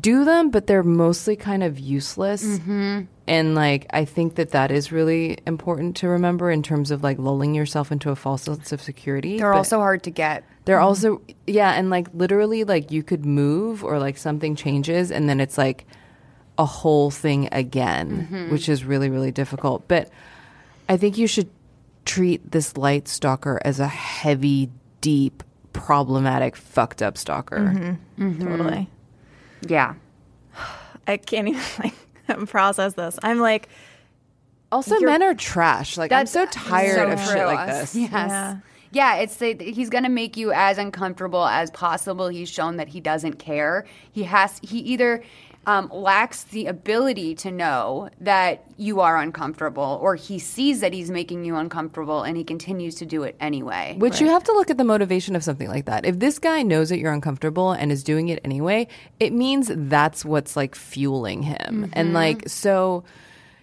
do 0.00 0.24
them, 0.24 0.50
but 0.50 0.68
they're 0.68 0.84
mostly 0.84 1.34
kind 1.34 1.64
of 1.64 1.80
useless. 1.80 2.44
Mm-hmm. 2.44 3.00
And 3.26 3.54
like, 3.56 3.88
I 3.90 4.04
think 4.04 4.36
that 4.36 4.50
that 4.50 4.70
is 4.70 4.92
really 4.92 5.38
important 5.48 5.96
to 5.96 6.06
remember 6.06 6.48
in 6.48 6.62
terms 6.62 6.92
of 6.92 7.02
like 7.02 7.18
lulling 7.18 7.56
yourself 7.56 7.90
into 7.90 8.10
a 8.10 8.14
false 8.14 8.42
sense 8.42 8.70
of 8.70 8.80
security. 8.80 9.38
They're 9.38 9.50
But 9.50 9.58
also 9.58 9.78
hard 9.78 10.04
to 10.04 10.12
get. 10.12 10.44
They're 10.64 10.78
also, 10.78 11.22
yeah, 11.48 11.72
and 11.72 11.90
like 11.90 12.06
literally, 12.14 12.62
like 12.62 12.92
you 12.92 13.02
could 13.02 13.26
move 13.26 13.82
or 13.82 13.98
like 13.98 14.16
something 14.16 14.54
changes, 14.54 15.10
and 15.10 15.28
then 15.28 15.40
it's 15.40 15.58
like 15.58 15.86
a 16.56 16.64
whole 16.64 17.10
thing 17.10 17.48
again, 17.50 18.46
which 18.52 18.68
is 18.68 18.84
really, 18.84 19.10
really 19.10 19.32
difficult. 19.32 19.88
But 19.88 20.08
I 20.88 20.96
think 20.96 21.18
you 21.18 21.26
should 21.26 21.50
treat 22.04 22.50
this 22.50 22.76
light 22.76 23.08
stalker 23.08 23.60
as 23.64 23.80
a 23.80 23.88
heavy, 23.88 24.70
deep, 25.00 25.42
problematic, 25.72 26.56
fucked 26.56 27.02
up 27.02 27.16
stalker. 27.18 27.58
Mm-hmm. 27.58 28.24
Mm-hmm. 28.24 28.46
totally. 28.46 28.88
Yeah. 29.66 29.94
I 31.06 31.16
can't 31.16 31.48
even 31.48 31.62
like 31.82 32.48
process 32.48 32.94
this. 32.94 33.18
I'm 33.22 33.40
like, 33.40 33.68
Also, 34.72 34.98
men 35.00 35.22
are 35.22 35.34
trash. 35.34 35.96
Like, 35.96 36.12
I'm 36.12 36.26
so 36.26 36.46
tired 36.46 36.94
so 36.96 37.10
of 37.10 37.20
shit 37.20 37.28
true. 37.30 37.44
like 37.44 37.66
this. 37.68 37.94
Yes. 37.94 38.10
Yeah. 38.12 38.56
Yeah. 38.92 39.16
it's 39.16 39.36
the, 39.36 39.54
he's 39.54 39.90
going 39.90 40.04
to 40.04 40.10
make 40.10 40.36
you 40.36 40.52
as 40.52 40.78
uncomfortable 40.78 41.44
as 41.46 41.70
possible. 41.70 42.28
He's 42.28 42.48
shown 42.48 42.76
that 42.76 42.88
he 42.88 43.00
doesn't 43.00 43.38
care. 43.38 43.84
He 44.12 44.24
has 44.24 44.58
he 44.62 44.78
either 44.80 45.22
um, 45.66 45.90
lacks 45.92 46.44
the 46.44 46.66
ability 46.66 47.34
to 47.36 47.50
know 47.50 48.08
that 48.20 48.64
you 48.76 49.00
are 49.00 49.18
uncomfortable, 49.18 49.98
or 50.02 50.14
he 50.14 50.38
sees 50.38 50.80
that 50.80 50.92
he's 50.94 51.10
making 51.10 51.44
you 51.44 51.56
uncomfortable 51.56 52.22
and 52.22 52.36
he 52.36 52.44
continues 52.44 52.94
to 52.96 53.06
do 53.06 53.24
it 53.24 53.36
anyway. 53.40 53.94
Which 53.98 54.20
you 54.20 54.28
have 54.28 54.42
to 54.44 54.52
look 54.52 54.70
at 54.70 54.78
the 54.78 54.84
motivation 54.84 55.36
of 55.36 55.44
something 55.44 55.68
like 55.68 55.84
that. 55.84 56.06
If 56.06 56.18
this 56.18 56.38
guy 56.38 56.62
knows 56.62 56.88
that 56.88 56.98
you're 56.98 57.12
uncomfortable 57.12 57.72
and 57.72 57.92
is 57.92 58.02
doing 58.02 58.30
it 58.30 58.40
anyway, 58.42 58.88
it 59.18 59.32
means 59.34 59.70
that's 59.72 60.24
what's 60.24 60.56
like 60.56 60.74
fueling 60.74 61.42
him. 61.42 61.90
And 61.92 62.14
like, 62.14 62.48
so 62.48 63.04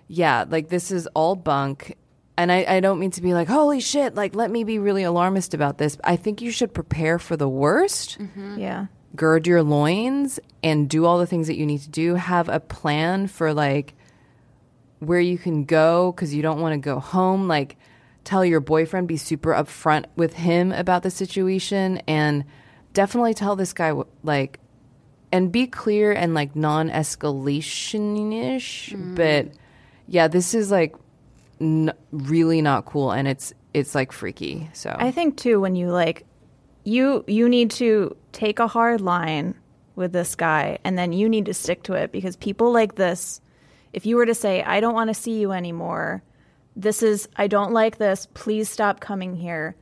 yeah, 0.07 0.45
like 0.47 0.69
this 0.69 0.91
is 0.91 1.07
all 1.15 1.35
bunk. 1.35 1.95
And 2.37 2.51
I, 2.51 2.63
I 2.75 2.79
don't 2.79 2.99
mean 2.99 3.09
to 3.11 3.21
be 3.23 3.33
like, 3.33 3.47
holy 3.47 3.79
shit, 3.79 4.13
like 4.13 4.35
let 4.35 4.51
me 4.51 4.63
be 4.63 4.77
really 4.77 5.01
alarmist 5.01 5.55
about 5.55 5.79
this. 5.79 5.97
I 6.03 6.15
think 6.15 6.43
you 6.43 6.51
should 6.51 6.73
prepare 6.75 7.17
for 7.17 7.35
the 7.35 7.49
worst, 7.49 8.19
Yeah. 8.55 8.85
Gird 9.15 9.47
your 9.47 9.63
loins, 9.63 10.39
and 10.63 10.89
do 10.89 11.05
all 11.05 11.17
the 11.17 11.27
things 11.27 11.47
that 11.47 11.57
you 11.57 11.65
need 11.65 11.81
to 11.81 11.89
do. 11.89 12.15
Have 12.15 12.49
a 12.49 12.59
plan 12.59 13.27
for 13.27 13.53
like 13.53 13.93
where 14.99 15.19
you 15.19 15.37
can 15.37 15.65
go 15.65 16.11
because 16.11 16.33
you 16.33 16.41
don't 16.41 16.59
want 16.59 16.73
to 16.73 16.77
go 16.77 16.99
home. 16.99 17.47
Like, 17.47 17.77
tell 18.23 18.43
your 18.43 18.59
boyfriend, 18.59 19.07
be 19.07 19.17
super 19.17 19.53
upfront 19.53 20.05
with 20.15 20.33
him 20.33 20.71
about 20.71 21.03
the 21.03 21.11
situation, 21.11 22.01
and 22.07 22.45
definitely 22.93 23.33
tell 23.33 23.55
this 23.55 23.73
guy, 23.73 23.93
like, 24.23 24.59
and 25.31 25.51
be 25.51 25.67
clear 25.67 26.11
and 26.11 26.33
like 26.33 26.55
non 26.55 26.89
escalation 26.89 28.55
ish. 28.55 28.91
Mm-hmm. 28.91 29.15
But 29.15 29.49
yeah, 30.07 30.27
this 30.27 30.53
is 30.53 30.71
like 30.71 30.95
n- 31.59 31.93
really 32.11 32.61
not 32.61 32.85
cool, 32.85 33.11
and 33.11 33.27
it's 33.27 33.53
it's 33.73 33.93
like 33.93 34.11
freaky. 34.11 34.69
So 34.73 34.95
I 34.97 35.11
think 35.11 35.37
too 35.37 35.59
when 35.59 35.75
you 35.75 35.89
like 35.91 36.25
you 36.87 37.25
you 37.27 37.49
need 37.49 37.69
to 37.69 38.15
take 38.31 38.59
a 38.59 38.67
hard 38.67 39.01
line 39.01 39.53
with 39.97 40.13
this 40.13 40.35
guy 40.35 40.77
and 40.85 40.97
then 40.97 41.11
you 41.11 41.27
need 41.27 41.45
to 41.45 41.53
stick 41.53 41.83
to 41.83 41.93
it 41.93 42.11
because 42.13 42.35
people 42.37 42.71
like 42.71 42.95
this 42.95 43.41
if 43.91 44.05
you 44.05 44.15
were 44.15 44.25
to 44.25 44.33
say 44.35 44.63
I 44.63 44.79
don't 44.79 44.93
want 44.93 45.09
to 45.09 45.13
see 45.13 45.39
you 45.39 45.51
anymore. 45.51 46.23
This 46.77 47.03
is 47.03 47.27
I 47.35 47.47
don't 47.47 47.73
like 47.73 47.97
this. 47.97 48.27
Please 48.33 48.69
stop 48.69 49.01
coming 49.01 49.35
here. 49.35 49.75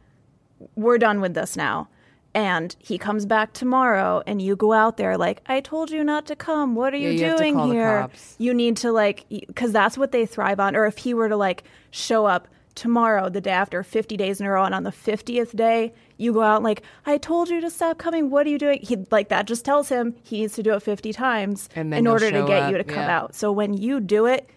We're 0.75 0.97
done 0.97 1.21
with 1.21 1.33
this 1.35 1.55
now. 1.55 1.89
And 2.33 2.75
he 2.79 2.97
comes 2.97 3.25
back 3.25 3.53
tomorrow 3.53 4.23
and 4.25 4.41
you 4.41 4.55
go 4.55 4.73
out 4.73 4.97
there 4.97 5.15
like 5.17 5.41
I 5.45 5.61
told 5.61 5.91
you 5.91 6.03
not 6.03 6.25
to 6.27 6.35
come. 6.35 6.73
What 6.75 6.93
are 6.93 6.97
Yeah, 6.97 7.09
you 7.09 7.19
you 7.19 7.25
have 7.25 7.37
to 7.37 7.43
doing 7.43 7.55
here? 7.71 8.09
you 8.39 8.53
need 8.53 8.77
to 8.77 8.91
like 8.91 9.25
because 9.29 9.71
that's 9.71 9.97
what 9.97 10.11
they 10.11 10.25
thrive 10.25 10.59
on. 10.59 10.75
Or 10.75 10.85
if 10.87 10.97
he 10.97 11.13
were 11.13 11.29
to 11.29 11.37
like 11.37 11.65
show 11.91 12.25
up 12.25 12.47
tomorrow 12.73 13.29
the 13.29 13.41
day 13.41 13.51
after 13.51 13.83
50 13.83 14.17
days 14.17 14.39
in 14.41 14.45
a 14.45 14.49
row 14.51 14.63
and 14.65 14.75
on 14.75 14.83
the 14.83 14.91
50th 14.91 15.55
day 15.55 15.93
you 16.17 16.33
go 16.33 16.41
out 16.41 16.63
like 16.63 16.81
i 17.05 17.17
told 17.17 17.49
you 17.49 17.61
to 17.61 17.69
stop 17.69 17.97
coming 17.97 18.29
what 18.29 18.45
are 18.45 18.49
you 18.49 18.57
doing 18.57 18.79
he 18.81 18.97
like 19.11 19.29
that 19.29 19.45
just 19.47 19.65
tells 19.65 19.89
him 19.89 20.15
he 20.23 20.41
needs 20.41 20.53
to 20.53 20.63
do 20.63 20.73
it 20.73 20.81
50 20.81 21.13
times 21.13 21.69
in 21.75 22.07
order 22.07 22.31
to 22.31 22.45
get 22.45 22.63
up, 22.63 22.71
you 22.71 22.77
to 22.77 22.83
come 22.83 22.97
yeah. 22.97 23.17
out 23.17 23.35
so 23.35 23.51
when 23.51 23.75
you 23.75 23.99
do 23.99 24.25
it 24.25 24.49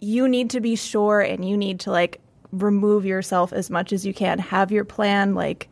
you 0.00 0.28
need 0.28 0.50
to 0.50 0.60
be 0.60 0.76
sure 0.76 1.20
and 1.20 1.48
you 1.48 1.56
need 1.56 1.80
to 1.80 1.90
like 1.90 2.20
remove 2.52 3.04
yourself 3.04 3.52
as 3.52 3.70
much 3.70 3.92
as 3.92 4.04
you 4.04 4.12
can 4.12 4.38
have 4.38 4.72
your 4.72 4.84
plan 4.84 5.34
like 5.34 5.68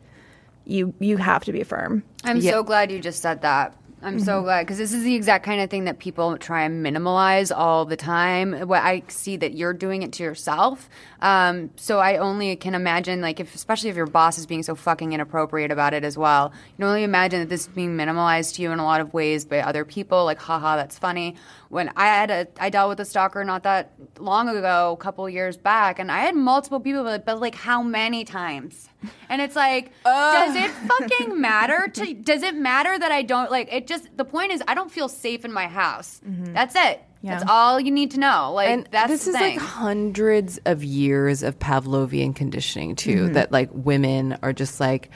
you 0.65 0.93
you 0.99 1.17
have 1.17 1.43
to 1.43 1.51
be 1.51 1.63
firm 1.63 2.03
I'm 2.23 2.41
so 2.41 2.63
glad 2.63 2.91
you 2.91 2.99
just 2.99 3.21
said 3.21 3.41
that. 3.41 3.75
I'm 4.01 4.19
so 4.19 4.35
mm-hmm. 4.35 4.43
glad 4.45 4.61
because 4.63 4.77
this 4.77 4.93
is 4.93 5.03
the 5.03 5.13
exact 5.13 5.45
kind 5.45 5.59
of 5.59 5.69
thing 5.69 5.83
that 5.83 5.99
people 5.99 6.37
try 6.37 6.63
and 6.63 6.85
minimalize 6.85 7.55
all 7.55 7.85
the 7.85 7.97
time. 7.97 8.53
What 8.67 8.81
I 8.81 9.03
see 9.09 9.35
that 9.37 9.55
you're 9.55 9.73
doing 9.73 10.03
it 10.03 10.13
to 10.13 10.23
yourself. 10.23 10.89
Um, 11.21 11.71
so 11.75 11.99
I 11.99 12.17
only 12.17 12.55
can 12.55 12.75
imagine, 12.75 13.21
like, 13.21 13.39
if 13.39 13.53
especially 13.53 13.89
if 13.89 13.95
your 13.95 14.05
boss 14.05 14.37
is 14.37 14.45
being 14.45 14.63
so 14.63 14.75
fucking 14.75 15.11
inappropriate 15.11 15.71
about 15.71 15.93
it 15.93 16.03
as 16.03 16.17
well. 16.17 16.53
You 16.53 16.75
can 16.77 16.85
only 16.85 17.03
imagine 17.03 17.41
that 17.41 17.49
this 17.49 17.61
is 17.61 17.67
being 17.67 17.97
minimalized 17.97 18.55
to 18.55 18.61
you 18.61 18.71
in 18.71 18.79
a 18.79 18.85
lot 18.85 19.01
of 19.01 19.13
ways 19.13 19.45
by 19.45 19.59
other 19.59 19.83
people. 19.83 20.23
Like, 20.25 20.39
haha, 20.39 20.77
that's 20.77 20.97
funny. 20.97 21.35
When 21.67 21.91
I 21.95 22.05
had 22.05 22.31
a, 22.31 22.47
I 22.59 22.69
dealt 22.69 22.89
with 22.89 22.99
a 22.99 23.05
stalker 23.05 23.43
not 23.43 23.63
that 23.63 23.91
long 24.17 24.49
ago, 24.49 24.97
a 24.99 25.03
couple 25.03 25.29
years 25.29 25.57
back, 25.57 25.99
and 25.99 26.11
I 26.11 26.19
had 26.19 26.35
multiple 26.35 26.79
people, 26.79 27.03
but, 27.03 27.25
but 27.25 27.39
like, 27.39 27.55
how 27.55 27.83
many 27.83 28.23
times? 28.23 28.89
And 29.29 29.41
it's 29.41 29.55
like, 29.55 29.91
does 30.03 30.55
it 30.55 30.71
fucking 30.71 31.39
matter? 31.39 31.87
To 31.87 32.13
does 32.13 32.43
it 32.43 32.55
matter 32.55 32.97
that 32.97 33.11
I 33.11 33.21
don't 33.21 33.49
like 33.49 33.71
it? 33.71 33.87
Just 33.87 34.15
the 34.17 34.25
point 34.25 34.51
is, 34.51 34.61
I 34.67 34.73
don't 34.73 34.91
feel 34.91 35.07
safe 35.07 35.45
in 35.45 35.53
my 35.53 35.67
house. 35.67 36.19
That's 36.23 36.75
it. 36.75 37.01
That's 37.23 37.43
all 37.49 37.79
you 37.79 37.91
need 37.91 38.11
to 38.11 38.19
know. 38.19 38.53
Like 38.53 38.69
and 38.69 38.87
that's 38.91 39.09
this 39.11 39.27
is 39.27 39.35
thing. 39.35 39.57
like 39.57 39.67
hundreds 39.67 40.59
of 40.65 40.83
years 40.83 41.43
of 41.43 41.59
Pavlovian 41.59 42.35
conditioning 42.35 42.95
too. 42.95 43.25
Mm-hmm. 43.25 43.33
That 43.33 43.51
like 43.51 43.69
women 43.73 44.37
are 44.41 44.53
just 44.53 44.79
like, 44.79 45.09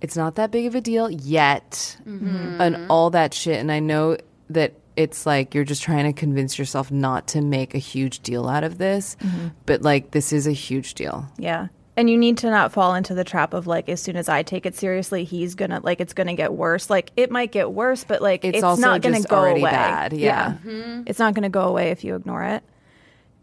it's 0.00 0.16
not 0.16 0.34
that 0.36 0.50
big 0.50 0.66
of 0.66 0.74
a 0.74 0.80
deal 0.80 1.10
yet, 1.10 1.96
Mm-hmm. 2.06 2.60
and 2.60 2.86
all 2.90 3.10
that 3.10 3.32
shit. 3.34 3.58
And 3.60 3.72
I 3.72 3.80
know 3.80 4.16
that 4.50 4.74
it's 4.94 5.24
like 5.24 5.54
you're 5.54 5.64
just 5.64 5.82
trying 5.82 6.04
to 6.04 6.12
convince 6.12 6.58
yourself 6.58 6.90
not 6.90 7.28
to 7.28 7.40
make 7.40 7.74
a 7.74 7.78
huge 7.78 8.20
deal 8.20 8.46
out 8.46 8.62
of 8.64 8.76
this, 8.76 9.16
Mm-hmm. 9.20 9.48
but 9.64 9.80
like 9.82 10.10
this 10.10 10.32
is 10.34 10.46
a 10.46 10.52
huge 10.52 10.92
deal. 10.94 11.26
Yeah. 11.38 11.68
And 11.94 12.08
you 12.08 12.16
need 12.16 12.38
to 12.38 12.48
not 12.48 12.72
fall 12.72 12.94
into 12.94 13.14
the 13.14 13.22
trap 13.24 13.52
of 13.52 13.66
like, 13.66 13.88
as 13.90 14.00
soon 14.00 14.16
as 14.16 14.26
I 14.28 14.42
take 14.42 14.64
it 14.64 14.74
seriously, 14.74 15.24
he's 15.24 15.54
gonna 15.54 15.80
like 15.82 16.00
it's 16.00 16.14
gonna 16.14 16.34
get 16.34 16.54
worse. 16.54 16.88
Like 16.88 17.10
it 17.16 17.30
might 17.30 17.52
get 17.52 17.70
worse, 17.72 18.02
but 18.04 18.22
like 18.22 18.44
It's 18.46 18.56
it's, 18.56 18.64
also 18.64 18.80
not 18.80 19.02
gonna 19.02 19.16
just 19.16 19.28
go 19.28 19.44
away. 19.44 19.60
bad, 19.60 20.12
yeah. 20.14 20.56
Mm-hmm. 20.64 21.02
it's 21.06 21.18
not 21.18 21.34
gonna 21.34 21.50
go 21.50 21.62
away 21.68 21.90
if 21.90 22.02
you 22.02 22.14
ignore 22.14 22.44
it. 22.44 22.62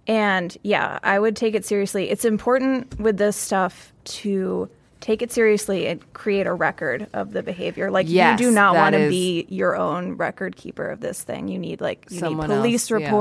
And 0.07 0.57
yeah, 0.63 0.97
I 1.03 1.19
would 1.19 1.35
take 1.35 1.53
it 1.53 1.63
seriously. 1.65 2.09
It's 2.09 2.25
important 2.25 2.99
with 2.99 3.17
this 3.17 3.35
stuff 3.37 3.93
to 4.05 4.67
take 4.99 5.21
it 5.21 5.31
seriously 5.31 5.85
and 5.87 6.13
create 6.13 6.47
a 6.47 6.53
record 6.53 7.07
of 7.13 7.31
the 7.31 7.43
behavior. 7.43 7.91
Like 7.91 8.07
Yes, 8.09 8.39
you 8.39 8.47
do 8.47 8.51
not 8.51 8.73
want 8.73 8.93
to 8.93 9.01
is- 9.03 9.09
be 9.11 9.45
your 9.49 9.75
own 9.75 10.13
record 10.13 10.55
keeper 10.55 10.87
of 10.89 11.01
this 11.01 11.21
thing. 11.21 11.47
You 11.49 11.59
need 11.59 11.81
like 11.81 12.07
you 12.09 12.17
Someone 12.19 12.49
need 12.49 12.55
police 12.55 12.89
else, 12.91 13.01
yeah. 13.01 13.11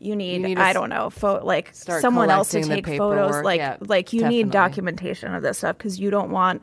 You 0.00 0.14
need, 0.14 0.42
need 0.42 0.54
to 0.56 0.60
I 0.62 0.72
don't 0.72 0.90
know, 0.90 1.10
fo- 1.10 1.44
like 1.44 1.70
someone 1.72 2.30
else 2.30 2.50
to 2.50 2.62
take 2.62 2.86
photos. 2.86 3.42
Like 3.42 3.58
yeah, 3.58 3.76
like 3.80 4.12
you 4.12 4.20
definitely. 4.20 4.44
need 4.44 4.52
documentation 4.52 5.34
of 5.34 5.42
this 5.42 5.58
stuff 5.58 5.76
because 5.76 5.98
you 5.98 6.10
don't 6.10 6.30
want 6.30 6.62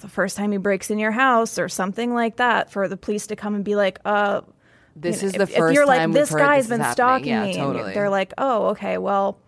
the 0.00 0.08
first 0.08 0.36
time 0.36 0.52
he 0.52 0.58
breaks 0.58 0.90
in 0.90 0.98
your 0.98 1.12
house 1.12 1.58
or 1.58 1.68
something 1.68 2.12
like 2.14 2.36
that 2.36 2.70
for 2.70 2.88
the 2.88 2.96
police 2.96 3.26
to 3.28 3.36
come 3.36 3.54
and 3.54 3.64
be 3.64 3.76
like, 3.76 4.00
uh, 4.04 4.42
This 4.96 5.16
you 5.16 5.22
know, 5.22 5.26
is 5.28 5.32
the 5.34 5.42
if, 5.42 5.54
first 5.54 5.70
if 5.70 5.74
you're 5.74 5.86
like 5.86 5.98
time 6.00 6.12
this 6.12 6.30
guy's 6.34 6.68
this 6.68 6.78
been 6.78 6.92
stalking 6.92 7.28
Yeah, 7.28 7.44
me, 7.44 7.58
and 7.58 7.72
totally. 7.74 7.94
they're 7.94 8.10
like, 8.10 8.32
oh, 8.38 8.68
okay, 8.68 8.98
well, 8.98 9.38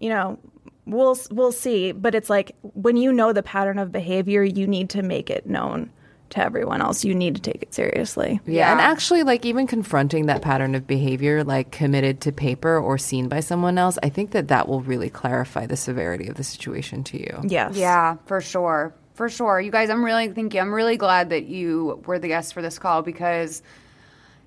you 0.00 0.08
know, 0.08 0.38
we'll 0.86 1.18
we'll 1.30 1.52
see. 1.52 1.92
But 1.92 2.14
it's 2.14 2.30
like 2.30 2.56
when 2.62 2.96
you 2.96 3.12
know 3.12 3.32
the 3.32 3.42
pattern 3.42 3.78
of 3.78 3.92
behavior, 3.92 4.42
you 4.42 4.66
need 4.66 4.90
to 4.90 5.02
make 5.02 5.30
it 5.30 5.46
known 5.46 5.90
to 6.30 6.42
everyone 6.42 6.80
else. 6.80 7.04
You 7.04 7.14
need 7.14 7.34
to 7.36 7.42
take 7.42 7.62
it 7.62 7.74
seriously. 7.74 8.40
Yeah, 8.46 8.70
and 8.70 8.80
actually, 8.80 9.22
like 9.22 9.44
even 9.44 9.66
confronting 9.66 10.26
that 10.26 10.42
pattern 10.42 10.74
of 10.74 10.86
behavior, 10.86 11.44
like 11.44 11.70
committed 11.70 12.20
to 12.22 12.32
paper 12.32 12.78
or 12.78 12.98
seen 12.98 13.28
by 13.28 13.40
someone 13.40 13.78
else, 13.78 13.98
I 14.02 14.08
think 14.08 14.30
that 14.32 14.48
that 14.48 14.68
will 14.68 14.80
really 14.80 15.10
clarify 15.10 15.66
the 15.66 15.76
severity 15.76 16.28
of 16.28 16.36
the 16.36 16.44
situation 16.44 17.04
to 17.04 17.18
you. 17.18 17.40
Yes. 17.44 17.76
Yeah, 17.76 18.16
for 18.26 18.40
sure. 18.40 18.94
For 19.14 19.28
sure. 19.28 19.60
You 19.60 19.70
guys, 19.70 19.90
I'm 19.90 20.04
really 20.04 20.28
thank 20.28 20.54
you. 20.54 20.60
I'm 20.60 20.72
really 20.72 20.96
glad 20.96 21.30
that 21.30 21.44
you 21.44 22.02
were 22.06 22.18
the 22.18 22.28
guest 22.28 22.54
for 22.54 22.62
this 22.62 22.78
call 22.78 23.02
because 23.02 23.62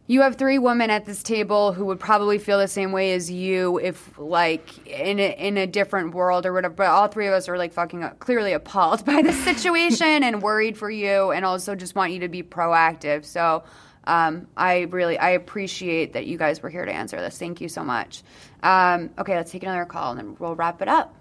you 0.05 0.21
have 0.21 0.35
three 0.35 0.59
women 0.59 0.89
at 0.89 1.05
this 1.05 1.23
table 1.23 1.71
who 1.71 1.85
would 1.85 1.99
probably 1.99 2.37
feel 2.37 2.59
the 2.59 2.67
same 2.67 2.91
way 2.91 3.13
as 3.13 3.31
you 3.31 3.79
if 3.79 4.17
like 4.17 4.85
in 4.85 5.17
a, 5.19 5.31
in 5.37 5.57
a 5.57 5.65
different 5.65 6.13
world 6.13 6.45
or 6.45 6.51
whatever. 6.51 6.73
But 6.73 6.87
all 6.87 7.07
three 7.07 7.27
of 7.27 7.33
us 7.33 7.47
are 7.47 7.57
like 7.57 7.71
fucking 7.71 8.01
clearly 8.19 8.51
appalled 8.51 9.05
by 9.05 9.21
the 9.21 9.31
situation 9.31 10.23
and 10.23 10.41
worried 10.41 10.77
for 10.77 10.91
you 10.91 11.31
and 11.31 11.45
also 11.45 11.73
just 11.75 11.95
want 11.95 12.11
you 12.11 12.19
to 12.19 12.27
be 12.27 12.43
proactive. 12.43 13.23
So 13.23 13.63
um, 14.05 14.47
I 14.57 14.81
really 14.81 15.17
I 15.17 15.31
appreciate 15.31 16.13
that 16.13 16.25
you 16.25 16.37
guys 16.37 16.61
were 16.61 16.69
here 16.69 16.83
to 16.83 16.91
answer 16.91 17.17
this. 17.17 17.37
Thank 17.37 17.61
you 17.61 17.69
so 17.69 17.83
much. 17.83 18.23
Um, 18.61 19.09
okay, 19.17 19.35
let's 19.35 19.51
take 19.51 19.63
another 19.63 19.85
call 19.85 20.11
and 20.11 20.19
then 20.19 20.35
we'll 20.37 20.55
wrap 20.55 20.81
it 20.81 20.89
up. 20.89 21.15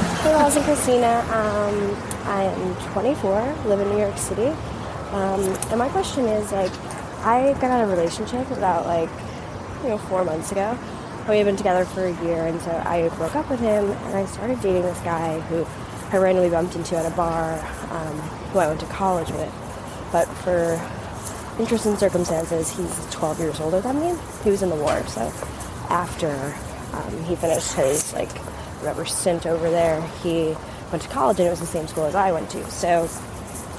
Hey, 0.00 0.32
Miles 0.32 0.56
and 0.56 0.64
Christina. 0.64 1.20
Um, 1.30 1.96
I 2.26 2.42
am 2.42 2.92
24, 2.92 3.54
live 3.66 3.80
in 3.80 3.88
New 3.88 3.98
York 3.98 4.18
City. 4.18 4.48
Um, 5.12 5.40
and 5.70 5.78
my 5.78 5.88
question 5.88 6.26
is, 6.26 6.52
like, 6.52 6.70
I 7.22 7.52
got 7.54 7.64
out 7.64 7.84
of 7.84 7.90
a 7.90 7.96
relationship 7.96 8.50
about, 8.50 8.86
like, 8.86 9.10
you 9.82 9.90
know, 9.90 9.98
four 9.98 10.24
months 10.24 10.52
ago. 10.52 10.78
We 11.28 11.36
had 11.36 11.46
been 11.46 11.56
together 11.56 11.84
for 11.84 12.04
a 12.04 12.24
year, 12.24 12.46
and 12.46 12.60
so 12.62 12.70
I 12.70 13.08
broke 13.16 13.36
up 13.36 13.50
with 13.50 13.60
him, 13.60 13.90
and 13.90 14.16
I 14.16 14.24
started 14.26 14.60
dating 14.60 14.82
this 14.82 14.98
guy 15.00 15.38
who 15.40 15.66
I 16.10 16.18
randomly 16.18 16.50
bumped 16.50 16.74
into 16.74 16.96
at 16.96 17.10
a 17.10 17.14
bar, 17.14 17.52
um, 17.90 18.18
who 18.52 18.58
I 18.58 18.66
went 18.68 18.80
to 18.80 18.86
college 18.86 19.30
with. 19.30 19.52
But 20.12 20.26
for 20.26 20.80
interesting 21.60 21.96
circumstances, 21.96 22.74
he's 22.74 23.06
12 23.10 23.38
years 23.38 23.60
older 23.60 23.80
than 23.80 24.00
me. 24.00 24.18
He 24.42 24.50
was 24.50 24.62
in 24.62 24.70
the 24.70 24.76
war, 24.76 25.06
so 25.06 25.32
after 25.90 26.54
um, 26.94 27.24
he 27.24 27.36
finished 27.36 27.74
his 27.74 28.12
like 28.12 28.30
whatever 28.80 29.04
stint 29.04 29.46
over 29.46 29.70
there, 29.70 30.00
he 30.22 30.56
went 30.90 31.02
to 31.02 31.08
college, 31.08 31.38
and 31.38 31.46
it 31.46 31.50
was 31.50 31.60
the 31.60 31.66
same 31.66 31.86
school 31.86 32.06
as 32.06 32.14
I 32.14 32.32
went 32.32 32.50
to. 32.50 32.64
So 32.70 33.08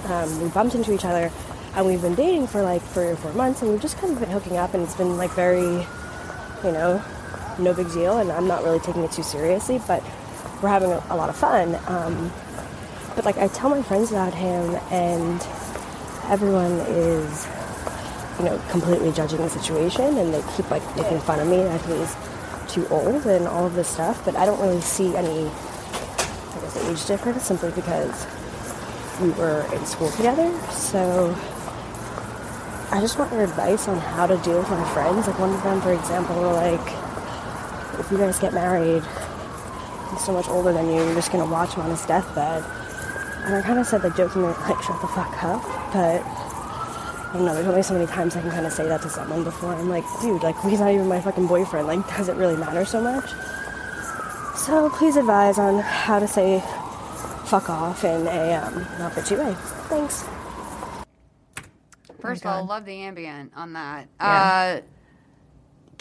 um, 0.05 0.41
we 0.41 0.49
bumped 0.49 0.75
into 0.75 0.93
each 0.93 1.05
other, 1.05 1.31
and 1.75 1.85
we've 1.85 2.01
been 2.01 2.15
dating 2.15 2.47
for 2.47 2.61
like 2.63 2.81
three 2.81 3.07
or 3.07 3.15
four 3.15 3.33
months, 3.33 3.61
and 3.61 3.71
we've 3.71 3.81
just 3.81 3.97
kind 3.97 4.13
of 4.13 4.19
been 4.19 4.29
hooking 4.29 4.57
up, 4.57 4.73
and 4.73 4.83
it's 4.83 4.95
been 4.95 5.17
like 5.17 5.31
very, 5.31 5.61
you 5.61 6.71
know, 6.71 7.03
no 7.59 7.73
big 7.73 7.91
deal, 7.91 8.17
and 8.17 8.31
I'm 8.31 8.47
not 8.47 8.63
really 8.63 8.79
taking 8.79 9.03
it 9.03 9.11
too 9.11 9.23
seriously, 9.23 9.81
but 9.87 10.03
we're 10.61 10.69
having 10.69 10.91
a, 10.91 11.03
a 11.09 11.15
lot 11.15 11.29
of 11.29 11.35
fun. 11.35 11.75
Um, 11.87 12.31
but 13.15 13.25
like 13.25 13.37
I 13.37 13.47
tell 13.49 13.69
my 13.69 13.81
friends 13.81 14.11
about 14.11 14.33
him, 14.33 14.75
and 14.91 15.41
everyone 16.29 16.79
is 16.87 17.47
you 18.41 18.45
know, 18.45 18.61
completely 18.69 19.11
judging 19.11 19.37
the 19.39 19.49
situation, 19.49 20.17
and 20.17 20.33
they 20.33 20.41
keep 20.55 20.69
like 20.71 20.83
making 20.95 21.19
fun 21.19 21.39
of 21.39 21.47
me. 21.47 21.57
Think 21.77 21.99
he's 21.99 22.15
too 22.73 22.87
old 22.89 23.25
and 23.25 23.47
all 23.47 23.65
of 23.65 23.75
this 23.75 23.87
stuff, 23.87 24.23
but 24.25 24.35
I 24.35 24.45
don't 24.45 24.59
really 24.61 24.81
see 24.81 25.15
any, 25.15 25.45
I 25.45 26.59
guess, 26.61 26.77
age 26.87 27.05
difference 27.05 27.43
simply 27.43 27.71
because 27.71 28.25
we 29.21 29.29
were 29.31 29.65
in 29.73 29.85
school 29.85 30.09
together. 30.11 30.51
So 30.71 31.35
I 32.91 32.99
just 32.99 33.17
want 33.17 33.31
your 33.31 33.43
advice 33.43 33.87
on 33.87 33.97
how 33.97 34.27
to 34.27 34.37
deal 34.39 34.59
with 34.59 34.69
my 34.69 34.83
friends. 34.93 35.25
Like 35.25 35.39
one 35.39 35.53
of 35.53 35.63
them, 35.63 35.79
for 35.79 35.93
example, 35.93 36.35
were 36.35 36.51
like, 36.51 36.81
if 37.97 38.11
you 38.11 38.17
guys 38.17 38.37
get 38.37 38.53
married, 38.53 39.01
he's 40.11 40.25
so 40.25 40.33
much 40.33 40.49
older 40.49 40.73
than 40.73 40.87
you, 40.87 40.95
you're 40.95 41.15
just 41.15 41.31
gonna 41.31 41.45
watch 41.45 41.73
him 41.73 41.83
on 41.83 41.89
his 41.89 42.05
deathbed. 42.05 42.63
And 43.45 43.55
I 43.55 43.61
kind 43.61 43.79
of 43.79 43.87
said 43.87 44.03
like 44.03 44.17
jokingly, 44.17 44.49
like 44.49 44.83
shut 44.83 44.99
the 44.99 45.07
fuck 45.07 45.41
up, 45.41 45.63
but 45.93 46.21
I 46.21 47.31
don't 47.33 47.45
know. 47.45 47.53
There's 47.53 47.67
only 47.67 47.81
so 47.81 47.93
many 47.93 48.07
times 48.07 48.35
I 48.35 48.41
can 48.41 48.51
kind 48.51 48.65
of 48.65 48.73
say 48.73 48.85
that 48.87 49.01
to 49.03 49.09
someone 49.09 49.45
before 49.45 49.73
I'm 49.73 49.87
like, 49.87 50.03
dude, 50.21 50.43
like 50.43 50.59
he's 50.59 50.81
not 50.81 50.91
even 50.91 51.07
my 51.07 51.21
fucking 51.21 51.47
boyfriend. 51.47 51.87
Like, 51.87 52.05
does 52.09 52.27
it 52.27 52.35
really 52.35 52.57
matter 52.57 52.83
so 52.83 53.01
much? 53.01 53.31
So 54.57 54.89
please 54.89 55.15
advise 55.15 55.57
on 55.57 55.79
how 55.79 56.19
to 56.19 56.27
say 56.27 56.59
fuck 57.45 57.69
off 57.69 58.03
in 58.03 58.27
a 58.27 58.53
um, 58.55 58.85
not 58.99 59.13
bitchy 59.13 59.37
way. 59.37 59.55
Thanks. 59.87 60.25
First 62.21 62.45
of 62.45 62.51
all, 62.51 62.65
love 62.65 62.85
the 62.85 62.93
ambient 62.93 63.51
on 63.55 63.73
that. 63.73 64.07
Uh, 64.19 64.81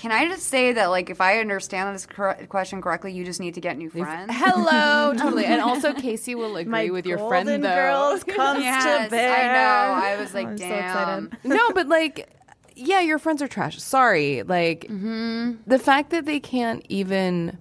can 0.01 0.13
I 0.13 0.27
just 0.29 0.47
say 0.47 0.73
that, 0.73 0.87
like, 0.87 1.11
if 1.11 1.21
I 1.21 1.41
understand 1.41 1.95
this 1.95 2.07
cor- 2.07 2.39
question 2.49 2.81
correctly, 2.81 3.13
you 3.13 3.23
just 3.23 3.39
need 3.39 3.53
to 3.55 3.61
get 3.61 3.77
new 3.77 3.91
friends? 3.91 4.33
Hello, 4.35 5.13
totally. 5.19 5.45
And 5.45 5.61
also, 5.61 5.93
Casey 5.93 6.35
will 6.35 6.57
agree 6.57 6.71
My 6.71 6.89
with 6.89 7.05
your 7.05 7.19
friend, 7.19 7.47
though. 7.47 7.59
Girls 7.59 8.25
comes 8.25 8.65
yes, 8.65 9.05
to 9.05 9.11
bear. 9.11 9.31
I 9.31 9.53
know. 9.53 10.03
I 10.03 10.19
was 10.19 10.33
like, 10.33 10.47
I'm 10.47 10.57
so 10.57 10.65
damn. 10.67 11.27
excited. 11.27 11.39
no, 11.45 11.71
but 11.73 11.89
like, 11.89 12.35
yeah, 12.75 13.01
your 13.01 13.19
friends 13.19 13.43
are 13.43 13.49
trash. 13.49 13.79
Sorry. 13.83 14.43
Like, 14.43 14.87
the 14.89 15.79
fact 15.79 16.09
that 16.11 16.25
they 16.25 16.41
can't 16.41 16.83
even 16.89 17.59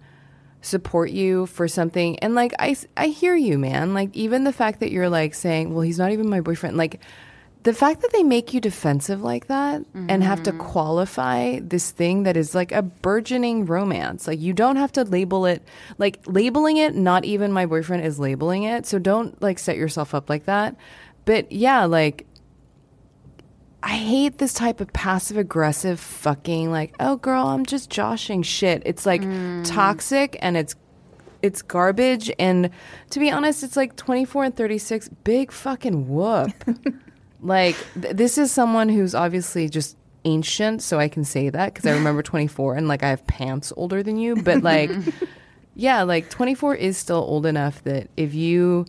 support 0.62 1.10
you 1.10 1.46
for 1.46 1.68
something, 1.68 2.20
and 2.20 2.36
like, 2.36 2.54
I, 2.58 2.78
I 2.96 3.08
hear 3.08 3.36
you, 3.36 3.58
man. 3.58 3.94
Like, 3.94 4.16
even 4.16 4.46
the 4.46 4.54
fact 4.54 4.80
that 4.80 4.92
you're 4.92 5.10
like 5.10 5.34
saying, 5.34 5.74
well, 5.74 5.82
he's 5.82 6.00
not 6.00 6.12
even 6.12 6.30
my 6.30 6.40
boyfriend, 6.40 6.78
like, 6.78 7.02
the 7.70 7.76
fact 7.76 8.02
that 8.02 8.12
they 8.12 8.24
make 8.24 8.52
you 8.52 8.60
defensive 8.60 9.22
like 9.22 9.46
that 9.46 9.86
and 9.94 10.24
have 10.24 10.42
to 10.42 10.50
mm-hmm. 10.50 10.60
qualify 10.60 11.60
this 11.60 11.92
thing 11.92 12.24
that 12.24 12.36
is 12.36 12.56
like 12.56 12.72
a 12.72 12.82
burgeoning 12.82 13.68
romance. 13.68 14.26
Like 14.26 14.40
you 14.40 14.54
don't 14.54 14.78
have 14.78 14.92
to 14.94 15.04
label 15.04 15.46
it 15.46 15.62
like 16.00 16.20
labeling 16.26 16.78
it 16.78 16.96
not 16.96 17.26
even 17.26 17.52
my 17.52 17.68
boyfriend 17.68 18.04
is 18.04 18.18
labeling 18.18 18.64
it. 18.64 18.88
So 18.88 18.98
don't 18.98 19.40
like 19.40 19.60
set 19.60 19.78
yourself 19.78 20.16
up 20.16 20.32
like 20.32 20.46
that. 20.46 20.78
But 21.26 21.52
yeah, 21.52 21.86
like 21.86 22.26
I 23.84 23.90
hate 23.90 24.40
this 24.40 24.56
type 24.56 24.82
of 24.82 24.92
passive 24.92 25.38
aggressive 25.38 26.00
fucking 26.00 26.72
like, 26.72 26.96
oh 27.00 27.18
girl, 27.18 27.46
I'm 27.46 27.68
just 27.68 27.92
joshing 27.92 28.42
shit. 28.42 28.82
It's 28.84 29.06
like 29.06 29.22
mm. 29.22 29.64
toxic 29.64 30.40
and 30.42 30.58
it's 30.58 30.74
it's 31.44 31.62
garbage 31.62 32.32
and 32.40 32.72
to 33.12 33.20
be 33.20 33.30
honest, 33.30 33.62
it's 33.62 33.78
like 33.78 33.96
24 33.96 34.46
and 34.46 34.56
36 34.56 35.10
big 35.24 35.52
fucking 35.52 36.10
whoop. 36.10 36.52
like 37.42 37.76
th- 38.02 38.16
this 38.16 38.38
is 38.38 38.52
someone 38.52 38.90
who's 38.90 39.16
obviously 39.16 39.70
just 39.70 39.98
ancient, 40.26 40.82
so 40.82 41.00
I 41.00 41.08
can 41.08 41.24
say 41.24 41.50
that 41.50 41.74
cuz 41.76 41.86
I 41.86 41.92
remember 41.94 42.22
24 42.24 42.76
and 42.76 42.88
like 42.88 43.04
I 43.04 43.10
have 43.10 43.26
pants 43.28 43.72
older 43.78 44.04
than 44.04 44.18
you, 44.18 44.36
but 44.36 44.64
like 44.64 44.92
yeah, 45.76 46.04
like 46.04 46.30
24 46.30 46.76
is 46.76 46.98
still 46.98 47.18
old 47.28 47.46
enough 47.46 47.84
that 47.84 48.10
if 48.18 48.34
you 48.34 48.86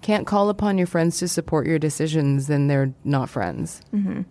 can't 0.00 0.26
call 0.26 0.48
upon 0.48 0.78
your 0.78 0.86
friends 0.86 1.18
to 1.18 1.28
support 1.28 1.66
your 1.66 1.78
decisions, 1.78 2.46
then 2.46 2.66
they're 2.68 2.94
not 3.04 3.28
friends. 3.28 3.82
Mhm. 3.94 4.24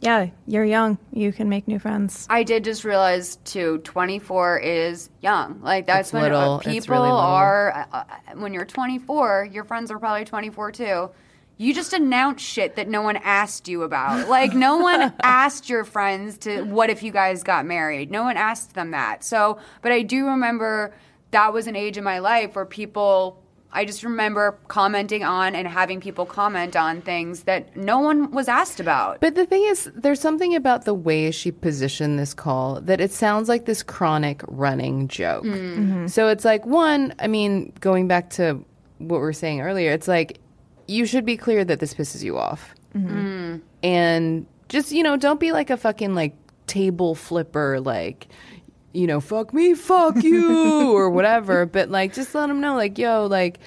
Yeah, 0.00 0.28
you're 0.46 0.64
young. 0.64 0.98
You 1.12 1.32
can 1.32 1.48
make 1.48 1.66
new 1.66 1.78
friends. 1.78 2.26
I 2.30 2.42
did 2.42 2.64
just 2.64 2.84
realize 2.84 3.36
too. 3.44 3.78
Twenty 3.78 4.18
four 4.18 4.58
is 4.58 5.08
young. 5.20 5.60
Like 5.62 5.86
that's 5.86 6.08
It's 6.08 6.12
when 6.12 6.22
little. 6.22 6.54
uh, 6.54 6.56
It's 6.58 6.66
people 6.68 6.94
really 6.96 7.08
little. 7.08 7.18
are. 7.18 7.86
Uh, 7.92 7.96
uh, 7.98 8.04
when 8.36 8.52
you're 8.54 8.66
twenty 8.66 8.98
four, 8.98 9.48
your 9.50 9.64
friends 9.64 9.90
are 9.90 9.98
probably 9.98 10.24
twenty 10.26 10.50
four 10.50 10.70
too. 10.70 11.10
You 11.58 11.72
just 11.72 11.92
announce 11.92 12.42
shit 12.42 12.76
that 12.76 12.88
no 12.88 13.00
one 13.00 13.16
asked 13.16 13.66
you 13.66 13.82
about. 13.82 14.28
Like 14.28 14.52
no 14.52 14.76
one 14.90 15.12
asked 15.22 15.68
your 15.68 15.84
friends 15.84 16.38
to. 16.38 16.62
What 16.62 16.90
if 16.90 17.02
you 17.02 17.12
guys 17.12 17.42
got 17.42 17.64
married? 17.64 18.10
No 18.10 18.24
one 18.24 18.36
asked 18.36 18.74
them 18.74 18.90
that. 18.90 19.24
So, 19.24 19.58
but 19.82 19.92
I 19.92 20.02
do 20.02 20.26
remember 20.26 20.94
that 21.30 21.52
was 21.52 21.66
an 21.66 21.76
age 21.76 21.96
in 21.96 22.04
my 22.04 22.18
life 22.18 22.54
where 22.54 22.66
people. 22.66 23.42
I 23.72 23.84
just 23.84 24.04
remember 24.04 24.58
commenting 24.68 25.22
on 25.22 25.54
and 25.54 25.68
having 25.68 26.00
people 26.00 26.24
comment 26.24 26.76
on 26.76 27.02
things 27.02 27.42
that 27.42 27.76
no 27.76 27.98
one 27.98 28.30
was 28.30 28.48
asked 28.48 28.80
about. 28.80 29.20
But 29.20 29.34
the 29.34 29.44
thing 29.44 29.64
is, 29.64 29.90
there's 29.94 30.20
something 30.20 30.54
about 30.54 30.86
the 30.86 30.94
way 30.94 31.30
she 31.30 31.52
positioned 31.52 32.18
this 32.18 32.32
call 32.32 32.80
that 32.82 33.02
it 33.02 33.12
sounds 33.12 33.50
like 33.50 33.66
this 33.66 33.82
chronic 33.82 34.42
running 34.48 35.08
joke. 35.08 35.44
Mm. 35.44 35.76
Mm-hmm. 35.76 36.06
So 36.06 36.28
it's 36.28 36.44
like, 36.44 36.64
one, 36.64 37.12
I 37.18 37.26
mean, 37.26 37.70
going 37.80 38.08
back 38.08 38.30
to 38.30 38.64
what 38.96 39.20
we 39.20 39.26
are 39.26 39.32
saying 39.34 39.60
earlier, 39.60 39.92
it's 39.92 40.08
like, 40.08 40.38
you 40.86 41.06
should 41.06 41.24
be 41.24 41.36
clear 41.36 41.64
that 41.64 41.80
this 41.80 41.94
pisses 41.94 42.22
you 42.22 42.38
off. 42.38 42.74
Mm-hmm. 42.94 43.16
Mm. 43.16 43.60
And 43.82 44.46
just, 44.68 44.92
you 44.92 45.02
know, 45.02 45.16
don't 45.16 45.40
be 45.40 45.52
like 45.52 45.70
a 45.70 45.76
fucking 45.76 46.14
like 46.14 46.34
table 46.66 47.14
flipper, 47.14 47.80
like, 47.80 48.28
you 48.92 49.06
know, 49.06 49.20
fuck 49.20 49.52
me, 49.52 49.74
fuck 49.74 50.22
you, 50.22 50.92
or 50.96 51.10
whatever. 51.10 51.66
But 51.66 51.90
like, 51.90 52.14
just 52.14 52.34
let 52.34 52.46
them 52.46 52.60
know, 52.60 52.74
like, 52.74 52.98
yo, 52.98 53.26
like, 53.26 53.58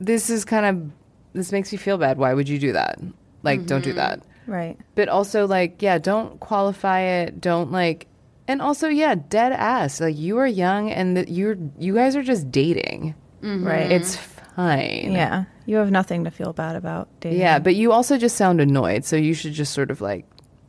this 0.00 0.30
is 0.30 0.44
kind 0.44 0.66
of, 0.66 0.90
this 1.32 1.52
makes 1.52 1.72
me 1.72 1.78
feel 1.78 1.98
bad. 1.98 2.18
Why 2.18 2.34
would 2.34 2.48
you 2.48 2.58
do 2.58 2.72
that? 2.72 3.00
Like, 3.42 3.66
don't 3.66 3.82
do 3.82 3.90
mm-hmm. 3.90 3.98
that 3.98 4.22
Right. 4.46 4.76
but 4.94 5.08
also 5.08 5.46
like 5.46 5.80
yeah 5.82 5.98
don't 5.98 6.40
qualify 6.40 7.00
it 7.00 7.40
don't 7.40 7.70
like 7.70 8.08
and 8.48 8.60
also 8.60 8.88
yeah 8.88 9.14
dead 9.14 9.52
ass 9.52 10.00
like 10.00 10.16
you 10.16 10.38
are 10.38 10.46
young 10.46 10.90
and 10.90 11.16
that 11.16 11.28
you're 11.28 11.56
you 11.78 11.94
guys 11.94 12.16
are 12.16 12.22
just 12.22 12.50
dating 12.50 13.14
mm-hmm. 13.40 13.66
Right. 13.66 13.90
it's 13.90 14.16
fine 14.16 15.12
yeah. 15.12 15.44
You 15.66 15.76
have 15.76 15.90
nothing 15.90 16.24
to 16.24 16.30
feel 16.30 16.52
bad 16.52 16.76
about 16.76 17.08
dating. 17.20 17.38
yeah 17.40 17.58
but 17.58 17.74
you 17.74 17.92
also 17.92 18.18
just 18.18 18.36
sound 18.36 18.60
annoyed 18.60 19.04
so 19.04 19.16
you 19.16 19.34
should 19.34 19.52
just 19.52 19.72
sort 19.72 19.90
of 19.90 20.00
like 20.00 20.24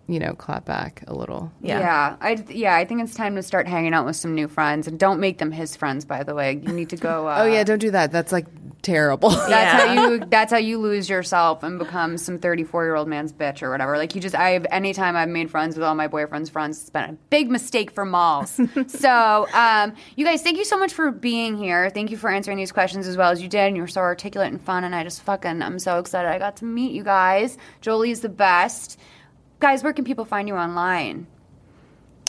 you 0.07 0.19
know 0.19 0.33
clap 0.33 0.65
back 0.65 1.03
a 1.07 1.13
little 1.13 1.51
Yeah. 1.61 1.79
Yeah, 1.79 2.15
I 2.19 2.45
yeah, 2.49 2.75
I 2.75 2.85
think 2.85 3.01
it's 3.01 3.15
time 3.15 3.35
to 3.35 3.43
start 3.43 3.67
hanging 3.67 3.93
out 3.93 4.05
with 4.05 4.15
some 4.15 4.35
new 4.35 4.47
friends, 4.47 4.87
and 4.87 4.99
don't 4.99 5.19
make 5.19 5.37
them 5.37 5.51
his 5.51 5.75
friends. 5.75 6.05
By 6.05 6.23
the 6.23 6.35
way, 6.35 6.59
you 6.61 6.73
need 6.73 6.89
to 6.89 6.97
go. 6.97 7.23
Uh, 7.33 7.43
oh 7.43 7.45
yeah 7.45 7.63
don't 7.63 7.79
do 7.79 7.91
that 7.91 8.11
that's 8.11 8.31
like 8.31 8.45
terrible 8.83 9.29
That's 9.47 9.83
how 9.83 9.93
you. 10.09 10.19
That's 10.19 10.51
how 10.51 10.59
you 10.59 10.77
lose 10.77 11.09
yourself 11.09 11.63
and 11.63 11.79
become 11.79 12.17
some 12.17 12.37
thirty-four-year-old 12.37 13.07
man's 13.07 13.33
bitch 13.33 13.63
or 13.63 13.71
whatever. 13.71 13.97
Like 13.97 14.13
you 14.13 14.21
just. 14.21 14.35
I've 14.35 14.65
anytime 14.69 15.15
I've 15.15 15.29
made 15.29 15.49
friends 15.49 15.75
with 15.75 15.83
all 15.83 15.95
my 15.95 16.07
boyfriend's 16.07 16.49
friends, 16.49 16.81
it's 16.81 16.89
been 16.89 17.09
a 17.09 17.13
big 17.29 17.49
mistake 17.49 17.89
for 17.91 18.05
malls. 18.05 18.59
so, 18.87 19.47
um, 19.53 19.93
you 20.15 20.25
guys, 20.25 20.41
thank 20.41 20.57
you 20.57 20.65
so 20.65 20.77
much 20.77 20.93
for 20.93 21.11
being 21.11 21.57
here. 21.57 21.89
Thank 21.89 22.11
you 22.11 22.17
for 22.17 22.29
answering 22.29 22.57
these 22.57 22.71
questions 22.71 23.07
as 23.07 23.17
well 23.17 23.31
as 23.31 23.41
you 23.41 23.47
did, 23.47 23.67
and 23.67 23.75
you 23.75 23.81
were 23.81 23.87
so 23.87 24.01
articulate 24.01 24.51
and 24.51 24.61
fun. 24.61 24.83
And 24.83 24.93
I 24.93 25.03
just 25.03 25.21
fucking, 25.23 25.61
I'm 25.61 25.79
so 25.79 25.97
excited. 25.97 26.29
I 26.29 26.37
got 26.37 26.57
to 26.57 26.65
meet 26.65 26.91
you 26.91 27.03
guys. 27.03 27.57
Jolie's 27.81 28.21
the 28.21 28.29
best. 28.29 28.99
Guys, 29.63 29.81
where 29.81 29.93
can 29.93 30.03
people 30.03 30.25
find 30.25 30.49
you 30.49 30.55
online? 30.55 31.25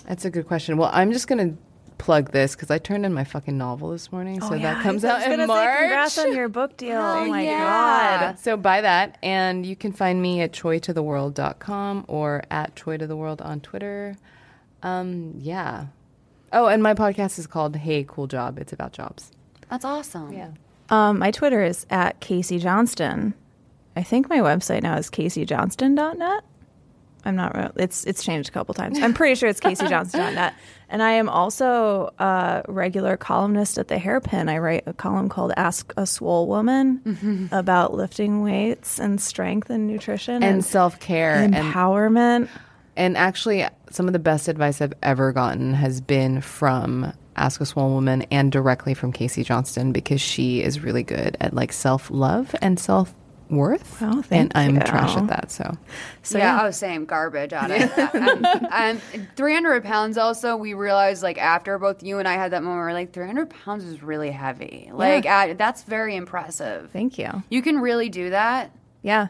that's 0.06 0.24
a 0.24 0.30
good 0.30 0.46
question 0.46 0.76
well 0.76 0.90
i'm 0.92 1.12
just 1.12 1.26
gonna 1.26 1.54
plug 1.96 2.30
this 2.32 2.54
because 2.54 2.70
i 2.70 2.78
turned 2.78 3.06
in 3.06 3.12
my 3.14 3.24
fucking 3.24 3.56
novel 3.56 3.90
this 3.90 4.12
morning 4.12 4.40
so 4.40 4.50
that 4.58 4.82
comes 4.82 5.04
out 5.04 5.22
in 5.22 5.46
march 5.46 5.66
Say, 5.70 5.78
congrats 5.78 6.18
on 6.18 6.34
your 6.34 6.48
book 6.48 6.76
deal. 6.76 7.00
oh 7.00 7.24
my 7.24 7.42
yeah. 7.42 8.20
god. 8.26 8.38
So 8.38 8.56
buy 8.56 8.82
that, 8.82 9.16
and 9.22 9.64
you 9.64 9.76
can 9.76 9.92
find 9.92 10.20
me 10.20 10.42
at 10.42 10.52
choitotheworld.com 10.52 12.04
or 12.06 12.42
at 12.50 12.74
choitotheworld 12.76 13.44
on 13.44 13.60
Twitter. 13.60 14.16
Um, 14.82 15.34
yeah. 15.38 15.86
Oh, 16.52 16.66
and 16.66 16.82
my 16.82 16.92
podcast 16.94 17.38
is 17.38 17.46
called 17.46 17.76
Hey 17.76 18.04
Cool 18.06 18.26
Job. 18.26 18.58
It's 18.58 18.72
about 18.72 18.92
jobs. 18.92 19.32
That's 19.70 19.84
awesome. 19.84 20.32
Yeah. 20.32 20.50
Um, 20.90 21.18
my 21.18 21.30
Twitter 21.30 21.64
is 21.64 21.86
at 21.88 22.20
Casey 22.20 22.58
Johnston. 22.58 23.34
I 23.96 24.02
think 24.02 24.28
my 24.28 24.40
website 24.40 24.82
now 24.82 24.98
is 24.98 25.08
caseyjohnston.net. 25.08 26.44
I'm 27.24 27.36
not 27.36 27.56
real. 27.56 27.72
It's 27.76 28.04
it's 28.04 28.22
changed 28.22 28.48
a 28.48 28.52
couple 28.52 28.74
times. 28.74 28.98
I'm 29.00 29.14
pretty 29.14 29.34
sure 29.34 29.48
it's 29.48 29.60
caseyjohnston.net. 29.60 30.54
And 30.88 31.02
I 31.02 31.12
am 31.12 31.28
also 31.28 32.12
a 32.18 32.62
regular 32.68 33.16
columnist 33.16 33.78
at 33.78 33.88
the 33.88 33.98
Hairpin. 33.98 34.48
I 34.48 34.58
write 34.58 34.84
a 34.86 34.92
column 34.92 35.28
called 35.28 35.52
Ask 35.56 35.92
a 35.96 36.06
Swole 36.06 36.46
Woman 36.46 37.00
mm-hmm. 37.04 37.46
about 37.52 37.94
lifting 37.94 38.42
weights 38.42 38.98
and 38.98 39.20
strength 39.20 39.70
and 39.70 39.86
nutrition 39.86 40.42
And 40.42 40.64
self 40.64 41.00
care. 41.00 41.36
And, 41.36 41.54
empowerment. 41.54 42.48
and 42.96 43.16
actually, 43.16 43.66
some 43.90 44.06
of 44.06 44.12
the 44.12 44.18
best 44.18 44.46
advice 44.48 44.80
I've 44.80 44.94
ever 45.02 45.32
gotten 45.32 45.74
has 45.74 46.00
been 46.00 46.40
from 46.40 47.12
Ask 47.36 47.60
a 47.60 47.66
Swole 47.66 47.90
Woman 47.90 48.22
and 48.30 48.52
directly 48.52 48.94
from 48.94 49.12
Casey 49.12 49.42
Johnston 49.42 49.92
because 49.92 50.20
she 50.20 50.62
is 50.62 50.80
really 50.80 51.02
good 51.02 51.36
at 51.40 51.54
like 51.54 51.72
self 51.72 52.10
love 52.10 52.54
and 52.62 52.78
self 52.78 53.14
worth. 53.56 54.02
Oh, 54.02 54.22
and 54.30 54.52
I'm 54.54 54.76
you. 54.76 54.80
trash 54.82 55.16
at 55.16 55.26
that. 55.28 55.50
So 55.50 55.76
So 56.22 56.38
yeah, 56.38 56.56
yeah. 56.56 56.62
I 56.62 56.66
was 56.66 56.76
saying 56.76 57.06
garbage 57.06 57.52
on 57.52 57.70
it. 57.70 57.90
I'm, 57.96 58.44
um, 58.44 58.66
I'm 58.70 58.96
um, 59.14 59.28
300 59.36 59.84
pounds. 59.84 60.18
Also, 60.18 60.56
we 60.56 60.74
realized 60.74 61.22
like 61.22 61.38
after 61.38 61.78
both 61.78 62.02
you 62.02 62.18
and 62.18 62.28
I 62.28 62.34
had 62.34 62.52
that 62.52 62.62
moment, 62.62 62.84
we 62.84 62.90
are 62.90 62.94
like 62.94 63.12
300 63.12 63.50
pounds 63.50 63.84
is 63.84 64.02
really 64.02 64.30
heavy. 64.30 64.90
Like 64.92 65.26
at, 65.26 65.58
that's 65.58 65.82
very 65.84 66.16
impressive. 66.16 66.90
Thank 66.92 67.18
you. 67.18 67.42
You 67.50 67.62
can 67.62 67.78
really 67.78 68.08
do 68.08 68.30
that. 68.30 68.70
Yeah. 69.02 69.28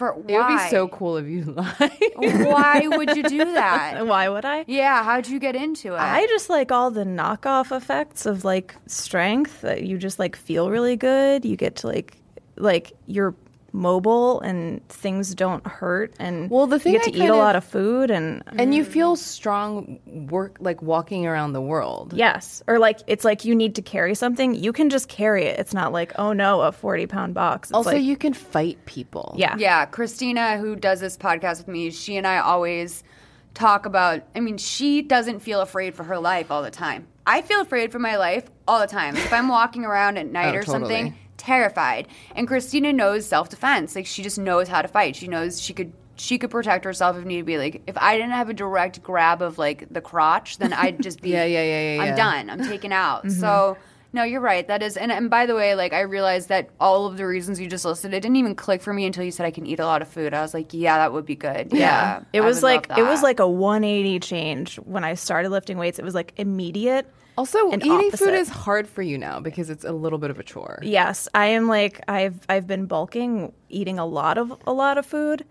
For 0.00 0.14
why? 0.14 0.32
It 0.32 0.38
would 0.38 0.48
be 0.64 0.70
so 0.70 0.88
cool 0.88 1.18
if 1.18 1.26
you 1.26 1.42
lied. 1.44 1.92
Why 2.16 2.86
would 2.86 3.14
you 3.16 3.22
do 3.22 3.44
that? 3.52 4.06
Why 4.06 4.30
would 4.30 4.46
I? 4.46 4.64
Yeah, 4.66 5.04
how'd 5.04 5.28
you 5.28 5.38
get 5.38 5.54
into 5.54 5.92
it? 5.92 5.98
I 5.98 6.26
just 6.28 6.48
like 6.48 6.72
all 6.72 6.90
the 6.90 7.04
knockoff 7.04 7.76
effects 7.76 8.24
of 8.24 8.42
like 8.42 8.76
strength 8.86 9.60
that 9.60 9.82
you 9.82 9.98
just 9.98 10.18
like 10.18 10.36
feel 10.36 10.70
really 10.70 10.96
good. 10.96 11.44
You 11.44 11.54
get 11.54 11.76
to 11.76 11.88
like 11.88 12.16
like 12.56 12.92
you're 13.06 13.34
mobile 13.72 14.40
and 14.40 14.86
things 14.88 15.34
don't 15.34 15.66
hurt 15.66 16.12
and 16.18 16.50
Well, 16.50 16.66
the 16.66 16.78
thing 16.78 16.92
you 16.94 16.98
get 16.98 17.08
I 17.08 17.10
to 17.12 17.16
eat 17.18 17.28
a 17.28 17.32
of- 17.32 17.38
lot 17.38 17.56
of 17.56 17.64
food 17.64 18.10
and 18.10 18.42
and 18.58 18.74
you 18.74 18.84
feel 18.84 19.16
strong 19.16 19.98
work 20.28 20.56
like 20.60 20.82
walking 20.82 21.26
around 21.26 21.52
the 21.52 21.60
world. 21.60 22.12
yes 22.14 22.62
or 22.66 22.78
like 22.78 22.98
it's 23.06 23.24
like 23.24 23.44
you 23.44 23.54
need 23.54 23.74
to 23.76 23.82
carry 23.82 24.14
something 24.14 24.54
you 24.54 24.72
can 24.72 24.90
just 24.90 25.08
carry 25.08 25.44
it 25.44 25.58
it's 25.58 25.72
not 25.74 25.92
like 25.92 26.12
oh 26.18 26.32
no 26.32 26.60
a 26.62 26.72
40 26.72 27.06
pound 27.06 27.34
box 27.34 27.68
it's 27.70 27.74
Also, 27.76 27.92
like, 27.92 28.02
you 28.02 28.16
can 28.16 28.32
fight 28.34 28.84
people. 28.86 29.34
yeah 29.38 29.56
Yeah, 29.58 29.84
Christina, 29.86 30.58
who 30.58 30.74
does 30.76 31.00
this 31.00 31.16
podcast 31.16 31.58
with 31.58 31.68
me, 31.68 31.90
she 31.90 32.16
and 32.16 32.26
I 32.26 32.38
always 32.38 33.02
talk 33.54 33.84
about. 33.86 34.22
I 34.36 34.40
mean, 34.40 34.58
she 34.58 35.02
doesn't 35.02 35.40
feel 35.40 35.60
afraid 35.60 35.94
for 35.94 36.04
her 36.04 36.18
life 36.18 36.50
all 36.52 36.62
the 36.62 36.70
time. 36.70 37.06
I 37.26 37.42
feel 37.42 37.60
afraid 37.60 37.90
for 37.92 37.98
my 37.98 38.16
life 38.16 38.44
all 38.68 38.78
the 38.80 38.86
time. 38.86 39.16
If 39.16 39.32
I'm 39.32 39.48
walking 39.48 39.84
around 39.84 40.18
at 40.18 40.26
night 40.26 40.54
Oh, 40.54 40.58
or 40.58 40.62
something, 40.62 41.06
totally. 41.10 41.14
Terrified. 41.40 42.08
And 42.36 42.46
Christina 42.46 42.92
knows 42.92 43.26
self 43.26 43.48
defense. 43.48 43.96
Like 43.96 44.06
she 44.06 44.22
just 44.22 44.38
knows 44.38 44.68
how 44.68 44.82
to 44.82 44.88
fight. 44.88 45.16
She 45.16 45.28
knows 45.28 45.60
she 45.60 45.72
could. 45.72 45.92
She 46.16 46.36
could 46.36 46.50
protect 46.50 46.84
herself 46.84 47.16
if 47.16 47.24
need 47.24 47.46
be. 47.46 47.56
Like 47.56 47.82
if 47.86 47.96
I 47.96 48.14
didn't 48.16 48.32
have 48.32 48.50
a 48.50 48.54
direct 48.54 49.02
grab 49.02 49.40
of 49.40 49.56
like 49.56 49.86
the 49.90 50.02
crotch, 50.02 50.58
then 50.58 50.74
I'd 50.74 51.02
just 51.02 51.22
be 51.22 51.30
Yeah, 51.32 51.44
yeah, 51.46 51.62
yeah, 51.62 51.94
yeah, 51.94 52.02
I'm 52.02 52.08
yeah. 52.08 52.16
done. 52.16 52.50
I'm 52.50 52.62
taken 52.68 52.92
out. 52.92 53.24
Mm-hmm. 53.24 53.40
So 53.40 53.78
no, 54.12 54.22
you're 54.24 54.40
right. 54.40 54.66
That 54.66 54.82
is, 54.82 54.96
and, 54.96 55.12
and 55.12 55.30
by 55.30 55.46
the 55.46 55.54
way, 55.54 55.74
like 55.74 55.92
I 55.92 56.00
realized 56.00 56.48
that 56.48 56.70
all 56.80 57.06
of 57.06 57.16
the 57.16 57.26
reasons 57.26 57.60
you 57.60 57.68
just 57.68 57.84
listed, 57.84 58.12
it 58.12 58.20
didn't 58.20 58.36
even 58.36 58.54
click 58.54 58.82
for 58.82 58.92
me 58.92 59.06
until 59.06 59.24
you 59.24 59.30
said 59.30 59.46
I 59.46 59.50
can 59.50 59.66
eat 59.66 59.78
a 59.80 59.86
lot 59.86 60.02
of 60.02 60.08
food. 60.08 60.34
I 60.34 60.42
was 60.42 60.52
like, 60.54 60.72
yeah, 60.74 60.98
that 60.98 61.12
would 61.12 61.26
be 61.26 61.36
good. 61.36 61.72
Yeah, 61.72 62.22
it 62.32 62.40
I 62.40 62.44
was 62.44 62.62
like 62.62 62.88
it 62.96 63.02
was 63.02 63.22
like 63.22 63.38
a 63.40 63.48
180 63.48 64.20
change 64.20 64.76
when 64.76 65.04
i 65.04 65.14
started 65.14 65.50
lifting 65.50 65.78
weights 65.78 65.98
it 65.98 66.04
was 66.04 66.14
like 66.14 66.32
immediate 66.36 67.06
Also, 67.38 67.70
and 67.70 67.82
eating 67.82 68.08
opposite. 68.08 68.18
food 68.24 68.34
is 68.34 68.48
hard 68.48 68.88
for 68.88 69.02
you 69.02 69.16
now 69.16 69.40
because 69.40 69.70
it's 69.70 69.84
a 69.84 69.92
little 69.92 70.18
bit 70.18 70.30
of 70.30 70.38
a 70.38 70.42
chore. 70.42 70.78
Yes, 70.82 71.28
I 71.32 71.46
am 71.46 71.68
like 71.68 72.00
I've 72.08 72.38
I've 72.48 72.66
been 72.66 72.86
bulking, 72.86 73.52
eating 73.68 73.98
a 73.98 74.04
lot 74.06 74.36
of 74.38 74.52
a 74.66 74.72
lot 74.72 74.98
of 74.98 75.06
food, 75.06 75.44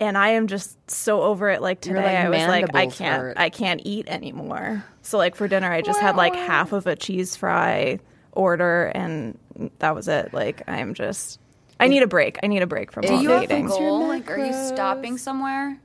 and 0.00 0.16
I 0.18 0.30
am 0.30 0.46
just 0.48 0.76
so 0.90 1.22
over 1.22 1.48
it. 1.50 1.62
Like 1.62 1.80
today, 1.80 2.02
like, 2.02 2.16
I 2.16 2.28
was 2.30 2.48
like, 2.48 2.74
I 2.74 2.86
can't, 2.86 3.20
hurt. 3.22 3.38
I 3.38 3.50
can't 3.50 3.80
eat 3.84 4.08
anymore. 4.08 4.84
So 5.02 5.18
like 5.18 5.36
for 5.36 5.46
dinner, 5.46 5.70
I 5.70 5.82
just 5.82 6.00
had 6.00 6.16
like 6.16 6.34
half 6.34 6.72
of 6.72 6.86
a 6.86 6.96
cheese 6.96 7.36
fry 7.36 8.00
order, 8.32 8.86
and 8.86 9.38
that 9.78 9.94
was 9.94 10.08
it. 10.08 10.32
Like 10.32 10.62
I'm 10.68 10.94
just, 10.94 11.38
I 11.78 11.88
need 11.88 12.02
a 12.02 12.06
break. 12.08 12.38
I 12.42 12.46
need 12.46 12.62
a 12.62 12.66
break 12.66 12.90
from 12.92 13.02
Do 13.02 13.14
all 13.14 13.22
you 13.22 13.28
the 13.28 13.38
have 13.40 13.50
a 13.50 13.62
goal? 13.68 14.08
Like, 14.08 14.30
are 14.30 14.38
you 14.38 14.52
stopping 14.52 15.18
somewhere? 15.18 15.78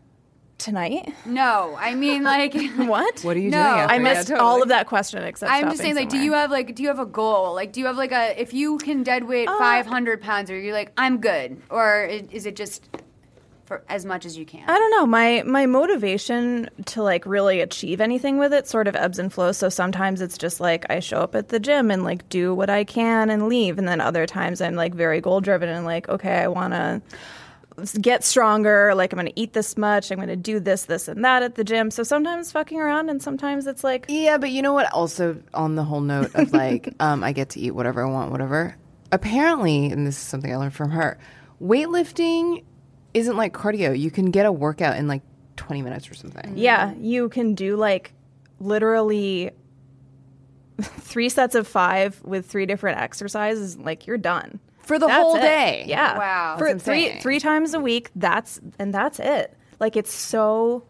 tonight. 0.57 1.13
No, 1.25 1.75
I 1.77 1.95
mean 1.95 2.23
like 2.23 2.53
What? 2.77 3.21
What 3.23 3.35
are 3.35 3.39
you 3.41 3.51
No, 3.51 3.57
doing? 3.57 3.67
I 3.67 3.81
After? 3.81 3.91
I 3.91 3.95
Yeah, 3.97 4.03
missed 4.03 4.27
totally. 4.29 4.47
all 4.47 4.61
of 4.63 4.69
that 4.69 4.87
question 4.87 5.21
except. 5.23 5.51
I'm 5.51 5.65
just 5.65 5.79
saying, 5.81 5.95
like, 5.95 6.07
do 6.07 6.17
you 6.17 6.31
have 6.31 6.49
like, 6.49 6.75
do 6.75 6.81
you 6.81 6.87
have 6.87 6.99
a 6.99 7.05
goal? 7.05 7.53
Like, 7.53 7.73
do 7.73 7.81
you 7.81 7.87
have 7.87 7.97
like 7.97 8.13
a, 8.13 8.39
if 8.41 8.53
you 8.53 8.77
can 8.77 9.03
dead 9.03 9.25
weight 9.27 9.49
Uh, 9.49 9.57
500 9.57 10.21
pounds, 10.21 10.49
or 10.49 10.57
you're 10.57 10.73
like, 10.73 10.93
I'm 10.97 11.19
good, 11.19 11.61
or 11.69 12.05
is 12.05 12.45
it 12.45 12.55
just 12.55 12.87
for 13.65 13.83
as 13.89 14.05
much 14.05 14.25
as 14.25 14.37
you 14.37 14.45
can? 14.45 14.69
I 14.69 14.77
don't 14.77 14.91
know. 14.91 15.05
My 15.05 15.43
my 15.45 15.65
motivation 15.65 16.69
to 16.85 17.03
like 17.03 17.25
really 17.25 17.61
achieve 17.61 17.99
anything 17.99 18.37
with 18.37 18.53
it 18.53 18.67
sort 18.67 18.87
of 18.87 18.95
ebbs 18.95 19.19
and 19.19 19.31
flows. 19.33 19.57
So 19.57 19.69
sometimes 19.69 20.21
it's 20.21 20.37
just 20.37 20.59
like 20.59 20.85
I 20.89 20.99
show 20.99 21.19
up 21.19 21.35
at 21.35 21.49
the 21.49 21.59
gym 21.59 21.91
and 21.91 22.03
like 22.03 22.27
do 22.29 22.53
what 22.53 22.69
I 22.69 22.83
can 22.83 23.29
and 23.29 23.47
leave, 23.47 23.77
and 23.77 23.87
then 23.87 24.01
other 24.01 24.25
times 24.25 24.61
I'm 24.61 24.75
like 24.75 24.93
very 24.93 25.21
goal 25.21 25.41
driven 25.41 25.69
and 25.69 25.85
like 25.85 26.07
okay, 26.09 26.37
I 26.37 26.47
want 26.47 26.73
to 26.73 27.01
get 27.99 28.23
stronger. 28.23 28.93
Like 28.95 29.13
I'm 29.13 29.17
going 29.17 29.31
to 29.31 29.39
eat 29.39 29.53
this 29.53 29.77
much. 29.77 30.11
I'm 30.11 30.17
going 30.17 30.29
to 30.29 30.35
do 30.35 30.59
this, 30.59 30.85
this, 30.85 31.07
and 31.07 31.23
that 31.25 31.43
at 31.43 31.55
the 31.55 31.63
gym. 31.63 31.91
So 31.91 32.03
sometimes 32.03 32.51
fucking 32.51 32.79
around, 32.79 33.09
and 33.09 33.21
sometimes 33.21 33.67
it's 33.67 33.83
like 33.83 34.05
Yeah, 34.07 34.37
but 34.37 34.51
you 34.51 34.61
know 34.61 34.73
what? 34.73 34.91
Also, 34.93 35.41
on 35.53 35.75
the 35.75 35.83
whole 35.83 36.01
note 36.01 36.33
of 36.35 36.53
like, 36.53 36.93
um, 36.99 37.23
I 37.23 37.31
get 37.31 37.49
to 37.51 37.59
eat 37.59 37.71
whatever 37.71 38.05
I 38.05 38.09
want, 38.09 38.31
whatever. 38.31 38.75
Apparently, 39.11 39.87
and 39.87 40.05
this 40.05 40.15
is 40.15 40.21
something 40.21 40.51
I 40.51 40.57
learned 40.57 40.73
from 40.73 40.91
her, 40.91 41.17
weightlifting 41.61 42.63
isn't 43.15 43.35
like 43.37 43.53
cardio. 43.53 43.97
You 43.97 44.11
can 44.11 44.31
get 44.31 44.45
a 44.45 44.51
workout 44.51 44.97
in 44.97 45.07
like 45.07 45.21
20 45.55 45.81
minutes 45.81 46.09
or 46.09 46.13
something. 46.13 46.43
Mm-hmm. 46.43 46.57
Yeah, 46.57 46.93
you 46.99 47.29
can 47.29 47.55
do 47.55 47.75
like 47.77 48.13
literally 48.59 49.51
three 50.81 51.29
sets 51.29 51.55
of 51.55 51.67
five 51.67 52.21
with 52.23 52.45
three 52.45 52.65
different 52.65 52.99
exercises. 52.99 53.77
Like 53.77 54.07
you're 54.07 54.17
done 54.17 54.59
For 54.83 54.99
the 54.99 55.07
That's 55.07 55.21
whole 55.23 55.35
it. 55.37 55.41
day. 55.41 55.85
Yeah, 55.87 56.17
Wow. 56.17 56.55
for 56.57 56.77
three 56.77 57.05
insane. 57.07 57.21
three 57.21 57.39
times 57.39 57.73
a 57.73 57.79
week. 57.79 58.11
That's 58.15 58.59
and 58.79 58.93
that's 58.93 59.19
it. 59.19 59.55
Like 59.79 59.95
it's 59.95 60.13
so. 60.13 60.83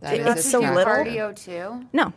That 0.00 0.14
It's 0.18 0.40
is 0.44 0.50
so 0.50 0.58
little. 0.58 0.84
cardio 0.84 1.34
too. 1.36 1.86
No, 1.92 2.12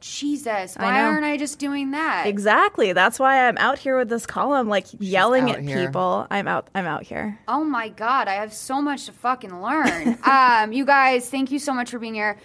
Jesus, 0.00 0.76
why 0.76 0.98
know. 0.98 1.08
aren't 1.08 1.24
I 1.24 1.36
just 1.36 1.58
doing 1.58 1.92
that? 1.92 2.26
exactly. 2.26 2.92
That's 2.92 3.18
why 3.18 3.48
I'm 3.48 3.58
out 3.58 3.78
here 3.78 3.96
with 3.96 4.08
this 4.08 4.26
column, 4.26 4.68
like 4.68 4.86
yelling 4.98 5.50
at 5.50 5.62
here. 5.62 5.86
people. 5.86 6.26
I'm 6.30 6.48
out. 6.48 6.68
I'm 6.74 6.86
out 6.86 7.02
here. 7.02 7.38
Oh 7.48 7.64
my 7.64 7.88
god, 7.88 8.28
I 8.28 8.34
have 8.34 8.52
so 8.52 8.80
much 8.80 9.06
to 9.06 9.12
fucking 9.12 9.60
learn. 9.60 10.18
um, 10.24 10.72
you 10.72 10.84
guys, 10.84 11.28
thank 11.28 11.50
you 11.50 11.58
so 11.58 11.72
much 11.72 11.90
for 11.90 11.98
being 11.98 12.14
here. 12.14 12.38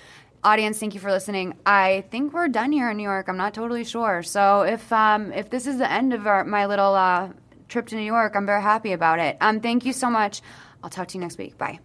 Audience, 0.44 0.78
thank 0.78 0.94
you 0.94 1.00
for 1.00 1.10
listening. 1.10 1.56
I 1.66 2.04
think 2.12 2.34
we're 2.34 2.50
done 2.50 2.72
here 2.72 2.90
in 2.90 2.98
New 2.98 3.04
York. 3.04 3.30
I'm 3.30 3.38
not 3.38 3.54
totally 3.54 3.86
sure. 3.86 4.24
So 4.24 4.64
if 4.64 4.92
um, 4.92 5.32
if 5.32 5.50
this 5.50 5.68
is 5.68 5.78
the 5.78 5.90
end 5.90 6.14
of 6.14 6.28
our, 6.28 6.44
my 6.44 6.66
little 6.66 6.94
uh, 6.94 7.30
trip 7.70 7.88
to 7.88 7.96
New 7.96 8.02
York, 8.04 8.36
I'm 8.36 8.46
very 8.46 8.62
happy 8.62 8.92
about 8.92 9.20
it. 9.20 9.38
Um, 9.40 9.62
thank 9.62 9.86
you 9.86 9.94
so 9.94 10.10
much. 10.10 10.42
I'll 10.84 10.90
talk 10.90 11.08
to 11.10 11.18
you 11.18 11.22
next 11.22 11.38
week. 11.38 11.58
Bye. 11.58 11.80